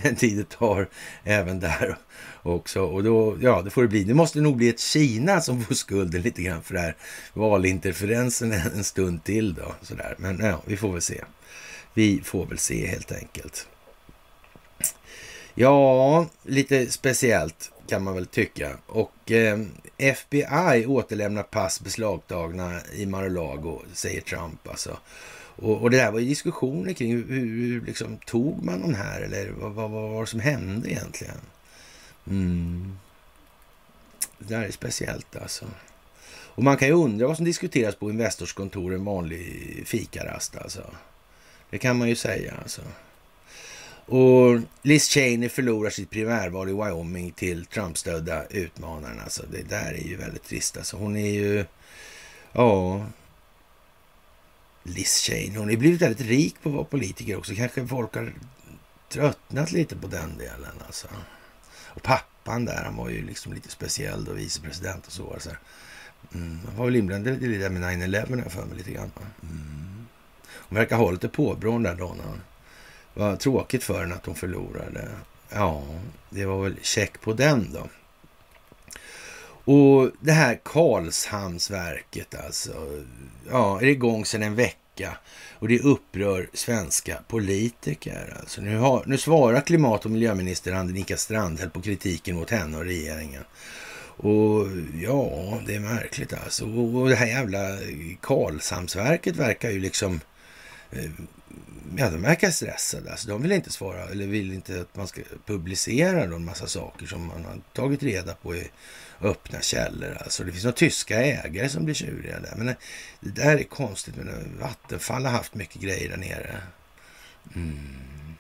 den 0.01 0.15
tid 0.15 0.37
det 0.37 0.49
tar 0.49 0.89
även 1.23 1.59
där 1.59 1.97
också. 2.43 2.81
Och 2.81 3.03
då, 3.03 3.37
ja, 3.41 3.61
det 3.61 3.69
får 3.69 3.81
det 3.81 3.87
bli. 3.87 4.03
Det 4.03 4.13
måste 4.13 4.41
nog 4.41 4.57
bli 4.57 4.69
ett 4.69 4.79
Kina 4.79 5.41
som 5.41 5.63
får 5.63 5.75
skulden 5.75 6.21
lite 6.21 6.41
grann 6.41 6.63
för 6.63 6.73
det 6.73 6.79
här 6.79 6.95
valinterferensen 7.33 8.51
en 8.51 8.83
stund 8.83 9.23
till 9.23 9.53
då. 9.53 9.75
Sådär. 9.81 10.15
Men 10.17 10.39
ja, 10.39 10.61
vi 10.65 10.77
får 10.77 10.91
väl 10.91 11.01
se. 11.01 11.23
Vi 11.93 12.21
får 12.23 12.45
väl 12.45 12.57
se 12.57 12.87
helt 12.87 13.11
enkelt. 13.11 13.67
Ja, 15.55 16.27
lite 16.43 16.91
speciellt 16.91 17.71
kan 17.87 18.03
man 18.03 18.15
väl 18.15 18.25
tycka. 18.25 18.77
Och 18.87 19.31
eh, 19.31 19.59
FBI 19.97 20.85
återlämnar 20.87 21.43
pass 21.43 21.81
beslagtagna 21.81 22.81
i 22.93 23.05
Mar-a-Lago, 23.05 23.81
säger 23.93 24.21
Trump 24.21 24.67
alltså. 24.67 24.97
Och, 25.55 25.81
och, 25.81 25.91
det 25.91 25.97
där 25.97 26.11
var 26.11 26.19
ju 26.19 26.27
diskussioner 26.27 26.93
kring 26.93 27.11
hur, 27.11 27.27
hur 27.27 27.81
liksom, 27.81 28.17
tog 28.17 28.63
man 28.63 28.81
de 28.81 28.93
här 28.93 29.21
eller 29.21 29.49
vad, 29.49 29.71
vad, 29.71 29.91
vad 29.91 30.09
var 30.09 30.21
det 30.21 30.27
som 30.27 30.39
hände 30.39 30.91
egentligen? 30.91 31.37
Mm. 32.27 32.97
Det 34.39 34.55
där 34.55 34.61
är 34.61 34.71
speciellt 34.71 35.35
alltså. 35.35 35.65
Och 36.55 36.63
man 36.63 36.77
kan 36.77 36.87
ju 36.87 36.93
undra 36.93 37.27
vad 37.27 37.35
som 37.35 37.45
diskuteras 37.45 37.95
på 37.95 38.09
Investors 38.09 38.53
kontor 38.53 38.93
en 38.93 39.05
vanlig 39.05 39.83
fikarast 39.85 40.57
alltså. 40.57 40.83
Det 41.69 41.77
kan 41.77 41.97
man 41.97 42.09
ju 42.09 42.15
säga 42.15 42.53
alltså. 42.61 42.81
Och 44.05 44.59
Liz 44.81 45.09
Cheney 45.09 45.49
förlorar 45.49 45.89
sitt 45.89 46.09
primärval 46.09 46.69
i 46.69 46.73
Wyoming 46.73 47.31
till 47.31 47.65
Trump-stödda 47.65 48.45
utmanaren. 48.45 49.19
Alltså, 49.19 49.43
det 49.51 49.69
där 49.69 49.93
är 49.93 50.07
ju 50.07 50.15
väldigt 50.15 50.43
trist. 50.43 50.77
Alltså, 50.77 50.97
hon 50.97 51.17
är 51.17 51.29
ju... 51.29 51.65
Ja... 52.51 53.05
Liz 54.85 55.17
Cheney, 55.17 55.57
hon 55.57 55.69
är 55.69 55.77
blivit 55.77 56.01
väldigt 56.01 56.27
rik 56.27 56.55
på 56.63 56.69
att 56.69 56.75
vara 56.75 56.85
politiker 56.85 57.37
också. 57.37 57.55
Kanske 57.55 57.87
folk 57.87 58.15
har 58.15 58.33
tröttnat 59.09 59.71
lite 59.71 59.95
på 59.95 60.07
den 60.07 60.37
delen. 60.37 60.75
Alltså. 60.85 61.07
Och 61.83 62.01
pappan 62.01 62.65
där, 62.65 62.83
han 62.83 62.95
var 62.95 63.09
ju 63.09 63.25
liksom 63.25 63.53
lite 63.53 63.69
speciell 63.69 64.25
då, 64.25 64.33
vicepresident 64.33 65.07
och 65.07 65.13
så. 65.13 65.33
alltså. 65.33 65.49
Mm, 66.33 66.59
han 66.65 66.77
var 66.77 66.85
väl 66.85 66.95
inblandad 66.95 67.43
i 67.43 67.47
det 67.47 67.57
där 67.57 67.69
med 67.69 67.83
9-11 67.83 68.49
för 68.49 68.65
mig 68.65 68.77
lite 68.77 68.91
grann. 68.91 69.11
Mm. 69.43 70.07
Hon 70.47 70.77
verkar 70.77 70.97
ha 70.97 71.11
lite 71.11 71.29
påbrån 71.29 71.83
där 71.83 71.95
då 71.95 72.15
vad 73.13 73.39
tråkigt 73.39 73.83
för 73.83 73.99
henne 73.99 74.15
att 74.15 74.25
hon 74.25 74.35
förlorade. 74.35 75.09
Ja, 75.49 75.83
det 76.29 76.45
var 76.45 76.63
väl 76.63 76.75
check 76.81 77.21
på 77.21 77.33
den 77.33 77.73
då. 77.73 77.87
Och 79.65 80.11
det 80.19 80.31
här 80.31 80.59
Karlshamnsverket 80.63 82.35
alltså. 82.45 82.73
Ja, 83.49 83.81
är 83.81 83.85
igång 83.85 84.25
sedan 84.25 84.43
en 84.43 84.55
vecka 84.55 85.17
och 85.59 85.67
det 85.67 85.79
upprör 85.79 86.49
svenska 86.53 87.19
politiker. 87.27 88.37
Alltså, 88.39 88.61
nu, 88.61 88.77
har, 88.77 89.03
nu 89.05 89.17
svarar 89.17 89.61
klimat 89.61 90.05
och 90.05 90.11
miljöminister 90.11 90.73
Annika 90.73 91.17
Strandhäll 91.17 91.69
på 91.69 91.81
kritiken 91.81 92.35
mot 92.35 92.49
henne 92.49 92.77
och 92.77 92.83
regeringen. 92.83 93.43
Och 94.17 94.67
ja, 95.01 95.59
det 95.65 95.75
är 95.75 95.79
märkligt 95.79 96.33
alltså. 96.33 96.65
Och 96.65 97.09
det 97.09 97.15
här 97.15 97.27
jävla 97.27 97.77
Karlshamnsverket 98.21 99.35
verkar 99.35 99.71
ju 99.71 99.79
liksom 99.79 100.19
eh, 100.91 101.11
ja, 101.97 102.09
de 102.09 102.21
verkar 102.21 102.51
stressade. 102.51 103.11
Alltså, 103.11 103.27
de 103.27 103.41
vill 103.41 103.51
inte 103.51 103.71
svara 103.71 104.03
eller 104.09 104.27
vill 104.27 104.53
inte 104.53 104.81
att 104.81 104.95
man 104.95 105.07
ska 105.07 105.21
publicera 105.45 106.23
en 106.23 106.45
massa 106.45 106.67
saker 106.67 107.05
som 107.05 107.27
man 107.27 107.45
har 107.45 107.61
tagit 107.73 108.03
reda 108.03 108.35
på 108.35 108.55
i 108.55 108.69
öppna 109.21 109.61
källor. 109.61 110.17
Alltså, 110.23 110.43
det 110.43 110.51
finns 110.51 110.63
några 110.63 110.75
tyska 110.75 111.23
ägare 111.23 111.69
som 111.69 111.85
blir 111.85 111.95
tjuriga 111.95 112.39
där. 112.39 112.53
Men 112.57 112.69
eh, 112.69 112.75
det 113.19 113.29
där 113.29 113.57
är 113.57 113.63
konstigt. 113.63 114.15
Men 114.15 114.27
eh, 114.27 114.61
Vattenfall 114.61 115.25
har 115.25 115.31
haft 115.31 115.55
mycket 115.55 115.81
grejer 115.81 116.09
där 116.09 116.17
nere. 116.17 116.61
Mm. 117.55 118.35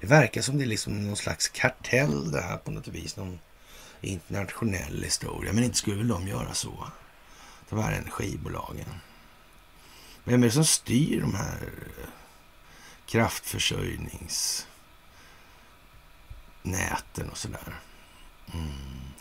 Det 0.00 0.06
verkar 0.06 0.42
som 0.42 0.58
det 0.58 0.64
är 0.64 0.66
liksom 0.66 1.06
någon 1.06 1.16
slags 1.16 1.48
kartell 1.48 2.30
det 2.30 2.40
här 2.40 2.56
på 2.56 2.70
något 2.70 2.88
vis. 2.88 3.16
Någon 3.16 3.38
internationell 4.00 5.02
historia. 5.02 5.52
Men 5.52 5.64
inte 5.64 5.76
skulle 5.76 5.96
väl 5.96 6.08
de 6.08 6.28
göra 6.28 6.54
så? 6.54 6.86
De 7.68 7.78
här 7.78 7.92
energibolagen. 7.92 8.88
Vem 10.24 10.42
är 10.42 10.46
det 10.46 10.52
som 10.52 10.64
styr 10.64 11.20
de 11.20 11.34
här 11.34 11.58
eh, 11.62 12.08
kraftförsörjningsnäten 13.10 14.66
och 17.30 17.38
sådär. 17.38 17.80
Mm. 18.54 18.68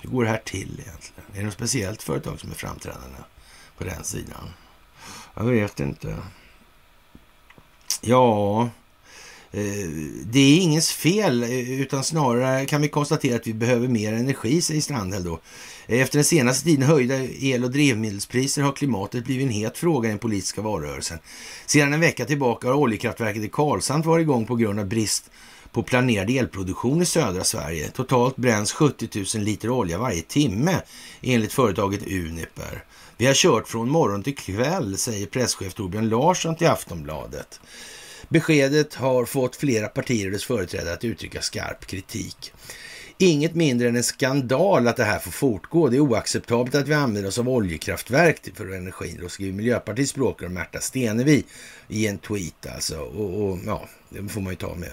Hur 0.01 0.09
går 0.09 0.23
det 0.23 0.29
här 0.29 0.41
till 0.45 0.79
egentligen? 0.79 1.23
Är 1.33 1.39
det 1.39 1.45
något 1.45 1.53
speciellt 1.53 2.03
företag 2.03 2.39
som 2.39 2.51
är 2.51 2.55
framträdande 2.55 3.17
på 3.77 3.83
den 3.83 4.03
sidan? 4.03 4.49
Jag 5.33 5.43
vet 5.43 5.79
inte. 5.79 6.17
Ja, 8.01 8.61
eh, 9.51 9.89
det 10.23 10.39
är 10.39 10.59
ingens 10.59 10.91
fel, 10.91 11.43
eh, 11.43 11.81
utan 11.81 12.03
snarare 12.03 12.65
kan 12.65 12.81
vi 12.81 12.89
konstatera 12.89 13.35
att 13.35 13.47
vi 13.47 13.53
behöver 13.53 13.87
mer 13.87 14.13
energi, 14.13 14.61
säger 14.61 14.81
Strandhäll 14.81 15.23
då. 15.23 15.39
Efter 15.91 16.17
den 16.17 16.25
senaste 16.25 16.65
tiden 16.65 16.83
höjda 16.83 17.15
el 17.39 17.63
och 17.63 17.71
drivmedelspriser 17.71 18.61
har 18.61 18.71
klimatet 18.71 19.25
blivit 19.25 19.45
en 19.45 19.53
het 19.53 19.77
fråga 19.77 20.09
i 20.09 20.11
den 20.11 20.19
politiska 20.19 20.61
valrörelsen. 20.61 21.19
Sedan 21.65 21.93
en 21.93 21.99
vecka 21.99 22.25
tillbaka 22.25 22.67
har 22.67 22.73
oljekraftverket 22.73 23.43
i 23.43 23.49
Karlshamn 23.49 24.03
varit 24.03 24.23
igång 24.23 24.45
på 24.45 24.55
grund 24.55 24.79
av 24.79 24.85
brist 24.85 25.31
på 25.71 25.83
planerad 25.83 26.29
elproduktion 26.29 27.01
i 27.01 27.05
södra 27.05 27.43
Sverige. 27.43 27.89
Totalt 27.89 28.35
bränns 28.35 28.71
70 28.71 29.25
000 29.35 29.43
liter 29.43 29.69
olja 29.69 29.97
varje 29.97 30.21
timme 30.21 30.81
enligt 31.21 31.53
företaget 31.53 32.07
Uniper. 32.07 32.83
Vi 33.17 33.25
har 33.25 33.33
kört 33.33 33.67
från 33.67 33.89
morgon 33.89 34.23
till 34.23 34.35
kväll, 34.35 34.97
säger 34.97 35.25
presschef 35.25 35.73
Torbjörn 35.73 36.09
Larsson 36.09 36.55
till 36.55 36.67
Aftonbladet. 36.67 37.59
Beskedet 38.27 38.93
har 38.93 39.25
fått 39.25 39.55
flera 39.55 39.87
partier 39.87 40.25
och 40.25 40.31
dess 40.31 40.43
företrädare 40.43 40.93
att 40.93 41.03
uttrycka 41.03 41.41
skarp 41.41 41.85
kritik 41.85 42.53
inget 43.22 43.55
mindre 43.55 43.88
än 43.89 43.95
en 43.95 44.03
skandal 44.03 44.88
att 44.88 44.97
det 44.97 45.03
här 45.03 45.20
får 45.20 45.32
fortgå. 45.32 45.88
Det 45.88 45.97
är 45.97 45.99
oacceptabelt 45.99 46.76
att 46.76 46.88
vi 46.88 46.93
använder 46.93 47.30
oss 47.30 47.39
av 47.39 47.49
oljekraftverk 47.49 48.55
för 48.55 48.74
energin. 48.74 49.17
Då 49.22 49.30
skriver 49.30 49.53
Miljöpartiets 49.53 50.11
språkrör 50.11 50.49
Märta 50.49 50.80
Stenevi 50.80 51.43
i 51.88 52.07
en 52.07 52.17
tweet 52.17 52.67
alltså. 52.76 52.99
Och, 52.99 53.43
och, 53.43 53.59
ja, 53.65 53.88
det 54.09 54.30
får 54.30 54.41
man 54.41 54.53
ju 54.53 54.57
ta 54.57 54.76
med 54.76 54.89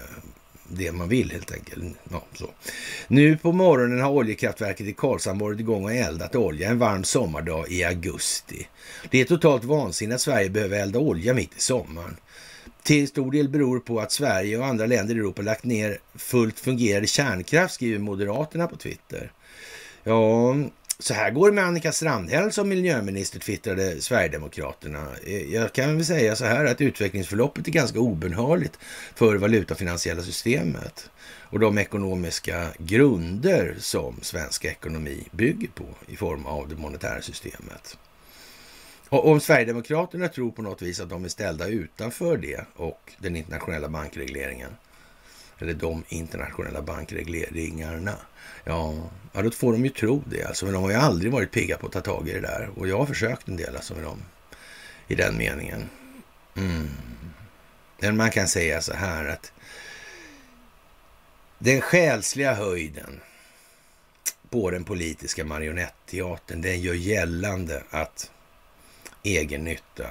det 0.69 0.91
man 0.91 1.09
vill 1.09 1.31
helt 1.31 1.51
enkelt. 1.51 1.83
Ja, 2.11 2.23
så. 2.33 2.49
Nu 3.07 3.37
på 3.37 3.51
morgonen 3.51 4.01
har 4.01 4.11
oljekraftverket 4.11 4.87
i 4.87 4.93
Karlshamn 4.93 5.39
varit 5.39 5.59
igång 5.59 5.83
och 5.83 5.93
eldat 5.93 6.35
olja 6.35 6.69
en 6.69 6.79
varm 6.79 7.03
sommardag 7.03 7.71
i 7.71 7.83
augusti. 7.83 8.67
Det 9.09 9.21
är 9.21 9.25
totalt 9.25 9.63
vansinnigt 9.63 10.15
att 10.15 10.21
Sverige 10.21 10.49
behöver 10.49 10.79
elda 10.79 10.99
olja 10.99 11.33
mitt 11.33 11.57
i 11.57 11.59
sommaren. 11.59 12.17
Till 12.87 13.07
stor 13.07 13.31
del 13.31 13.49
beror 13.49 13.79
på 13.79 13.99
att 13.99 14.11
Sverige 14.11 14.57
och 14.57 14.65
andra 14.65 14.85
länder 14.85 15.15
i 15.15 15.17
Europa 15.17 15.41
lagt 15.41 15.63
ner 15.63 15.97
fullt 16.15 16.59
fungerande 16.59 17.07
kärnkraft, 17.07 17.73
skriver 17.73 17.99
Moderaterna 17.99 18.67
på 18.67 18.75
Twitter. 18.75 19.31
Ja, 20.03 20.55
så 20.99 21.13
här 21.13 21.31
går 21.31 21.49
det 21.49 21.55
med 21.55 21.63
Annika 21.63 21.91
Strandhäll 21.91 22.51
som 22.51 22.69
miljöminister, 22.69 23.39
twittrade 23.39 24.01
Sverigedemokraterna. 24.01 25.07
Eh, 25.25 25.53
jag 25.53 25.73
kan 25.73 25.95
väl 25.95 26.05
säga 26.05 26.35
så 26.35 26.45
här 26.45 26.65
att 26.65 26.81
utvecklingsförloppet 26.81 27.67
är 27.67 27.71
ganska 27.71 27.99
obenhörligt 27.99 28.79
för 29.15 29.35
valutafinansiella 29.35 30.21
systemet 30.21 31.09
och 31.41 31.59
de 31.59 31.77
ekonomiska 31.77 32.67
grunder 32.77 33.75
som 33.79 34.15
svensk 34.21 34.65
ekonomi 34.65 35.27
bygger 35.31 35.67
på 35.67 35.85
i 36.07 36.15
form 36.15 36.45
av 36.45 36.69
det 36.69 36.75
monetära 36.75 37.21
systemet. 37.21 37.97
Och 39.09 39.27
om 39.27 39.39
Sverigedemokraterna 39.39 40.27
tror 40.27 40.51
på 40.51 40.61
något 40.61 40.81
vis 40.81 40.99
att 40.99 41.09
de 41.09 41.25
är 41.25 41.29
ställda 41.29 41.67
utanför 41.67 42.37
det 42.37 42.65
och 42.75 43.11
den 43.17 43.35
internationella 43.35 43.89
bankregleringen, 43.89 44.71
eller 45.59 45.73
de 45.73 46.03
internationella 46.07 46.81
bankregleringarna, 46.81 48.15
ja, 48.63 49.09
ja 49.33 49.41
då 49.41 49.51
får 49.51 49.71
de 49.71 49.83
ju 49.83 49.89
tro 49.89 50.23
det. 50.25 50.43
Alltså, 50.43 50.65
men 50.65 50.73
de 50.73 50.83
har 50.83 50.89
ju 50.89 50.95
aldrig 50.95 51.31
varit 51.31 51.51
pigga 51.51 51.77
på 51.77 51.87
att 51.87 51.93
ta 51.93 52.01
tag 52.01 52.29
i 52.29 52.33
det 52.33 52.41
där. 52.41 52.69
Och 52.75 52.87
jag 52.87 52.97
har 52.97 53.05
försökt 53.05 53.47
en 53.47 53.57
del 53.57 53.75
alltså 53.75 53.93
med 53.93 54.03
dem 54.03 54.19
i 55.07 55.15
den 55.15 55.37
meningen. 55.37 55.89
Mm. 56.55 56.87
Men 57.99 58.17
man 58.17 58.31
kan 58.31 58.47
säga 58.47 58.81
så 58.81 58.93
här 58.93 59.25
att 59.25 59.53
den 61.59 61.81
själsliga 61.81 62.53
höjden 62.53 63.19
på 64.49 64.71
den 64.71 64.83
politiska 64.83 65.45
marionetteatern, 65.45 66.61
den 66.61 66.81
gör 66.81 66.93
gällande 66.93 67.83
att 67.89 68.31
egen 69.23 69.63
nytta 69.63 70.07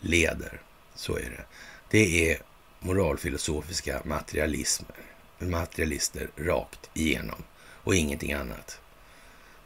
leder. 0.00 0.60
Så 0.94 1.16
är 1.16 1.30
det. 1.30 1.44
Det 1.90 2.30
är 2.30 2.38
moralfilosofiska 2.78 4.02
materialismer, 4.04 4.96
materialister 5.38 6.28
rakt 6.36 6.90
igenom 6.94 7.42
och 7.60 7.94
ingenting 7.94 8.32
annat. 8.32 8.80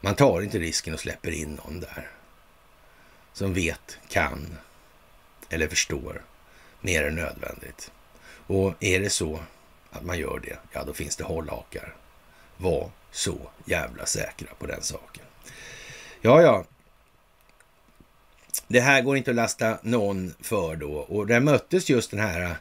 Man 0.01 0.15
tar 0.15 0.41
inte 0.41 0.59
risken 0.59 0.93
och 0.93 0.99
släpper 0.99 1.31
in 1.31 1.59
någon 1.63 1.79
där 1.79 2.09
som 3.33 3.53
vet, 3.53 3.97
kan 4.07 4.57
eller 5.49 5.67
förstår 5.67 6.21
mer 6.81 7.03
än 7.03 7.15
nödvändigt. 7.15 7.91
Och 8.47 8.73
är 8.79 8.99
det 8.99 9.09
så 9.09 9.39
att 9.91 10.03
man 10.03 10.19
gör 10.19 10.39
det, 10.39 10.57
ja 10.71 10.83
då 10.83 10.93
finns 10.93 11.15
det 11.15 11.23
hållhakar. 11.23 11.95
Var 12.57 12.91
så 13.11 13.37
jävla 13.65 14.05
säkra 14.05 14.47
på 14.59 14.65
den 14.65 14.81
saken. 14.81 15.23
Ja, 16.21 16.41
ja, 16.41 16.65
det 18.67 18.79
här 18.79 19.01
går 19.01 19.17
inte 19.17 19.31
att 19.31 19.35
lasta 19.35 19.77
någon 19.81 20.33
för 20.41 20.75
då. 20.75 20.91
Och 20.91 21.27
där 21.27 21.39
möttes 21.39 21.89
just 21.89 22.11
den 22.11 22.19
här 22.19 22.41
eh, 22.41 22.51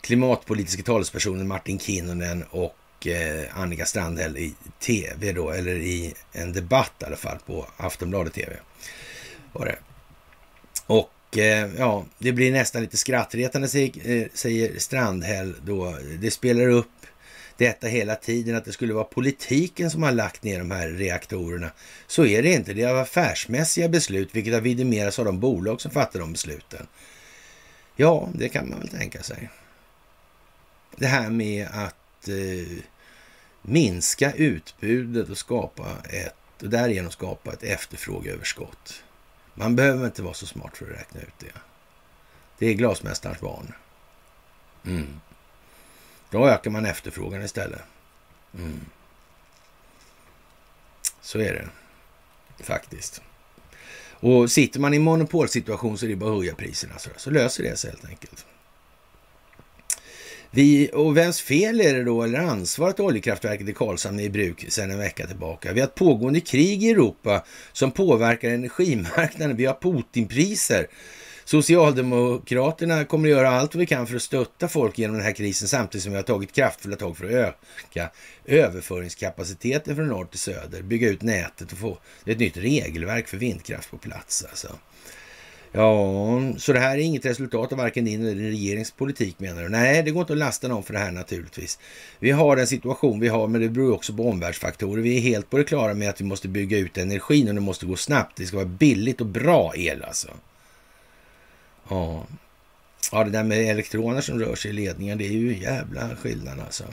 klimatpolitiska 0.00 0.82
talespersonen 0.82 1.48
Martin 1.48 1.78
Kinnunen 1.78 2.44
och 2.50 3.06
eh, 3.06 3.58
Annika 3.58 3.86
Strandhäll 3.86 4.36
i 4.36 4.54
tv 4.80 5.32
då, 5.32 5.50
eller 5.50 5.74
i 5.74 6.14
en 6.32 6.52
debatt 6.52 6.92
i 7.00 7.04
alla 7.04 7.16
fall 7.16 7.38
på 7.46 7.66
Aftonbladet 7.76 8.34
TV. 8.34 8.56
Var 9.52 9.66
det. 9.66 9.78
Och 10.86 11.38
eh, 11.38 11.70
ja, 11.78 12.04
det 12.18 12.32
blir 12.32 12.52
nästan 12.52 12.82
lite 12.82 12.96
skrattretande 12.96 13.68
säger, 13.68 14.10
eh, 14.10 14.26
säger 14.34 14.78
Strandhäll 14.78 15.54
då. 15.62 15.96
Det 16.18 16.30
spelar 16.30 16.68
upp 16.68 16.90
detta 17.56 17.86
hela 17.86 18.14
tiden, 18.14 18.56
att 18.56 18.64
det 18.64 18.72
skulle 18.72 18.94
vara 18.94 19.04
politiken 19.04 19.90
som 19.90 20.02
har 20.02 20.12
lagt 20.12 20.42
ner 20.42 20.58
de 20.58 20.70
här 20.70 20.88
reaktorerna. 20.88 21.70
Så 22.06 22.26
är 22.26 22.42
det 22.42 22.52
inte. 22.52 22.74
Det 22.74 22.82
är 22.82 22.94
affärsmässiga 22.94 23.88
beslut, 23.88 24.28
vilket 24.32 24.54
har 24.54 24.60
vidimerats 24.60 25.18
av 25.18 25.24
de 25.24 25.40
bolag 25.40 25.80
som 25.80 25.90
fattar 25.90 26.20
de 26.20 26.32
besluten. 26.32 26.86
Ja, 27.96 28.28
det 28.34 28.48
kan 28.48 28.68
man 28.68 28.78
väl 28.78 28.88
tänka 28.88 29.22
sig. 29.22 29.50
Det 30.96 31.06
här 31.06 31.30
med 31.30 31.68
att 31.72 32.28
eh, 32.28 32.78
minska 33.62 34.32
utbudet 34.32 35.28
och 35.28 35.38
skapa 35.38 35.96
ett, 36.10 36.62
och 36.62 36.70
därigenom 36.70 37.10
skapa 37.10 37.52
ett 37.52 37.62
efterfrågeöverskott. 37.62 39.02
Man 39.54 39.76
behöver 39.76 40.06
inte 40.06 40.22
vara 40.22 40.34
så 40.34 40.46
smart 40.46 40.76
för 40.76 40.84
att 40.84 40.98
räkna 40.98 41.20
ut 41.20 41.38
det. 41.38 41.52
Det 42.58 42.66
är 42.66 42.74
glasmästarens 42.74 43.40
barn. 43.40 43.72
Mm. 44.86 45.20
Då 46.30 46.48
ökar 46.48 46.70
man 46.70 46.86
efterfrågan 46.86 47.42
istället. 47.42 47.80
Mm. 48.54 48.80
Så 51.20 51.38
är 51.38 51.70
det 52.58 52.64
faktiskt. 52.64 53.22
Och 54.20 54.50
sitter 54.50 54.80
man 54.80 54.94
i 54.94 54.98
monopolsituation 54.98 55.98
så 55.98 56.06
är 56.06 56.10
det 56.10 56.16
bara 56.16 56.30
att 56.30 56.36
höja 56.36 56.54
priserna. 56.54 56.98
Så, 56.98 57.10
så 57.16 57.30
löser 57.30 57.62
det 57.62 57.76
sig 57.76 57.90
helt 57.90 58.04
enkelt. 58.04 58.46
Vi, 60.50 60.90
och 60.92 61.16
vems 61.16 61.40
fel 61.40 61.80
är 61.80 61.94
det 61.94 62.04
då, 62.04 62.22
eller 62.22 62.38
ansvar 62.38 62.88
att 62.88 63.00
oljekraftverket 63.00 63.68
i 63.68 63.72
Karlshamn 63.72 64.20
är 64.20 64.24
i 64.24 64.30
bruk 64.30 64.64
sedan 64.68 64.90
en 64.90 64.98
vecka 64.98 65.26
tillbaka? 65.26 65.72
Vi 65.72 65.80
har 65.80 65.88
ett 65.88 65.94
pågående 65.94 66.40
krig 66.40 66.84
i 66.84 66.90
Europa 66.90 67.44
som 67.72 67.90
påverkar 67.90 68.50
energimarknaden. 68.50 69.56
Vi 69.56 69.66
har 69.66 69.74
Putinpriser 69.74 70.86
Socialdemokraterna 71.46 73.04
kommer 73.04 73.28
att 73.28 73.34
göra 73.34 73.50
allt 73.50 73.74
vi 73.74 73.86
kan 73.86 74.06
för 74.06 74.16
att 74.16 74.22
stötta 74.22 74.68
folk 74.68 74.98
genom 74.98 75.16
den 75.16 75.24
här 75.24 75.32
krisen 75.32 75.68
samtidigt 75.68 76.02
som 76.02 76.12
vi 76.12 76.16
har 76.16 76.22
tagit 76.22 76.52
kraftfulla 76.52 76.96
tag 76.96 77.16
för 77.16 77.24
att 77.24 77.30
öka 77.30 78.10
överföringskapaciteten 78.44 79.96
från 79.96 80.08
norr 80.08 80.24
till 80.24 80.38
söder, 80.38 80.82
bygga 80.82 81.08
ut 81.08 81.22
nätet 81.22 81.72
och 81.72 81.78
få 81.78 81.98
ett 82.26 82.38
nytt 82.38 82.56
regelverk 82.56 83.28
för 83.28 83.36
vindkraft 83.36 83.90
på 83.90 83.98
plats. 83.98 84.44
Alltså. 84.50 84.68
Ja, 85.72 86.40
så 86.58 86.72
det 86.72 86.78
här 86.78 86.98
är 86.98 87.02
inget 87.02 87.26
resultat 87.26 87.72
av 87.72 87.78
varken 87.78 88.04
din 88.04 88.26
eller 88.26 88.34
regeringspolitik 88.42 89.38
politik 89.38 89.40
menar 89.40 89.62
du? 89.62 89.68
Nej, 89.68 90.02
det 90.02 90.10
går 90.10 90.20
inte 90.20 90.32
att 90.32 90.38
lasta 90.38 90.68
någon 90.68 90.82
för 90.82 90.92
det 90.92 90.98
här 90.98 91.12
naturligtvis. 91.12 91.78
Vi 92.18 92.30
har 92.30 92.56
den 92.56 92.66
situation 92.66 93.20
vi 93.20 93.28
har, 93.28 93.46
men 93.46 93.60
det 93.60 93.68
beror 93.68 93.94
också 93.94 94.12
på 94.12 94.28
omvärldsfaktorer. 94.28 95.02
Vi 95.02 95.16
är 95.16 95.20
helt 95.20 95.50
på 95.50 95.58
det 95.58 95.64
klara 95.64 95.94
med 95.94 96.08
att 96.10 96.20
vi 96.20 96.24
måste 96.24 96.48
bygga 96.48 96.78
ut 96.78 96.98
energin 96.98 97.48
och 97.48 97.54
det 97.54 97.60
måste 97.60 97.86
gå 97.86 97.96
snabbt. 97.96 98.36
Det 98.36 98.46
ska 98.46 98.56
vara 98.56 98.66
billigt 98.66 99.20
och 99.20 99.26
bra 99.26 99.72
el 99.76 100.02
alltså. 100.02 100.28
Ja. 101.88 102.26
ja, 103.12 103.24
det 103.24 103.30
där 103.30 103.44
med 103.44 103.70
elektroner 103.70 104.20
som 104.20 104.38
rör 104.38 104.54
sig 104.54 104.70
i 104.70 104.74
ledningen, 104.74 105.18
det 105.18 105.26
är 105.26 105.32
ju 105.32 105.58
jävla 105.58 106.16
skillnad 106.16 106.60
alltså. 106.60 106.84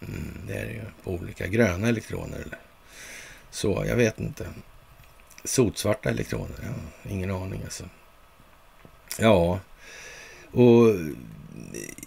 Mm, 0.00 0.38
det 0.46 0.54
är 0.54 0.66
det 0.66 0.72
ju 0.72 0.82
på 1.04 1.10
olika 1.10 1.46
gröna 1.46 1.88
elektroner. 1.88 2.36
Eller? 2.36 2.58
Så, 3.50 3.84
jag 3.88 3.96
vet 3.96 4.20
inte. 4.20 4.46
Sotsvarta 5.44 6.10
elektroner, 6.10 6.56
ja, 6.62 7.10
ingen 7.10 7.30
aning 7.30 7.60
alltså. 7.64 7.84
Ja, 9.18 9.60
och 10.52 10.94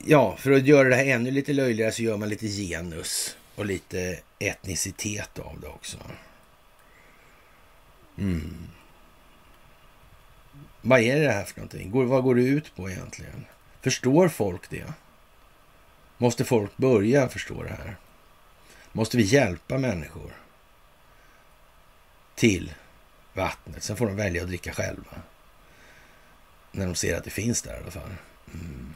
ja, 0.05 0.35
för 0.37 0.51
att 0.51 0.65
göra 0.65 0.89
det 0.89 0.95
här 0.95 1.05
ännu 1.05 1.31
lite 1.31 1.53
löjligare 1.53 1.91
så 1.91 2.03
gör 2.03 2.17
man 2.17 2.29
lite 2.29 2.47
genus 2.47 3.37
och 3.55 3.65
lite 3.65 4.19
etnicitet 4.39 5.39
av 5.39 5.59
det 5.61 5.67
också. 5.67 5.97
Mm. 8.17 8.67
Vad 10.87 10.99
är 10.99 11.19
det 11.19 11.31
här 11.31 11.43
för 11.43 11.57
någonting? 11.57 12.07
vad 12.09 12.23
går 12.23 12.35
det 12.35 12.41
ut 12.41 12.75
på 12.75 12.89
egentligen? 12.89 13.45
Förstår 13.81 14.27
folk 14.27 14.69
det? 14.69 14.93
Måste 16.17 16.45
folk 16.45 16.77
börja 16.77 17.29
förstå 17.29 17.63
det 17.63 17.69
här? 17.69 17.95
Måste 18.91 19.17
vi 19.17 19.23
hjälpa 19.23 19.77
människor 19.77 20.31
till 22.35 22.73
vattnet? 23.33 23.83
Sen 23.83 23.97
får 23.97 24.07
de 24.07 24.15
välja 24.15 24.41
att 24.41 24.47
dricka 24.47 24.73
själva. 24.73 25.21
När 26.71 26.85
de 26.85 26.95
ser 26.95 27.17
att 27.17 27.23
det 27.23 27.29
finns 27.29 27.61
där 27.61 27.73
i 27.73 27.81
alla 27.81 27.91
fall. 27.91 28.15
Mm. 28.53 28.95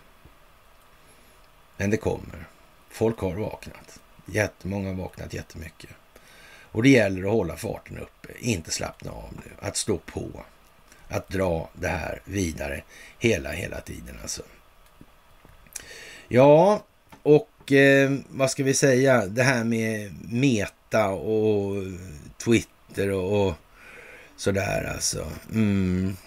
Men 1.77 1.89
det 1.89 1.97
kommer. 1.97 2.45
Folk 2.89 3.19
har 3.19 3.35
vaknat. 3.35 3.99
Jättemånga 4.25 4.87
har 4.87 4.95
vaknat 4.95 5.33
jättemycket. 5.33 5.89
Och 6.71 6.83
det 6.83 6.89
gäller 6.89 7.23
att 7.23 7.31
hålla 7.31 7.57
farten 7.57 7.97
uppe, 7.97 8.29
inte 8.39 8.71
slappna 8.71 9.11
av 9.11 9.33
nu, 9.33 9.51
att 9.67 9.77
stå 9.77 9.97
på 9.97 10.43
att 11.09 11.29
dra 11.29 11.69
det 11.73 11.87
här 11.87 12.21
vidare 12.25 12.83
hela, 13.19 13.51
hela 13.51 13.81
tiden 13.81 14.17
alltså. 14.21 14.41
Ja, 16.27 16.83
och 17.23 17.71
eh, 17.71 18.11
vad 18.29 18.51
ska 18.51 18.63
vi 18.63 18.73
säga, 18.73 19.25
det 19.25 19.43
här 19.43 19.63
med 19.63 20.15
Meta 20.31 21.09
och 21.09 21.83
Twitter 22.37 23.11
och, 23.11 23.47
och 23.47 23.53
sådär 24.35 24.91
alltså. 24.93 25.31
Mm. 25.53 26.17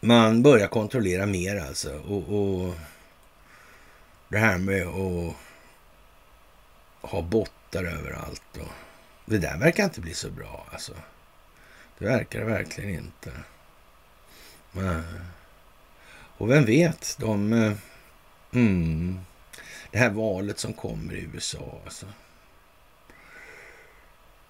Man 0.00 0.42
börjar 0.42 0.66
kontrollera 0.66 1.26
mer 1.26 1.56
alltså. 1.56 1.98
Och, 1.98 2.28
och 2.28 2.74
det 4.28 4.38
här 4.38 4.58
med 4.58 4.86
att 4.86 5.34
ha 7.10 7.22
bottar 7.22 7.84
överallt. 7.84 8.56
Och 8.60 8.72
det 9.26 9.38
där 9.38 9.58
verkar 9.58 9.84
inte 9.84 10.00
bli 10.00 10.14
så 10.14 10.30
bra 10.30 10.66
alltså. 10.72 10.92
Det 11.98 12.04
verkar 12.04 12.40
det 12.40 12.46
verkligen 12.46 12.90
inte. 12.90 13.32
Nej. 14.72 15.02
Och 16.36 16.50
vem 16.50 16.64
vet, 16.64 17.16
de... 17.20 17.52
Eh, 17.52 17.72
mm, 18.52 19.20
det 19.90 19.98
här 19.98 20.10
valet 20.10 20.58
som 20.58 20.72
kommer 20.72 21.14
i 21.14 21.28
USA. 21.34 21.80
Alltså. 21.84 22.06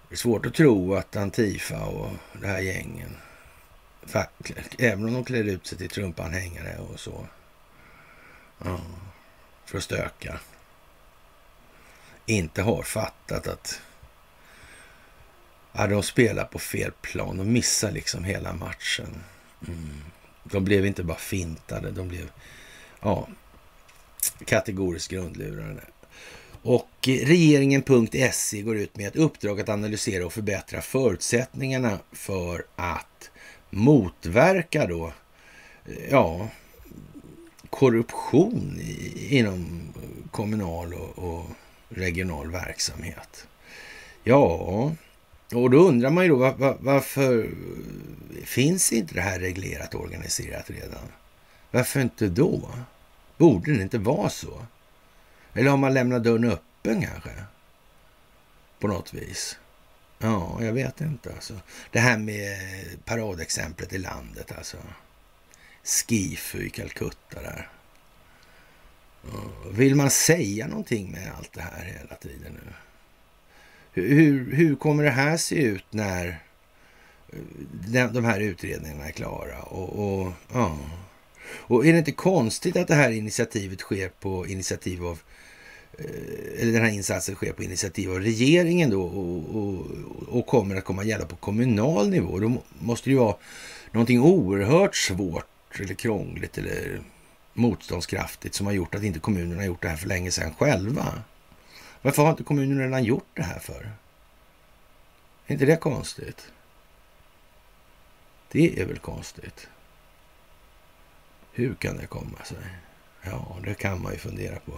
Det 0.08 0.14
är 0.14 0.16
svårt 0.16 0.46
att 0.46 0.54
tro 0.54 0.94
att 0.94 1.16
Antifa 1.16 1.84
och 1.84 2.10
det 2.32 2.46
här 2.46 2.60
gängen, 2.60 3.16
även 4.78 5.04
om 5.04 5.14
de 5.14 5.24
klär 5.24 5.44
ut 5.44 5.66
sig 5.66 5.78
till 5.78 5.88
Trumpanhängare 5.88 6.78
och 6.78 7.00
så, 7.00 7.26
ja, 8.64 8.80
för 9.64 9.78
att 9.78 9.84
stöka, 9.84 10.40
inte 12.26 12.62
har 12.62 12.82
fattat 12.82 13.46
att 13.46 13.80
hade 15.74 15.94
de 15.94 16.02
spelar 16.02 16.44
på 16.44 16.58
fel 16.58 16.92
plan. 17.00 17.36
De 17.36 17.52
missar 17.52 17.90
liksom 17.92 18.24
hela 18.24 18.52
matchen. 18.52 19.24
Mm. 19.68 20.02
De 20.44 20.64
blev 20.64 20.86
inte 20.86 21.04
bara 21.04 21.18
fintade, 21.18 21.90
de 21.90 22.08
blev 22.08 22.30
ja, 23.00 23.28
kategoriskt 24.44 25.10
grundlurade. 25.10 25.80
Och 26.62 26.90
regeringen.se 27.02 28.62
går 28.62 28.76
ut 28.76 28.96
med 28.96 29.08
ett 29.08 29.16
uppdrag 29.16 29.60
att 29.60 29.68
analysera 29.68 30.26
och 30.26 30.32
förbättra 30.32 30.80
förutsättningarna 30.80 31.98
för 32.12 32.66
att 32.76 33.30
motverka 33.70 34.86
då, 34.86 35.12
ja, 36.10 36.48
korruption 37.70 38.80
inom 39.16 39.82
kommunal 40.30 40.94
och, 40.94 41.18
och 41.18 41.46
regional 41.88 42.50
verksamhet. 42.50 43.46
Ja, 44.24 44.92
och 45.52 45.70
då 45.70 45.78
undrar 45.88 46.10
man 46.10 46.24
ju 46.24 46.30
då 46.30 46.36
var, 46.36 46.54
var, 46.54 46.76
varför 46.80 47.50
finns 48.44 48.92
inte 48.92 49.14
det 49.14 49.20
här 49.20 49.38
reglerat 49.38 49.94
och 49.94 50.00
organiserat 50.00 50.70
redan? 50.70 51.12
Varför 51.70 52.00
inte 52.00 52.28
då? 52.28 52.70
Borde 53.36 53.76
det 53.76 53.82
inte 53.82 53.98
vara 53.98 54.30
så? 54.30 54.66
Eller 55.52 55.70
har 55.70 55.76
man 55.76 55.94
lämnat 55.94 56.24
dörren 56.24 56.44
öppen 56.44 57.02
kanske? 57.02 57.30
På 58.78 58.88
något 58.88 59.14
vis. 59.14 59.58
Ja, 60.18 60.58
jag 60.60 60.72
vet 60.72 61.00
inte 61.00 61.32
alltså. 61.34 61.60
Det 61.90 61.98
här 61.98 62.18
med 62.18 62.58
paradexemplet 63.04 63.92
i 63.92 63.98
landet 63.98 64.52
alltså. 64.56 64.76
Skifu 65.84 66.66
i 66.66 66.70
Calcutta 66.70 67.42
där. 67.42 67.68
Vill 69.70 69.94
man 69.94 70.10
säga 70.10 70.66
någonting 70.66 71.10
med 71.10 71.32
allt 71.38 71.52
det 71.52 71.60
här 71.60 71.84
hela 71.84 72.14
tiden 72.14 72.52
nu? 72.52 72.72
Hur, 73.96 74.52
hur 74.54 74.76
kommer 74.76 75.04
det 75.04 75.10
här 75.10 75.36
se 75.36 75.54
ut 75.54 75.84
eh, 75.94 76.00
när 77.88 78.08
de 78.12 78.24
här 78.24 78.40
utredningarna 78.40 79.06
är 79.06 79.12
klara? 79.12 79.62
Och, 79.62 80.22
och, 80.22 80.32
ja. 80.52 80.78
och 81.46 81.86
är 81.86 81.92
det 81.92 81.98
inte 81.98 82.12
konstigt 82.12 82.76
att 82.76 82.88
det 82.88 82.94
här 82.94 83.10
initiativet 83.10 83.80
sker 83.80 84.08
på 84.08 84.46
initiativ 84.46 85.06
av 85.06 85.18
eh, 85.98 86.60
eller 86.60 86.72
den 86.72 86.82
här 86.82 86.90
insatsen 86.90 87.34
sker 87.34 87.52
på 87.52 87.62
initiativ 87.62 88.10
av 88.10 88.20
regeringen 88.20 88.90
då 88.90 89.02
och, 89.02 89.56
och, 89.56 89.86
och 90.28 90.46
kommer 90.46 90.76
att 90.76 90.84
komma 90.84 91.02
att 91.02 91.08
gälla 91.08 91.26
på 91.26 91.36
kommunal 91.36 92.10
nivå. 92.10 92.38
Då 92.38 92.62
måste 92.78 93.10
det 93.10 93.12
ju 93.12 93.18
vara 93.18 93.36
någonting 93.92 94.20
oerhört 94.20 94.96
svårt 94.96 95.80
eller 95.80 95.94
krångligt 95.94 96.58
eller 96.58 97.00
motståndskraftigt 97.52 98.54
som 98.54 98.66
har 98.66 98.72
gjort 98.72 98.94
att 98.94 99.02
inte 99.02 99.18
kommunerna 99.18 99.56
har 99.56 99.66
gjort 99.66 99.82
det 99.82 99.88
här 99.88 99.96
för 99.96 100.08
länge 100.08 100.30
sedan 100.30 100.54
själva. 100.58 101.22
Varför 102.04 102.22
har 102.22 102.30
inte 102.30 102.42
kommunen 102.42 102.78
redan 102.78 103.04
gjort 103.04 103.28
det 103.34 103.42
här 103.42 103.58
för? 103.58 103.92
Är 105.46 105.52
inte 105.52 105.64
det 105.66 105.76
konstigt? 105.76 106.52
Det 108.52 108.80
är 108.80 108.86
väl 108.86 108.98
konstigt. 108.98 109.68
Hur 111.52 111.74
kan 111.74 111.96
det 111.96 112.06
komma 112.06 112.38
sig? 112.44 112.56
Ja, 113.22 113.56
det 113.64 113.74
kan 113.74 114.02
man 114.02 114.12
ju 114.12 114.18
fundera 114.18 114.56
på. 114.56 114.72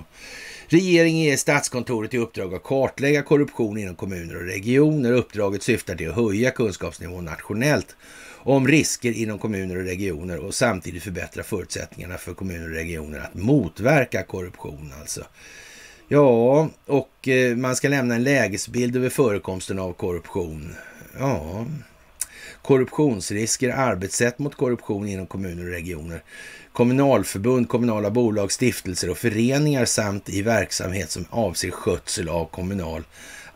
Regeringen 0.66 1.22
ger 1.22 1.37
Statskontoret 1.37 2.14
i 2.14 2.18
uppdrag 2.18 2.55
att 2.55 2.62
kartlägga 2.62 3.22
korruption 3.22 3.79
inom 3.79 3.95
kommuner 3.95 4.37
och 4.37 4.47
regioner. 4.47 5.12
Uppdraget 5.12 5.62
syftar 5.62 5.95
till 5.95 6.09
att 6.09 6.16
höja 6.16 6.51
kunskapsnivån 6.51 7.24
nationellt 7.24 7.97
om 8.39 8.68
risker 8.68 9.12
inom 9.12 9.39
kommuner 9.39 9.77
och 9.77 9.85
regioner 9.85 10.39
och 10.39 10.55
samtidigt 10.55 11.03
förbättra 11.03 11.43
förutsättningarna 11.43 12.18
för 12.18 12.35
kommuner 12.35 12.68
och 12.68 12.74
regioner 12.74 13.18
att 13.18 13.35
motverka 13.35 14.22
korruption. 14.22 14.93
Alltså. 15.01 15.24
Ja, 16.09 16.69
och 16.87 17.29
eh, 17.29 17.57
man 17.57 17.77
ska 17.77 17.89
lämna 17.89 18.15
en 18.15 18.25
lägesbild 18.25 18.97
över 18.97 19.09
förekomsten 19.09 19.79
av 19.79 19.93
korruption. 19.93 20.75
Ja, 21.19 21.67
korruptionsrisker, 22.63 23.71
arbetssätt 23.71 24.39
mot 24.39 24.55
korruption 24.55 25.09
inom 25.09 25.27
kommuner 25.27 25.65
och 25.65 25.71
regioner, 25.71 26.23
kommunalförbund, 26.73 27.69
kommunala 27.69 28.11
bolag, 28.11 28.53
stiftelser 28.53 29.11
och 29.11 29.19
föreningar 29.19 29.85
samt 29.85 30.29
i 30.29 30.43
verksamhet 30.43 31.11
som 31.11 31.27
avser 31.31 31.71
skötsel 31.71 32.29
av 32.29 32.45
kommunal 32.45 33.05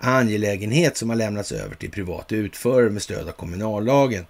angelägenhet 0.00 0.96
som 0.96 1.10
har 1.10 1.16
lämnats 1.16 1.52
över 1.52 1.74
till 1.74 1.90
privat 1.90 2.32
utförare 2.32 2.90
med 2.90 3.02
stöd 3.02 3.28
av 3.28 3.32
kommunallagen. 3.32 4.26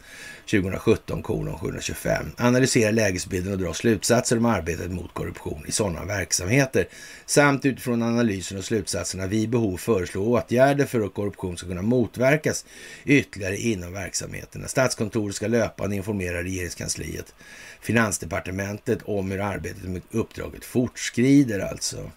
2017 0.51 1.23
kolon 1.23 1.59
725. 1.59 2.27
Analysera 2.37 2.91
lägesbilden 2.91 3.53
och 3.53 3.59
dra 3.59 3.75
slutsatser 3.75 4.37
om 4.37 4.45
arbetet 4.45 4.91
mot 4.91 5.15
korruption 5.15 5.67
i 5.67 5.73
sådana 5.73 6.05
verksamheter 6.05 6.89
samt 7.27 7.65
utifrån 7.65 8.03
analysen 8.03 8.59
och 8.59 8.65
slutsatserna 8.65 9.27
vid 9.27 9.51
behov 9.51 9.77
föreslå 9.77 10.27
åtgärder 10.27 10.87
för 10.87 11.01
att 11.01 11.15
korruption 11.15 11.57
ska 11.57 11.67
kunna 11.67 11.83
motverkas 11.83 12.65
ytterligare 13.05 13.57
inom 13.57 13.93
verksamheterna. 13.93 14.69
Statskontoret 14.69 15.37
ska 15.37 15.47
löpande 15.47 15.97
informera 15.97 16.43
regeringskansliet 16.43 17.35
Finansdepartementet 17.81 18.99
om 19.05 19.31
hur 19.31 19.41
arbetet 19.41 19.83
med 19.83 20.03
uppdraget 20.11 20.65
fortskrider 20.65 21.61
alltså. 21.61 22.11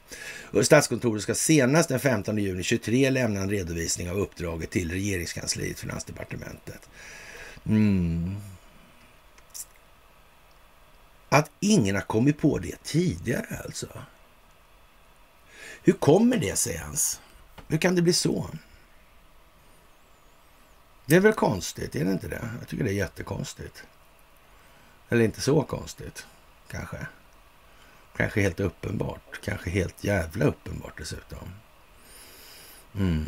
Statskontoret 0.62 1.24
ska 1.24 1.36
senast 1.36 1.90
den 1.90 2.00
15 2.00 2.38
juni 2.38 2.64
23 2.64 3.10
lämna 3.10 3.40
en 3.40 3.50
redovisning 3.50 4.10
av 4.10 4.18
uppdraget 4.18 4.70
till 4.70 4.92
regeringskansliet 4.92 5.80
Finansdepartementet. 5.80 6.90
Mm. 7.66 8.36
Att 11.30 11.52
ingen 11.60 11.96
har 11.96 12.02
kommit 12.02 12.38
på 12.38 12.58
det 12.58 12.84
tidigare 12.84 13.62
alltså. 13.66 13.88
Hur 15.84 15.94
kommer 15.94 16.38
det 16.38 16.56
sig 16.56 16.76
ens? 16.76 17.22
Hur 17.68 17.78
kan 17.78 17.96
det 17.96 18.02
bli 18.02 18.14
så? 18.14 18.50
Det 21.06 21.16
är 21.16 21.20
väl 21.20 21.34
konstigt, 21.34 21.96
är 21.96 22.06
det 22.06 22.12
inte 22.12 22.28
det? 22.28 22.50
Jag 22.60 22.68
tycker 22.68 22.84
det 22.84 22.90
är 22.90 22.94
jättekonstigt. 22.94 23.84
Eller 25.10 25.26
inte 25.26 25.42
så 25.42 25.64
konstigt, 25.64 26.26
kanske. 26.68 27.08
Kanske 28.18 28.42
helt 28.42 28.60
uppenbart. 28.60 29.40
Kanske 29.44 29.70
helt 29.70 30.04
jävla 30.04 30.46
uppenbart 30.46 30.98
dessutom. 30.98 31.50
Mm. 32.96 33.26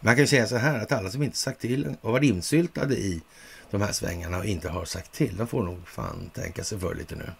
Man 0.00 0.14
kan 0.14 0.22
ju 0.22 0.26
säga 0.26 0.46
så 0.46 0.56
här 0.56 0.78
att 0.78 0.92
alla 0.92 1.10
som 1.10 1.22
inte 1.22 1.36
sagt 1.36 1.60
till 1.60 1.96
och 2.00 2.12
varit 2.12 2.30
insyltade 2.30 2.96
i 2.96 3.22
de 3.70 3.82
här 3.82 3.92
svängarna 3.92 4.38
och 4.38 4.44
inte 4.44 4.68
har 4.68 4.84
sagt 4.84 5.12
till, 5.12 5.36
de 5.36 5.46
får 5.46 5.62
nog 5.62 5.88
fan 5.88 6.30
tänka 6.34 6.64
sig 6.64 6.80
för 6.80 6.94
lite 6.94 7.14
nu. 7.14 7.32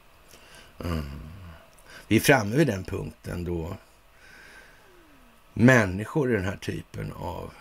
Mm. 0.85 1.11
Vi 2.09 2.16
är 2.16 2.20
framme 2.20 2.57
vid 2.57 2.66
den 2.66 2.85
punkten 2.85 3.45
då 3.45 3.76
människor 5.55 6.31
i 6.31 6.37
den 6.37 6.45
här 6.45 6.57
typen 6.57 7.12
av 7.12 7.53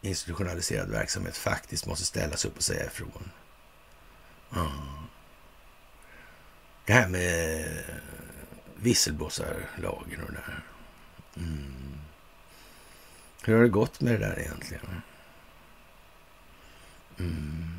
institutionaliserad 0.00 0.90
verksamhet 0.90 1.36
faktiskt 1.36 1.86
måste 1.86 2.04
ställas 2.04 2.44
upp 2.44 2.56
och 2.56 2.62
säga 2.62 2.86
ifrån. 2.86 3.30
Mm. 4.56 4.68
Det 6.84 6.92
här 6.92 7.08
med 7.08 7.68
visselblåsarlagen 8.76 10.20
och 10.22 10.32
det 10.32 10.40
där. 10.46 10.62
Mm. 11.36 11.92
Hur 13.42 13.54
har 13.54 13.62
det 13.62 13.68
gått 13.68 14.00
med 14.00 14.12
det 14.12 14.26
där 14.26 14.38
egentligen? 14.38 15.02
Mm. 17.18 17.71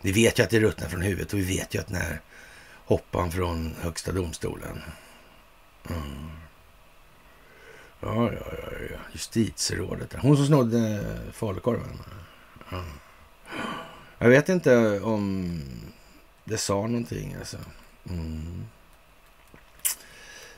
Vi 0.00 0.12
vet 0.12 0.38
ju 0.38 0.42
att 0.42 0.50
det 0.50 0.60
ruttnar 0.60 0.88
från 0.88 1.02
huvudet 1.02 1.32
och 1.32 1.38
vi 1.38 1.44
vet 1.44 1.74
ju 1.74 1.78
att 1.78 1.90
när 1.90 2.20
hoppan 2.84 3.30
från 3.30 3.74
högsta 3.80 4.12
domstolen. 4.12 4.82
Mm. 5.88 6.30
Ja, 8.00 8.32
ja, 8.32 8.52
ja, 8.62 8.68
ja. 8.90 8.98
Justitierådet. 9.12 10.14
Hon 10.14 10.36
som 10.36 10.46
snodde 10.46 10.78
eh, 10.78 11.32
falukorven. 11.32 11.98
Mm. 12.72 12.84
Jag 14.18 14.28
vet 14.28 14.48
inte 14.48 15.00
om 15.00 15.50
det 16.44 16.58
sa 16.58 16.74
någonting 16.74 17.36
alltså. 17.38 17.56
Mm. 18.08 18.64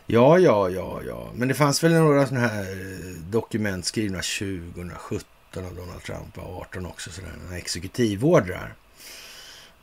Ja, 0.07 0.38
ja, 0.38 0.70
ja, 0.70 1.03
ja. 1.07 1.30
Men 1.34 1.49
det 1.49 1.55
fanns 1.55 1.84
väl 1.84 1.93
några 1.93 2.26
sådana 2.26 2.47
här 2.47 2.62
eh, 2.62 3.14
dokument 3.30 3.86
skrivna 3.86 4.18
2017 4.18 5.26
av 5.55 5.74
Donald 5.74 6.03
Trump 6.03 6.38
och 6.38 6.61
18 6.61 6.86
också. 6.86 7.11
Sådana 7.11 7.59
exekutivordrar. 7.59 8.74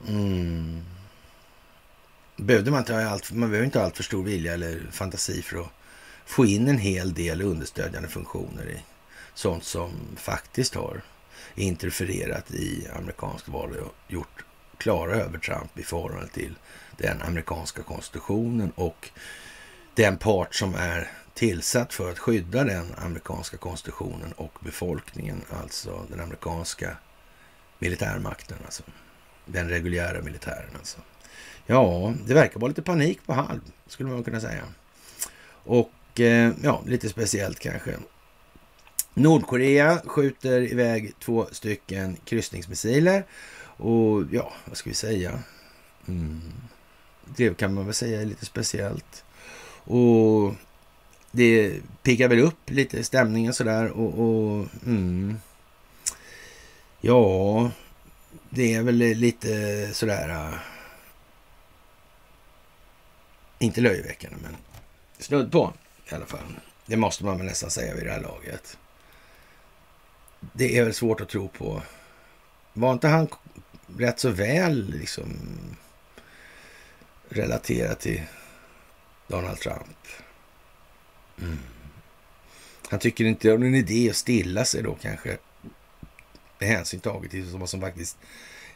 Mm. 0.08 0.82
Behövde 2.36 2.72
man, 2.72 2.80
inte 2.80 2.93
ha 2.93 3.06
allt, 3.06 3.32
man 3.32 3.50
behöver 3.50 3.66
inte 3.66 3.80
ha 3.80 3.86
allt 3.86 3.97
för 3.97 4.04
stor 4.04 4.24
vilja 4.24 4.54
eller 4.54 4.88
fantasi 4.91 5.41
för 5.41 5.62
att 5.62 5.70
få 6.26 6.45
in 6.45 6.68
en 6.68 6.78
hel 6.78 7.14
del 7.14 7.41
understödjande 7.41 8.10
funktioner 8.10 8.70
i 8.70 8.84
sånt 9.34 9.64
som 9.64 9.91
faktiskt 10.16 10.76
har 10.76 11.02
interfererat 11.56 12.52
i 12.52 12.88
amerikanskt 12.95 13.47
val 13.47 13.76
och 13.76 13.95
gjort 14.08 14.45
klara 14.78 15.16
övertramp 15.16 15.80
i 15.80 15.84
förhållande 15.84 16.28
till 16.28 16.56
den 16.97 17.22
amerikanska 17.22 17.84
konstitutionen 17.84 18.72
och 18.76 19.10
den 19.93 20.18
part 20.18 20.56
som 20.56 20.76
är 20.76 21.12
tillsatt 21.34 21.93
för 21.93 22.12
att 22.12 22.20
skydda 22.20 22.64
den 22.64 22.93
amerikanska 22.97 23.58
konstitutionen 23.58 24.34
och 24.34 24.58
befolkningen, 24.60 25.41
alltså 25.50 26.06
den 26.10 26.20
amerikanska 26.20 26.97
militärmakten, 27.80 28.58
alltså 28.66 28.84
den 29.52 29.70
reguljära 29.70 30.22
militären. 30.22 30.70
Alltså. 30.78 30.97
Ja, 31.66 32.14
det 32.28 32.34
verkar 32.34 32.60
vara 32.60 32.68
lite 32.68 32.82
panik 32.82 33.20
på 33.26 33.34
halv, 33.34 33.60
skulle 33.88 34.10
man 34.10 34.24
kunna 34.24 34.39
säga. 34.39 34.64
Och 35.64 36.20
eh, 36.20 36.52
ja, 36.64 36.82
lite 36.86 37.10
speciellt 37.10 37.60
kanske. 37.60 37.91
Nordkorea 39.14 40.02
skjuter 40.06 40.62
iväg 40.72 41.14
två 41.20 41.47
stycken 41.52 42.18
kryssningsmissiler. 42.26 43.26
Och 43.62 44.24
ja, 44.32 44.54
vad 44.66 44.78
ska 44.78 44.89
vi 44.89 44.95
säga? 44.95 45.39
Mm. 46.08 46.41
Det 47.36 47.58
kan 47.58 47.74
man 47.74 47.86
väl 47.86 47.93
säga 47.93 48.22
är 48.22 48.26
lite 48.26 48.45
speciellt. 48.45 49.24
Och 49.84 50.54
det 51.32 51.82
piggar 52.04 52.28
väl 52.28 52.39
upp 52.39 52.70
lite 52.70 53.04
stämningen 53.04 53.54
sådär. 53.54 53.88
Och, 53.88 54.20
och 54.20 54.68
mm. 54.86 55.38
ja, 57.02 57.72
det 58.50 58.74
är 58.74 58.84
väl 58.84 58.95
lite 58.95 59.93
sådär... 59.93 60.30
Uh, 60.30 60.56
inte 63.60 63.82
löjeväckande, 63.82 64.38
men 64.41 64.56
snudd 65.20 65.52
på 65.52 65.74
i 66.12 66.16
alla 66.16 66.26
fall. 66.26 66.60
Det 66.86 66.97
måste 66.97 67.26
man 67.26 67.38
väl 67.38 67.45
nästan 67.47 67.70
säga 67.70 67.95
vid 67.95 68.06
det 68.06 68.12
här 68.12 68.22
laget. 68.22 68.78
Det 70.54 70.78
är 70.78 70.84
väl 70.84 70.93
svårt 70.93 71.22
att 71.22 71.30
tro 71.30 71.47
på. 71.47 71.82
Var 72.74 72.93
inte 72.93 73.08
han 73.08 73.28
rätt 73.97 74.20
så 74.20 74.30
väl 74.30 74.89
liksom 74.89 75.38
relaterad 77.30 78.00
till 78.00 78.22
Donald 79.28 79.60
Trump? 79.60 80.08
Mm. 81.41 81.60
Han 82.89 83.00
tycker 83.00 83.26
inte 83.26 83.47
det 83.47 83.54
är 83.54 83.58
någon 83.58 83.76
idé 83.76 84.10
att 84.10 84.16
stilla 84.16 84.66
sig 84.66 84.84
då 84.84 84.97
kanske 85.02 85.38
hänsyn 86.66 86.99
taget 86.99 87.32
till 87.32 87.45
vad 87.45 87.70
som 87.70 87.82
faktiskt 87.82 88.18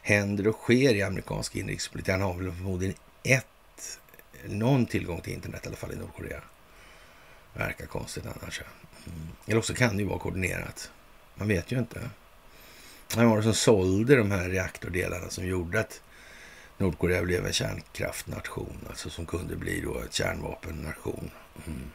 händer 0.02 0.48
och 0.48 0.56
sker 0.56 0.96
i 0.96 1.02
amerikansk 1.02 1.56
inrikespolitik. 1.56 2.12
Han 2.12 2.22
har 2.22 2.34
väl 2.34 2.52
förmodligen 2.52 2.96
ett, 3.24 4.00
någon 4.46 4.86
tillgång 4.86 5.22
till 5.22 5.34
internet 5.34 5.66
i 5.66 5.68
alla 5.68 5.78
fall 5.78 5.92
i 5.92 5.96
Nordkorea. 5.96 6.42
Verkar 7.54 7.86
konstigt 7.86 8.26
annars. 8.26 8.62
Mm. 9.06 9.28
Eller 9.46 9.58
också 9.58 9.74
kan 9.74 9.98
det 9.98 10.04
ju 10.04 10.10
vara 10.10 10.20
koordinerat. 10.20 10.92
Man 11.36 11.48
vet 11.48 11.72
ju 11.72 11.80
inte. 11.80 12.10
Vem 13.16 13.30
var 13.30 13.38
det 13.38 13.44
som 13.44 13.54
sålde 13.54 14.16
de 14.16 14.32
här 14.32 14.50
reaktordelarna 14.50 15.30
som 15.30 15.46
gjorde 15.46 15.80
att 15.80 16.02
Nordkorea 16.78 17.24
blev 17.24 17.46
en 17.46 17.54
kärnkraftnation, 17.54 18.78
alltså 18.90 19.10
som 19.10 19.26
kunde 19.26 19.56
bli 19.56 19.82
då 19.82 20.00
en 20.00 20.10
kärnvapennation. 20.12 21.32
Mm. 21.68 21.92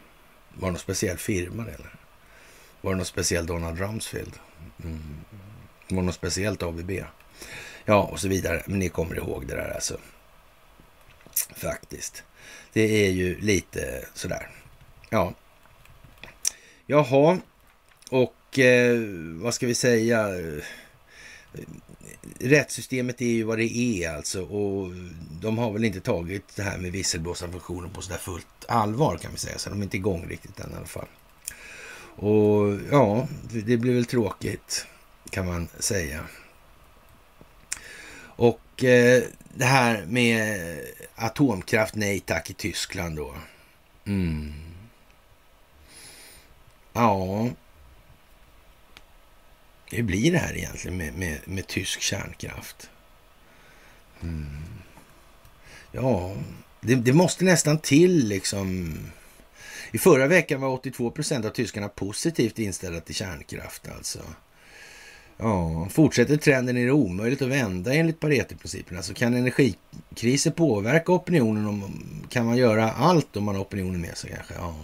Var 0.55 0.69
det 0.69 0.73
någon 0.73 0.79
speciell 0.79 1.19
firma 1.19 1.63
eller? 1.63 1.95
Var 2.81 2.91
det 2.91 2.97
någon 2.97 3.07
speciell 3.07 3.47
Donald 3.47 3.79
Rumsfeld? 3.79 4.39
Mm. 4.85 5.21
Det 5.89 5.95
Var 5.95 6.03
något 6.03 6.15
speciellt 6.15 6.63
ABB? 6.63 6.91
Ja, 7.85 8.03
och 8.03 8.21
så 8.21 8.29
vidare. 8.29 8.63
Men 8.67 8.79
ni 8.79 8.89
kommer 8.89 9.17
ihåg 9.17 9.47
det 9.47 9.55
där 9.55 9.75
alltså. 9.75 9.99
Faktiskt. 11.57 12.25
Det 12.73 13.07
är 13.07 13.11
ju 13.11 13.41
lite 13.41 14.05
sådär. 14.15 14.51
Ja. 15.11 15.35
Jaha. 16.87 17.39
Och 18.11 18.59
eh, 18.59 18.99
vad 19.43 19.55
ska 19.55 19.67
vi 19.67 19.75
säga? 19.75 20.29
Rättssystemet 22.41 23.21
är 23.21 23.27
ju 23.27 23.43
vad 23.43 23.59
det 23.59 23.77
är 23.77 24.17
alltså. 24.17 24.45
Och 24.45 24.93
de 25.41 25.59
har 25.59 25.73
väl 25.73 25.85
inte 25.85 26.01
tagit 26.01 26.57
det 26.57 26.63
här 26.63 26.79
med 26.79 26.93
visselblåsarfunktionen 26.93 27.91
på 27.91 28.03
sådär 28.03 28.19
fullt 28.19 28.65
allvar 28.69 29.17
kan 29.17 29.33
vi 29.33 29.39
säga. 29.39 29.59
Så 29.59 29.71
de 29.71 29.79
är 29.79 29.83
inte 29.83 29.97
igång 29.97 30.27
riktigt 30.29 30.61
än 30.61 30.73
i 30.73 30.77
alla 30.77 30.87
fall. 30.87 31.09
Och 32.21 32.79
ja, 32.91 33.29
det 33.51 33.77
blir 33.77 33.95
väl 33.95 34.05
tråkigt 34.05 34.87
kan 35.31 35.47
man 35.47 35.69
säga. 35.79 36.25
Och 38.21 38.85
eh, 38.85 39.23
det 39.55 39.65
här 39.65 40.05
med 40.07 40.79
atomkraft, 41.15 41.95
nej 41.95 42.21
tack 42.21 42.51
i 42.51 42.55
Tyskland 42.55 43.17
då. 43.17 43.35
Mm. 44.07 44.53
Ja. 46.93 47.49
Hur 49.91 50.03
blir 50.03 50.33
det 50.33 50.39
här 50.39 50.57
egentligen 50.57 50.97
med, 50.97 51.15
med, 51.15 51.39
med 51.45 51.67
tysk 51.67 52.01
kärnkraft? 52.01 52.91
Mm. 54.23 54.47
Ja, 55.93 56.37
det, 56.81 56.95
det, 56.95 57.13
måste 57.13 57.45
nästan 57.45 57.79
till 57.79 58.29
liksom. 58.29 58.99
I 59.91 59.99
förra 59.99 60.27
veckan 60.27 60.61
var 60.61 60.69
82 60.69 61.11
procent 61.11 61.45
av 61.45 61.51
tyskarna 61.51 61.89
positivt 61.89 62.59
inställda 62.59 63.01
till 63.01 63.15
kärnkraft 63.15 63.89
alltså. 63.89 64.21
Ja, 65.41 65.89
fortsätter 65.91 66.37
trenden 66.37 66.77
är 66.77 66.87
det 66.87 66.93
omöjligt 66.93 67.43
att 67.43 67.49
vända 67.49 67.95
enligt 67.95 68.21
Pareto-principerna. 68.21 69.03
Så 69.03 69.15
kan 69.15 69.35
energikriser 69.35 70.51
påverka 70.51 71.13
opinionen? 71.13 71.67
Om, 71.67 71.93
kan 72.29 72.47
man 72.47 72.57
göra 72.57 72.93
allt 72.93 73.37
om 73.37 73.45
man 73.45 73.55
har 73.55 73.63
opinionen 73.63 74.01
med 74.01 74.17
sig 74.17 74.31
kanske? 74.31 74.55
Ja. 74.55 74.75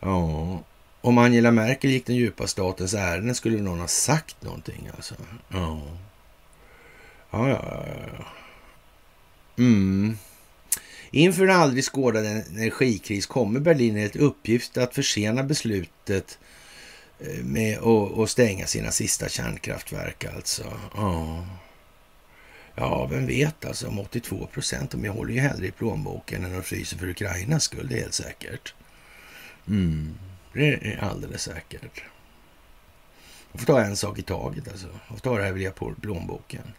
ja. 0.00 0.60
Om 1.00 1.18
Angela 1.18 1.50
Merkel 1.50 1.90
gick 1.90 2.06
den 2.06 2.16
djupa 2.16 2.46
statens 2.46 2.94
ärenden 2.94 3.34
skulle 3.34 3.62
någon 3.62 3.80
ha 3.80 3.88
sagt 3.88 4.42
någonting 4.42 4.90
alltså. 4.96 5.14
Ja. 5.48 5.82
Ja, 7.30 7.48
ja, 7.48 7.84
ja. 8.18 8.24
Mm. 9.58 10.18
Inför 11.10 11.44
en 11.44 11.56
aldrig 11.56 11.84
skådad 11.84 12.26
energikris 12.26 13.26
kommer 13.26 13.60
Berlin 13.60 13.96
enligt 13.96 14.16
uppgift 14.16 14.76
att 14.76 14.94
försena 14.94 15.42
beslutet 15.42 16.38
Eh, 16.38 16.55
Eh, 17.20 17.44
med 17.44 17.78
att 17.78 18.30
stänga 18.30 18.66
sina 18.66 18.90
sista 18.90 19.28
kärnkraftverk 19.28 20.24
alltså. 20.24 20.64
Ja. 20.94 21.46
ja, 22.74 23.06
vem 23.06 23.26
vet 23.26 23.64
alltså 23.64 23.88
om 23.88 23.98
82 23.98 24.46
procent, 24.52 24.90
de 24.90 25.08
håller 25.08 25.34
ju 25.34 25.40
hellre 25.40 25.66
i 25.66 25.70
plånboken 25.70 26.44
än 26.44 26.52
de 26.52 26.62
fryser 26.62 26.96
för 26.98 27.08
Ukrainas 27.08 27.64
skull, 27.64 27.88
det 27.88 27.94
är 27.94 28.00
helt 28.00 28.14
säkert. 28.14 28.74
Mm, 29.68 30.18
det 30.52 30.68
är 30.72 31.04
alldeles 31.04 31.42
säkert. 31.42 32.02
Man 33.52 33.58
får 33.58 33.66
ta 33.66 33.80
en 33.80 33.96
sak 33.96 34.18
i 34.18 34.22
taget 34.22 34.68
alltså. 34.68 34.86
Man 34.86 35.18
får 35.18 35.30
ta 35.30 35.38
det 35.38 35.44
här 35.44 35.52
via 35.52 35.72
plånboken. 36.00 36.72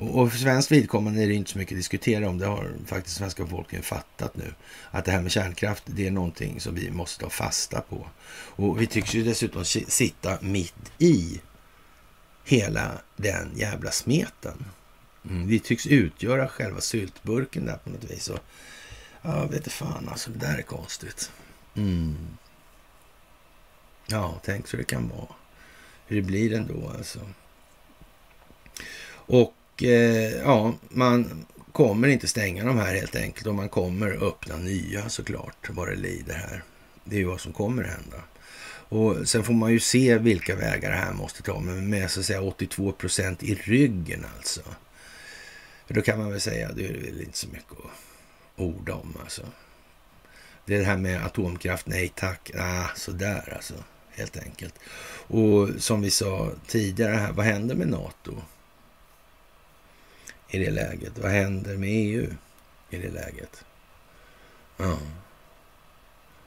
Och 0.00 0.32
för 0.32 0.38
svenskt 0.38 0.72
vidkommande 0.72 1.22
är 1.22 1.26
det 1.26 1.34
inte 1.34 1.50
så 1.50 1.58
mycket 1.58 1.72
att 1.72 1.78
diskutera 1.78 2.28
om. 2.28 2.38
Det 2.38 2.46
har 2.46 2.72
faktiskt 2.86 3.16
svenska 3.16 3.46
folket 3.46 3.84
fattat 3.84 4.36
nu. 4.36 4.54
Att 4.90 5.04
det 5.04 5.12
här 5.12 5.22
med 5.22 5.32
kärnkraft, 5.32 5.82
det 5.86 6.06
är 6.06 6.10
någonting 6.10 6.60
som 6.60 6.74
vi 6.74 6.90
måste 6.90 7.24
ta 7.24 7.30
fasta 7.30 7.80
på. 7.80 8.08
Och 8.30 8.80
vi 8.80 8.86
tycks 8.86 9.14
ju 9.14 9.24
dessutom 9.24 9.64
sitta 9.64 10.38
mitt 10.40 10.92
i 10.98 11.40
hela 12.44 12.92
den 13.16 13.52
jävla 13.56 13.90
smeten. 13.90 14.64
Mm, 15.30 15.46
vi 15.46 15.58
tycks 15.60 15.86
utgöra 15.86 16.48
själva 16.48 16.80
syltburken 16.80 17.66
där 17.66 17.76
på 17.76 17.90
något 17.90 18.10
vis. 18.10 18.28
Och, 18.28 18.40
ja, 19.22 19.46
vet 19.46 19.64
du 19.64 19.70
fan 19.70 20.08
alltså, 20.08 20.30
det 20.30 20.46
där 20.46 20.58
är 20.58 20.62
konstigt. 20.62 21.32
Mm. 21.74 22.16
Ja, 24.06 24.40
tänk 24.44 24.68
så 24.68 24.76
det 24.76 24.84
kan 24.84 25.08
vara. 25.08 25.28
Hur 26.06 26.16
det 26.16 26.22
blir 26.22 26.52
ändå 26.52 26.92
alltså. 26.96 27.20
Och 29.10 29.54
eh, 29.82 30.36
ja, 30.36 30.74
man 30.88 31.46
kommer 31.72 32.08
inte 32.08 32.28
stänga 32.28 32.64
de 32.64 32.76
här 32.76 32.94
helt 32.94 33.16
enkelt 33.16 33.46
och 33.46 33.54
man 33.54 33.68
kommer 33.68 34.28
öppna 34.28 34.56
nya 34.56 35.08
såklart 35.08 35.70
vad 35.70 35.88
det 35.88 35.96
lider 35.96 36.34
här. 36.34 36.62
Det 37.04 37.16
är 37.16 37.20
ju 37.20 37.26
vad 37.26 37.40
som 37.40 37.52
kommer 37.52 37.82
hända. 37.82 38.16
Och 38.88 39.28
sen 39.28 39.44
får 39.44 39.52
man 39.52 39.72
ju 39.72 39.80
se 39.80 40.18
vilka 40.18 40.56
vägar 40.56 40.90
det 40.90 40.96
här 40.96 41.12
måste 41.12 41.42
ta, 41.42 41.60
men 41.60 41.90
med 41.90 42.10
så 42.10 42.20
att 42.20 42.26
säga 42.26 42.42
82 42.42 42.92
procent 42.92 43.42
i 43.42 43.54
ryggen 43.54 44.26
alltså. 44.36 44.60
För 45.86 45.94
då 45.94 46.02
kan 46.02 46.18
man 46.18 46.30
väl 46.30 46.40
säga, 46.40 46.72
det 46.72 46.86
är 46.86 46.92
väl 46.92 47.20
inte 47.20 47.38
så 47.38 47.48
mycket 47.48 47.72
att 47.72 47.90
orda 48.56 48.94
om 48.94 49.16
alltså. 49.22 49.42
Det 50.64 50.74
är 50.74 50.78
det 50.78 50.84
här 50.84 50.96
med 50.96 51.24
atomkraft, 51.24 51.86
nej 51.86 52.12
tack, 52.14 52.50
ah, 52.58 52.86
sådär 52.96 53.52
alltså, 53.56 53.74
helt 54.10 54.36
enkelt. 54.36 54.74
Och 55.26 55.68
som 55.78 56.00
vi 56.02 56.10
sa 56.10 56.50
tidigare 56.66 57.14
här, 57.14 57.32
vad 57.32 57.46
händer 57.46 57.74
med 57.74 57.88
NATO? 57.88 58.34
I 60.50 60.58
det 60.58 60.70
läget? 60.70 61.18
Vad 61.18 61.30
händer 61.30 61.76
med 61.76 61.88
EU 61.92 62.26
i 62.90 62.96
det 62.96 63.10
läget? 63.10 63.64
Ja, 64.76 64.98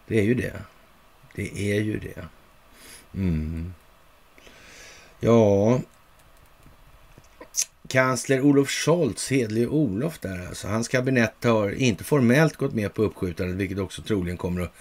det 0.07 0.19
är 0.19 0.23
ju 0.23 0.33
det. 0.33 0.61
Det 1.35 1.71
är 1.71 1.81
ju 1.81 1.99
det. 1.99 2.27
Mm. 3.13 3.73
Ja, 5.19 5.79
kansler 7.91 8.41
Olof 8.41 8.69
Scholz, 8.69 9.29
hedlig 9.29 9.71
Olof 9.71 10.19
där 10.19 10.47
alltså. 10.47 10.67
Hans 10.67 10.87
kabinett 10.87 11.43
har 11.43 11.71
inte 11.71 12.03
formellt 12.03 12.55
gått 12.55 12.73
med 12.73 12.93
på 12.93 13.03
uppskjutandet, 13.03 13.57
vilket 13.57 13.79
också 13.79 14.01
troligen 14.01 14.37
kommer 14.37 14.61
att 14.61 14.73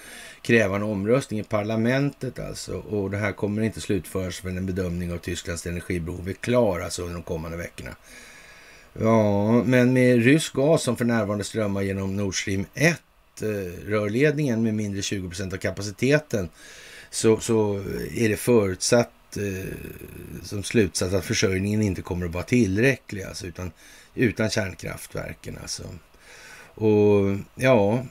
kräva 0.42 0.76
en 0.76 0.82
omröstning 0.82 1.40
i 1.40 1.44
parlamentet 1.44 2.38
alltså. 2.38 2.78
Och 2.78 3.10
det 3.10 3.16
här 3.16 3.32
kommer 3.32 3.62
inte 3.62 3.80
slutföras 3.80 4.36
förrän 4.36 4.56
en 4.56 4.66
bedömning 4.66 5.12
av 5.12 5.18
Tysklands 5.18 5.66
energibehov 5.66 6.28
är 6.28 6.32
klar 6.32 6.80
alltså 6.80 7.02
under 7.02 7.14
de 7.14 7.22
kommande 7.22 7.56
veckorna. 7.56 7.96
Ja, 8.92 9.52
men 9.64 9.92
med 9.92 10.24
rysk 10.24 10.52
gas 10.52 10.82
som 10.82 10.96
för 10.96 11.04
närvarande 11.04 11.44
strömmar 11.44 11.82
genom 11.82 12.16
Nord 12.16 12.42
Stream 12.42 12.66
1 12.74 13.00
eh, 13.42 13.46
rörledningen 13.86 14.62
med 14.62 14.74
mindre 14.74 15.02
20 15.02 15.28
procent 15.28 15.52
av 15.52 15.56
kapaciteten 15.56 16.48
så, 17.10 17.40
så 17.40 17.76
är 18.14 18.28
det 18.28 18.36
förutsatt 18.36 19.36
eh, 19.36 19.74
som 20.42 20.62
slutsats 20.62 21.14
att 21.14 21.24
försörjningen 21.24 21.82
inte 21.82 22.02
kommer 22.02 22.26
att 22.26 22.32
vara 22.32 22.44
tillräcklig, 22.44 23.22
alltså, 23.22 23.46
utan, 23.46 23.70
utan 24.14 24.50
kärnkraftverken. 24.50 25.58
Alltså. 25.62 25.82
Och 26.74 27.36
ja, 27.54 28.04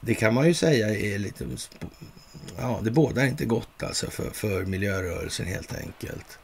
det 0.00 0.14
kan 0.14 0.34
man 0.34 0.46
ju 0.46 0.54
säga 0.54 0.96
är 0.96 1.18
lite... 1.18 1.46
Ja, 2.58 2.80
det 2.82 2.90
bådar 2.90 3.24
inte 3.24 3.44
gott 3.44 3.82
alltså 3.82 4.10
för, 4.10 4.30
för 4.30 4.64
miljörörelsen 4.64 5.46
helt 5.46 5.74
enkelt. 5.74 6.38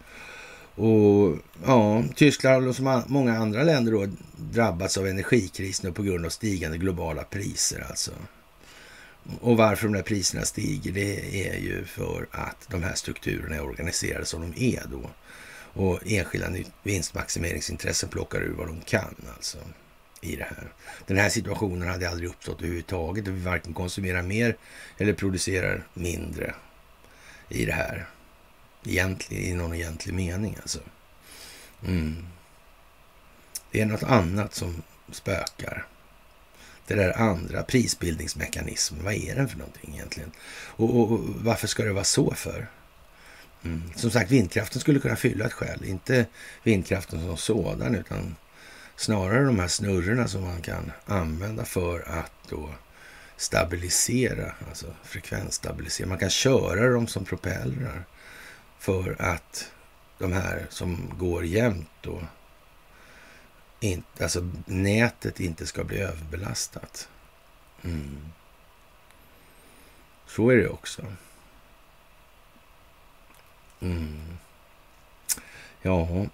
Och 0.76 1.38
ja, 1.66 2.04
Tyskland 2.14 2.68
och 2.68 2.76
som 2.76 3.02
många 3.06 3.38
andra 3.38 3.62
länder 3.62 3.92
då 3.92 4.06
drabbats 4.36 4.98
av 4.98 5.06
energikrisen 5.06 5.92
på 5.92 6.02
grund 6.02 6.26
av 6.26 6.30
stigande 6.30 6.78
globala 6.78 7.22
priser 7.22 7.86
alltså. 7.88 8.10
Och 9.40 9.56
varför 9.56 9.84
de 9.84 9.92
där 9.92 10.02
priserna 10.02 10.44
stiger, 10.44 10.92
det 10.92 11.48
är 11.48 11.58
ju 11.58 11.84
för 11.84 12.26
att 12.30 12.68
de 12.70 12.82
här 12.82 12.94
strukturerna 12.94 13.56
är 13.56 13.64
organiserade 13.64 14.24
som 14.24 14.40
de 14.40 14.76
är 14.76 14.82
då. 14.90 15.10
Och 15.72 16.00
enskilda 16.06 16.48
vinstmaximeringsintressen 16.82 18.08
plockar 18.08 18.40
ur 18.40 18.54
vad 18.58 18.66
de 18.66 18.80
kan 18.80 19.14
alltså 19.34 19.58
i 20.20 20.36
det 20.36 20.44
här. 20.44 20.72
Den 21.06 21.16
här 21.16 21.28
situationen 21.28 21.88
hade 21.88 22.08
aldrig 22.10 22.28
uppstått 22.28 22.60
överhuvudtaget. 22.60 23.28
Vi 23.28 23.40
varken 23.40 23.74
konsumerar 23.74 24.22
mer 24.22 24.56
eller 24.98 25.12
producerar 25.12 25.86
mindre 25.94 26.54
i 27.48 27.64
det 27.64 27.72
här. 27.72 28.06
Egentligen, 28.86 29.44
i 29.44 29.54
någon 29.54 29.74
egentlig 29.74 30.14
mening 30.14 30.56
alltså. 30.62 30.78
Mm. 31.86 32.26
Det 33.70 33.80
är 33.80 33.86
något 33.86 34.02
annat 34.02 34.54
som 34.54 34.82
spökar. 35.12 35.86
Det 36.86 36.94
där 36.94 37.18
andra, 37.18 37.62
prisbildningsmekanismen, 37.62 39.04
vad 39.04 39.14
är 39.14 39.34
den 39.34 39.48
för 39.48 39.58
någonting 39.58 39.94
egentligen? 39.94 40.32
Och, 40.50 40.96
och, 40.96 41.12
och 41.12 41.20
varför 41.20 41.66
ska 41.66 41.84
det 41.84 41.92
vara 41.92 42.04
så 42.04 42.34
för? 42.34 42.68
Mm. 43.64 43.82
Som 43.96 44.10
sagt, 44.10 44.30
vindkraften 44.30 44.80
skulle 44.80 45.00
kunna 45.00 45.16
fylla 45.16 45.44
ett 45.44 45.52
skäl. 45.52 45.84
Inte 45.84 46.26
vindkraften 46.62 47.20
som 47.20 47.36
sådan, 47.36 47.94
utan 47.94 48.36
snarare 48.96 49.44
de 49.44 49.58
här 49.58 49.68
snurrorna 49.68 50.28
som 50.28 50.42
man 50.42 50.62
kan 50.62 50.92
använda 51.06 51.64
för 51.64 52.08
att 52.08 52.32
då 52.48 52.70
stabilisera, 53.36 54.52
alltså 54.68 54.86
frekvensstabilisera. 55.04 56.08
Man 56.08 56.18
kan 56.18 56.30
köra 56.30 56.90
dem 56.90 57.06
som 57.06 57.24
propellrar 57.24 58.04
för 58.78 59.16
att 59.18 59.72
de 60.18 60.32
här 60.32 60.66
som 60.70 61.12
går 61.18 61.44
jämnt 61.44 61.90
då, 62.00 62.20
inte, 63.80 64.22
alltså 64.22 64.50
nätet 64.66 65.40
inte 65.40 65.66
ska 65.66 65.84
bli 65.84 65.98
överbelastat. 65.98 67.08
Mm. 67.84 68.32
Så 70.26 70.50
är 70.50 70.56
det 70.56 70.68
också. 70.68 71.02
Mm. 73.80 74.38
Ja, 75.82 76.26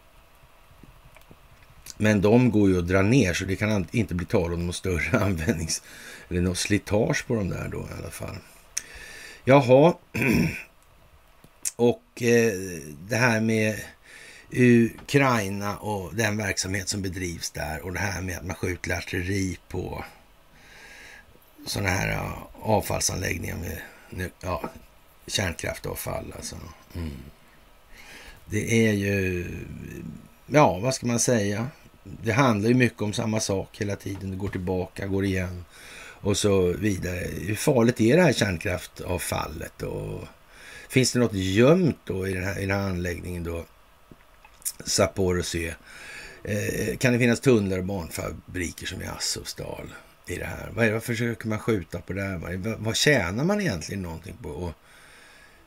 men 1.97 2.21
de 2.21 2.51
går 2.51 2.69
ju 2.69 2.79
att 2.79 2.89
dra 2.89 3.03
ner 3.03 3.35
så 3.35 3.45
det 3.45 3.57
kan 3.57 3.87
inte 3.91 4.15
bli 4.15 4.27
tal 4.27 4.55
om 4.55 4.67
någon 4.67 4.73
större 4.73 5.19
användnings 5.25 5.83
eller 6.29 6.41
något 6.41 6.59
slitage 6.59 7.27
på 7.27 7.35
de 7.35 7.49
där 7.49 7.69
då 7.69 7.79
i 7.79 7.99
alla 7.99 8.11
fall. 8.11 8.37
Jaha, 9.45 9.95
och 11.77 12.23
eh, 12.23 12.53
det 13.09 13.17
här 13.17 13.41
med 13.41 13.81
Ukraina 14.51 15.77
och 15.77 16.15
den 16.15 16.37
verksamhet 16.37 16.89
som 16.89 17.03
bedrivs 17.03 17.51
där 17.51 17.81
och 17.85 17.93
det 17.93 17.99
här 17.99 18.23
med 18.23 18.37
att 18.37 18.47
man 18.47 18.57
skjuter 18.57 18.97
artilleri 18.97 19.59
på 19.69 20.05
sådana 21.67 21.89
här 21.89 22.13
ja, 22.13 22.51
avfallsanläggningar 22.63 23.57
med 24.11 24.31
ja, 24.41 24.71
kärnkraftavfall. 25.27 26.33
Alltså. 26.37 26.57
Mm. 26.95 27.11
Det 28.45 28.87
är 28.87 28.93
ju, 28.93 29.47
ja 30.47 30.79
vad 30.79 30.95
ska 30.95 31.07
man 31.07 31.21
säga? 31.21 31.69
Det 32.05 32.33
handlar 32.33 32.69
ju 32.69 32.75
mycket 32.75 33.03
om 33.03 33.13
samma 33.13 33.41
sak 33.41 33.69
hela 33.81 33.97
tiden. 33.97 34.31
Det 34.31 34.37
går 34.37 34.49
tillbaka, 34.49 35.07
går 35.07 35.25
igen 35.25 35.65
och 36.23 36.37
så 36.37 36.63
vidare. 36.63 37.29
Hur 37.41 37.55
farligt 37.55 38.01
är 38.01 38.17
det 38.17 38.23
här 38.23 38.33
kärnkraftavfallet? 38.33 39.83
Och 39.83 40.25
finns 40.93 41.13
det 41.13 41.19
något 41.19 41.33
gömt 41.35 41.99
då 42.05 42.29
i 42.29 42.33
den 42.33 42.45
här, 42.45 42.59
i 42.59 42.67
den 42.67 42.77
här 42.77 42.89
anläggningen 42.89 43.45
då? 43.45 43.65
Zaporozhye. 44.85 45.75
Eh, 46.45 46.97
kan 46.97 47.13
det 47.13 47.19
finnas 47.19 47.41
tunnlar 47.41 47.79
och 47.79 47.85
barnfabriker 47.85 48.87
som 48.87 49.03
i 49.03 49.07
Azovstal 49.07 49.95
i 50.27 50.37
det 50.37 50.45
här? 50.45 50.71
Vad, 50.75 50.85
är 50.85 50.89
det, 50.89 50.95
vad 50.95 51.03
försöker 51.03 51.49
man 51.49 51.59
skjuta 51.59 52.01
på 52.01 52.13
där? 52.13 52.37
Vad, 52.37 52.79
vad 52.79 52.97
tjänar 52.97 53.45
man 53.45 53.61
egentligen 53.61 54.03
någonting 54.03 54.37
på 54.43 54.67
att 54.67 54.75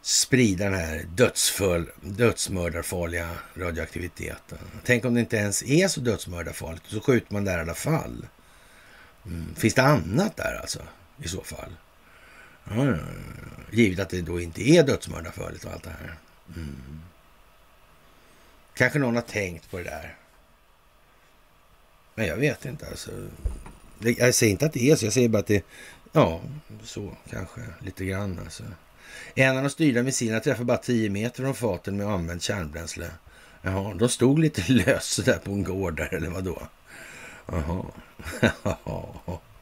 sprida 0.01 0.63
den 0.65 0.79
här 0.79 1.05
dödsföl, 1.15 1.89
dödsmördarfarliga 2.01 3.29
radioaktiviteten? 3.55 4.57
Tänk 4.83 5.05
om 5.05 5.13
det 5.13 5.19
inte 5.19 5.37
ens 5.37 5.63
är 5.63 5.87
så 5.87 5.99
dödsmördarfarligt 5.99 6.85
och 6.85 6.91
så 6.91 7.01
skjuter 7.01 7.33
man 7.33 7.45
där 7.45 7.57
i 7.57 7.61
alla 7.61 7.73
fall. 7.73 8.27
Mm. 9.25 9.55
Finns 9.55 9.73
det 9.73 9.83
annat 9.83 10.37
där 10.37 10.59
alltså 10.61 10.79
i 11.23 11.27
så 11.27 11.41
fall? 11.41 11.71
Ja, 12.69 12.85
ja, 12.85 12.91
ja, 12.91 12.97
givet 13.71 13.99
att 13.99 14.09
det 14.09 14.21
då 14.21 14.41
inte 14.41 14.69
är 14.69 14.83
dödsmördarfarligt 14.83 15.65
och 15.65 15.71
allt 15.71 15.83
det 15.83 15.89
här. 15.89 16.15
Mm. 16.55 17.01
Kanske 18.73 18.99
någon 18.99 19.15
har 19.15 19.21
tänkt 19.21 19.71
på 19.71 19.77
det 19.77 19.83
där. 19.83 20.15
Men 22.15 22.27
jag 22.27 22.37
vet 22.37 22.65
inte. 22.65 22.87
Alltså. 22.87 23.11
Jag 23.99 24.35
säger 24.35 24.51
inte 24.51 24.65
att 24.65 24.73
det 24.73 24.91
är 24.91 24.95
så. 24.95 25.05
Jag 25.05 25.13
säger 25.13 25.29
bara 25.29 25.39
att 25.39 25.47
det... 25.47 25.65
Ja, 26.11 26.41
så 26.83 27.11
kanske 27.29 27.61
lite 27.79 28.05
grann. 28.05 28.39
Alltså. 28.43 28.63
En 29.35 29.57
av 29.57 29.63
de 29.63 29.69
styrda 29.69 30.03
missilerna 30.03 30.39
träffade 30.39 30.65
bara 30.65 30.77
10 30.77 31.09
meter 31.09 31.43
från 31.43 31.55
faten 31.55 31.97
med 31.97 32.07
använt 32.07 32.41
kärnbränsle. 32.41 33.11
Jaha, 33.61 33.93
de 33.93 34.09
stod 34.09 34.39
lite 34.39 34.63
lös 34.71 35.15
där 35.25 35.37
på 35.37 35.51
en 35.51 35.63
gård 35.63 35.97
där, 35.97 36.13
eller 36.13 36.29
vadå? 36.29 36.61
Jaha. 37.45 37.85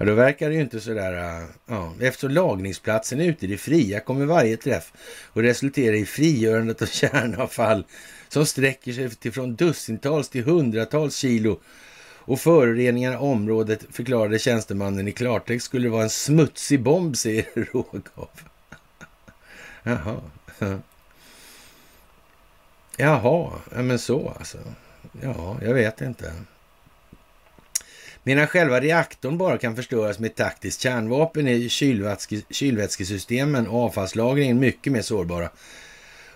Ja, 0.00 0.06
då 0.06 0.14
verkar 0.14 0.48
det 0.48 0.54
ju 0.54 0.60
inte 0.60 0.80
sådär... 0.80 1.12
Äh, 1.12 1.44
ja, 1.66 1.92
eftersom 2.00 2.30
lagningsplatsen 2.30 3.20
är 3.20 3.24
ute 3.24 3.46
i 3.46 3.48
det 3.48 3.56
fria 3.56 4.00
kommer 4.00 4.26
varje 4.26 4.56
träff 4.56 4.92
att 5.32 5.42
resultera 5.42 5.96
i 5.96 6.04
frigörandet 6.06 6.82
av 6.82 6.86
kärnavfall 6.92 7.84
som 8.28 8.46
sträcker 8.46 8.92
sig 8.92 9.10
till 9.10 9.32
från 9.32 9.56
dussintals 9.56 10.28
till 10.28 10.44
hundratals 10.44 11.16
kilo 11.16 11.60
och 12.18 12.40
föroreningar 12.40 13.12
i 13.12 13.16
området 13.16 13.86
förklarade 13.90 14.38
tjänstemannen 14.38 15.08
i 15.08 15.12
klartext 15.12 15.66
skulle 15.66 15.88
vara 15.88 16.02
en 16.02 16.10
smutsig 16.10 16.82
bomb, 16.82 17.16
säger 17.16 17.44
Rogov. 17.72 18.28
Jaha. 19.82 20.20
Jaha, 22.96 23.52
ja, 23.74 23.82
men 23.82 23.98
så 23.98 24.34
alltså. 24.38 24.58
Ja, 25.22 25.58
jag 25.62 25.74
vet 25.74 26.00
inte. 26.00 26.32
Medan 28.22 28.46
själva 28.46 28.80
reaktorn 28.80 29.38
bara 29.38 29.58
kan 29.58 29.76
förstöras 29.76 30.18
med 30.18 30.34
taktiskt 30.34 30.80
kärnvapen 30.80 31.48
är 31.48 31.68
kylvätskesystemen 32.52 33.66
och 33.66 33.84
avfallslagringen 33.84 34.58
mycket 34.58 34.92
mer 34.92 35.02
sårbara 35.02 35.50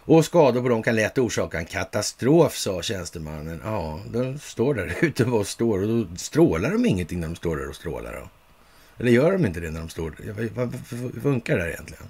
och 0.06 0.24
skador 0.24 0.62
på 0.62 0.68
dem 0.68 0.82
kan 0.82 0.96
lätt 0.96 1.18
orsaka 1.18 1.58
en 1.58 1.64
katastrof, 1.64 2.56
sa 2.56 2.82
tjänstemannen. 2.82 3.60
Ja, 3.64 4.00
de 4.12 4.38
står 4.38 4.74
där 4.74 4.94
ute 5.04 5.24
och 5.24 5.46
står 5.46 5.82
och 5.82 5.88
då 5.88 6.16
strålar 6.16 6.70
de 6.70 6.86
ingenting 6.86 7.20
när 7.20 7.28
de 7.28 7.36
står 7.36 7.56
där 7.56 7.68
och 7.68 7.76
strålar. 7.76 8.12
Då. 8.12 8.28
Eller 8.98 9.12
gör 9.12 9.32
de 9.32 9.46
inte 9.46 9.60
det 9.60 9.70
när 9.70 9.80
de 9.80 9.88
står 9.88 10.10
där? 10.10 10.34
Hur 11.14 11.20
funkar 11.20 11.56
det 11.56 11.62
här 11.62 11.70
egentligen? 11.70 12.04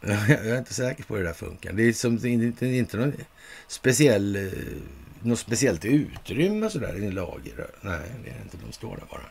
Jag 0.28 0.46
är 0.46 0.58
inte 0.58 0.74
säker 0.74 1.04
på 1.04 1.16
hur 1.16 1.22
det 1.22 1.28
där 1.28 1.34
funkar. 1.34 1.72
Det 1.72 1.82
är, 1.82 1.92
som, 1.92 2.18
det 2.18 2.28
är 2.28 2.64
inte 2.64 2.96
någon 2.96 3.12
speciell, 3.68 4.36
eh, 4.36 4.52
något 5.22 5.38
speciellt 5.38 5.84
utrymme 5.84 6.70
sådär 6.70 6.96
i 6.96 7.10
lager. 7.10 7.66
Nej, 7.80 8.00
det 8.24 8.30
är 8.30 8.42
inte. 8.42 8.56
De 8.66 8.72
står 8.72 8.96
där 8.96 9.04
bara. 9.10 9.22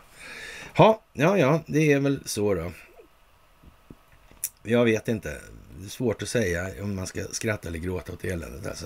Ha, 0.78 1.02
ja, 1.14 1.38
ja, 1.38 1.62
det 1.68 1.92
är 1.94 2.00
väl 2.00 2.20
så 2.26 2.54
då. 2.54 2.72
Jag 4.64 4.86
vet 4.86 5.08
inte 5.08 5.38
det 5.80 5.86
är 5.86 5.90
svårt 5.90 6.22
att 6.22 6.30
säga 6.30 6.68
om 6.82 6.96
man 6.96 7.08
ska 7.08 7.24
skratta 7.32 7.68
eller 7.68 7.80
gråta 7.80 8.14
åt 8.14 8.24
eländet 8.24 8.68
alltså. 8.68 8.86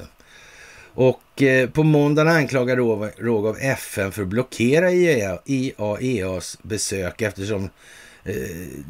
Och 0.94 1.42
eh, 1.42 1.70
på 1.70 1.84
måndagen 1.84 2.34
anklagar 2.34 2.76
Rogov 3.18 3.58
FN 3.60 4.12
för 4.12 4.22
att 4.22 4.28
blockera 4.28 4.92
IAEAs 5.46 6.58
besök 6.62 7.22
eftersom 7.22 7.64
eh, 7.64 7.70
Eh, 8.24 8.36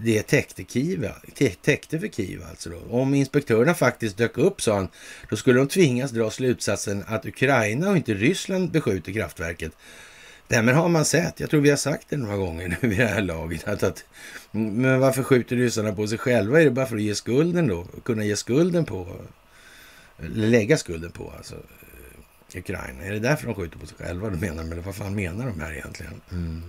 det 0.03 0.21
täckte, 0.21 0.63
Kiva, 0.63 1.11
täckte 1.61 1.99
för 1.99 2.07
Kiev. 2.07 2.43
Alltså 2.49 2.69
då. 2.69 2.97
Om 2.97 3.13
inspektörerna 3.13 3.73
faktiskt 3.73 4.17
dök 4.17 4.37
upp, 4.37 4.61
sa 4.61 4.75
han, 4.75 4.87
då 5.29 5.35
skulle 5.35 5.59
de 5.59 5.67
tvingas 5.67 6.11
dra 6.11 6.31
slutsatsen 6.31 7.03
att 7.07 7.25
Ukraina 7.25 7.89
och 7.89 7.97
inte 7.97 8.13
Ryssland 8.13 8.71
beskjuter 8.71 9.13
kraftverket 9.13 9.71
Därmed 10.51 10.75
har 10.75 10.89
man 10.89 11.05
sett, 11.05 11.39
jag 11.39 11.49
tror 11.49 11.61
vi 11.61 11.69
har 11.69 11.77
sagt 11.77 12.09
det 12.09 12.17
några 12.17 12.37
gånger 12.37 12.67
nu 12.67 12.89
vid 12.89 12.97
det 12.97 13.05
här 13.05 13.21
laget, 13.21 13.67
att, 13.67 13.83
att 13.83 14.03
men 14.51 14.99
varför 14.99 15.23
skjuter 15.23 15.55
ryssarna 15.55 15.93
på 15.93 16.07
sig 16.07 16.17
själva? 16.17 16.61
Är 16.61 16.65
det 16.65 16.71
bara 16.71 16.85
för 16.85 16.95
att 16.95 17.01
ge 17.01 17.15
skulden 17.15 17.67
då? 17.67 17.87
Kunna 18.03 18.23
ge 18.23 18.35
skulden 18.35 18.85
på, 18.85 19.15
lägga 20.17 20.77
skulden 20.77 21.11
på 21.11 21.33
alltså 21.37 21.55
Ukraina? 22.55 23.03
Är 23.03 23.11
det 23.11 23.19
därför 23.19 23.45
de 23.45 23.55
skjuter 23.55 23.77
på 23.77 23.85
sig 23.85 23.97
själva? 23.97 24.29
Du 24.29 24.37
menar, 24.37 24.63
men 24.63 24.81
vad 24.81 24.95
fan 24.95 25.15
menar 25.15 25.45
de 25.45 25.59
här 25.59 25.73
egentligen? 25.73 26.21
Mm. 26.31 26.63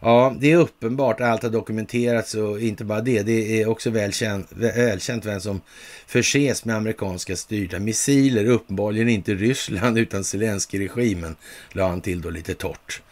Ja, 0.00 0.36
det 0.40 0.52
är 0.52 0.56
uppenbart. 0.56 1.20
Allt 1.20 1.42
har 1.42 1.50
dokumenterats 1.50 2.34
och 2.34 2.60
inte 2.60 2.84
bara 2.84 3.00
det. 3.00 3.22
Det 3.22 3.62
är 3.62 3.68
också 3.68 3.90
välkänt, 3.90 4.48
välkänt 4.52 5.24
vem 5.24 5.40
som 5.40 5.60
förses 6.06 6.64
med 6.64 6.76
amerikanska 6.76 7.36
styrda 7.36 7.78
missiler. 7.78 8.46
Uppenbarligen 8.46 9.08
inte 9.08 9.34
Ryssland 9.34 9.98
utan 10.06 10.24
Zelenskyj-regimen, 10.24 11.36
la 11.72 11.88
han 11.88 12.00
till 12.00 12.20
då 12.20 12.30
lite 12.30 12.54
torrt. 12.54 13.02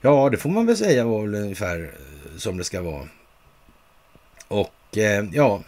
Ja, 0.00 0.28
det 0.30 0.36
får 0.36 0.50
man 0.50 0.66
väl 0.66 0.76
säga 0.76 1.04
var 1.04 1.22
väl 1.22 1.34
ungefär 1.34 1.82
eh, 1.82 2.36
som 2.36 2.56
det 2.56 2.64
ska 2.64 2.82
vara. 2.82 3.08
Och 4.48 4.98
eh, 4.98 5.24
ja, 5.32 5.62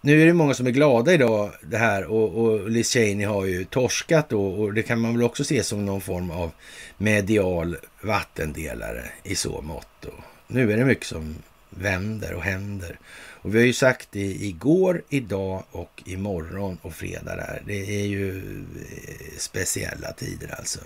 nu 0.00 0.22
är 0.22 0.26
det 0.26 0.32
många 0.32 0.54
som 0.54 0.66
är 0.66 0.70
glada 0.70 1.12
idag 1.12 1.52
det 1.62 1.76
här 1.76 2.04
och, 2.04 2.44
och 2.44 2.70
Liz 2.70 2.92
Cheney 2.92 3.26
har 3.26 3.44
ju 3.44 3.64
torskat 3.64 4.28
då 4.28 4.46
och 4.46 4.74
det 4.74 4.82
kan 4.82 5.00
man 5.00 5.14
väl 5.14 5.22
också 5.22 5.44
se 5.44 5.62
som 5.62 5.86
någon 5.86 6.00
form 6.00 6.30
av 6.30 6.50
medial 6.96 7.76
vattendelare 8.02 9.04
i 9.22 9.34
så 9.34 9.60
mått. 9.60 9.88
Då. 10.00 10.10
nu 10.46 10.72
är 10.72 10.76
det 10.76 10.84
mycket 10.84 11.06
som 11.06 11.34
vänder 11.70 12.34
och 12.34 12.42
händer. 12.42 12.98
Och 13.42 13.54
vi 13.54 13.58
har 13.58 13.66
ju 13.66 13.72
sagt 13.72 14.08
det 14.10 14.20
igår, 14.20 15.02
idag 15.08 15.64
och 15.70 16.02
imorgon 16.06 16.78
och 16.82 16.94
fredag 16.94 17.36
där. 17.36 17.62
Det 17.66 18.02
är 18.02 18.06
ju 18.06 18.38
eh, 18.38 19.38
speciella 19.38 20.12
tider 20.12 20.54
alltså. 20.58 20.80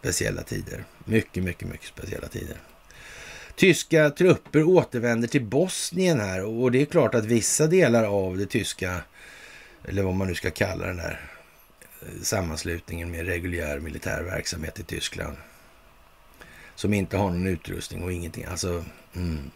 Speciella 0.00 0.42
tider. 0.42 0.84
Mycket, 1.04 1.42
mycket, 1.42 1.68
mycket 1.68 1.86
speciella 1.86 2.28
tider. 2.28 2.56
Tyska 3.56 4.10
trupper 4.10 4.62
återvänder 4.62 5.28
till 5.28 5.44
Bosnien 5.44 6.20
här 6.20 6.44
och 6.44 6.72
det 6.72 6.82
är 6.82 6.86
klart 6.86 7.14
att 7.14 7.24
vissa 7.24 7.66
delar 7.66 8.04
av 8.04 8.38
det 8.38 8.46
tyska, 8.46 9.02
eller 9.84 10.02
vad 10.02 10.14
man 10.14 10.28
nu 10.28 10.34
ska 10.34 10.50
kalla 10.50 10.86
den 10.86 10.96
där 10.96 11.30
eh, 12.02 12.22
sammanslutningen 12.22 13.10
med 13.10 13.26
reguljär 13.26 13.80
militär 13.80 14.22
verksamhet 14.22 14.80
i 14.80 14.82
Tyskland, 14.82 15.36
som 16.74 16.94
inte 16.94 17.16
har 17.16 17.30
någon 17.30 17.46
utrustning 17.46 18.02
och 18.02 18.12
ingenting. 18.12 18.44
Alltså, 18.44 18.84
mm, 19.14 19.50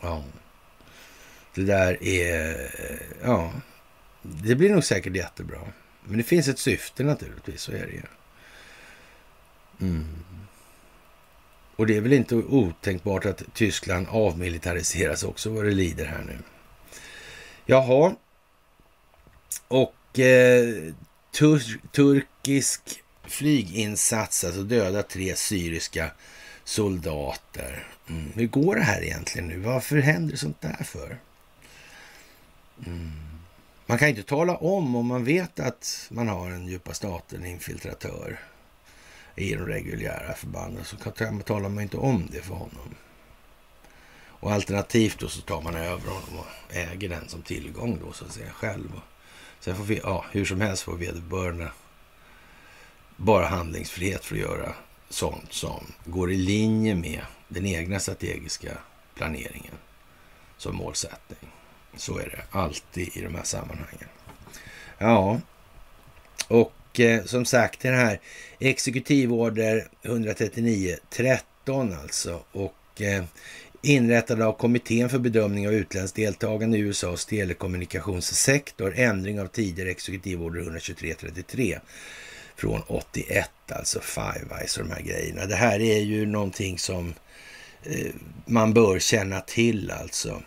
ja. 0.00 0.24
Det 1.54 1.62
där 1.62 2.02
är, 2.02 2.50
eh, 2.50 3.00
ja, 3.22 3.52
det 4.22 4.54
blir 4.54 4.70
nog 4.70 4.84
säkert 4.84 5.16
jättebra. 5.16 5.60
Men 6.04 6.18
det 6.18 6.24
finns 6.24 6.48
ett 6.48 6.58
syfte 6.58 7.04
naturligtvis, 7.04 7.60
så 7.60 7.72
är 7.72 7.86
det 7.86 7.92
ju. 7.92 8.02
Mm. 9.80 10.06
Och 11.76 11.86
det 11.86 11.96
är 11.96 12.00
väl 12.00 12.12
inte 12.12 12.34
otänkbart 12.34 13.26
att 13.26 13.42
Tyskland 13.54 14.06
avmilitariseras 14.10 15.24
också 15.24 15.50
vad 15.50 15.64
det 15.64 15.70
lider 15.70 16.04
här 16.04 16.22
nu. 16.22 16.38
Jaha. 17.66 18.14
Och 19.68 20.18
eh, 20.18 20.92
tur 21.32 21.80
turkisk 21.92 22.80
flyginsats, 23.22 24.44
alltså 24.44 24.62
döda 24.62 25.02
tre 25.02 25.36
syriska 25.36 26.10
soldater. 26.64 27.86
Mm. 28.08 28.32
Hur 28.34 28.46
går 28.46 28.74
det 28.74 28.82
här 28.82 29.02
egentligen 29.02 29.48
nu? 29.48 29.58
Varför 29.58 29.96
händer 29.96 30.36
sånt 30.36 30.60
där 30.60 30.84
för? 30.84 31.18
Mm. 32.86 33.12
Man 33.86 33.98
kan 33.98 34.08
inte 34.08 34.22
tala 34.22 34.56
om 34.56 34.96
om 34.96 35.06
man 35.06 35.24
vet 35.24 35.60
att 35.60 36.08
man 36.10 36.28
har 36.28 36.50
en 36.50 36.66
djupa 36.66 36.94
staten 36.94 37.46
infiltratör 37.46 38.38
i 39.36 39.54
de 39.54 39.66
reguljära 39.66 40.34
förbanden 40.34 40.84
så 40.84 40.96
talar 41.44 41.68
man 41.68 41.82
inte 41.82 41.96
om 41.96 42.28
det 42.32 42.40
för 42.40 42.54
honom. 42.54 42.94
Och 44.44 44.52
alternativt 44.52 45.18
då 45.18 45.28
så 45.28 45.40
tar 45.40 45.62
man 45.62 45.76
över 45.76 46.10
honom 46.10 46.38
och 46.38 46.74
äger 46.74 47.08
den 47.08 47.28
som 47.28 47.42
tillgång 47.42 47.98
då 48.04 48.12
så 48.12 48.24
att 48.24 48.32
säga 48.32 48.50
själv. 48.50 49.00
Sen 49.60 49.76
får 49.76 49.84
vi, 49.84 50.00
ja, 50.02 50.24
hur 50.30 50.44
som 50.44 50.60
helst 50.60 50.82
får 50.82 50.96
vederbörande 50.96 51.70
bara 53.16 53.46
handlingsfrihet 53.46 54.24
för 54.24 54.34
att 54.34 54.40
göra 54.40 54.74
sånt 55.08 55.52
som 55.52 55.84
går 56.04 56.32
i 56.32 56.36
linje 56.36 56.94
med 56.94 57.20
den 57.48 57.66
egna 57.66 58.00
strategiska 58.00 58.78
planeringen 59.14 59.74
som 60.56 60.76
målsättning. 60.76 61.50
Så 61.96 62.18
är 62.18 62.28
det 62.28 62.58
alltid 62.58 63.16
i 63.16 63.20
de 63.20 63.34
här 63.34 63.44
sammanhangen. 63.44 64.08
Ja, 64.98 65.40
och 66.48 66.72
eh, 67.00 67.24
som 67.24 67.44
sagt, 67.44 67.80
den 67.80 67.94
här 67.94 68.20
exekutivorder 68.58 69.88
139 70.02 70.96
13 71.10 71.94
alltså. 72.02 72.40
Och 72.52 73.02
eh, 73.02 73.24
inrättad 73.82 74.42
av 74.42 74.52
kommittén 74.52 75.08
för 75.08 75.18
bedömning 75.18 75.68
av 75.68 75.74
utländskt 75.74 76.16
deltagande 76.16 76.78
i 76.78 76.80
USAs 76.80 77.26
telekommunikationssektor. 77.26 78.94
Ändring 78.96 79.40
av 79.40 79.46
tidigare 79.46 79.90
exekutivorder 79.90 80.60
123 80.60 81.14
33 81.14 81.78
från 82.56 82.82
81, 82.86 83.50
alltså 83.68 84.00
Five 84.00 84.56
Eyes 84.60 84.78
och 84.78 84.84
de 84.84 84.90
här 84.94 85.02
grejerna. 85.02 85.46
Det 85.46 85.56
här 85.56 85.80
är 85.80 86.00
ju 86.00 86.26
någonting 86.26 86.78
som 86.78 87.14
eh, 87.82 88.10
man 88.46 88.74
bör 88.74 88.98
känna 88.98 89.40
till 89.40 89.90
alltså. 89.90 90.42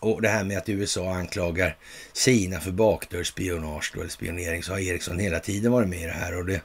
Och 0.00 0.22
det 0.22 0.28
här 0.28 0.44
med 0.44 0.58
att 0.58 0.68
USA 0.68 1.14
anklagar 1.14 1.76
Kina 2.12 2.60
för 2.60 2.70
bakdörrsspionage 2.70 3.92
eller 3.94 4.08
spionering 4.08 4.62
så 4.62 4.72
har 4.72 4.78
Ericsson 4.78 5.18
hela 5.18 5.40
tiden 5.40 5.72
varit 5.72 5.88
med 5.88 6.02
i 6.02 6.06
det 6.06 6.12
här. 6.12 6.36
Och 6.36 6.46
det, 6.46 6.60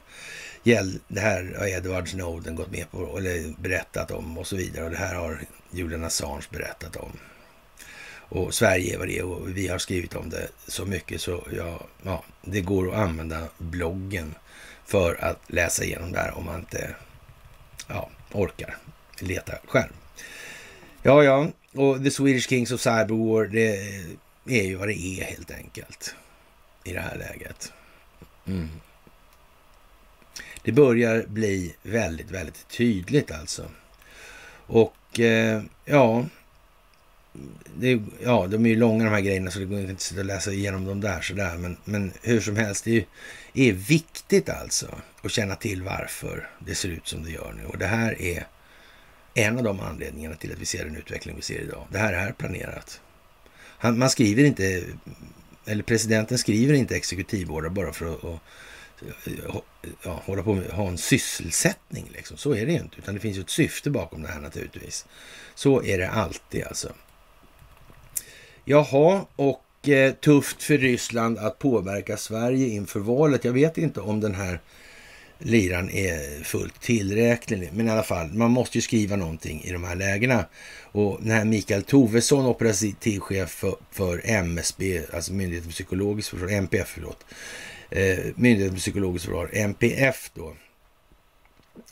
det 1.08 1.20
här 1.20 1.56
har 1.58 1.66
Edward 1.66 2.08
Snowden 2.08 2.56
gått 2.56 2.70
med 2.70 2.90
på 2.90 3.18
eller 3.18 3.54
berättat 3.62 4.10
om 4.10 4.38
och 4.38 4.46
så 4.46 4.56
vidare. 4.56 4.84
Och 4.84 4.90
det 4.90 4.96
här 4.96 5.14
har 5.14 5.40
Julian 5.70 6.04
Assange 6.04 6.44
berättat 6.50 6.96
om. 6.96 7.10
Och 8.28 8.54
Sverige 8.54 8.98
var 8.98 9.06
det 9.06 9.22
och 9.22 9.56
vi 9.56 9.68
har 9.68 9.78
skrivit 9.78 10.16
om 10.16 10.30
det 10.30 10.48
så 10.66 10.84
mycket 10.84 11.20
så 11.20 11.44
ja, 11.56 11.80
ja, 12.02 12.24
det 12.42 12.60
går 12.60 12.88
att 12.88 12.98
använda 12.98 13.48
bloggen 13.58 14.34
för 14.86 15.24
att 15.24 15.40
läsa 15.46 15.84
igenom 15.84 16.12
det 16.12 16.18
här 16.18 16.38
om 16.38 16.44
man 16.44 16.60
inte 16.60 16.94
ja, 17.88 18.10
orkar 18.32 18.76
leta 19.18 19.52
själv. 19.66 19.92
Ja, 21.02 21.24
ja, 21.24 21.48
och 21.74 22.04
The 22.04 22.10
Swedish 22.10 22.48
Kings 22.48 22.72
of 22.72 22.80
Cyberwar 22.80 23.44
det 23.44 24.58
är 24.58 24.62
ju 24.62 24.74
vad 24.74 24.88
det 24.88 24.98
är 24.98 25.24
helt 25.24 25.50
enkelt 25.50 26.14
i 26.84 26.92
det 26.92 27.00
här 27.00 27.16
läget. 27.16 27.72
Mm. 28.46 28.68
Det 30.62 30.72
börjar 30.72 31.24
bli 31.28 31.74
väldigt, 31.82 32.30
väldigt 32.30 32.68
tydligt 32.68 33.30
alltså. 33.30 33.70
Och 34.66 35.20
eh, 35.20 35.62
ja, 35.84 36.24
det, 37.76 38.02
ja, 38.22 38.46
de 38.46 38.66
är 38.66 38.70
ju 38.70 38.76
långa 38.76 39.04
de 39.04 39.10
här 39.10 39.20
grejerna 39.20 39.50
så 39.50 39.58
det 39.58 39.64
går 39.64 39.80
inte 39.80 40.20
att 40.20 40.26
läsa 40.26 40.52
igenom 40.52 40.84
dem 40.84 41.00
där 41.00 41.20
sådär. 41.20 41.56
Men, 41.56 41.76
men 41.84 42.12
hur 42.22 42.40
som 42.40 42.56
helst, 42.56 42.84
det 42.84 42.90
är, 42.90 43.04
ju, 43.52 43.68
är 43.68 43.72
viktigt 43.72 44.48
alltså 44.48 44.98
att 45.22 45.32
känna 45.32 45.56
till 45.56 45.82
varför 45.82 46.50
det 46.58 46.74
ser 46.74 46.88
ut 46.88 47.06
som 47.08 47.24
det 47.24 47.30
gör 47.30 47.52
nu. 47.52 47.66
Och 47.66 47.78
det 47.78 47.86
här 47.86 48.22
är 48.22 48.46
en 49.34 49.58
av 49.58 49.64
de 49.64 49.80
anledningarna 49.80 50.36
till 50.36 50.52
att 50.52 50.58
vi 50.58 50.66
ser 50.66 50.84
den 50.84 50.96
utveckling 50.96 51.36
vi 51.36 51.42
ser 51.42 51.60
idag. 51.60 51.86
Det 51.90 51.98
här 51.98 52.12
är 52.12 52.32
planerat. 52.32 53.00
Han, 53.56 53.98
man 53.98 54.10
skriver 54.10 54.44
inte, 54.44 54.84
eller 55.64 55.82
presidenten 55.82 56.38
skriver 56.38 56.74
inte 56.74 56.96
exekutivordrar 56.96 57.70
bara 57.70 57.92
för 57.92 58.14
att 58.14 58.24
och, 58.24 59.64
ja, 60.02 60.22
hålla 60.24 60.42
på 60.42 60.54
med, 60.54 60.70
ha 60.70 60.88
en 60.88 60.98
sysselsättning. 60.98 62.10
Liksom. 62.12 62.36
Så 62.36 62.54
är 62.54 62.66
det 62.66 62.72
ju 62.72 62.78
inte, 62.78 62.98
utan 62.98 63.14
det 63.14 63.20
finns 63.20 63.36
ju 63.36 63.40
ett 63.40 63.50
syfte 63.50 63.90
bakom 63.90 64.22
det 64.22 64.28
här 64.28 64.40
naturligtvis. 64.40 65.06
Så 65.54 65.82
är 65.82 65.98
det 65.98 66.10
alltid 66.10 66.64
alltså. 66.64 66.92
Jaha, 68.64 69.26
och 69.36 69.88
eh, 69.88 70.14
tufft 70.14 70.62
för 70.62 70.78
Ryssland 70.78 71.38
att 71.38 71.58
påverka 71.58 72.16
Sverige 72.16 72.68
inför 72.68 73.00
valet. 73.00 73.44
Jag 73.44 73.52
vet 73.52 73.78
inte 73.78 74.00
om 74.00 74.20
den 74.20 74.34
här 74.34 74.60
liran 75.38 75.90
är 75.90 76.44
fullt 76.44 76.80
tillräcklig. 76.80 77.70
Men 77.72 77.88
i 77.88 77.90
alla 77.90 78.02
fall, 78.02 78.32
man 78.32 78.50
måste 78.50 78.78
ju 78.78 78.82
skriva 78.82 79.16
någonting 79.16 79.62
i 79.64 79.72
de 79.72 79.84
här 79.84 79.94
lägena. 79.94 80.44
Och 80.82 81.18
den 81.22 81.30
här 81.30 81.44
Mikael 81.44 81.82
Tovesson, 81.82 82.46
operativchef 82.46 83.50
för, 83.50 83.76
för 83.90 84.20
MSB, 84.24 85.00
alltså 85.12 85.32
Myndigheten 85.32 85.70
för 85.70 85.72
psykologiskt 85.72 86.28
försvar, 86.28 86.48
MPF, 86.48 86.88
förlåt. 86.94 87.24
Eh, 87.90 88.18
Myndigheten 88.36 88.74
för 88.76 88.80
psykologiskt 88.80 89.24
försvar, 89.24 89.50
MPF 89.52 90.30
då. 90.34 90.54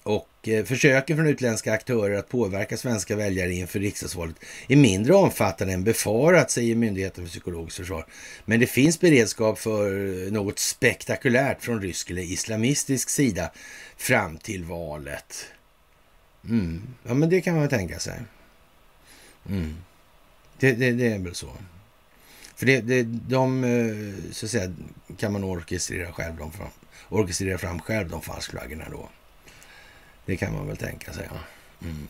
Och 0.02 0.28
eh, 0.42 0.64
försöker 0.64 0.92
försöken 0.92 1.16
från 1.16 1.26
utländska 1.26 1.72
aktörer 1.72 2.18
att 2.18 2.28
påverka 2.28 2.76
svenska 2.76 3.16
väljare 3.16 3.52
inför 3.52 3.80
riksdagsvalet 3.80 4.36
är 4.68 4.76
mindre 4.76 5.14
omfattande 5.14 5.74
än 5.74 5.84
befarat, 5.84 6.50
säger 6.50 6.74
Myndigheten 6.74 7.24
för 7.24 7.30
psykologiskt 7.30 7.76
försvar. 7.76 8.06
Men 8.44 8.60
det 8.60 8.66
finns 8.66 9.00
beredskap 9.00 9.58
för 9.58 9.86
eh, 10.26 10.32
något 10.32 10.58
spektakulärt 10.58 11.62
från 11.62 11.82
rysk 11.82 12.10
eller 12.10 12.22
islamistisk 12.22 13.08
sida 13.08 13.50
fram 13.96 14.38
till 14.38 14.64
valet. 14.64 15.46
Mm. 16.44 16.82
Ja, 17.02 17.14
men 17.14 17.30
det 17.30 17.40
kan 17.40 17.56
man 17.56 17.68
tänka 17.68 17.98
sig. 17.98 18.20
Mm. 19.48 19.76
Det, 20.58 20.72
det, 20.72 20.92
det, 20.92 21.06
är 21.06 21.18
väl 21.18 21.34
så. 21.34 21.50
För 22.54 22.66
det, 22.66 22.80
det, 22.80 23.02
de, 23.02 23.64
eh, 23.64 24.32
så 24.32 24.46
att 24.46 24.50
säga, 24.50 24.74
kan 25.18 25.32
man 25.32 25.44
orkestrera 25.44 26.12
själv, 26.12 26.36
de 26.36 26.52
fram, 26.52 26.68
orkestrera 27.08 27.58
fram 27.58 27.80
själv 27.80 28.08
de 28.08 28.22
falskflaggorna 28.22 28.84
då. 28.90 29.08
Det 30.24 30.36
kan 30.36 30.52
man 30.52 30.66
väl 30.66 30.76
tänka 30.76 31.12
sig. 31.12 31.28
Ja. 31.30 31.38
Mm. 31.86 32.08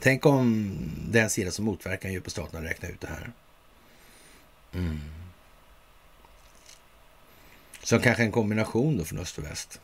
Tänk 0.00 0.26
om 0.26 0.76
den 1.08 1.30
sida 1.30 1.50
som 1.50 1.64
motverkar 1.64 2.08
djupa 2.08 2.30
staten 2.30 2.62
räknar 2.62 2.90
ut 2.90 3.00
det 3.00 3.08
här. 3.08 3.32
Mm. 4.72 5.00
Så 7.82 7.98
kanske 7.98 8.22
en 8.22 8.32
kombination 8.32 8.96
då 8.96 9.04
från 9.04 9.18
öst 9.18 9.38
och 9.38 9.44
väst 9.44 9.80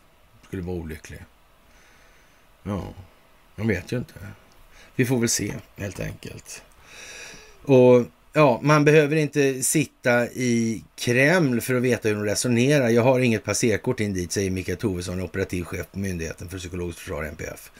skulle 0.47 0.61
vara 0.61 0.75
olycklig. 0.75 1.25
Ja. 2.63 2.93
Man 3.55 3.67
vet 3.67 3.91
ju 3.91 3.97
inte. 3.97 4.13
Vi 4.95 5.05
får 5.05 5.19
väl 5.19 5.29
se 5.29 5.53
helt 5.77 5.99
enkelt. 5.99 6.63
Och 7.63 8.05
ja, 8.33 8.59
man 8.63 8.85
behöver 8.85 9.15
inte 9.15 9.63
sitta 9.63 10.27
i 10.27 10.83
Kreml 10.95 11.61
för 11.61 11.75
att 11.75 11.81
veta 11.81 12.09
hur 12.09 12.15
de 12.15 12.25
resonerar. 12.25 12.89
Jag 12.89 13.01
har 13.01 13.19
inget 13.19 13.43
passerkort 13.43 13.99
in 13.99 14.13
dit, 14.13 14.31
säger 14.31 14.51
Mikael 14.51 14.77
Tovesson, 14.77 15.21
operativ 15.21 15.63
chef 15.63 15.91
på 15.91 15.99
Myndigheten 15.99 16.49
för 16.49 16.57
psykologiskt 16.57 16.99
försvar, 16.99 17.23
NPF. 17.23 17.71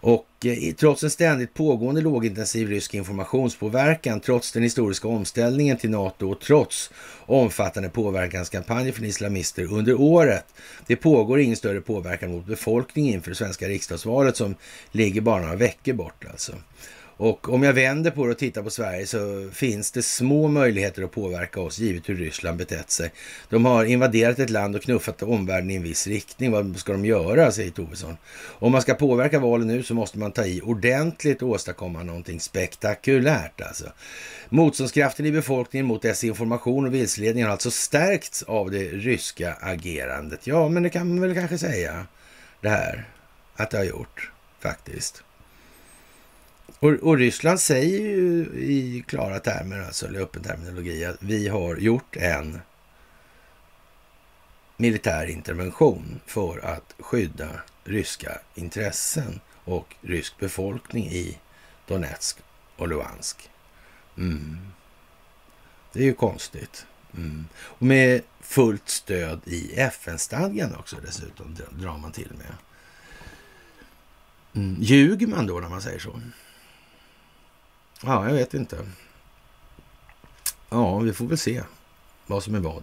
Och 0.00 0.26
eh, 0.44 0.74
trots 0.74 1.02
en 1.02 1.10
ständigt 1.10 1.54
pågående 1.54 2.00
lågintensiv 2.00 2.68
rysk 2.68 2.94
informationspåverkan, 2.94 4.20
trots 4.20 4.52
den 4.52 4.62
historiska 4.62 5.08
omställningen 5.08 5.76
till 5.76 5.90
NATO 5.90 6.30
och 6.30 6.40
trots 6.40 6.90
omfattande 7.26 7.88
påverkanskampanjer 7.88 8.92
från 8.92 9.04
islamister 9.04 9.72
under 9.72 10.00
året. 10.00 10.44
Det 10.86 10.96
pågår 10.96 11.40
ingen 11.40 11.56
större 11.56 11.80
påverkan 11.80 12.30
mot 12.30 12.46
befolkningen 12.46 13.14
inför 13.14 13.30
det 13.30 13.36
svenska 13.36 13.68
riksdagsvalet 13.68 14.36
som 14.36 14.54
ligger 14.92 15.20
bara 15.20 15.40
några 15.40 15.56
veckor 15.56 15.92
bort 15.92 16.24
alltså. 16.30 16.52
Och 17.18 17.48
om 17.48 17.62
jag 17.62 17.72
vänder 17.72 18.10
på 18.10 18.26
det 18.26 18.32
och 18.32 18.38
tittar 18.38 18.62
på 18.62 18.70
Sverige 18.70 19.06
så 19.06 19.50
finns 19.52 19.90
det 19.90 20.02
små 20.02 20.48
möjligheter 20.48 21.02
att 21.02 21.12
påverka 21.12 21.60
oss 21.60 21.78
givet 21.78 22.08
hur 22.08 22.16
Ryssland 22.16 22.58
betett 22.58 22.90
sig. 22.90 23.12
De 23.48 23.64
har 23.64 23.84
invaderat 23.84 24.38
ett 24.38 24.50
land 24.50 24.76
och 24.76 24.82
knuffat 24.82 25.22
omvärlden 25.22 25.70
i 25.70 25.74
en 25.74 25.82
viss 25.82 26.06
riktning. 26.06 26.50
Vad 26.50 26.76
ska 26.76 26.92
de 26.92 27.04
göra, 27.04 27.52
säger 27.52 27.70
Tovesson. 27.70 28.16
Om 28.58 28.72
man 28.72 28.82
ska 28.82 28.94
påverka 28.94 29.38
valen 29.38 29.66
nu 29.66 29.82
så 29.82 29.94
måste 29.94 30.18
man 30.18 30.32
ta 30.32 30.44
i 30.44 30.60
ordentligt 30.60 31.42
och 31.42 31.48
åstadkomma 31.48 32.02
någonting 32.02 32.40
spektakulärt 32.40 33.60
alltså. 33.60 33.84
Motståndskraften 34.48 35.26
i 35.26 35.32
befolkningen 35.32 35.86
mot 35.86 36.02
desinformation 36.02 36.86
och 36.86 36.94
vilseledning 36.94 37.44
har 37.44 37.50
alltså 37.50 37.70
stärkts 37.70 38.42
av 38.42 38.70
det 38.70 38.88
ryska 38.88 39.56
agerandet. 39.60 40.46
Ja, 40.46 40.68
men 40.68 40.82
det 40.82 40.90
kan 40.90 41.08
man 41.08 41.20
väl 41.20 41.34
kanske 41.34 41.58
säga 41.58 42.06
det 42.60 42.68
här 42.68 43.08
att 43.56 43.70
det 43.70 43.76
har 43.76 43.84
gjort 43.84 44.30
faktiskt. 44.60 45.22
Och, 46.86 46.92
och, 46.92 47.18
Ryssland 47.18 47.60
säger 47.60 48.00
ju 48.00 48.44
i 48.54 49.04
klara 49.06 49.40
termer, 49.40 49.80
alltså 49.80 50.06
eller 50.06 50.20
öppen 50.20 50.42
terminologi, 50.42 51.04
att 51.04 51.22
vi 51.22 51.48
har 51.48 51.76
gjort 51.76 52.16
en 52.16 52.60
militär 54.76 55.26
intervention 55.26 56.20
för 56.26 56.58
att 56.58 56.94
skydda 56.98 57.48
ryska 57.84 58.38
intressen 58.54 59.40
och 59.64 59.94
rysk 60.00 60.38
befolkning 60.38 61.06
i 61.06 61.38
Donetsk 61.86 62.38
och 62.76 62.88
Luhansk. 62.88 63.50
Mm. 64.18 64.58
Det 65.92 66.00
är 66.00 66.04
ju 66.04 66.14
konstigt. 66.14 66.86
Mm. 67.16 67.44
Och 67.56 67.82
med 67.86 68.22
fullt 68.40 68.88
stöd 68.88 69.40
i 69.44 69.80
FN-stadgan 69.80 70.74
också 70.74 70.96
dessutom 71.04 71.56
drar 71.70 71.98
man 71.98 72.12
till 72.12 72.32
med. 72.38 72.54
Mm. 74.54 74.82
Ljuger 74.82 75.26
man 75.26 75.46
då 75.46 75.60
när 75.60 75.68
man 75.68 75.82
säger 75.82 75.98
så? 75.98 76.20
Ja, 78.02 78.28
jag 78.28 78.34
vet 78.34 78.54
inte. 78.54 78.76
Ja, 80.68 80.98
vi 80.98 81.12
får 81.12 81.26
väl 81.26 81.38
se 81.38 81.62
vad 82.26 82.42
som 82.42 82.54
är 82.54 82.60
vad. 82.60 82.82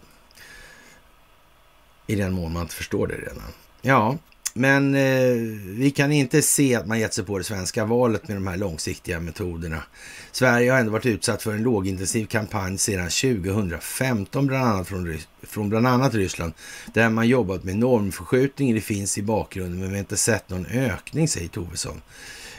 I 2.08 2.16
den 2.16 2.34
mån 2.34 2.54
man 2.54 2.62
inte 2.62 2.76
förstår 2.76 3.08
det 3.08 3.16
redan. 3.16 3.44
Ja, 3.82 4.18
men 4.54 4.96
eh, 4.96 5.34
vi 5.66 5.92
kan 5.96 6.12
inte 6.12 6.42
se 6.42 6.76
att 6.76 6.88
man 6.88 7.00
gett 7.00 7.14
sig 7.14 7.26
på 7.26 7.38
det 7.38 7.44
svenska 7.44 7.86
valet 7.86 8.28
med 8.28 8.38
de 8.38 8.48
här 8.48 8.58
långsiktiga 8.58 9.20
metoderna. 9.20 9.84
Sverige 10.32 10.72
har 10.72 10.80
ändå 10.80 10.92
varit 10.92 11.06
utsatt 11.06 11.44
för 11.44 11.54
en 11.54 11.64
lågintensiv 11.64 12.26
kampanj 12.26 12.78
sedan 12.78 13.10
2015, 13.10 14.48
bland 14.48 14.66
annat 14.66 14.88
från, 14.88 15.18
från 15.44 15.70
bland 15.70 15.88
annat 15.88 16.14
Ryssland, 16.14 16.54
där 16.94 17.10
man 17.10 17.28
jobbat 17.28 17.64
med 17.64 17.78
normförskjutning. 17.78 18.76
Det 18.76 18.82
finns 18.82 19.18
i 19.18 19.22
bakgrunden, 19.22 19.80
men 19.80 19.90
vi 19.90 19.96
har 19.96 20.00
inte 20.00 20.18
sett 20.18 20.50
någon 20.50 20.66
ökning, 20.66 21.28
säger 21.28 21.48
Tovesson. 21.48 22.02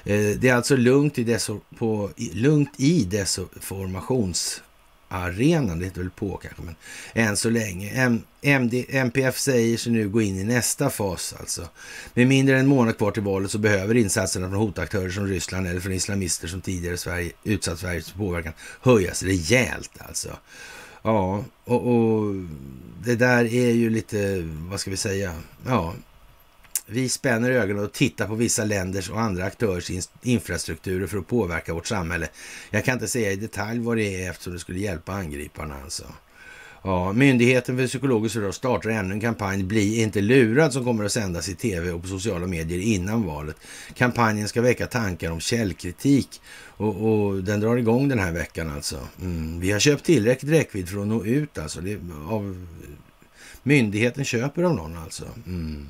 Eh, 0.05 0.37
det 0.39 0.49
är 0.49 0.55
alltså 0.55 0.77
lugnt 0.77 1.19
i, 1.19 1.25
deso, 1.25 1.61
på, 1.79 2.11
lugnt 2.33 2.73
i 2.77 3.05
desinformationsarenan, 3.05 5.79
det 5.79 5.85
heter 5.85 6.01
väl 6.01 6.11
på 6.11 6.37
kanske, 6.37 6.63
men 6.63 6.75
än 7.13 7.37
så 7.37 7.51
länge. 7.51 7.91
M, 7.91 8.23
MD, 8.43 8.85
MPF 8.89 9.39
säger 9.39 9.77
sig 9.77 9.93
nu 9.93 10.09
gå 10.09 10.23
in 10.23 10.39
i 10.39 10.45
nästa 10.45 10.91
fas 10.91 11.35
alltså. 11.41 11.69
Med 12.15 12.27
mindre 12.27 12.55
än 12.55 12.61
en 12.61 12.67
månad 12.67 12.99
kvar 12.99 13.11
till 13.11 13.23
valet 13.23 13.51
så 13.51 13.59
behöver 13.59 13.95
insatserna 13.95 14.49
från 14.49 14.59
hotaktörer 14.59 15.11
som 15.11 15.27
Ryssland 15.27 15.67
eller 15.67 15.81
från 15.81 15.93
islamister 15.93 16.49
som 16.49 16.61
tidigare 16.61 16.97
Sverige, 16.97 17.33
utsatt 17.45 17.79
Sverige 17.79 18.03
för 18.03 18.19
påverkan 18.19 18.53
höjas 18.81 19.23
rejält 19.23 19.93
alltså. 19.99 20.29
Ja, 21.03 21.45
och, 21.65 21.87
och 21.87 22.35
det 23.05 23.15
där 23.15 23.45
är 23.45 23.71
ju 23.71 23.91
lite, 23.91 24.49
vad 24.71 24.81
ska 24.81 24.91
vi 24.91 24.97
säga, 24.97 25.35
ja, 25.67 25.95
vi 26.87 27.09
spänner 27.09 27.51
ögonen 27.51 27.85
och 27.85 27.93
tittar 27.93 28.27
på 28.27 28.35
vissa 28.35 28.65
länders 28.65 29.11
och 29.11 29.21
andra 29.21 29.45
aktörers 29.45 30.09
infrastrukturer 30.23 31.07
för 31.07 31.19
att 31.19 31.27
påverka 31.27 31.75
vårt 31.75 31.87
samhälle. 31.87 32.29
Jag 32.71 32.85
kan 32.85 32.95
inte 32.95 33.09
säga 33.09 33.33
i 33.33 33.37
detalj 33.37 33.79
vad 33.79 33.97
det 33.97 34.25
är 34.25 34.31
eftersom 34.31 34.53
det 34.53 34.59
skulle 34.59 34.79
hjälpa 34.79 35.13
angriparna 35.13 35.75
alltså. 35.85 36.05
Ja, 36.87 37.13
Myndigheten 37.13 37.77
för 37.77 37.87
psykologiskt 37.87 38.37
råd 38.37 38.55
startar 38.55 38.91
ännu 38.91 39.15
en 39.15 39.21
kampanj 39.21 39.63
Bli 39.63 40.03
inte 40.03 40.21
lurad 40.21 40.73
som 40.73 40.85
kommer 40.85 41.05
att 41.05 41.13
sändas 41.13 41.49
i 41.49 41.55
tv 41.55 41.91
och 41.91 42.03
på 42.03 42.09
sociala 42.09 42.47
medier 42.47 42.79
innan 42.79 43.27
valet. 43.27 43.57
Kampanjen 43.95 44.49
ska 44.49 44.63
väcka 44.63 44.87
tankar 44.87 45.31
om 45.31 45.41
källkritik 45.41 46.41
och, 46.77 46.97
och 46.97 47.45
den 47.45 47.61
drar 47.61 47.77
igång 47.77 48.09
den 48.09 48.19
här 48.19 48.33
veckan 48.33 48.71
alltså. 48.71 48.99
Mm. 49.21 49.61
Vi 49.61 49.73
har 49.73 49.81
köpt 49.81 50.05
tillräckligt 50.05 50.53
räckvidd 50.53 50.89
för 50.89 51.01
att 51.01 51.07
nå 51.07 51.25
ut 51.25 51.59
alltså. 51.59 51.81
Det, 51.81 51.99
av, 52.29 52.67
myndigheten 53.63 54.25
köper 54.25 54.63
av 54.63 54.75
någon 54.75 54.97
alltså. 54.97 55.25
Mm. 55.47 55.87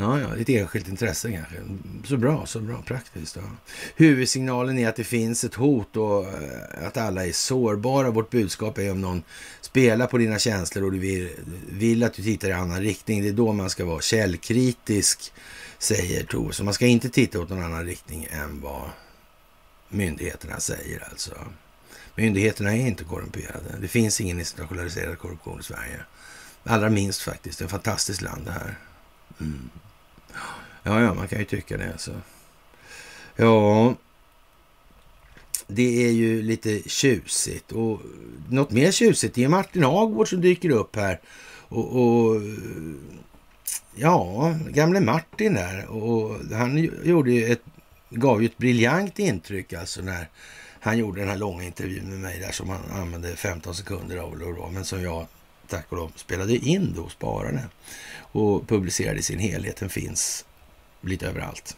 Ja, 0.00 0.20
ja, 0.20 0.36
ett 0.36 0.48
enskilt 0.48 0.88
intresse 0.88 1.32
kanske. 1.32 1.56
Så 2.04 2.16
bra, 2.16 2.46
så 2.46 2.60
bra, 2.60 2.82
praktiskt. 2.82 3.36
Ja. 3.36 3.42
Huvudsignalen 3.96 4.78
är 4.78 4.88
att 4.88 4.96
det 4.96 5.04
finns 5.04 5.44
ett 5.44 5.54
hot 5.54 5.96
och 5.96 6.24
eh, 6.24 6.86
att 6.86 6.96
alla 6.96 7.26
är 7.26 7.32
sårbara. 7.32 8.10
Vårt 8.10 8.30
budskap 8.30 8.78
är 8.78 8.90
om 8.90 9.00
någon 9.00 9.22
spelar 9.60 10.06
på 10.06 10.18
dina 10.18 10.38
känslor 10.38 10.84
och 10.84 10.92
du 10.92 10.98
vill, 10.98 11.28
vill 11.70 12.02
att 12.02 12.14
du 12.14 12.22
tittar 12.22 12.48
i 12.48 12.52
annan 12.52 12.80
riktning. 12.80 13.22
Det 13.22 13.28
är 13.28 13.32
då 13.32 13.52
man 13.52 13.70
ska 13.70 13.84
vara 13.84 14.00
källkritisk, 14.00 15.32
säger 15.78 16.24
Tove. 16.24 16.52
Så 16.52 16.64
man 16.64 16.74
ska 16.74 16.86
inte 16.86 17.08
titta 17.08 17.40
åt 17.40 17.48
någon 17.48 17.64
annan 17.64 17.86
riktning 17.86 18.28
än 18.30 18.60
vad 18.60 18.90
myndigheterna 19.88 20.60
säger 20.60 21.08
alltså. 21.10 21.34
Myndigheterna 22.14 22.76
är 22.76 22.86
inte 22.86 23.04
korrumperade. 23.04 23.76
Det 23.80 23.88
finns 23.88 24.20
ingen 24.20 24.38
institutionaliserad 24.38 25.18
korruption 25.18 25.60
i 25.60 25.62
Sverige. 25.62 26.00
Allra 26.64 26.90
minst 26.90 27.22
faktiskt. 27.22 27.58
Det 27.58 27.62
är 27.62 27.66
ett 27.66 27.70
fantastiskt 27.70 28.22
land 28.22 28.44
det 28.44 28.52
här. 28.52 28.78
Mm. 29.40 29.70
Ja, 30.82 31.00
ja, 31.02 31.14
man 31.14 31.28
kan 31.28 31.38
ju 31.38 31.44
tycka 31.44 31.76
det. 31.76 31.92
Alltså. 31.92 32.20
Ja, 33.36 33.94
det 35.66 36.06
är 36.06 36.10
ju 36.10 36.42
lite 36.42 36.88
tjusigt. 36.88 37.72
Och 37.72 38.00
något 38.48 38.70
mer 38.70 38.90
tjusigt 38.92 39.38
är 39.38 39.48
Martin 39.48 39.82
Hagvård 39.82 40.28
som 40.28 40.40
dyker 40.40 40.70
upp 40.70 40.96
här. 40.96 41.20
Och, 41.68 42.00
och 42.00 42.42
ja, 43.94 44.54
gamle 44.68 45.00
Martin 45.00 45.54
där. 45.54 45.86
Och 45.86 46.36
han 46.52 46.90
gjorde 47.04 47.32
ju 47.32 47.52
ett, 47.52 47.62
gav 48.10 48.42
ju 48.42 48.46
ett 48.46 48.58
briljant 48.58 49.18
intryck 49.18 49.72
alltså 49.72 50.02
när 50.02 50.28
han 50.80 50.98
gjorde 50.98 51.20
den 51.20 51.28
här 51.28 51.36
långa 51.36 51.64
intervjun 51.64 52.10
med 52.10 52.18
mig 52.18 52.38
där 52.38 52.52
som 52.52 52.68
han 52.68 52.80
använde 52.92 53.36
15 53.36 53.74
sekunder 53.74 54.16
av 54.16 54.72
men 54.72 54.84
som 54.84 55.02
jag 55.02 55.26
tack 55.70 55.86
och 55.88 55.96
lov 55.96 56.12
spelade 56.16 56.56
in 56.56 56.94
då 56.94 57.02
och 57.02 57.12
sparade 57.12 57.68
och 58.18 58.68
publicerade 58.68 59.18
i 59.18 59.22
sin 59.22 59.38
helhet. 59.38 59.76
Den 59.76 59.90
finns 59.90 60.44
lite 61.00 61.26
överallt. 61.26 61.76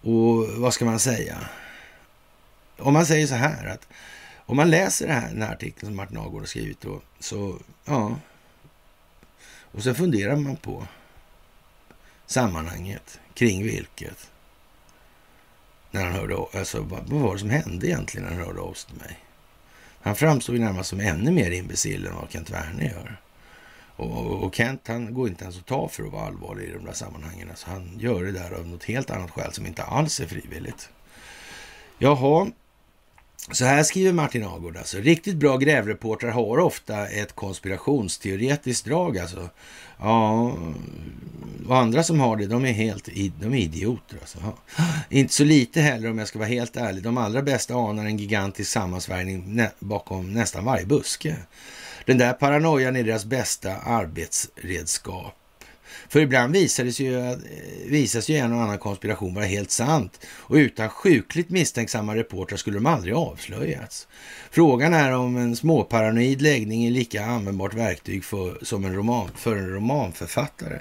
Och 0.00 0.48
vad 0.48 0.74
ska 0.74 0.84
man 0.84 0.98
säga? 0.98 1.48
Om 2.78 2.92
man 2.92 3.06
säger 3.06 3.26
så 3.26 3.34
här 3.34 3.66
att 3.66 3.88
om 4.46 4.56
man 4.56 4.70
läser 4.70 5.06
det 5.06 5.12
här, 5.12 5.28
den 5.28 5.42
här 5.42 5.52
artikeln 5.52 5.86
som 5.86 5.96
Martin 5.96 6.18
Agård 6.18 6.42
har 6.42 6.46
skrivit 6.46 6.80
då, 6.80 7.00
så 7.20 7.58
ja. 7.84 8.16
Och 9.72 9.82
sen 9.82 9.94
funderar 9.94 10.36
man 10.36 10.56
på 10.56 10.86
sammanhanget 12.26 13.20
kring 13.34 13.62
vilket. 13.64 14.30
När 15.90 16.04
han 16.04 16.12
hörde, 16.12 16.36
alltså 16.54 16.80
vad, 16.82 17.08
vad 17.08 17.20
var 17.20 17.32
det 17.32 17.40
som 17.40 17.50
hände 17.50 17.86
egentligen 17.86 18.26
när 18.26 18.34
han 18.34 18.44
hörde 18.46 18.60
av 18.60 18.72
sig 18.72 18.90
till 18.90 18.98
mig? 18.98 19.18
Han 20.02 20.16
framstår 20.16 20.54
ju 20.54 20.60
närmast 20.60 20.90
som 20.90 21.00
ännu 21.00 21.30
mer 21.30 21.50
imbecill 21.50 22.06
än 22.06 22.14
vad 22.14 22.30
Kent 22.30 22.50
Werner 22.50 22.84
gör. 22.84 23.20
Och, 23.96 24.42
och 24.44 24.54
Kent 24.54 24.80
han 24.88 25.14
går 25.14 25.28
inte 25.28 25.44
ens 25.44 25.58
att 25.58 25.66
ta 25.66 25.88
för 25.88 26.02
att 26.02 26.12
vara 26.12 26.26
allvarlig 26.26 26.64
i 26.64 26.72
de 26.72 26.84
där 26.84 26.92
sammanhangen. 26.92 27.48
Så 27.54 27.70
han 27.70 27.98
gör 27.98 28.22
det 28.22 28.32
där 28.32 28.50
av 28.52 28.66
något 28.66 28.84
helt 28.84 29.10
annat 29.10 29.30
skäl 29.30 29.52
som 29.52 29.66
inte 29.66 29.82
alls 29.82 30.20
är 30.20 30.26
frivilligt. 30.26 30.90
Jaha, 31.98 32.50
så 33.52 33.64
här 33.64 33.82
skriver 33.82 34.12
Martin 34.12 34.44
Agård 34.44 34.76
alltså. 34.76 34.98
Riktigt 34.98 35.36
bra 35.36 35.56
grävreportrar 35.56 36.30
har 36.30 36.58
ofta 36.58 37.06
ett 37.06 37.34
konspirationsteoretiskt 37.34 38.84
drag 38.84 39.18
alltså. 39.18 39.48
Ja, 39.98 40.52
och 41.68 41.76
andra 41.76 42.02
som 42.02 42.20
har 42.20 42.36
det, 42.36 42.46
de 42.46 42.64
är 42.64 42.72
helt 42.72 43.08
de 43.40 43.54
är 43.54 43.58
idioter 43.58 44.16
alltså. 44.20 44.38
Inte 45.08 45.34
så 45.34 45.44
lite 45.44 45.80
heller 45.80 46.10
om 46.10 46.18
jag 46.18 46.28
ska 46.28 46.38
vara 46.38 46.48
helt 46.48 46.76
ärlig. 46.76 47.02
De 47.02 47.18
allra 47.18 47.42
bästa 47.42 47.74
anar 47.74 48.04
en 48.04 48.16
gigantisk 48.16 48.70
sammansvärjning 48.70 49.62
bakom 49.78 50.32
nästan 50.32 50.64
varje 50.64 50.86
buske. 50.86 51.36
Den 52.04 52.18
där 52.18 52.32
paranoian 52.32 52.96
är 52.96 53.04
deras 53.04 53.24
bästa 53.24 53.76
arbetsredskap. 53.76 55.34
För 56.08 56.20
ibland 56.20 56.52
visades 56.52 57.00
ju, 57.00 57.18
eh, 57.18 57.36
visas 57.86 58.28
ju 58.28 58.36
en 58.36 58.52
och 58.52 58.62
annan 58.62 58.78
konspiration 58.78 59.34
vara 59.34 59.44
helt 59.44 59.70
sant 59.70 60.20
och 60.26 60.54
utan 60.54 60.88
sjukligt 60.88 61.50
misstänksamma 61.50 62.16
reportrar 62.16 62.56
skulle 62.56 62.76
de 62.76 62.86
aldrig 62.86 63.14
avslöjats. 63.14 64.08
Frågan 64.50 64.94
är 64.94 65.12
om 65.12 65.36
en 65.36 65.56
småparanoid 65.56 66.42
läggning 66.42 66.86
är 66.86 66.90
lika 66.90 67.24
användbart 67.24 67.74
verktyg 67.74 68.24
för, 68.24 68.58
som 68.62 68.84
en 68.84 68.94
roman, 68.94 69.28
för 69.36 69.56
en 69.56 69.70
romanförfattare. 69.70 70.80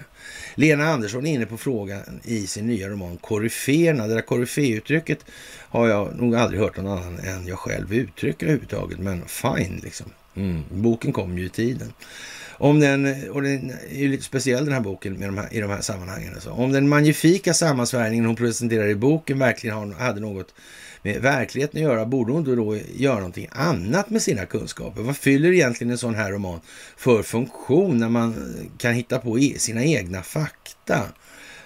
Lena 0.55 0.85
Andersson 0.85 1.25
är 1.25 1.33
inne 1.33 1.45
på 1.45 1.57
frågan 1.57 2.19
i 2.23 2.47
sin 2.47 2.67
nya 2.67 2.89
roman 2.89 3.17
Koryféerna. 3.17 4.07
Det 4.07 4.13
där 4.13 4.21
koryféuttrycket 4.21 5.25
har 5.69 5.87
jag 5.87 6.15
nog 6.15 6.35
aldrig 6.35 6.61
hört 6.61 6.77
någon 6.77 6.97
annan 6.97 7.19
än 7.19 7.47
jag 7.47 7.59
själv 7.59 7.93
uttrycka 7.93 8.45
överhuvudtaget, 8.45 8.99
men 8.99 9.25
fine 9.27 9.79
liksom. 9.83 10.07
Mm. 10.35 10.63
Boken 10.71 11.13
kom 11.13 11.37
ju 11.37 11.45
i 11.45 11.49
tiden. 11.49 11.93
Om 12.59 12.79
den, 12.79 13.29
och 13.29 13.41
den 13.41 13.69
är 13.89 13.97
ju 13.97 14.07
lite 14.07 14.23
speciell 14.23 14.65
den 14.65 14.73
här 14.73 14.81
boken 14.81 15.13
med 15.13 15.27
de 15.27 15.37
här, 15.37 15.53
i 15.53 15.61
de 15.61 15.69
här 15.69 15.81
sammanhangen. 15.81 16.33
Alltså. 16.33 16.49
Om 16.49 16.71
den 16.71 16.89
magnifika 16.89 17.53
sammansvärjningen 17.53 18.25
hon 18.25 18.35
presenterar 18.35 18.87
i 18.87 18.95
boken 18.95 19.39
verkligen 19.39 19.93
hade 19.93 20.19
något 20.19 20.53
med 21.01 21.21
verkligheten 21.21 21.77
att 21.77 21.83
göra, 21.83 22.05
borde 22.05 22.31
hon 22.31 22.43
då, 22.43 22.55
då 22.55 22.77
göra 22.95 23.15
någonting 23.15 23.47
annat 23.51 24.09
med 24.09 24.21
sina 24.21 24.45
kunskaper? 24.45 25.01
Vad 25.01 25.17
fyller 25.17 25.51
egentligen 25.51 25.91
en 25.91 25.97
sån 25.97 26.15
här 26.15 26.31
roman 26.31 26.59
för 26.97 27.23
funktion 27.23 27.97
när 27.97 28.09
man 28.09 28.35
kan 28.77 28.93
hitta 28.93 29.19
på 29.19 29.39
e, 29.39 29.53
sina 29.57 29.83
egna 29.83 30.21
fakta? 30.21 31.03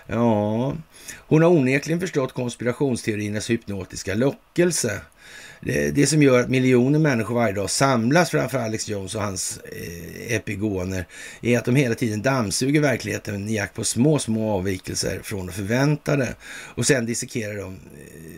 Ja, 0.07 0.76
hon 1.18 1.41
har 1.41 1.49
onekligen 1.49 1.99
förstått 1.99 2.34
konspirationsteoriernas 2.34 3.49
hypnotiska 3.49 4.15
lockelse 4.15 5.01
det, 5.63 6.09
som 6.09 6.23
gör 6.23 6.39
att 6.39 6.49
miljoner 6.49 6.99
människor 6.99 7.35
varje 7.35 7.53
dag 7.53 7.69
samlas 7.69 8.29
framför 8.29 8.57
Alex 8.57 8.89
Jones 8.89 9.15
och 9.15 9.21
hans 9.21 9.59
eh, 9.71 10.35
epigoner 10.35 11.05
är 11.41 11.57
att 11.57 11.65
de 11.65 11.75
hela 11.75 11.95
tiden 11.95 12.21
dammsuger 12.21 12.81
verkligheten 12.81 13.49
i 13.49 13.55
jakt 13.55 13.75
på 13.75 13.83
små, 13.83 14.19
små 14.19 14.51
avvikelser 14.51 15.19
från 15.23 15.45
det 15.45 15.51
förväntade. 15.51 16.35
Och 16.75 16.85
sen 16.85 17.05
dissekerar 17.05 17.55
de 17.55 17.73
eh, 17.73 18.31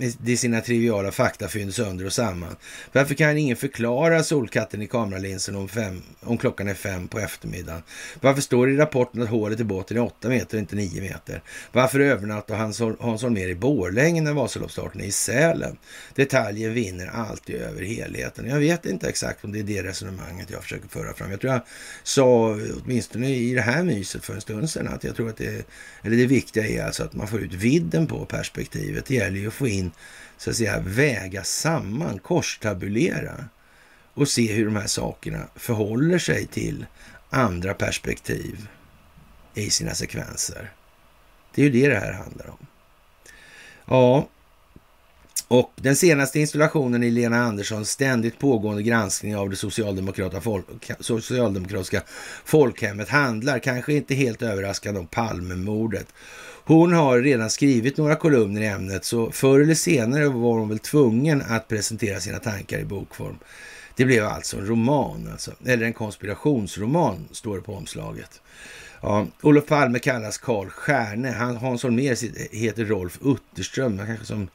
eh, 0.00 0.12
med 0.18 0.38
sina 0.38 0.60
triviala 0.60 1.12
faktafynd 1.12 1.74
sönder 1.74 2.06
och 2.06 2.12
samman. 2.12 2.56
Varför 2.92 3.14
kan 3.14 3.38
ingen 3.38 3.56
förklara 3.56 4.22
solkatten 4.22 4.82
i 4.82 4.86
kameralinsen 4.86 5.56
om, 5.56 5.68
fem, 5.68 6.02
om 6.20 6.38
klockan 6.38 6.68
är 6.68 6.74
fem 6.74 7.08
på 7.08 7.18
eftermiddagen? 7.18 7.82
Varför 8.20 8.42
står 8.42 8.66
det 8.66 8.72
i 8.72 8.76
rapporten 8.76 9.22
att 9.22 9.28
hålet 9.28 9.60
i 9.60 9.64
båten 9.64 9.96
är 9.96 10.02
åtta 10.02 10.28
meter 10.28 10.56
och 10.56 10.60
inte 10.60 10.76
nio 10.76 11.00
meter? 11.00 11.42
Varför 11.72 12.00
övernattar 12.00 12.56
Hans, 12.56 12.80
Hans 13.00 13.22
Holmér 13.22 13.48
i 13.48 13.54
Borlänge 13.54 14.22
när 14.22 14.32
Vasaloppsstarten 14.32 15.00
är 15.00 15.04
i 15.04 15.12
Sälen? 15.12 15.76
Detaljen 16.14 16.74
vinner 16.74 17.06
alltid 17.06 17.56
över 17.56 17.82
helheten. 17.82 18.48
Jag 18.48 18.58
vet 18.58 18.86
inte 18.86 19.08
exakt 19.08 19.44
om 19.44 19.52
det 19.52 19.58
är 19.58 19.62
det 19.62 19.82
resonemanget 19.82 20.50
jag 20.50 20.62
försöker 20.62 20.88
föra 20.88 21.14
fram. 21.14 21.30
Jag 21.30 21.40
tror 21.40 21.52
jag 21.52 21.62
sa, 22.02 22.56
åtminstone 22.84 23.28
i 23.28 23.54
det 23.54 23.60
här 23.60 23.82
myset 23.82 24.24
för 24.24 24.34
en 24.34 24.40
stund 24.40 24.70
sedan, 24.70 24.88
att 24.88 25.04
jag 25.04 25.16
tror 25.16 25.28
att 25.28 25.36
det, 25.36 25.66
eller 26.02 26.16
det 26.16 26.26
viktiga 26.26 26.66
är 26.66 26.84
alltså 26.84 27.04
att 27.04 27.14
man 27.14 27.28
får 27.28 27.40
ut 27.40 27.52
vidden 27.52 28.06
på 28.06 28.24
perspektivet. 28.24 29.06
Det 29.06 29.14
gäller 29.14 29.38
ju 29.38 29.48
att 29.48 29.54
få 29.54 29.68
in 29.68 29.83
in, 29.84 29.92
så 30.38 30.50
att 30.50 30.56
säga, 30.56 30.80
väga 30.80 31.44
samman, 31.44 32.18
korstabulera 32.18 33.44
och 34.14 34.28
se 34.28 34.52
hur 34.52 34.64
de 34.64 34.76
här 34.76 34.86
sakerna 34.86 35.48
förhåller 35.54 36.18
sig 36.18 36.46
till 36.46 36.86
andra 37.30 37.74
perspektiv 37.74 38.68
i 39.54 39.70
sina 39.70 39.94
sekvenser. 39.94 40.72
Det 41.54 41.62
är 41.62 41.64
ju 41.64 41.72
det 41.82 41.88
det 41.88 42.00
här 42.00 42.12
handlar 42.12 42.50
om. 42.50 42.66
Ja, 43.86 44.28
och 45.48 45.72
den 45.76 45.96
senaste 45.96 46.40
installationen 46.40 47.02
i 47.02 47.10
Lena 47.10 47.42
Anderssons 47.42 47.90
ständigt 47.90 48.38
pågående 48.38 48.82
granskning 48.82 49.36
av 49.36 49.50
det 49.50 49.56
socialdemokratiska 51.00 52.02
folkhemmet 52.44 53.08
handlar, 53.08 53.58
kanske 53.58 53.92
inte 53.92 54.14
helt 54.14 54.42
överraskande, 54.42 55.00
om 55.00 55.06
Palmemordet 55.06 56.06
hon 56.66 56.92
har 56.92 57.20
redan 57.20 57.50
skrivit 57.50 57.96
några 57.96 58.16
kolumner 58.16 58.60
i 58.60 58.66
ämnet, 58.66 59.04
så 59.04 59.30
förr 59.30 59.60
eller 59.60 59.74
senare 59.74 60.28
var 60.28 60.58
hon 60.58 60.68
väl 60.68 60.78
tvungen 60.78 61.42
att 61.48 61.68
presentera 61.68 62.20
sina 62.20 62.38
tankar 62.38 62.78
i 62.78 62.84
bokform. 62.84 63.38
Det 63.96 64.04
blev 64.04 64.24
alltså 64.24 64.56
en 64.56 64.66
roman, 64.66 65.28
alltså. 65.32 65.52
eller 65.66 65.86
en 65.86 65.92
konspirationsroman, 65.92 67.28
står 67.30 67.56
det 67.56 67.62
på 67.62 67.74
omslaget. 67.74 68.40
Ja, 69.00 69.26
Olof 69.42 69.66
Palme 69.66 69.98
kallas 69.98 70.38
Karl 70.38 70.68
Stjärne. 70.68 71.30
Hans 71.60 71.84
Holmér 71.84 72.54
heter 72.56 72.84
Rolf 72.84 73.18
Utterström, 73.24 73.98
kanske 74.06 74.26
som 74.26 74.48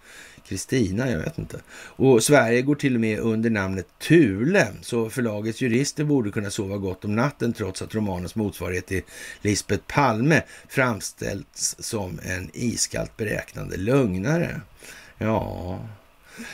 Kristina, 0.48 1.12
jag 1.12 1.20
vet 1.20 1.38
inte. 1.38 1.60
Och 1.72 2.24
Sverige 2.24 2.62
går 2.62 2.76
till 2.76 2.96
och 2.96 3.02
med 3.02 3.20
under 3.20 3.50
namnet 3.50 3.88
Thule, 4.00 4.68
så 4.82 5.10
förlagets 5.10 5.62
jurister 5.62 6.04
borde 6.04 6.32
kunna 6.32 6.50
sova 6.50 6.78
gott 6.78 7.06
om 7.06 7.16
natten 7.16 7.54
trots 7.54 7.82
att 7.82 7.96
romanens 7.96 8.36
motsvarighet 8.36 8.86
till 8.86 9.02
Lisbeth 9.42 9.84
Palme 9.88 10.44
framställts 10.70 11.76
som 11.80 12.20
en 12.24 12.50
iskallt 12.54 13.18
beräknande 13.18 13.78
lögnare. 13.78 14.62
Ja, 15.18 15.80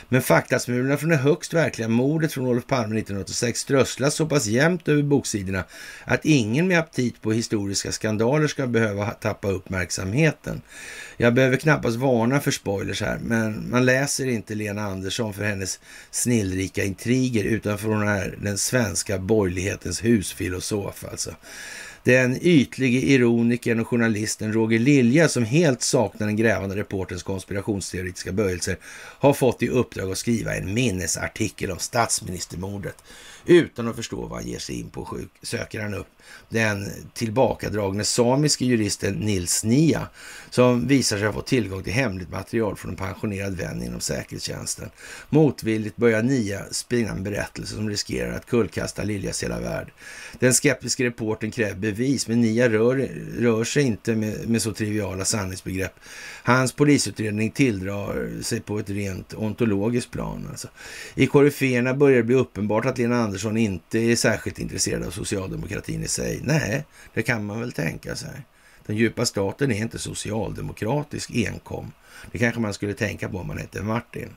men 0.09 0.21
faktasmulorna 0.21 0.97
från 0.97 1.09
det 1.09 1.15
högst 1.15 1.53
verkliga 1.53 1.87
mordet 1.87 2.33
från 2.33 2.47
Olof 2.47 2.67
Palme 2.67 2.99
1986 2.99 3.59
strösslas 3.59 4.15
så 4.15 4.25
pass 4.25 4.45
jämnt 4.45 4.87
över 4.87 5.03
boksidorna 5.03 5.63
att 6.05 6.25
ingen 6.25 6.67
med 6.67 6.79
aptit 6.79 7.21
på 7.21 7.31
historiska 7.31 7.91
skandaler 7.91 8.47
ska 8.47 8.67
behöva 8.67 9.11
tappa 9.11 9.47
uppmärksamheten. 9.47 10.61
Jag 11.17 11.33
behöver 11.33 11.57
knappast 11.57 11.95
varna 11.95 12.39
för 12.39 12.51
spoilers 12.51 13.01
här, 13.01 13.19
men 13.21 13.69
man 13.69 13.85
läser 13.85 14.27
inte 14.27 14.55
Lena 14.55 14.81
Andersson 14.81 15.33
för 15.33 15.43
hennes 15.43 15.79
snillrika 16.11 16.83
intriger 16.83 17.43
utan 17.43 17.77
för 17.77 17.87
hon 17.87 18.07
är 18.07 18.37
den 18.41 18.57
svenska 18.57 19.17
borgerlighetens 19.17 20.03
husfilosof 20.03 21.05
alltså. 21.11 21.35
Den 22.05 22.37
ytlige 22.41 22.99
ironikern 23.01 23.79
och 23.79 23.87
journalisten 23.87 24.53
Roger 24.53 24.79
Lilja, 24.79 25.29
som 25.29 25.45
helt 25.45 25.81
saknar 25.81 26.27
den 26.27 26.35
grävande 26.35 26.75
reporterns 26.75 27.23
konspirationsteoretiska 27.23 28.31
böjelser, 28.31 28.77
har 29.19 29.33
fått 29.33 29.63
i 29.63 29.69
uppdrag 29.69 30.11
att 30.11 30.17
skriva 30.17 30.55
en 30.55 30.73
minnesartikel 30.73 31.71
om 31.71 31.79
statsministermordet. 31.79 32.95
Utan 33.45 33.87
att 33.87 33.95
förstå 33.95 34.27
vad 34.27 34.39
han 34.39 34.49
ger 34.49 34.59
sig 34.59 34.79
in 34.79 34.89
på 34.89 35.19
söker 35.41 35.81
han 35.81 35.93
upp 35.93 36.07
den 36.49 36.91
tillbakadragne 37.13 38.03
samiske 38.03 38.65
juristen 38.65 39.13
Nils 39.13 39.63
Nia 39.63 40.07
som 40.49 40.87
visar 40.87 41.17
sig 41.17 41.25
ha 41.25 41.33
fått 41.33 41.47
tillgång 41.47 41.83
till 41.83 41.93
hemligt 41.93 42.29
material 42.29 42.75
från 42.75 42.91
en 42.91 42.97
pensionerad 42.97 43.57
vän 43.57 43.83
inom 43.83 43.99
säkerhetstjänsten. 43.99 44.89
Motvilligt 45.29 45.95
börjar 45.95 46.23
Nia 46.23 46.65
spinna 46.71 47.11
en 47.11 47.23
berättelse 47.23 47.75
som 47.75 47.89
riskerar 47.89 48.31
att 48.31 48.45
kullkasta 48.45 49.03
Liljas 49.03 49.43
hela 49.43 49.59
värld. 49.59 49.91
Den 50.39 50.53
skeptiska 50.53 51.03
reporten 51.03 51.51
kräver 51.51 51.75
bevis, 51.75 52.27
men 52.27 52.41
Nia 52.41 52.69
rör, 52.69 53.09
rör 53.39 53.63
sig 53.63 53.83
inte 53.83 54.15
med, 54.15 54.49
med 54.49 54.61
så 54.61 54.73
triviala 54.73 55.25
sanningsbegrepp. 55.25 55.93
Hans 56.43 56.73
polisutredning 56.73 57.51
tilldrar 57.51 58.41
sig 58.41 58.61
på 58.61 58.79
ett 58.79 58.89
rent 58.89 59.33
ontologiskt 59.33 60.11
plan. 60.11 60.47
Alltså. 60.49 60.67
I 61.15 61.27
koryféerna 61.27 61.93
börjar 61.93 62.17
det 62.17 62.23
bli 62.23 62.35
uppenbart 62.35 62.85
att 62.85 62.97
Lena 62.97 63.15
Andersson 63.15 63.34
inte 63.57 63.99
är 63.99 64.15
särskilt 64.15 64.59
intresserad 64.59 65.03
av 65.03 65.11
socialdemokratin 65.11 66.03
i 66.03 66.07
sig. 66.07 66.41
Nej, 66.43 66.85
det 67.13 67.23
kan 67.23 67.45
man 67.45 67.59
väl 67.59 67.71
tänka 67.71 68.15
sig. 68.15 68.45
Den 68.85 68.95
djupa 68.95 69.25
staten 69.25 69.71
är 69.71 69.77
inte 69.77 69.99
socialdemokratisk 69.99 71.31
enkom. 71.31 71.91
Det 72.31 72.37
kanske 72.37 72.61
man 72.61 72.73
skulle 72.73 72.93
tänka 72.93 73.29
på 73.29 73.37
om 73.37 73.47
man 73.47 73.57
hette 73.57 73.83
Martin. 73.83 74.29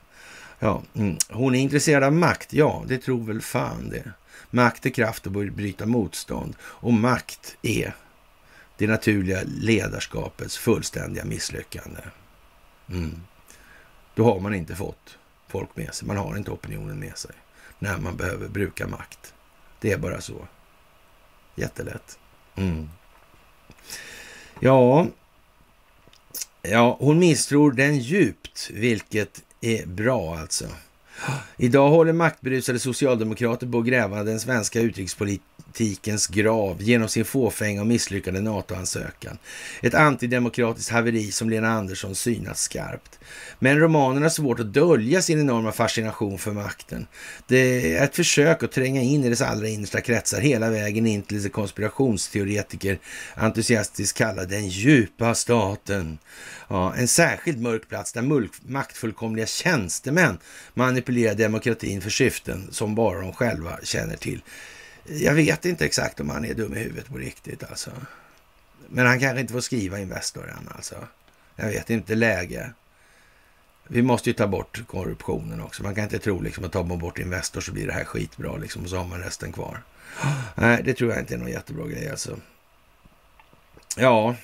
Ja, 0.59 0.83
mm. 0.95 1.17
Hon 1.29 1.55
är 1.55 1.59
intresserad 1.59 2.05
av 2.05 2.13
makt. 2.13 2.53
Ja, 2.53 2.85
det 2.89 2.99
tror 2.99 3.25
väl 3.25 3.41
fan 3.41 3.89
det. 3.89 4.13
Makt 4.51 4.87
är 4.87 4.91
kraft 4.91 5.27
att 5.27 5.33
bryta 5.33 5.87
motstånd 5.87 6.57
och 6.61 6.93
makt 6.93 7.57
är 7.63 7.95
det 8.77 8.87
naturliga 8.87 9.41
ledarskapets 9.47 10.59
fullständiga 10.59 11.25
misslyckande. 11.25 12.01
Mm. 12.91 13.21
Då 14.15 14.25
har 14.25 14.41
man 14.41 14.55
inte 14.55 14.75
fått 14.75 15.19
folk 15.49 15.77
med 15.77 15.95
sig. 15.95 16.09
Man 16.09 16.17
har 16.17 16.37
inte 16.37 16.51
opinionen 16.51 16.99
med 16.99 17.19
sig 17.19 17.35
när 17.79 17.99
man 17.99 18.17
behöver 18.17 18.49
bruka 18.49 18.87
makt. 18.87 19.35
Det 19.81 19.93
är 19.93 19.99
bara 19.99 20.21
så. 20.21 20.49
Jättelätt. 21.55 22.19
Mm. 22.57 22.89
Ja, 24.61 25.07
ja, 26.63 26.97
hon 27.01 27.19
misstror 27.19 27.73
den 27.73 27.99
djupt, 27.99 28.71
vilket 28.71 29.43
är 29.61 29.87
bra 29.87 30.37
alltså. 30.37 30.69
Idag 31.57 31.91
håller 31.91 32.13
maktberusade 32.13 32.79
socialdemokrater 32.79 33.67
på 33.67 33.79
att 33.79 33.87
gräva 33.87 34.25
den 34.25 34.41
svenska 34.41 34.81
utrikespolitikens 34.81 36.27
grav 36.27 36.83
genom 36.83 37.09
sin 37.09 37.25
fåfänga 37.25 37.81
och 37.81 37.87
misslyckade 37.87 38.41
NATO-ansökan. 38.41 39.39
Ett 39.83 39.95
antidemokratiskt 39.95 40.91
haveri 40.91 41.31
som 41.31 41.51
Lena 41.51 41.69
Andersson 41.69 42.15
synat 42.15 42.59
skarpt. 42.59 43.19
Men 43.59 43.79
romanen 43.79 44.23
har 44.23 44.31
svårt 44.31 44.61
att 44.61 44.73
dölja 44.73 45.23
sin 45.23 45.41
enorma 45.41 45.73
fascination 45.73 46.39
för 46.39 46.53
makten. 46.53 47.07
Det 47.47 47.97
är 47.97 48.05
ett 48.05 48.17
försök 48.17 48.63
att 48.63 48.73
tränga 48.73 49.03
in 49.03 49.25
i 49.25 49.29
dess 49.29 49.43
allra 49.43 49.69
innersta 49.69 50.01
kretsar 50.01 50.41
hela 50.41 50.71
vägen 50.71 51.07
in 51.07 51.23
till 51.23 51.43
det 51.43 51.49
konspirationsteoretiker 51.49 52.99
entusiastiskt 53.35 54.19
kallar 54.19 54.45
den 54.45 54.69
djupa 54.69 55.35
staten. 55.35 56.19
Ja, 56.69 56.95
en 56.95 57.09
särskilt 57.09 57.59
mörk 57.59 57.89
plats 57.89 58.13
där 58.13 58.49
maktfullkomliga 58.71 59.47
tjänstemän 59.47 60.39
manipulerar 60.75 61.08
demokratin 61.13 62.01
för 62.01 62.11
syften 62.11 62.69
som 62.71 62.95
bara 62.95 63.21
de 63.21 63.33
själva 63.33 63.79
känner 63.83 64.17
till. 64.17 64.43
Jag 65.05 65.35
vet 65.35 65.65
inte 65.65 65.85
exakt 65.85 66.21
om 66.21 66.31
han 66.31 66.45
är 66.45 66.55
dum 66.55 66.75
i 66.75 66.79
huvudet 66.79 67.07
på 67.07 67.19
riktigt 67.19 67.65
alltså. 67.71 67.91
Men 68.89 69.07
han 69.07 69.21
kanske 69.21 69.41
inte 69.41 69.53
får 69.53 69.61
skriva 69.61 69.99
Investor 69.99 70.51
än 70.51 70.69
alltså. 70.77 70.95
Jag 71.57 71.67
vet 71.67 71.91
inte, 71.91 72.15
läge. 72.15 72.71
Vi 73.89 74.03
måste 74.03 74.31
ju 74.31 74.35
ta 74.35 74.47
bort 74.47 74.87
korruptionen 74.87 75.61
också. 75.61 75.83
Man 75.83 75.95
kan 75.95 76.05
inte 76.05 76.19
tro 76.19 76.41
liksom 76.41 76.65
att 76.65 76.73
tar 76.73 76.85
man 76.85 76.99
bort 76.99 77.19
Investor 77.19 77.61
så 77.61 77.73
blir 77.73 77.87
det 77.87 77.93
här 77.93 78.05
skitbra 78.05 78.57
liksom 78.57 78.83
och 78.83 78.91
så 78.91 78.97
har 78.97 79.05
man 79.05 79.21
resten 79.21 79.53
kvar. 79.53 79.83
Nej, 80.55 80.83
det 80.85 80.95
tror 80.95 81.11
jag 81.11 81.21
inte 81.21 81.35
är 81.35 81.39
någon 81.39 81.51
jättebra 81.51 81.87
grej 81.87 82.11
alltså. 82.11 82.37
Ja, 83.97 84.37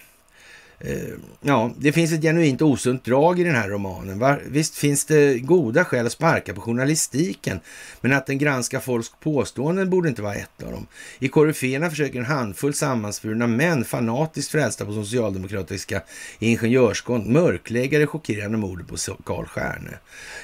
Eh, 0.81 1.15
ja, 1.41 1.71
det 1.79 1.93
finns 1.93 2.13
ett 2.13 2.23
genuint 2.23 2.63
osunt 2.63 3.05
drag 3.05 3.41
i 3.41 3.45
den 3.45 3.55
här 3.55 3.69
romanen. 3.69 4.19
Va? 4.19 4.39
Visst 4.47 4.75
finns 4.75 5.05
det 5.05 5.39
goda 5.39 5.85
skäl 5.85 6.07
att 6.07 6.13
sparka 6.13 6.55
på 6.55 6.61
journalistiken, 6.61 7.61
men 8.01 8.13
att 8.13 8.27
den 8.27 8.39
granskar 8.39 8.81
folks 8.81 9.11
påståenden 9.21 9.91
borde 9.91 10.09
inte 10.09 10.23
vara 10.23 10.35
ett 10.35 10.63
av 10.63 10.73
dem. 10.73 10.87
I 11.19 11.29
Koryféerna 11.29 11.91
försöker 11.91 12.19
en 12.19 12.25
handfull 12.25 12.75
sammansvurna 12.75 13.47
män, 13.47 13.85
fanatiskt 13.85 14.51
frälsta 14.51 14.85
på 14.85 14.93
socialdemokratiska 14.93 16.03
ingenjörskonst, 16.39 17.29
mörklägga 17.29 17.99
det 17.99 18.07
chockerande 18.07 18.59
mordet 18.59 18.89
på 18.89 18.97
Karl 19.25 19.47
Stjärne. 19.47 19.99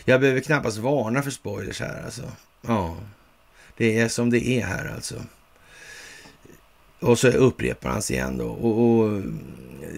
Jag 0.05 0.21
behöver 0.21 0.41
knappast 0.41 0.79
varna 0.79 1.23
för 1.23 1.31
spoilers 1.31 1.81
här 1.81 2.03
alltså. 2.05 2.23
Ja, 2.67 2.97
det 3.77 3.99
är 3.99 4.09
som 4.09 4.31
det 4.31 4.49
är 4.49 4.67
här 4.67 4.93
alltså. 4.95 5.15
Och 7.01 7.19
så 7.19 7.29
upprepar 7.29 7.91
han 7.91 8.03
sig 8.03 8.17
igen 8.17 8.39
då. 8.39 8.49
Och, 8.49 9.01
och, 9.01 9.23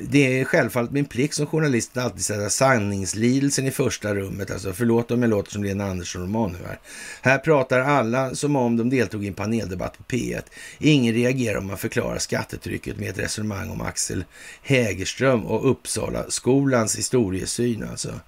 det 0.08 0.40
är 0.40 0.44
självfallet 0.44 0.90
min 0.90 1.04
plikt 1.04 1.34
som 1.34 1.46
journalist 1.46 1.96
att 1.96 2.04
alltid 2.04 2.24
sätta 2.24 2.50
sanningslidelsen 2.50 3.66
i 3.66 3.70
första 3.70 4.14
rummet. 4.14 4.50
Alltså 4.50 4.72
förlåt 4.72 5.10
om 5.10 5.22
jag 5.22 5.30
låter 5.30 5.52
som 5.52 5.64
Lena 5.64 5.84
Andersson-roman 5.84 6.52
nu 6.52 6.66
här. 6.66 6.78
Här 7.22 7.38
pratar 7.38 7.80
alla 7.80 8.34
som 8.34 8.56
om 8.56 8.76
de 8.76 8.90
deltog 8.90 9.24
i 9.24 9.28
en 9.28 9.34
paneldebatt 9.34 9.98
på 9.98 10.04
P1. 10.04 10.42
Ingen 10.78 11.14
reagerar 11.14 11.58
om 11.58 11.66
man 11.66 11.78
förklarar 11.78 12.18
skattetrycket 12.18 12.98
med 12.98 13.10
ett 13.10 13.18
resonemang 13.18 13.70
om 13.70 13.80
Axel 13.80 14.24
Hägerström 14.62 15.46
och 15.46 15.70
Uppsala 15.70 16.30
skolans 16.30 16.98
historiesyn. 16.98 17.84
Alltså. 17.90 18.20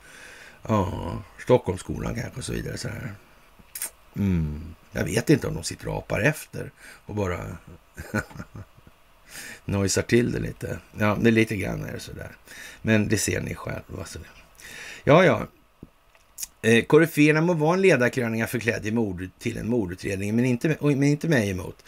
Ja, 0.69 1.13
Stockholmsskolan 1.43 2.15
kanske 2.15 2.39
och 2.39 2.45
så 2.45 2.53
vidare. 2.53 2.79
Så 2.79 2.89
här. 2.89 3.15
Mm. 4.17 4.75
Jag 4.93 5.05
vet 5.05 5.31
inte 5.31 5.47
om 5.47 5.55
de 5.55 5.65
sitter 5.65 5.89
och 5.89 5.99
apar 5.99 6.21
efter 6.21 6.71
och 7.07 7.15
bara 7.15 7.39
Nojsar 9.65 10.03
till 10.03 10.33
det 10.33 10.39
lite. 10.39 10.79
Ja, 10.99 11.19
det 11.21 11.29
är 11.29 11.33
lite 11.33 11.57
grann 11.57 11.85
är 11.85 11.93
det 11.93 12.01
sådär. 12.01 12.37
Men 12.83 13.09
det 13.09 13.19
ser 13.19 13.41
ni 13.41 13.55
själva. 13.55 14.05
Så 14.05 14.19
ja, 15.05 15.25
ja. 15.25 15.47
Eh, 16.65 16.85
koryféerna 16.85 17.41
må 17.41 17.55
vara 17.55 17.75
en 17.75 17.83
ledarkröninga 17.83 18.47
förklädd 18.47 18.87
i 18.87 18.91
mord 18.91 19.29
till 19.39 19.57
en 19.57 19.69
mordutredning, 19.69 20.37
men 20.37 20.45
inte, 20.45 20.77
men 20.81 21.03
inte 21.03 21.29
mig 21.29 21.51
emot. 21.51 21.85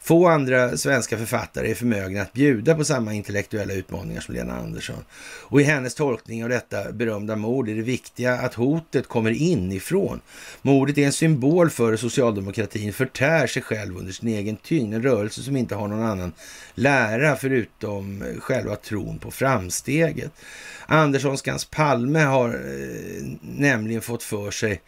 Få 0.00 0.28
andra 0.28 0.76
svenska 0.76 1.18
författare 1.18 1.70
är 1.70 1.74
förmögna 1.74 2.22
att 2.22 2.32
bjuda 2.32 2.74
på 2.74 2.84
samma 2.84 3.14
intellektuella 3.14 3.72
utmaningar 3.72 4.20
som 4.20 4.34
Lena 4.34 4.56
Andersson. 4.56 5.04
Och 5.42 5.60
i 5.60 5.64
hennes 5.64 5.94
tolkning 5.94 6.44
av 6.44 6.50
detta 6.50 6.92
berömda 6.92 7.36
mord 7.36 7.68
är 7.68 7.74
det 7.74 7.82
viktiga 7.82 8.34
att 8.34 8.54
hotet 8.54 9.08
kommer 9.08 9.30
inifrån. 9.30 10.20
Mordet 10.62 10.98
är 10.98 11.06
en 11.06 11.12
symbol 11.12 11.70
för 11.70 11.90
hur 11.90 11.96
socialdemokratin 11.96 12.92
förtär 12.92 13.46
sig 13.46 13.62
själv 13.62 13.96
under 13.96 14.12
sin 14.12 14.28
egen 14.28 14.56
tyngd. 14.56 14.94
En 14.94 15.02
rörelse 15.02 15.42
som 15.42 15.56
inte 15.56 15.74
har 15.74 15.88
någon 15.88 16.02
annan 16.02 16.32
lära 16.80 17.36
förutom 17.36 18.24
själva 18.40 18.76
tron 18.76 19.18
på 19.18 19.30
framsteget. 19.30 20.32
Anderssonskans 20.86 21.64
Palme 21.64 22.18
har 22.18 22.48
eh, 22.48 23.22
nämligen 23.40 24.02
fått 24.02 24.22
för 24.22 24.50
sig 24.50 24.82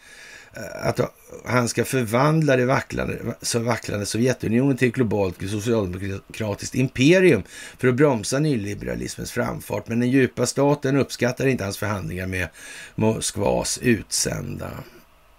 eh, 0.55 0.87
att 0.89 1.01
han 1.45 1.69
ska 1.69 1.85
förvandla 1.85 2.57
det 2.57 2.67
vacklande, 2.67 3.19
så 3.43 3.59
vacklande 3.59 4.07
Sovjetunionen 4.07 4.77
till 4.77 4.89
ett 4.89 4.95
globalt 4.95 5.51
socialdemokratiskt 5.51 6.75
imperium 6.75 7.43
för 7.79 7.89
att 7.89 7.95
bromsa 7.95 8.39
nyliberalismens 8.39 9.33
framfart. 9.33 9.89
Men 9.89 10.01
den 10.01 10.11
djupa 10.11 10.47
staten 10.47 10.97
uppskattar 10.97 11.47
inte 11.47 11.65
hans 11.65 11.79
förhandlingar 11.79 12.27
med 12.27 12.49
Moskvas 12.95 13.79
utsända. 13.83 14.71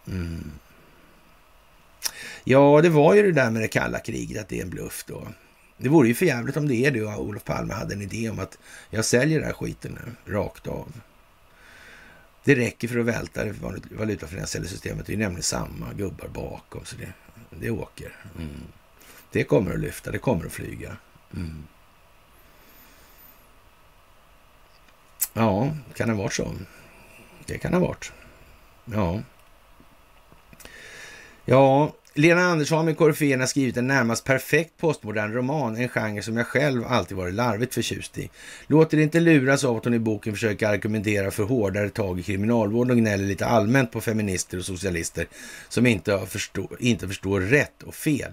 Mm. 0.08 0.52
Ja, 2.44 2.80
det 2.84 2.90
var 2.90 3.14
ju 3.14 3.22
det 3.22 3.32
där 3.32 3.52
med 3.52 3.62
det 3.62 3.68
kalla 3.68 4.00
kriget, 4.00 4.42
att 4.42 4.50
det 4.50 4.60
är 4.60 4.64
en 4.64 4.70
bluff 4.70 5.04
då. 5.08 5.28
Det 5.78 5.90
vore 5.90 6.08
ju 6.08 6.16
för 6.16 6.26
jävligt 6.26 6.58
om 6.58 6.68
det 6.68 6.76
är 6.76 6.92
det 6.92 7.02
och 7.02 7.22
Olof 7.22 7.44
Palme 7.44 7.74
hade 7.74 7.94
en 7.94 8.02
idé 8.02 8.30
om 8.30 8.40
att 8.40 8.58
jag 8.90 9.06
säljer 9.06 9.40
den 9.40 9.48
här 9.48 9.54
skiten 9.54 10.00
nu, 10.06 10.34
rakt 10.34 10.68
av. 10.68 10.94
Det 12.44 12.56
räcker 12.56 12.88
för 12.88 13.00
att 13.00 13.06
välta 13.06 13.44
det 13.44 13.56
valutafinansiella 13.92 14.68
systemet. 14.68 15.06
Det 15.06 15.14
är 15.14 15.18
nämligen 15.18 15.44
samma 15.44 15.94
gubbar 15.94 16.28
bakom, 16.28 16.86
så 16.86 16.96
det, 16.96 17.14
det 17.50 17.70
åker. 17.70 18.16
Mm. 18.38 18.50
Det 19.32 19.44
kommer 19.44 19.74
att 19.74 19.80
lyfta, 19.80 20.12
det 20.12 20.18
kommer 20.18 20.46
att 20.46 20.52
flyga. 20.52 20.98
Mm. 21.36 21.64
Ja, 25.34 25.78
kan 25.94 26.08
det 26.08 26.14
ha 26.14 26.24
varit 26.24 26.34
så? 26.34 26.56
Det 27.46 27.58
kan 27.58 27.72
det 27.72 27.78
ha 27.78 27.88
varit. 27.88 28.12
Ja. 28.86 29.22
Ja, 31.46 31.94
Lena 32.16 32.42
Andersson 32.42 32.86
med 32.86 32.98
koryféerna 32.98 33.42
har 33.42 33.48
skrivit 33.48 33.78
en 33.78 33.88
närmast 33.88 34.24
perfekt 34.24 34.78
postmodern 34.78 35.34
roman, 35.34 35.78
en 35.78 35.90
genre 35.90 36.22
som 36.22 36.38
jag 36.38 36.48
själv 36.48 36.84
alltid 36.88 37.18
varit 37.18 37.34
larvigt 37.34 37.74
förtjust 37.74 38.18
i. 38.18 38.30
Låter 38.68 38.98
inte 38.98 39.20
luras 39.20 39.64
av 39.64 39.78
att 39.78 39.86
hon 39.86 39.94
i 39.94 40.00
boken 40.00 40.34
försöker 40.34 40.68
argumentera 40.68 41.32
för 41.32 41.44
hårdare 41.44 41.90
tag 41.90 42.20
i 42.20 42.24
kriminalvården 42.24 42.92
och 42.92 42.98
gnäller 42.98 43.26
lite 43.26 43.46
allmänt 43.46 43.92
på 43.92 44.02
feminister 44.02 44.58
och 44.58 44.66
socialister 44.66 45.28
som 45.70 45.86
inte 45.86 46.26
förstår, 46.28 46.78
inte 46.80 47.08
förstår 47.08 47.42
rätt 47.42 47.84
och 47.84 47.96
fel. 47.96 48.32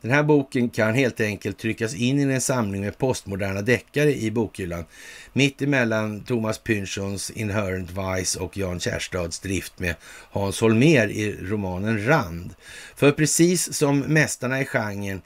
Den 0.00 0.10
här 0.10 0.22
boken 0.22 0.68
kan 0.70 0.94
helt 0.94 1.20
enkelt 1.20 1.58
tryckas 1.58 1.94
in 1.94 2.30
i 2.30 2.34
en 2.34 2.40
samling 2.40 2.80
med 2.80 2.98
postmoderna 2.98 3.62
deckare 3.62 4.14
i 4.14 4.30
bokhyllan 4.30 4.84
mitt 5.32 5.62
emellan 5.62 6.20
Thomas 6.20 6.58
Pynchons 6.58 7.30
Inherent 7.30 7.90
Vice 7.90 8.40
och 8.40 8.56
Jan 8.56 8.80
Kärstads 8.80 9.40
drift 9.40 9.78
med 9.78 9.94
Hans 10.30 10.60
Holmer 10.60 11.10
i 11.10 11.36
romanen 11.42 12.06
Rand. 12.06 12.54
För 12.96 13.12
precis 13.20 13.74
som 13.74 13.98
mästarna 13.98 14.60
i 14.60 14.64
genren 14.64 15.22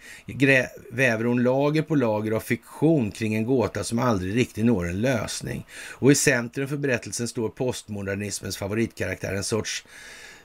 väver 0.93 1.25
hon 1.25 1.43
lager 1.43 1.83
på 1.83 1.95
lager 1.95 2.33
av 2.33 2.41
fiktion 2.41 3.11
kring 3.11 3.35
en 3.35 3.45
gåta 3.45 3.85
som 3.85 3.99
aldrig 3.99 4.37
riktigt 4.37 4.65
når 4.65 4.89
en 4.89 5.01
lösning. 5.01 5.67
Och 5.91 6.13
i 6.13 6.15
centrum 6.15 6.69
för 6.69 6.77
berättelsen 6.77 7.29
står 7.29 7.49
postmodernismens 7.49 8.57
favoritkaraktär, 8.57 9.35
en 9.35 9.45
sorts 9.45 9.85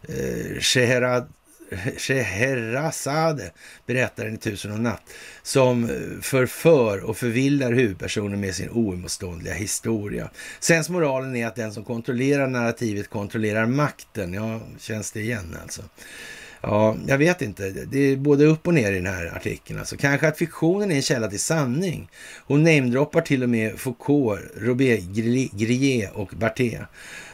eh, 0.02 0.60
Scheherazade, 1.98 3.52
berättaren 3.86 4.34
i 4.34 4.38
Tusen 4.38 4.72
och 4.72 4.80
natt, 4.80 5.04
som 5.44 5.84
eh, 5.84 6.22
förför 6.22 7.04
och 7.04 7.18
förvillar 7.18 7.74
huvudpersonen 7.74 8.40
med 8.40 8.56
sin 8.56 8.70
oemotståndliga 8.70 9.54
historia. 9.54 10.30
Sensmoralen 10.60 11.36
är 11.36 11.48
att 11.48 11.56
den 11.56 11.74
som 11.74 11.84
kontrollerar 11.84 12.48
narrativet 12.48 13.10
kontrollerar 13.10 13.66
makten. 13.66 14.34
Ja, 14.34 14.62
känns 14.80 15.12
det 15.12 15.22
igen 15.22 15.58
alltså? 15.62 15.82
Ja, 16.62 16.96
jag 17.08 17.18
vet 17.18 17.42
inte. 17.42 17.70
Det 17.70 18.00
är 18.00 18.16
både 18.16 18.46
upp 18.46 18.68
och 18.68 18.74
ner 18.74 18.92
i 18.92 18.96
den 18.96 19.06
här 19.06 19.36
artikeln. 19.36 19.80
Alltså. 19.80 19.98
Kanske 19.98 20.28
att 20.28 20.38
fiktionen 20.38 20.92
är 20.92 20.96
en 20.96 21.02
källa 21.02 21.28
till 21.28 21.40
sanning. 21.40 22.10
Hon 22.46 22.64
namedroppar 22.64 23.22
till 23.22 23.44
och 23.44 23.50
med 23.50 23.80
Foucault, 23.80 24.42
Robert 24.58 25.00
Grier 25.52 26.18
och 26.18 26.30
Barté. 26.30 26.80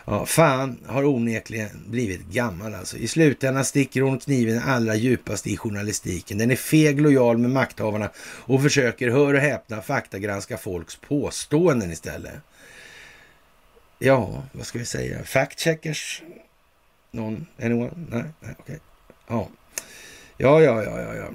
Ja, 0.05 0.25
fan 0.25 0.77
har 0.85 1.05
onekligen 1.05 1.69
blivit 1.87 2.21
gammal 2.25 2.73
alltså. 2.73 2.97
I 2.97 3.07
slutändan 3.07 3.65
sticker 3.65 4.01
hon 4.01 4.19
kniven 4.19 4.61
allra 4.65 4.95
djupast 4.95 5.47
i 5.47 5.57
journalistiken. 5.57 6.37
Den 6.37 6.51
är 6.51 6.55
feg, 6.55 7.01
lojal 7.01 7.37
med 7.37 7.51
makthavarna 7.51 8.09
och 8.17 8.61
försöker, 8.61 9.09
hör 9.09 9.33
och 9.33 9.39
häpna, 9.39 9.81
faktagranska 9.81 10.57
folks 10.57 10.95
påståenden 10.95 11.91
istället. 11.91 12.33
Ja, 13.99 14.43
vad 14.51 14.65
ska 14.65 14.79
vi 14.79 14.85
säga? 14.85 15.23
Fact-checkers? 15.23 16.21
Någon? 17.11 17.45
Anyone? 17.61 17.91
Nej, 18.09 18.23
nej 18.23 18.31
okej. 18.39 18.55
Okay. 18.59 18.79
Ja. 19.27 19.49
ja, 20.37 20.61
ja, 20.61 20.83
ja, 20.83 21.01
ja, 21.01 21.15
ja. 21.15 21.29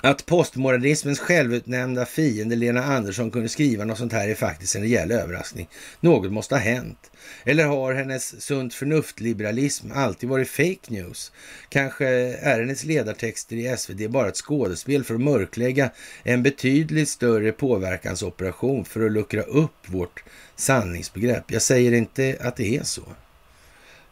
Att 0.00 0.26
postmodernismens 0.26 1.18
självutnämnda 1.18 2.06
fiende 2.06 2.56
Lena 2.56 2.84
Andersson 2.84 3.30
kunde 3.30 3.48
skriva 3.48 3.84
något 3.84 3.98
sånt 3.98 4.12
här 4.12 4.28
är 4.28 4.34
faktiskt 4.34 4.76
en 4.76 4.82
rejäl 4.82 5.12
överraskning. 5.12 5.68
Något 6.00 6.32
måste 6.32 6.54
ha 6.54 6.60
hänt. 6.60 7.10
Eller 7.44 7.64
har 7.64 7.94
hennes 7.94 8.42
sunt 8.42 8.74
förnuft-liberalism 8.74 9.92
alltid 9.94 10.28
varit 10.28 10.48
fake 10.48 10.78
news? 10.88 11.32
Kanske 11.68 12.06
är 12.08 12.60
hennes 12.60 12.84
ledartexter 12.84 13.56
i 13.56 13.76
SvD 13.76 14.10
bara 14.10 14.28
ett 14.28 14.36
skådespel 14.36 15.04
för 15.04 15.14
att 15.14 15.20
mörklägga 15.20 15.90
en 16.22 16.42
betydligt 16.42 17.08
större 17.08 17.52
påverkansoperation 17.52 18.84
för 18.84 19.06
att 19.06 19.12
luckra 19.12 19.42
upp 19.42 19.88
vårt 19.88 20.24
sanningsbegrepp. 20.56 21.50
Jag 21.50 21.62
säger 21.62 21.92
inte 21.92 22.36
att 22.40 22.56
det 22.56 22.76
är 22.76 22.82
så. 22.82 23.02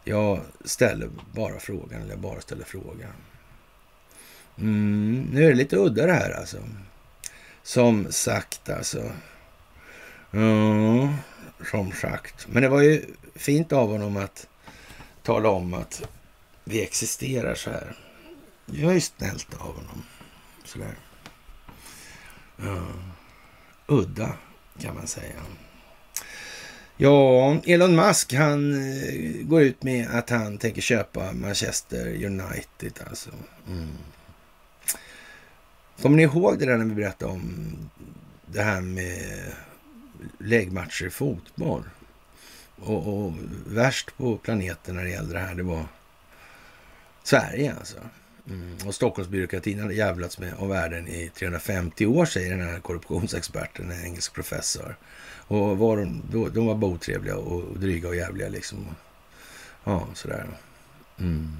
Jag 0.07 0.41
ställer 0.65 1.09
bara 1.33 1.59
frågan, 1.59 2.01
eller 2.01 2.09
jag 2.09 2.19
bara 2.19 2.41
ställer 2.41 2.65
frågan. 2.65 3.13
Mm, 4.57 5.27
nu 5.33 5.45
är 5.45 5.49
det 5.49 5.55
lite 5.55 5.75
udda 5.75 6.05
det 6.05 6.13
här 6.13 6.31
alltså. 6.31 6.57
Som 7.63 8.11
sagt 8.11 8.69
alltså. 8.69 9.11
Ja, 10.31 11.13
som 11.71 11.91
sagt. 11.91 12.47
Men 12.49 12.61
det 12.63 12.69
var 12.69 12.81
ju 12.81 13.05
fint 13.35 13.71
av 13.71 13.89
honom 13.89 14.17
att 14.17 14.47
tala 15.23 15.49
om 15.49 15.73
att 15.73 16.09
vi 16.63 16.83
existerar 16.83 17.55
så 17.55 17.69
här. 17.69 17.95
Det 18.65 18.85
var 18.85 18.93
ju 18.93 19.01
snällt 19.01 19.53
av 19.53 19.75
honom. 19.75 20.03
Sådär. 20.65 20.95
Ja. 22.57 22.81
Udda 23.87 24.33
kan 24.79 24.95
man 24.95 25.07
säga. 25.07 25.41
Ja, 26.99 27.57
Elon 27.65 27.95
Musk 27.95 28.33
han 28.33 28.73
eh, 28.73 29.45
går 29.45 29.61
ut 29.61 29.83
med 29.83 30.07
att 30.11 30.29
han 30.29 30.57
tänker 30.57 30.81
köpa 30.81 31.33
Manchester 31.33 32.25
United 32.25 32.93
alltså. 33.09 33.29
Mm. 33.67 33.87
Kommer 36.01 36.17
ni 36.17 36.23
ihåg 36.23 36.59
det 36.59 36.65
där 36.65 36.77
när 36.77 36.85
vi 36.85 36.95
berättade 36.95 37.31
om 37.31 37.77
det 38.45 38.61
här 38.61 38.81
med 38.81 39.23
läggmatcher 40.39 41.05
i 41.05 41.09
fotboll? 41.09 41.83
Och, 42.75 43.25
och, 43.25 43.33
värst 43.67 44.17
på 44.17 44.37
planeten 44.37 44.95
när 44.95 45.03
det 45.03 45.09
gällde 45.09 45.33
det 45.33 45.39
här, 45.39 45.55
det 45.55 45.63
var 45.63 45.85
Sverige 47.23 47.75
alltså. 47.79 47.97
Mm. 48.49 48.77
Och 48.85 48.95
Stockholmsbyråkratin 48.95 49.79
hade 49.79 49.93
jävlats 49.93 50.39
med 50.39 50.53
av 50.53 50.69
världen 50.69 51.07
i 51.07 51.31
350 51.35 52.05
år, 52.05 52.25
säger 52.25 52.57
den 52.57 52.67
här 52.67 52.79
korruptionsexperten, 52.79 53.91
en 53.91 54.05
engelsk 54.05 54.33
professor. 54.33 54.95
Och 55.47 55.77
var 55.77 55.97
de, 55.97 56.21
de 56.53 56.65
var 56.65 56.75
bara 56.75 56.91
otrevliga 56.91 57.37
och 57.37 57.79
dryga 57.79 58.07
och 58.07 58.15
jävliga 58.15 58.49
liksom. 58.49 58.87
Ja, 59.83 60.07
sådär. 60.13 60.47
Mm. 61.19 61.57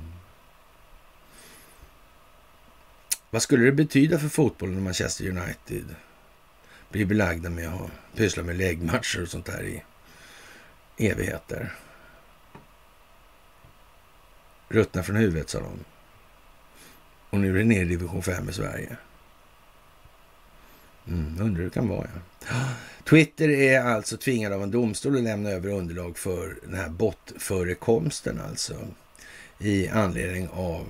Vad 3.30 3.42
skulle 3.42 3.66
det 3.66 3.72
betyda 3.72 4.20
för 4.20 4.30
fotbollen 4.30 4.78
om 4.78 4.84
Manchester 4.84 5.30
United 5.30 5.96
blir 6.90 7.06
belagda 7.06 7.50
med 7.50 7.68
att 7.68 8.16
pyssla 8.16 8.44
med 8.44 8.58
läggmatcher 8.58 9.22
och 9.22 9.28
sånt 9.28 9.46
där 9.46 9.64
i 9.64 9.84
evigheter? 10.98 11.74
Ruttna 14.70 15.04
från 15.04 15.16
huvudet, 15.16 15.50
sa 15.50 15.60
de. 15.60 15.80
Och 17.30 17.40
nu 17.40 17.50
är 17.50 17.58
det 17.58 17.64
ner 17.64 17.82
i 17.82 17.86
division 17.86 18.24
5 18.24 18.50
i 18.50 18.54
Sverige. 18.54 18.98
Mm, 21.10 21.42
undrar 21.42 21.58
hur 21.58 21.64
det 21.64 21.74
kan 21.74 21.88
vara, 21.88 22.08
ja. 22.50 22.56
Twitter 23.10 23.50
är 23.50 23.80
alltså 23.80 24.18
tvingad 24.18 24.54
av 24.54 24.64
en 24.64 24.72
domstol 24.72 25.18
att 25.18 25.24
lämna 25.24 25.50
över 25.50 25.70
underlag 25.70 26.18
för 26.18 26.58
den 26.64 26.76
här 26.76 26.90
bottförekomsten 26.90 28.42
alltså. 28.50 28.76
I 29.60 29.88
anledning 29.88 30.48
av 30.48 30.86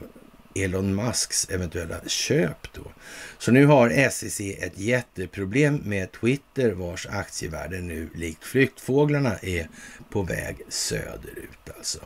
Elon 0.56 0.95
Musks 0.95 1.49
eventuella 1.49 1.99
köp 2.06 2.73
då. 2.73 2.91
Så 3.38 3.52
nu 3.52 3.65
har 3.65 4.10
SEC 4.10 4.39
ett 4.39 4.80
jätteproblem 4.80 5.81
med 5.85 6.11
Twitter 6.11 6.72
vars 6.72 7.07
aktievärde 7.07 7.80
nu 7.80 8.10
likt 8.15 8.44
flyktfåglarna 8.44 9.38
är 9.38 9.69
på 10.10 10.22
väg 10.22 10.57
söderut 10.69 11.69
alltså. 11.77 11.99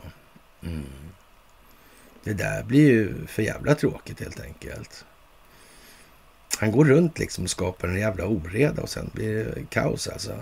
Mm. 0.62 0.82
Det 2.24 2.32
där 2.32 2.62
blir 2.62 2.90
ju 2.90 3.26
för 3.26 3.42
jävla 3.42 3.74
tråkigt 3.74 4.20
helt 4.20 4.40
enkelt. 4.40 5.04
Han 6.58 6.72
går 6.72 6.84
runt 6.84 7.18
liksom 7.18 7.44
och 7.44 7.50
skapar 7.50 7.88
en 7.88 8.00
jävla 8.00 8.26
oreda 8.26 8.82
och 8.82 8.88
sen 8.88 9.10
blir 9.14 9.44
det 9.44 9.70
kaos 9.70 10.08
alltså. 10.08 10.38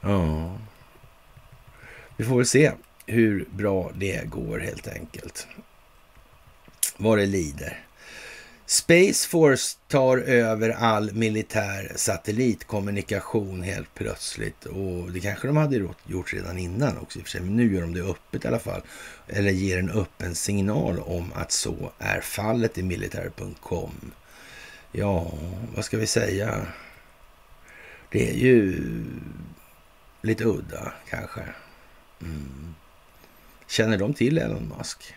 Ja. 0.00 0.58
Vi 2.16 2.24
får 2.24 2.36
väl 2.36 2.46
se 2.46 2.72
hur 3.06 3.48
bra 3.50 3.90
det 3.94 4.30
går 4.30 4.58
helt 4.58 4.88
enkelt. 4.88 5.46
Vad 6.96 7.18
det 7.18 7.26
lider. 7.26 7.84
Space 8.66 9.28
Force 9.28 9.78
tar 9.88 10.18
över 10.18 10.70
all 10.70 11.12
militär 11.12 11.92
satellitkommunikation 11.96 13.62
helt 13.62 13.94
plötsligt. 13.94 14.64
Och 14.64 15.12
det 15.12 15.20
kanske 15.20 15.46
de 15.46 15.56
hade 15.56 15.88
gjort 16.06 16.32
redan 16.32 16.58
innan 16.58 16.98
också 16.98 17.18
i 17.18 17.22
och 17.22 17.26
för 17.26 17.30
sig. 17.30 17.40
Men 17.40 17.56
nu 17.56 17.74
gör 17.74 17.80
de 17.80 17.94
det 17.94 18.02
öppet 18.02 18.44
i 18.44 18.48
alla 18.48 18.58
fall. 18.58 18.82
Eller 19.28 19.50
ger 19.50 19.78
en 19.78 19.90
öppen 19.90 20.34
signal 20.34 20.98
om 20.98 21.32
att 21.34 21.52
så 21.52 21.92
är 21.98 22.20
fallet 22.20 22.78
i 22.78 22.82
militär.com. 22.82 24.12
Ja, 24.96 25.32
vad 25.74 25.84
ska 25.84 25.98
vi 25.98 26.06
säga? 26.06 26.66
Det 28.10 28.30
är 28.30 28.34
ju 28.34 28.84
lite 30.22 30.44
udda 30.44 30.92
kanske. 31.08 31.40
Mm. 32.20 32.74
Känner 33.66 33.98
de 33.98 34.14
till 34.14 34.38
Elon 34.38 34.72
Musk? 34.78 35.14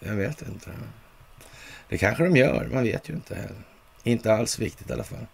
Jag 0.00 0.14
vet 0.14 0.42
inte. 0.42 0.70
Det 1.88 1.98
kanske 1.98 2.24
de 2.24 2.36
gör, 2.36 2.68
man 2.72 2.82
vet 2.82 3.08
ju 3.08 3.14
inte 3.14 3.34
heller. 3.34 3.64
Inte 4.02 4.34
alls 4.34 4.58
viktigt 4.58 4.90
i 4.90 4.92
alla 4.92 5.04
fall. 5.04 5.26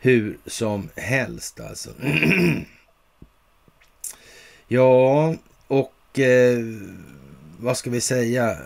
Hur 0.00 0.38
som 0.46 0.88
helst 0.96 1.60
alltså. 1.60 1.90
ja, 4.68 5.34
och 5.66 6.18
eh, 6.18 6.58
vad 7.58 7.76
ska 7.76 7.90
vi 7.90 8.00
säga? 8.00 8.58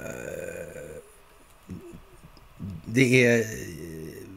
Det 2.84 3.26
är 3.26 3.40
eh, 3.40 3.46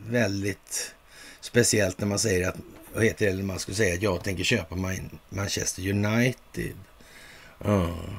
väldigt 0.07 0.95
speciellt 1.41 1.99
när 1.99 2.07
man 2.07 2.19
säger 2.19 2.49
att, 2.49 2.55
vad 2.93 3.03
heter 3.03 3.33
det, 3.33 3.43
man 3.43 3.59
skulle 3.59 3.77
säga 3.77 3.93
att 3.93 4.01
jag 4.01 4.23
tänker 4.23 4.43
köpa 4.43 4.75
Manchester 5.29 5.89
United. 5.89 6.77
Uh. 7.65 8.09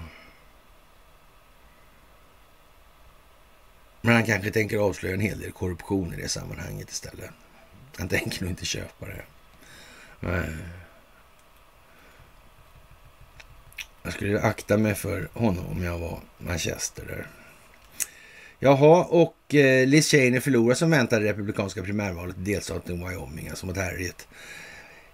Men 4.01 4.15
han 4.15 4.27
kanske 4.27 4.51
tänker 4.51 4.79
avslöja 4.79 5.15
en 5.15 5.21
hel 5.21 5.41
del 5.41 5.53
korruption 5.53 6.15
i 6.15 6.17
det 6.17 6.29
sammanhanget 6.29 6.91
istället. 6.91 7.31
Han 7.97 8.09
tänker 8.09 8.43
nog 8.43 8.51
inte 8.51 8.65
köpa 8.65 9.07
det. 9.07 9.25
Nej. 10.21 10.49
Jag 14.03 14.13
skulle 14.13 14.41
akta 14.41 14.77
mig 14.77 14.95
för 14.95 15.29
honom 15.33 15.67
om 15.67 15.85
jag 15.85 15.99
var 15.99 16.21
Manchester 16.39 17.05
där. 17.07 17.27
Jaha, 18.65 19.05
och 19.05 19.55
eh, 19.55 19.87
Liz 19.87 20.11
Cheney 20.11 20.41
förlorar 20.41 20.75
som 20.75 20.91
väntat 20.91 21.21
det 21.21 21.29
republikanska 21.29 21.83
primärvalet 21.83 22.37
i 22.39 22.41
delstaten 22.41 23.09
Wyoming, 23.09 23.49
alltså 23.49 23.67
mot 23.67 23.77
Harriet 23.77 24.29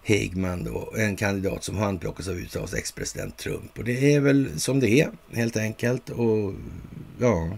Higman 0.02 0.64
då, 0.64 0.92
en 0.96 1.16
kandidat 1.16 1.64
som 1.64 1.76
handplockas 1.76 2.28
av 2.28 2.38
USAs 2.38 2.74
ex-president 2.74 3.36
Trump. 3.36 3.78
Och 3.78 3.84
det 3.84 4.14
är 4.14 4.20
väl 4.20 4.60
som 4.60 4.80
det 4.80 4.90
är, 4.90 5.10
helt 5.32 5.56
enkelt. 5.56 6.10
Och 6.10 6.54
ja, 7.18 7.56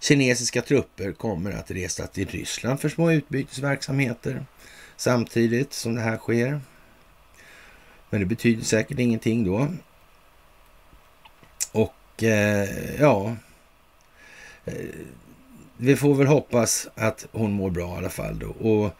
Kinesiska 0.00 0.62
trupper 0.62 1.12
kommer 1.12 1.52
att 1.52 1.70
resa 1.70 2.06
till 2.06 2.28
Ryssland 2.28 2.80
för 2.80 2.88
små 2.88 3.12
utbytesverksamheter 3.12 4.44
samtidigt 4.96 5.72
som 5.72 5.94
det 5.94 6.00
här 6.00 6.16
sker. 6.16 6.60
Men 8.10 8.20
det 8.20 8.26
betyder 8.26 8.64
säkert 8.64 8.98
ingenting 8.98 9.44
då. 9.44 9.68
Och 11.72 12.22
eh, 12.22 12.68
ja, 13.00 13.36
Eh, 14.64 14.74
vi 15.76 15.96
får 15.96 16.14
väl 16.14 16.26
hoppas 16.26 16.88
att 16.94 17.26
hon 17.32 17.52
mår 17.52 17.70
bra 17.70 17.94
i 17.94 17.98
alla 17.98 18.10
fall 18.10 18.38
då. 18.38 18.48
Och 18.48 18.92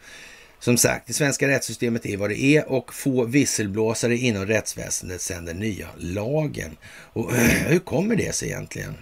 som 0.59 0.77
sagt, 0.77 1.07
det 1.07 1.13
svenska 1.13 1.47
rättssystemet 1.47 2.05
är 2.05 2.17
vad 2.17 2.29
det 2.29 2.41
är 2.41 2.71
och 2.71 2.93
få 2.93 3.25
visselblåsare 3.25 4.17
inom 4.17 4.45
rättsväsendet 4.45 5.21
sedan 5.21 5.45
den 5.45 5.59
nya 5.59 5.87
lagen. 5.97 6.77
Och 6.87 7.33
hur 7.67 7.79
kommer 7.79 8.15
det 8.15 8.35
sig 8.35 8.47
egentligen? 8.47 8.97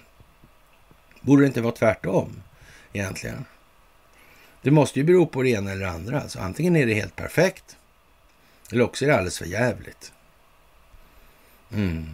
Borde 1.22 1.44
det 1.44 1.48
inte 1.48 1.62
vara 1.62 1.76
tvärtom 1.76 2.42
egentligen? 2.94 3.46
Det 4.62 4.72
måste 4.72 5.00
ju 5.00 5.06
bero 5.06 5.26
på 5.26 5.42
det 5.42 5.50
ena 5.50 5.72
eller 5.72 5.86
det 5.86 5.92
andra. 5.92 6.22
Alltså, 6.22 6.40
antingen 6.40 6.76
är 6.76 6.86
det 6.86 6.94
helt 6.94 7.16
perfekt 7.16 7.76
eller 8.72 8.84
också 8.84 9.06
är 9.06 9.10
det 9.10 9.16
alldeles 9.16 9.38
för 9.38 9.46
jävligt. 9.46 10.14
Mm. 11.74 12.08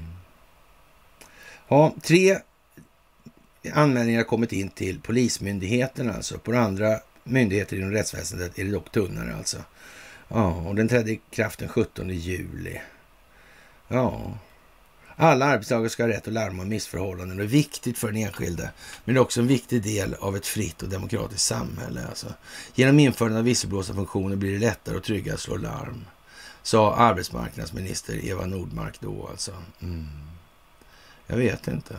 Ja, 1.68 1.96
tre 2.02 2.40
anmälningar 3.74 4.20
har 4.20 4.26
kommit 4.26 4.52
in 4.52 4.70
till 4.70 5.00
Polismyndigheten 5.00 6.10
alltså. 6.10 6.38
På 6.38 6.54
andra 6.54 7.00
myndigheter 7.24 7.78
inom 7.78 7.92
rättsväsendet 7.92 8.60
är 8.60 8.64
det 8.66 8.72
dock 8.72 8.92
tunnare 8.92 9.36
alltså. 9.36 9.58
Ja, 10.28 10.56
och 10.56 10.76
den 10.76 10.88
trädde 10.88 11.12
i 11.12 11.22
kraft 11.30 11.60
den 11.60 11.70
17 11.70 12.10
juli. 12.10 12.82
Ja, 13.88 14.38
alla 15.16 15.46
arbetstagare 15.46 15.90
ska 15.90 16.04
ha 16.04 16.10
rätt 16.10 16.28
att 16.28 16.34
larma 16.34 16.64
om 16.64 16.70
missförhållanden. 16.70 17.38
Det 17.38 17.44
är 17.44 17.48
viktigt 17.48 17.98
för 17.98 18.08
den 18.08 18.18
enskilde, 18.18 18.72
men 19.06 19.16
det 19.16 19.20
är 19.20 19.22
också 19.22 19.42
en 19.42 19.48
viktig 19.48 19.84
del 19.84 20.14
av 20.14 20.36
ett 20.36 20.48
fritt 20.48 20.84
och 20.84 20.90
demokratiskt 20.90 21.46
samhälle. 21.46 22.06
Alltså. 22.10 22.34
Genom 22.76 23.00
införandet 23.00 23.40
av 23.40 23.46
visselblåsarfunktioner 23.46 24.36
blir 24.36 24.52
det 24.52 24.60
lättare 24.60 24.98
och 24.98 25.04
tryggare 25.04 25.34
att 25.34 25.42
slå 25.42 25.58
larm, 25.58 26.06
sa 26.64 26.96
arbetsmarknadsminister 26.96 28.26
Eva 28.26 28.46
Nordmark 28.46 29.00
då 29.00 29.28
alltså. 29.28 29.52
Mm. 29.82 30.08
Jag 31.28 31.38
vet 31.38 31.68
inte. 31.68 31.96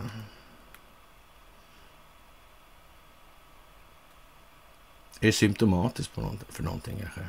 Är 5.20 5.26
det 5.26 5.32
symptomatiskt 5.32 6.14
på 6.14 6.20
något, 6.20 6.38
för 6.48 6.62
någonting 6.62 6.96
kanske? 7.00 7.20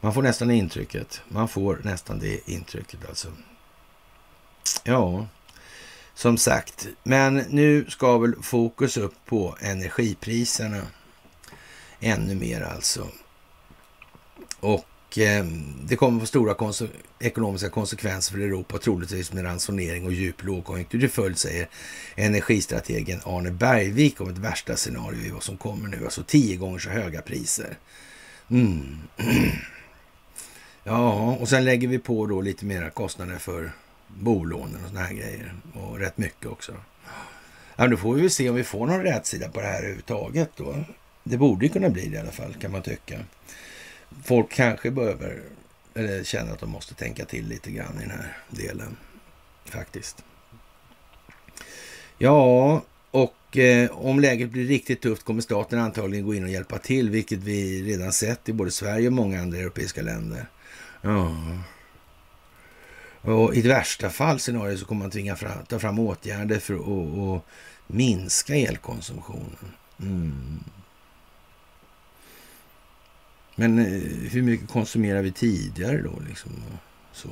Man 0.00 0.14
får 0.14 0.22
nästan 0.22 0.50
intrycket. 0.50 1.22
Man 1.28 1.48
får 1.48 1.80
nästan 1.84 2.18
det 2.18 2.50
intrycket 2.50 3.08
alltså. 3.08 3.28
Ja, 4.84 5.26
som 6.14 6.38
sagt. 6.38 6.86
Men 7.02 7.34
nu 7.36 7.86
ska 7.88 8.18
väl 8.18 8.42
fokus 8.42 8.96
upp 8.96 9.14
på 9.24 9.56
energipriserna 9.60 10.82
ännu 12.00 12.34
mer 12.34 12.60
alltså. 12.60 13.08
Och 14.60 14.86
eh, 15.18 15.44
det 15.82 15.96
kommer 15.96 16.20
få 16.20 16.26
stora 16.26 16.54
konse 16.54 16.88
ekonomiska 17.20 17.70
konsekvenser 17.70 18.32
för 18.32 18.40
Europa, 18.40 18.78
troligtvis 18.78 19.32
med 19.32 19.44
ransonering 19.44 20.06
och 20.06 20.12
djup 20.12 20.42
lågkonjunktur 20.42 21.00
till 21.00 21.10
följd, 21.10 21.38
säger 21.38 21.68
energistrategen 22.16 23.20
Arne 23.24 23.50
Bergvik 23.50 24.20
om 24.20 24.30
ett 24.30 24.38
värsta 24.38 24.76
scenario 24.76 25.26
i 25.26 25.30
vad 25.30 25.42
som 25.42 25.56
kommer 25.56 25.88
nu, 25.88 26.04
alltså 26.04 26.22
tio 26.22 26.56
gånger 26.56 26.78
så 26.78 26.90
höga 26.90 27.22
priser 27.22 27.78
Mm. 28.50 28.98
Ja, 30.86 31.36
och 31.40 31.48
sen 31.48 31.64
lägger 31.64 31.88
vi 31.88 31.98
på 31.98 32.26
då 32.26 32.40
lite 32.40 32.64
mera 32.64 32.90
kostnader 32.90 33.38
för 33.38 33.72
bolånen 34.08 34.80
och 34.82 34.88
såna 34.88 35.00
här 35.00 35.14
grejer. 35.14 35.54
Och 35.74 35.98
rätt 35.98 36.18
mycket 36.18 36.46
också. 36.46 36.72
Ja, 37.76 37.86
då 37.86 37.96
får 37.96 38.14
vi 38.14 38.20
väl 38.20 38.30
se 38.30 38.50
om 38.50 38.56
vi 38.56 38.64
får 38.64 38.86
någon 38.86 39.02
rätsida 39.02 39.48
på 39.48 39.60
det 39.60 39.66
här 39.66 39.78
överhuvudtaget 39.78 40.50
då. 40.56 40.84
Det 41.22 41.36
borde 41.36 41.66
ju 41.66 41.72
kunna 41.72 41.88
bli 41.88 42.08
det 42.08 42.16
i 42.16 42.20
alla 42.20 42.30
fall, 42.30 42.54
kan 42.54 42.72
man 42.72 42.82
tycka. 42.82 43.18
Folk 44.22 44.52
kanske 44.52 44.90
behöver, 44.90 45.42
eller 45.94 46.24
känner 46.24 46.52
att 46.52 46.60
de 46.60 46.70
måste 46.70 46.94
tänka 46.94 47.24
till 47.24 47.48
lite 47.48 47.70
grann 47.70 47.96
i 47.96 48.00
den 48.00 48.10
här 48.10 48.36
delen, 48.50 48.96
faktiskt. 49.64 50.24
Ja, 52.18 52.82
och 53.10 53.56
eh, 53.56 53.90
om 53.90 54.20
läget 54.20 54.50
blir 54.50 54.64
riktigt 54.64 55.02
tufft 55.02 55.24
kommer 55.24 55.40
staten 55.40 55.78
antagligen 55.78 56.26
gå 56.26 56.34
in 56.34 56.44
och 56.44 56.50
hjälpa 56.50 56.78
till, 56.78 57.10
vilket 57.10 57.38
vi 57.38 57.82
redan 57.82 58.12
sett 58.12 58.48
i 58.48 58.52
både 58.52 58.70
Sverige 58.70 59.06
och 59.06 59.12
många 59.12 59.40
andra 59.40 59.58
europeiska 59.58 60.02
länder. 60.02 60.46
Ja. 61.02 61.36
Och 63.20 63.54
i 63.54 63.62
det 63.62 63.68
värsta 63.68 64.10
fall 64.10 64.38
scenario 64.38 64.76
så 64.76 64.84
kommer 64.84 65.02
man 65.04 65.10
tvinga 65.10 65.36
fram, 65.36 65.64
ta 65.68 65.78
fram 65.78 65.98
åtgärder 65.98 66.58
för 66.58 66.74
att, 66.74 67.18
att 67.18 67.44
minska 67.86 68.54
elkonsumtionen. 68.54 69.74
Mm. 70.02 70.64
Men 73.56 73.78
eh, 73.78 74.02
hur 74.30 74.42
mycket 74.42 74.68
konsumerar 74.68 75.22
vi 75.22 75.32
tidigare 75.32 76.02
då? 76.02 76.12
Liksom, 76.28 76.52
så. 77.12 77.28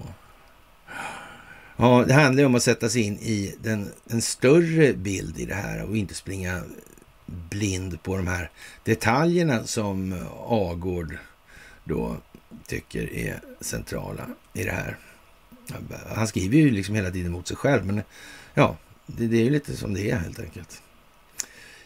Ja, 1.76 2.04
det 2.06 2.14
handlar 2.14 2.44
om 2.44 2.54
att 2.54 2.62
sätta 2.62 2.88
sig 2.88 3.02
in 3.02 3.18
i 3.18 3.54
den, 3.62 3.92
en 4.10 4.22
större 4.22 4.92
bild 4.92 5.38
i 5.38 5.44
det 5.44 5.54
här 5.54 5.84
och 5.84 5.96
inte 5.96 6.14
springa 6.14 6.62
blind 7.26 8.02
på 8.02 8.16
de 8.16 8.26
här 8.26 8.50
detaljerna 8.84 9.64
som 9.64 10.26
Agård 10.48 11.18
då 11.84 12.16
tycker 12.66 13.14
är 13.14 13.40
centrala 13.60 14.26
i 14.52 14.64
det 14.64 14.70
här. 14.70 14.98
Han 16.14 16.28
skriver 16.28 16.56
ju 16.56 16.70
liksom 16.70 16.94
hela 16.94 17.10
tiden 17.10 17.32
mot 17.32 17.48
sig 17.48 17.56
själv, 17.56 17.86
men 17.86 18.02
ja, 18.54 18.76
det, 19.06 19.26
det 19.26 19.36
är 19.36 19.44
ju 19.44 19.50
lite 19.50 19.76
som 19.76 19.94
det 19.94 20.10
är 20.10 20.16
helt 20.16 20.40
enkelt. 20.40 20.82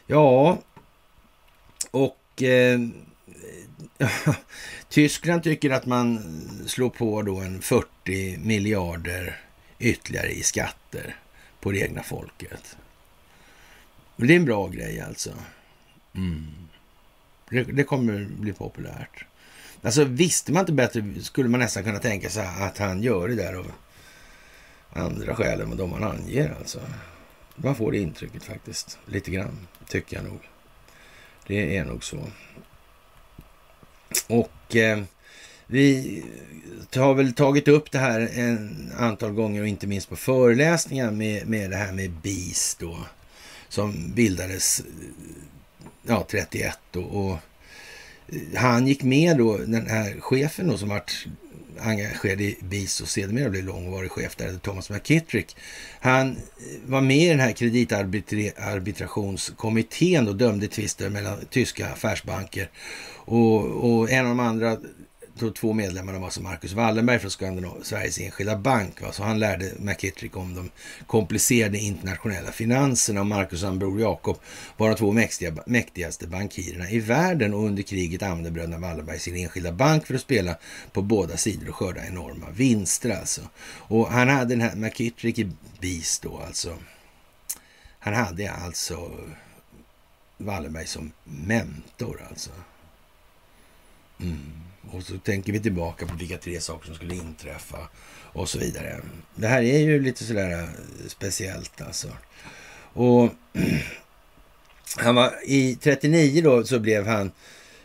Ja, 0.07 0.59
och 1.91 2.43
eh, 2.43 2.81
Tyskland 4.89 5.43
tycker 5.43 5.71
att 5.71 5.87
man 5.87 6.21
slår 6.67 6.91
på 6.91 7.23
då 7.23 7.37
en 7.37 7.63
40 7.63 8.39
miljarder 8.39 9.41
ytterligare 9.79 10.31
i 10.31 10.43
skatter 10.43 11.17
på 11.61 11.73
det 11.73 11.79
egna 11.79 12.03
folket. 12.03 12.77
Men 14.17 14.29
det 14.29 14.35
är 14.35 14.37
en 14.37 14.45
bra 14.45 14.69
grej 14.69 15.01
alltså. 15.01 15.35
Mm. 16.15 16.47
Det, 17.51 17.63
det, 17.63 17.85
kommer 17.85 18.25
bli 18.25 18.53
populärt. 18.53 19.25
Alltså 19.83 20.05
visste 20.05 20.53
man 20.53 20.61
inte 20.61 20.73
bättre 20.73 21.05
skulle 21.23 21.49
man 21.49 21.61
nästan 21.61 21.85
kunna 21.85 21.99
tänka 21.99 22.31
sig 22.31 22.47
att 22.47 22.79
han 22.79 23.03
gör 23.03 23.29
det 23.29 23.35
där 23.35 23.55
av 23.55 23.73
andra 24.93 25.37
skäl 25.37 25.61
än 25.61 25.77
de 25.77 25.93
han 25.93 26.05
anger 26.05 26.55
alltså. 26.59 26.81
Man 27.57 27.75
får 27.75 27.93
det 27.93 27.99
intrycket 27.99 28.45
faktiskt. 28.45 28.99
Lite 29.07 29.31
grann, 29.31 29.67
tycker 29.89 30.17
jag 30.17 30.25
nog. 30.25 30.41
Det 31.47 31.77
är 31.77 31.85
nog 31.85 32.05
så. 32.05 32.27
Och 34.27 34.77
eh, 34.77 35.03
vi 35.67 36.23
har 36.95 37.15
väl 37.15 37.33
tagit 37.33 37.69
upp 37.69 37.91
det 37.91 37.99
här 37.99 38.31
en 38.35 38.93
antal 38.99 39.33
gånger 39.33 39.61
och 39.61 39.69
inte 39.69 39.87
minst 39.87 40.09
på 40.09 40.17
föreläsningar 40.17 41.11
med, 41.11 41.47
med 41.49 41.71
det 41.71 41.77
här 41.77 41.93
med 41.93 42.11
BIS 42.11 42.77
då. 42.81 42.99
Som 43.69 44.13
bildades 44.15 44.81
eh, 44.81 44.87
ja, 46.03 46.27
31 46.31 46.79
då, 46.91 47.03
och 47.03 47.39
eh, 48.29 48.59
han 48.61 48.87
gick 48.87 49.03
med 49.03 49.39
då, 49.39 49.59
den 49.59 49.87
här 49.87 50.21
chefen 50.21 50.69
då 50.69 50.79
som 50.79 50.89
vart 50.89 51.27
engagerad 51.81 52.41
i 52.41 52.59
BIS 52.61 53.01
och 53.01 53.09
sedermera 53.09 53.51
blev 53.51 53.65
långvarig 53.65 54.11
chef 54.11 54.37
där, 54.37 54.59
Thomas 54.63 54.91
McKittrick. 54.91 55.57
Han 56.01 56.31
eh, 56.31 56.37
var 56.87 57.01
med 57.01 57.17
i 57.17 57.29
den 57.29 57.41
här 57.41 57.53
kreditarbitrationskommittén 57.53 60.29
och 60.29 60.37
dömde 60.37 60.69
tvister 60.69 61.11
mellan 61.11 61.39
tyska 61.51 61.93
affärsbanker. 61.93 62.71
Och, 63.15 63.65
och 63.65 64.11
en 64.11 64.27
av 64.27 64.29
de 64.29 64.41
andra 64.41 64.77
de 65.39 65.53
två 65.53 65.73
medlemmarna 65.73 66.19
var 66.19 66.31
som 66.31 66.45
Marcus 66.45 66.73
Wallenberg 66.73 67.19
från 67.19 67.31
Skandinav 67.31 67.81
Sveriges 67.83 68.19
Enskilda 68.19 68.57
Bank. 68.57 69.03
Va? 69.03 69.13
Så 69.13 69.23
han 69.23 69.39
lärde 69.39 69.73
McKittrick 69.79 70.37
om 70.37 70.55
de 70.55 70.71
komplicerade 71.07 71.79
internationella 71.79 72.53
finanserna 72.53 73.21
och 73.21 73.27
Marcus 73.27 73.65
och 73.65 73.75
bror 73.75 74.01
Jakob 74.01 74.39
var 74.77 74.89
de 74.89 74.97
två 74.97 75.13
mäktiga, 75.13 75.55
mäktigaste 75.67 76.27
bankirerna 76.27 76.91
i 76.91 77.01
världen 77.01 77.55
och 77.55 77.65
under 77.65 77.83
kriget 77.83 78.23
använde 78.23 78.51
bröderna 78.51 78.79
Wallenberg 78.79 79.19
sin 79.19 79.37
enskilda 79.37 79.73
bank 79.73 80.07
för 80.07 80.15
att 80.15 80.21
spela 80.21 80.57
på 80.93 81.03
båda 81.03 81.37
sidor 81.37 81.69
och 81.69 81.77
skörda 81.77 82.07
enorma 82.07 82.51
vinster 82.51 83.11
alltså. 83.11 83.41
Och 83.67 84.09
han 84.09 84.29
hade 84.29 84.55
den 84.55 84.61
här 84.61 84.77
McKittrick 84.77 85.39
i 85.39 85.51
BIS 85.81 86.19
då 86.19 86.39
alltså. 86.47 86.77
Han 87.99 88.15
hade 88.15 88.53
alltså 88.53 89.11
Wallenberg 90.39 90.87
som 90.87 91.13
mentor 91.25 92.27
alltså. 92.31 92.51
Mm. 94.21 94.53
Och 94.93 95.03
så 95.03 95.19
tänker 95.19 95.53
vi 95.53 95.61
tillbaka 95.61 96.07
på 96.07 96.17
vilka 96.17 96.39
tre 96.39 96.61
saker 96.61 96.87
som 96.87 96.95
skulle 96.95 97.15
inträffa 97.15 97.89
och 98.37 98.49
så 98.49 98.59
vidare. 98.59 99.01
Det 99.35 99.47
här 99.47 99.63
är 99.63 99.79
ju 99.79 100.03
lite 100.03 100.25
sådär 100.25 100.63
eh, 100.63 100.69
speciellt 101.09 101.81
alltså. 101.81 102.09
Och 102.93 103.31
han 104.97 105.15
var 105.15 105.35
i 105.45 105.77
39 105.83 106.43
då 106.43 106.65
så 106.65 106.79
blev 106.79 107.07
han 107.07 107.31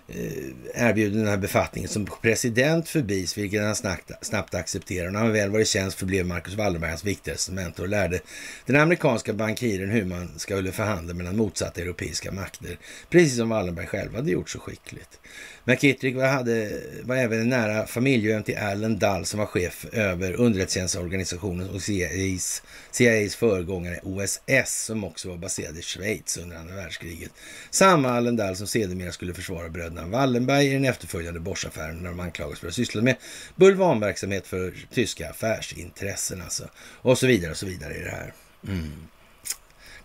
eh, 0.08 0.88
erbjuden 0.88 1.20
den 1.20 1.28
här 1.28 1.38
befattningen 1.38 1.90
som 1.90 2.08
president 2.22 2.90
för 2.90 3.02
BIS, 3.02 3.38
vilket 3.38 3.64
han 3.64 3.76
snabbt, 3.76 4.12
snabbt 4.22 4.56
accepterade. 4.56 5.12
När 5.12 5.20
han 5.20 5.34
väl 5.34 5.50
var 5.50 5.60
i 5.60 5.66
tjänst 5.66 6.00
förblev 6.00 6.26
Marcus 6.26 6.54
Wallenberg 6.54 6.90
hans 6.90 7.04
viktigaste 7.04 7.52
mentor 7.52 7.84
och 7.84 7.90
lärde 7.90 8.20
den 8.66 8.76
amerikanska 8.76 9.34
bankiren 9.34 9.90
hur 9.90 10.06
man 10.06 10.40
skulle 10.40 10.72
förhandla 10.72 11.14
mellan 11.14 11.38
motsatta 11.38 11.82
europeiska 11.82 12.32
makter, 12.32 12.78
precis 13.10 13.38
som 13.38 13.50
Wallenberg 13.50 13.88
själv 13.88 14.16
hade 14.16 14.32
gjort 14.32 14.50
så 14.50 14.60
skickligt. 14.60 15.21
McKittrick 15.64 16.16
var, 16.16 16.28
hade, 16.28 16.82
var 17.04 17.16
även 17.16 17.40
en 17.40 17.50
nära 17.50 17.88
familjevän 17.88 18.44
till 18.44 18.58
Allen 18.58 19.00
Dull 19.00 19.26
som 19.26 19.40
var 19.40 19.46
chef 19.46 19.86
över 19.92 20.34
underrättelsetjänstorganisationen 20.34 21.70
och 21.70 21.82
CIAs, 21.82 22.64
CIAs 22.92 23.36
föregångare 23.36 24.00
OSS 24.04 24.86
som 24.86 25.04
också 25.04 25.30
var 25.30 25.38
baserad 25.38 25.78
i 25.78 25.82
Schweiz 25.82 26.38
under 26.38 26.58
andra 26.58 26.76
världskriget. 26.76 27.32
Samma 27.70 28.10
Allen 28.10 28.36
Dull 28.36 28.56
som 28.56 28.68
sedermera 28.68 29.12
skulle 29.12 29.34
försvara 29.34 29.70
bröderna 29.70 30.08
Wallenberg 30.08 30.68
i 30.68 30.74
den 30.74 30.86
efterföljande 30.86 31.40
Boschaffären 31.40 31.98
när 31.98 32.10
de 32.10 32.20
anklagades 32.20 32.60
för 32.60 32.68
att 32.68 32.74
syssla 32.74 33.02
med 33.02 33.16
bulvanverksamhet 33.56 34.48
för 34.48 34.74
tyska 34.94 35.30
affärsintressen 35.30 36.42
alltså. 36.42 36.70
Och 36.78 37.18
så 37.18 37.28
vidare 37.28 37.52
och 37.52 37.58
så 37.58 37.66
vidare 37.66 37.96
i 37.96 38.04
det 38.04 38.10
här. 38.10 38.34
Mm. 38.68 38.92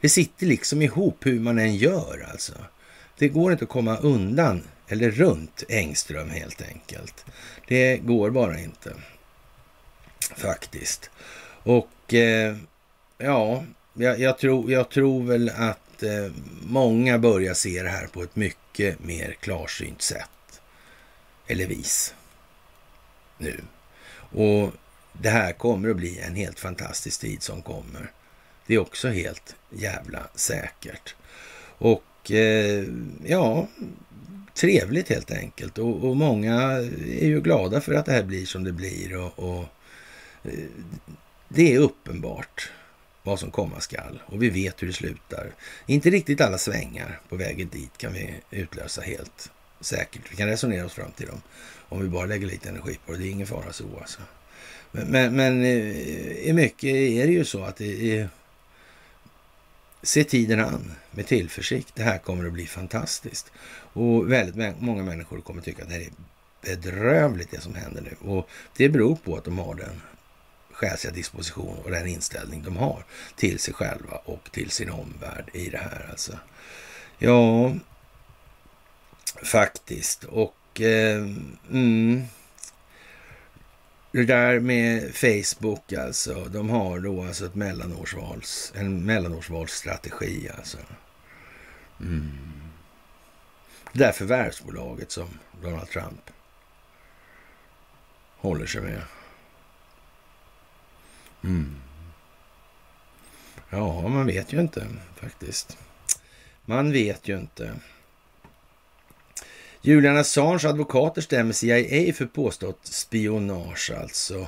Det 0.01 0.09
sitter 0.09 0.47
liksom 0.47 0.83
ihop 0.83 1.27
hur 1.27 1.41
man 1.41 1.59
än 1.59 1.77
gör 1.77 2.27
alltså. 2.33 2.53
Det 3.19 3.29
går 3.29 3.53
inte 3.53 3.65
att 3.65 3.71
komma 3.71 3.97
undan 3.97 4.63
eller 4.89 5.11
runt 5.11 5.63
Engström 5.69 6.31
helt 6.31 6.63
enkelt. 6.63 7.25
Det 7.67 7.97
går 7.97 8.31
bara 8.31 8.61
inte. 8.61 8.93
Faktiskt. 10.37 11.11
Och 11.63 12.15
eh, 12.15 12.57
ja, 13.19 13.65
jag, 13.95 14.21
jag, 14.21 14.39
tror, 14.39 14.71
jag 14.71 14.89
tror 14.89 15.25
väl 15.25 15.49
att 15.49 16.03
eh, 16.03 16.33
många 16.63 17.19
börjar 17.19 17.55
se 17.55 17.83
det 17.83 17.89
här 17.89 18.07
på 18.07 18.23
ett 18.23 18.37
mycket 18.37 19.05
mer 19.05 19.37
klarsynt 19.41 20.03
sätt. 20.03 20.61
Eller 21.47 21.67
vis. 21.67 22.15
Nu. 23.39 23.61
Och 24.33 24.73
det 25.13 25.31
här 25.31 25.53
kommer 25.53 25.89
att 25.89 25.97
bli 25.97 26.19
en 26.19 26.35
helt 26.35 26.61
fantastisk 26.61 27.21
tid 27.21 27.43
som 27.43 27.63
kommer. 27.63 28.13
Det 28.67 28.75
är 28.75 28.79
också 28.79 29.09
helt 29.09 29.57
jävla 29.71 30.29
säkert. 30.35 31.15
Och 31.79 32.31
eh, 32.31 32.85
ja, 33.25 33.69
trevligt 34.57 35.09
helt 35.09 35.31
enkelt. 35.31 35.79
Och, 35.79 36.05
och, 36.05 36.17
många 36.17 36.63
är 37.21 37.27
ju 37.27 37.41
glada 37.41 37.81
för 37.81 37.95
att 37.95 38.07
det 38.07 38.13
här 38.13 38.23
blir 38.23 38.47
som 38.47 38.65
det 38.65 38.73
blir. 38.73 39.17
Och, 39.17 39.39
och 39.39 39.65
eh, 40.45 40.51
det 41.49 41.75
är 41.75 41.79
uppenbart 41.79 42.71
vad 43.23 43.41
som 43.41 43.51
komma 43.51 43.81
skall 43.81 44.23
och 44.27 44.43
vi 44.43 44.51
vet 44.51 44.83
hur 44.83 44.87
det 44.87 44.93
slutar. 44.93 45.51
Inte 45.87 46.11
riktigt 46.11 46.41
alla 46.41 46.59
svängar 46.59 47.21
på 47.29 47.37
vägen 47.37 47.69
dit 47.73 47.99
kan 47.99 48.13
vi 48.13 48.35
utlösa 48.51 49.03
helt 49.03 49.51
säkert. 49.81 50.23
Vi 50.31 50.37
kan 50.37 50.49
resonera 50.49 50.87
oss 50.87 50.93
fram 50.93 51.11
till 51.11 51.27
dem 51.27 51.43
om 51.89 52.03
vi 52.03 52.09
bara 52.09 52.27
lägger 52.27 52.47
lite 52.47 52.69
energi 52.69 52.99
på 53.07 53.13
det. 53.13 53.19
Det 53.19 53.29
är 53.29 53.31
ingen 53.31 53.47
fara 53.47 53.73
så 53.73 53.85
alltså. 54.01 54.21
Men, 54.93 55.07
men, 55.07 55.37
men 55.37 55.63
eh, 55.63 56.49
i 56.49 56.53
mycket 56.53 56.91
är 56.95 57.27
det 57.27 57.33
ju 57.33 57.45
så 57.45 57.65
att 57.65 57.77
det 57.77 58.19
är 58.19 58.29
Se 60.07 60.25
tiden 60.25 60.61
an 60.61 60.93
med 61.11 61.27
tillförsikt. 61.27 61.95
Det 61.95 62.03
här 62.03 62.19
kommer 62.19 62.47
att 62.47 62.53
bli 62.53 62.67
fantastiskt. 62.67 63.53
Och 63.93 64.33
väldigt 64.33 64.81
många 64.81 65.03
människor 65.03 65.41
kommer 65.41 65.63
tycka 65.63 65.83
att 65.83 65.89
det 65.89 65.95
här 65.95 66.03
är 66.03 66.13
bedrövligt 66.63 67.51
det 67.51 67.61
som 67.61 67.75
händer 67.75 68.03
nu. 68.03 68.31
Och 68.31 68.49
det 68.77 68.89
beror 68.89 69.17
på 69.17 69.37
att 69.37 69.45
de 69.45 69.59
har 69.59 69.75
den 69.75 70.03
själsliga 70.73 71.15
disposition 71.15 71.79
och 71.85 71.91
den 71.91 72.07
inställning 72.07 72.63
de 72.63 72.77
har 72.77 73.05
till 73.37 73.59
sig 73.59 73.75
själva 73.75 74.17
och 74.17 74.49
till 74.53 74.71
sin 74.71 74.91
omvärld 74.91 75.51
i 75.53 75.71
det 75.71 75.79
här 75.79 76.07
alltså. 76.11 76.39
Ja, 77.19 77.75
faktiskt. 79.43 80.25
Och 80.25 80.57
Och 80.77 80.81
eh, 80.81 81.27
mm, 81.71 82.25
det 84.17 84.25
där 84.25 84.61
med 84.61 85.15
Facebook 85.15 85.93
alltså. 85.93 86.45
De 86.45 86.71
har 86.71 87.01
då 87.01 87.23
alltså 87.23 87.47
ett 87.47 87.55
mellanårsvals, 87.55 88.73
en 88.77 89.07
mellanårsvalsstrategi 89.07 90.51
alltså. 90.59 90.79
Mm. 92.01 92.31
Det 93.93 93.99
där 93.99 94.13
förvärvsbolaget 94.13 95.11
som 95.11 95.29
Donald 95.63 95.89
Trump 95.89 96.31
håller 98.37 98.67
sig 98.67 98.81
med. 98.81 99.03
Mm. 101.45 101.77
Ja, 103.71 104.09
man 104.09 104.27
vet 104.27 104.53
ju 104.53 104.61
inte 104.61 104.87
faktiskt. 105.17 105.79
Man 106.65 106.93
vet 106.93 107.29
ju 107.29 107.39
inte. 107.39 107.75
Julian 109.87 110.17
Assange 110.17 110.69
advokater 110.69 111.23
stämmer 111.23 111.53
CIA 111.53 112.13
för 112.13 112.27
påstått 112.27 112.79
spionage 112.83 113.93
alltså. 114.01 114.47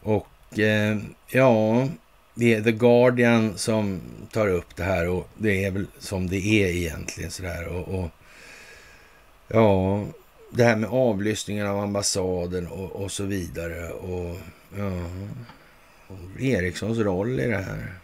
Och 0.00 0.58
eh, 0.58 0.98
ja, 1.28 1.88
det 2.34 2.54
är 2.54 2.62
The 2.62 2.72
Guardian 2.72 3.58
som 3.58 4.00
tar 4.32 4.48
upp 4.48 4.76
det 4.76 4.82
här 4.82 5.08
och 5.08 5.28
det 5.38 5.64
är 5.64 5.70
väl 5.70 5.86
som 5.98 6.26
det 6.26 6.36
är 6.36 6.68
egentligen 6.68 7.30
sådär. 7.30 7.66
Och, 7.66 8.00
och 8.00 8.10
ja, 9.48 10.04
det 10.50 10.64
här 10.64 10.76
med 10.76 10.90
avlyssningen 10.90 11.66
av 11.66 11.78
ambassaden 11.78 12.66
och, 12.66 12.92
och 12.92 13.12
så 13.12 13.24
vidare. 13.24 13.90
Och 13.90 14.36
ja, 14.76 14.92
och 16.06 16.40
Erikssons 16.40 16.98
roll 16.98 17.40
i 17.40 17.46
det 17.46 17.62
här. 17.62 17.94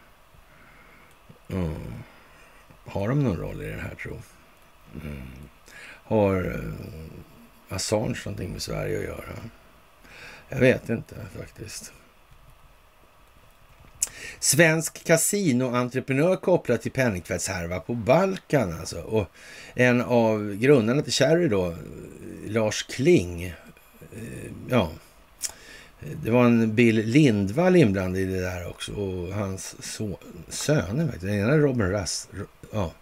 Mm. 1.48 1.74
Har 2.86 3.09
de 3.09 3.24
någon 3.24 3.36
roll 3.36 3.62
i 3.62 3.66
det 3.66 3.80
här 3.80 3.94
tro? 3.94 4.18
Mm. 5.02 5.22
Har 6.07 6.55
eh, 6.55 7.74
Assange 7.74 8.19
någonting 8.24 8.53
med 8.53 8.62
Sverige 8.62 8.99
att 8.99 9.05
göra? 9.05 9.39
Jag 10.49 10.59
vet 10.59 10.89
inte 10.89 11.15
faktiskt. 11.39 11.93
Svensk 14.41 15.05
kasinoentreprenör 15.05 16.37
kopplad 16.37 16.81
till 16.81 16.93
penningtvättshärva 16.93 17.81
på 17.81 17.95
Balkan 17.95 18.78
alltså. 18.81 19.01
Och 19.01 19.27
en 19.74 20.01
av 20.01 20.55
grundarna 20.55 21.03
till 21.03 21.12
Cherry 21.12 21.49
då, 21.49 21.74
Lars 22.47 22.83
Kling. 22.83 23.45
Eh, 23.45 23.53
ja, 24.70 24.91
det 26.23 26.31
var 26.31 26.45
en 26.45 26.74
Bill 26.74 26.97
Lindvall 26.97 27.77
inblandad 27.77 28.20
i 28.20 28.24
det 28.24 28.41
där 28.41 28.69
också. 28.69 28.93
Och 28.93 29.35
hans 29.35 29.77
so 29.81 30.19
söner, 30.49 31.15
den 31.20 31.35
ena 31.35 31.53
är 31.53 31.59
Robin 31.59 31.91
Rass, 31.91 32.28
ja, 32.73 32.93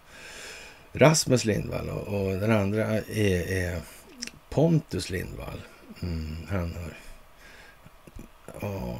Rasmus 0.95 1.45
Lindvall 1.45 1.89
och, 1.89 2.07
och 2.07 2.37
den 2.39 2.51
andra 2.51 2.85
är, 2.85 3.51
är 3.51 3.81
Pontus 4.49 5.09
Lindvall. 5.09 5.61
Mm, 6.01 6.37
han 6.49 6.75
har 6.75 6.93
ja, 8.61 8.99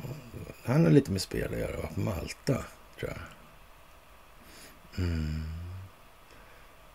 han 0.63 0.85
har 0.85 0.91
lite 0.91 1.11
med 1.11 1.21
spel 1.21 1.53
att 1.53 1.59
göra, 1.59 1.87
på 1.87 1.99
Malta, 1.99 2.63
tror 2.99 3.11
jag. 3.11 3.17
Mm. 5.05 5.43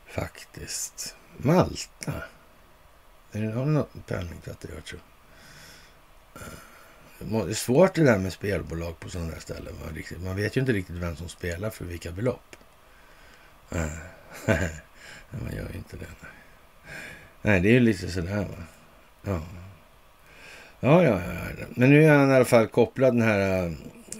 Faktiskt. 0.06 1.16
Malta? 1.36 2.12
Har 3.32 3.40
det 3.40 3.64
något 3.64 3.94
med 3.94 4.06
penningtvätt 4.06 4.64
att 4.64 4.70
göra, 4.70 4.81
tror 4.81 5.01
mm. 7.20 7.47
Det 7.47 7.52
är 7.52 7.55
svårt 7.55 7.94
det 7.94 8.05
där 8.05 8.18
med 8.18 8.32
spelbolag 8.32 9.01
på 9.01 9.10
sådana 9.10 9.31
där 9.31 9.40
ställen. 9.40 9.74
Man, 10.24 10.36
vet 10.36 10.56
ju 10.56 10.60
inte 10.60 10.72
riktigt 10.72 10.97
vem 10.97 11.16
som 11.16 11.28
spelar 11.28 11.70
för 11.70 11.85
vilka 11.85 12.12
belopp. 12.12 12.56
Mm. 13.70 13.90
man 15.31 15.57
gör 15.57 15.69
ju 15.73 15.77
inte 15.77 15.97
det. 15.97 16.07
Nej, 17.43 17.61
det 17.61 17.69
är 17.69 17.73
ju 17.73 17.81
lite 17.81 18.11
sådär 18.11 18.36
va. 18.36 18.65
Ja. 19.23 19.43
Ja, 20.81 21.05
ja, 21.05 21.20
ja. 21.59 21.66
Men 21.70 21.90
nu 21.90 22.05
är 22.05 22.19
han 22.19 22.31
i 22.31 22.35
alla 22.35 22.44
fall 22.44 22.66
kopplad 22.66 23.15
den 23.15 23.23
här 23.23 23.66
äh, 23.66 23.73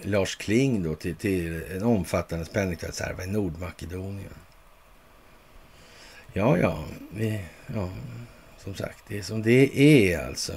Lars 0.03 0.35
Kling 0.35 0.83
då 0.83 0.95
till, 0.95 1.15
till 1.15 1.63
en 1.63 1.83
omfattande 1.83 2.45
penningtvättshärva 2.45 3.23
i 3.23 3.27
Nordmakedonien. 3.27 4.33
Ja, 6.33 6.57
ja, 6.57 6.83
vi, 7.11 7.45
ja, 7.75 7.89
som 8.57 8.75
sagt, 8.75 9.03
det 9.07 9.17
är 9.17 9.23
som 9.23 9.41
det 9.41 9.79
är 9.79 10.27
alltså. 10.27 10.53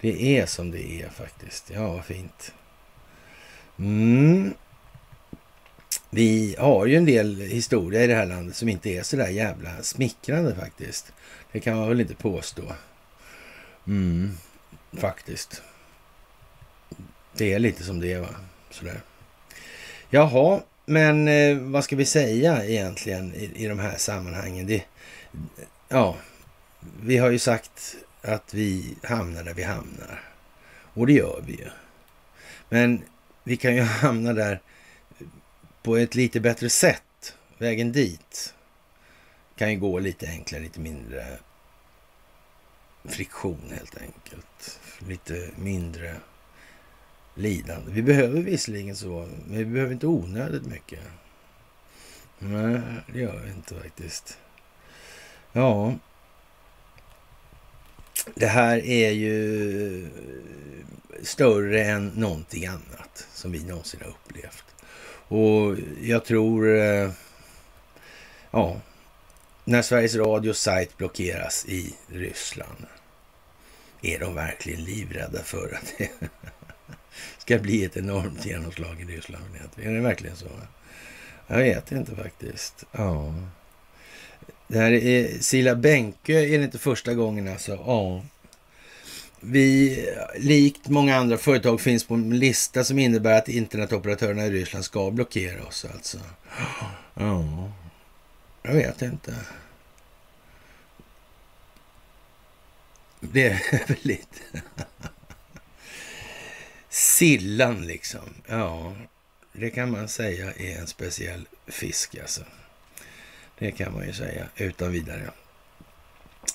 Det 0.00 0.38
är 0.38 0.46
som 0.46 0.70
det 0.70 1.02
är 1.02 1.08
faktiskt. 1.08 1.70
Ja, 1.74 1.92
vad 1.92 2.04
fint. 2.04 2.54
Mm. 3.78 4.54
Vi 6.14 6.56
har 6.58 6.86
ju 6.86 6.96
en 6.96 7.04
del 7.04 7.40
historia 7.40 8.04
i 8.04 8.06
det 8.06 8.14
här 8.14 8.26
landet 8.26 8.56
som 8.56 8.68
inte 8.68 8.90
är 8.90 9.02
så 9.02 9.16
där 9.16 9.28
jävla 9.28 9.82
smickrande 9.82 10.54
faktiskt. 10.54 11.12
Det 11.52 11.60
kan 11.60 11.76
man 11.76 11.88
väl 11.88 12.00
inte 12.00 12.14
påstå. 12.14 12.62
Mm 13.86 14.36
faktiskt. 14.92 15.62
Det 17.36 17.52
är 17.52 17.58
lite 17.58 17.84
som 17.84 18.00
det 18.00 18.12
är, 18.12 18.20
va? 18.20 18.34
Sådär. 18.70 19.00
Jaha, 20.10 20.60
men 20.86 21.28
eh, 21.28 21.58
vad 21.58 21.84
ska 21.84 21.96
vi 21.96 22.04
säga 22.04 22.64
egentligen 22.64 23.34
i, 23.34 23.50
i 23.54 23.66
de 23.66 23.78
här 23.78 23.96
sammanhangen? 23.96 24.66
Det, 24.66 24.84
ja, 25.88 26.16
vi 27.02 27.16
har 27.16 27.30
ju 27.30 27.38
sagt 27.38 27.96
att 28.22 28.54
vi 28.54 28.96
hamnar 29.02 29.44
där 29.44 29.54
vi 29.54 29.62
hamnar. 29.62 30.22
Och 30.94 31.06
det 31.06 31.12
gör 31.12 31.42
vi 31.46 31.52
ju. 31.52 31.68
Men 32.68 33.02
vi 33.44 33.56
kan 33.56 33.74
ju 33.74 33.82
hamna 34.02 34.32
där 34.32 34.60
på 35.82 35.96
ett 35.96 36.14
lite 36.14 36.40
bättre 36.40 36.70
sätt. 36.70 37.36
Vägen 37.58 37.92
dit 37.92 38.54
kan 39.56 39.70
ju 39.70 39.78
gå 39.78 39.98
lite 39.98 40.26
enklare, 40.26 40.62
lite 40.62 40.80
mindre 40.80 41.38
friktion 43.04 43.72
helt 43.78 43.96
enkelt. 43.96 44.80
Lite 44.98 45.50
mindre 45.56 46.16
lidande. 47.34 47.92
Vi 47.92 48.02
behöver 48.02 48.40
visserligen 48.40 48.96
så, 48.96 49.28
men 49.46 49.58
vi 49.58 49.64
behöver 49.64 49.92
inte 49.92 50.06
onödigt 50.06 50.66
mycket. 50.66 51.00
Nej, 52.38 52.80
det 53.12 53.20
gör 53.20 53.40
vi 53.44 53.50
inte 53.50 53.74
faktiskt. 53.74 54.38
Ja, 55.52 55.94
det 58.34 58.46
här 58.46 58.84
är 58.84 59.10
ju 59.10 60.10
större 61.22 61.84
än 61.84 62.08
någonting 62.08 62.66
annat 62.66 63.26
som 63.32 63.52
vi 63.52 63.64
någonsin 63.64 64.00
har 64.02 64.10
upplevt. 64.10 64.71
Och 65.32 65.76
jag 66.02 66.24
tror, 66.24 66.76
eh, 66.76 67.10
ja, 68.50 68.80
när 69.64 69.82
Sveriges 69.82 70.14
Radios 70.14 70.58
sajt 70.58 70.96
blockeras 70.96 71.64
i 71.68 71.94
Ryssland, 72.06 72.86
är 74.02 74.18
de 74.18 74.34
verkligen 74.34 74.84
livrädda 74.84 75.42
för 75.42 75.74
att 75.74 75.94
det 75.98 76.10
ska 77.38 77.58
bli 77.58 77.84
ett 77.84 77.96
enormt 77.96 78.46
genomslag 78.46 79.00
i 79.00 79.04
Ryssland? 79.04 79.44
Är 79.76 79.90
det 79.92 80.00
verkligen 80.00 80.36
så? 80.36 80.48
Jag 81.46 81.58
vet 81.58 81.92
inte 81.92 82.16
faktiskt. 82.16 82.84
Ja. 82.92 83.34
Det 84.68 84.78
här 84.78 84.92
är 84.92 85.38
Sila 85.40 85.74
Bänke 85.74 86.32
är 86.32 86.58
det 86.58 86.64
inte 86.64 86.78
första 86.78 87.14
gången 87.14 87.48
alltså. 87.48 87.72
Ja. 87.86 88.22
Vi, 89.44 90.08
likt 90.36 90.88
många 90.88 91.16
andra 91.16 91.38
företag, 91.38 91.80
finns 91.80 92.04
på 92.04 92.14
en 92.14 92.38
lista 92.38 92.84
som 92.84 92.98
innebär 92.98 93.38
att 93.38 93.48
internetoperatörerna 93.48 94.46
i 94.46 94.50
Ryssland 94.50 94.84
ska 94.84 95.10
blockera 95.10 95.64
oss 95.66 95.86
alltså. 95.94 96.18
Ja, 97.14 97.72
jag 98.62 98.72
vet 98.72 99.02
inte. 99.02 99.34
Det 103.20 103.48
är 103.48 103.86
väl 103.88 103.98
lite... 104.02 104.62
Sillan 106.88 107.86
liksom. 107.86 108.34
Ja, 108.48 108.96
det 109.52 109.70
kan 109.70 109.90
man 109.90 110.08
säga 110.08 110.52
är 110.52 110.78
en 110.78 110.86
speciell 110.86 111.46
fisk 111.66 112.16
alltså. 112.18 112.42
Det 113.58 113.70
kan 113.70 113.92
man 113.92 114.06
ju 114.06 114.12
säga 114.12 114.46
utan 114.56 114.92
vidare. 114.92 115.30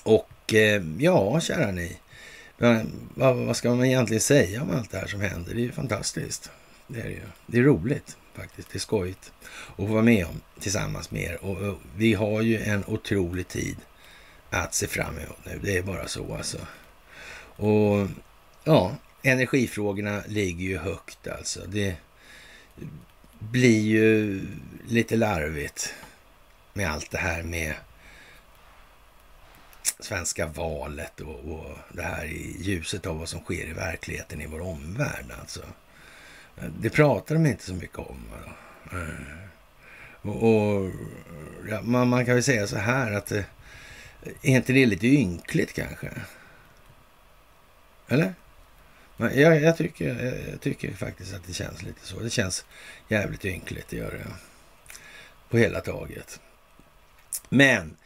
Och 0.02 0.54
eh, 0.54 0.82
ja, 0.98 1.40
kära 1.40 1.70
ni. 1.70 1.96
Vad, 2.58 2.86
vad, 3.14 3.56
ska 3.56 3.74
man 3.74 3.84
egentligen 3.84 4.20
säga 4.20 4.62
om 4.62 4.70
allt 4.70 4.90
det 4.90 4.98
här 4.98 5.06
som 5.06 5.20
händer? 5.20 5.54
Det 5.54 5.60
är 5.60 5.64
ju 5.64 5.72
fantastiskt. 5.72 6.50
Det 6.86 7.00
är 7.00 7.04
det 7.04 7.10
ju. 7.10 7.22
Det 7.46 7.58
är 7.58 7.62
roligt 7.62 8.16
faktiskt. 8.34 8.70
Det 8.70 8.76
är 8.76 8.80
skojigt 8.80 9.32
att 9.68 9.76
få 9.76 9.84
vara 9.86 10.02
med 10.02 10.26
om 10.26 10.40
tillsammans 10.60 11.10
med 11.10 11.22
er. 11.22 11.44
Och, 11.44 11.56
och 11.56 11.78
vi 11.96 12.14
har 12.14 12.42
ju 12.42 12.62
en 12.62 12.84
otrolig 12.86 13.48
tid 13.48 13.76
att 14.50 14.74
se 14.74 14.86
fram 14.86 15.18
emot 15.18 15.38
nu. 15.44 15.60
Det 15.62 15.76
är 15.76 15.82
bara 15.82 16.08
så 16.08 16.34
alltså. 16.34 16.58
Och 17.56 18.08
ja, 18.64 18.96
energifrågorna 19.22 20.22
ligger 20.26 20.64
ju 20.64 20.78
högt 20.78 21.28
alltså. 21.28 21.60
Det 21.66 21.96
blir 23.38 23.80
ju 23.80 24.40
lite 24.86 25.16
larvigt 25.16 25.94
med 26.72 26.90
allt 26.90 27.10
det 27.10 27.18
här 27.18 27.42
med 27.42 27.74
svenska 30.00 30.46
valet 30.46 31.20
och, 31.20 31.52
och 31.52 31.78
det 31.92 32.02
här 32.02 32.24
i 32.24 32.56
ljuset 32.60 33.06
av 33.06 33.18
vad 33.18 33.28
som 33.28 33.40
sker 33.40 33.68
i 33.68 33.72
verkligheten 33.72 34.40
i 34.40 34.46
vår 34.46 34.60
omvärld. 34.60 35.26
Alltså. 35.40 35.60
Det 36.80 36.90
pratar 36.90 37.34
de 37.34 37.46
inte 37.46 37.64
så 37.64 37.74
mycket 37.74 37.98
om. 37.98 38.24
Eh, 38.92 39.48
och, 40.22 40.42
och 40.42 40.90
ja, 41.68 41.82
man, 41.82 42.08
man, 42.08 42.24
kan 42.24 42.34
väl 42.34 42.44
säga 42.44 42.66
så 42.66 42.76
här 42.76 43.12
att 43.12 43.32
eh, 43.32 43.44
Är 44.42 44.56
inte 44.56 44.72
det 44.72 44.86
lite 44.86 45.06
ynkligt 45.06 45.72
kanske? 45.72 46.10
Eller? 48.08 48.34
Jag, 49.16 49.62
jag, 49.62 49.76
tycker, 49.76 50.34
jag 50.50 50.60
tycker 50.60 50.92
faktiskt 50.92 51.34
att 51.34 51.46
det 51.46 51.52
känns 51.52 51.82
lite 51.82 52.06
så. 52.06 52.20
Det 52.20 52.30
känns 52.30 52.64
jävligt 53.08 53.44
ynkligt, 53.44 53.86
det 53.88 53.96
gör 53.96 54.10
det. 54.10 54.26
På 55.48 55.58
hela 55.58 55.80
taget. 55.80 56.40
Men 57.48 57.96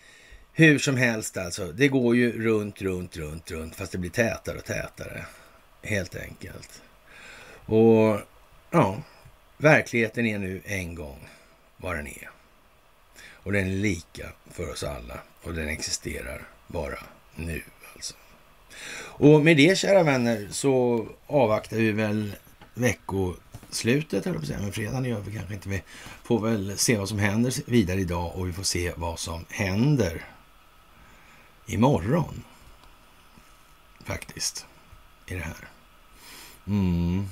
hur 0.52 0.78
som 0.78 0.96
helst 0.96 1.36
alltså, 1.36 1.72
det 1.72 1.88
går 1.88 2.16
ju 2.16 2.44
runt, 2.44 2.82
runt, 2.82 3.16
runt, 3.16 3.50
runt, 3.50 3.76
fast 3.76 3.92
det 3.92 3.98
blir 3.98 4.10
tätare 4.10 4.58
och 4.58 4.64
tätare. 4.64 5.26
Helt 5.82 6.16
enkelt. 6.16 6.82
Och 7.66 8.20
ja, 8.70 9.02
verkligheten 9.56 10.26
är 10.26 10.38
nu 10.38 10.60
en 10.64 10.94
gång 10.94 11.28
vad 11.76 11.96
den 11.96 12.06
är. 12.06 12.30
Och 13.32 13.52
den 13.52 13.66
är 13.66 13.76
lika 13.76 14.28
för 14.50 14.70
oss 14.70 14.84
alla 14.84 15.20
och 15.42 15.54
den 15.54 15.68
existerar 15.68 16.48
bara 16.66 16.98
nu 17.34 17.62
alltså. 17.94 18.14
Och 18.94 19.44
med 19.44 19.56
det 19.56 19.78
kära 19.78 20.02
vänner 20.02 20.48
så 20.50 21.06
avvaktar 21.26 21.76
vi 21.76 21.92
väl 21.92 22.36
veckoslutet, 22.74 24.26
eller 24.26 24.38
på. 24.38 24.46
Men 24.60 24.72
fredagen 24.72 25.04
gör 25.04 25.20
vi 25.20 25.36
kanske 25.36 25.54
inte. 25.54 25.68
Vi 25.68 25.82
får 26.24 26.40
väl 26.40 26.78
se 26.78 26.96
vad 26.96 27.08
som 27.08 27.18
händer 27.18 27.70
vidare 27.70 28.00
idag 28.00 28.32
och 28.36 28.48
vi 28.48 28.52
får 28.52 28.62
se 28.62 28.92
vad 28.96 29.18
som 29.18 29.44
händer 29.48 30.22
imorgon. 31.72 32.44
Faktiskt. 34.04 34.66
I 35.26 35.34
det 35.34 35.40
här. 35.40 35.68
Mm. 36.66 37.26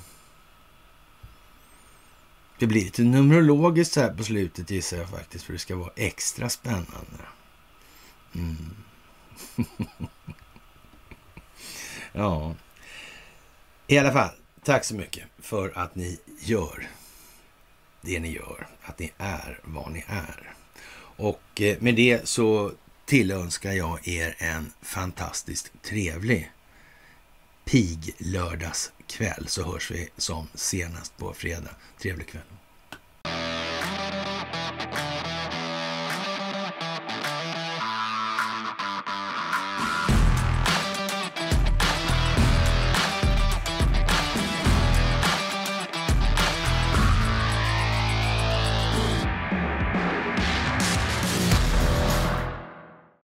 Det 2.59 2.67
blir 2.67 2.85
lite 2.85 3.03
numerologiskt 3.03 3.97
här 3.97 4.15
på 4.15 4.25
slutet 4.25 4.71
gissar 4.71 4.97
jag 4.97 5.11
faktiskt. 5.11 5.45
För 5.45 5.53
det 5.53 5.59
ska 5.59 5.77
vara 5.77 5.93
extra 5.97 6.49
spännande. 6.49 7.25
Mm. 8.35 8.77
ja. 12.12 12.55
I 13.87 13.99
alla 13.99 14.12
fall, 14.12 14.31
tack 14.65 14.85
så 14.85 14.95
mycket 14.95 15.25
för 15.39 15.79
att 15.79 15.95
ni 15.95 16.19
gör 16.41 16.89
det 18.01 18.21
ni 18.21 18.33
gör. 18.33 18.67
Att 18.83 18.99
ni 18.99 19.12
är 19.19 19.61
vad 19.65 19.93
ni 19.93 20.05
är. 20.07 20.55
Och 21.17 21.61
eh, 21.61 21.77
med 21.81 21.95
det 21.95 22.29
så 22.29 22.73
tillönskar 23.11 23.73
jag 23.73 24.09
er 24.09 24.35
en 24.39 24.73
fantastiskt 24.82 25.73
trevlig 25.82 26.51
piglördagskväll, 27.65 29.47
så 29.49 29.73
hörs 29.73 29.91
vi 29.91 30.09
som 30.16 30.49
senast 30.55 31.16
på 31.16 31.35
fredag. 31.35 31.70
Trevlig 31.99 32.28
kväll. 32.28 32.43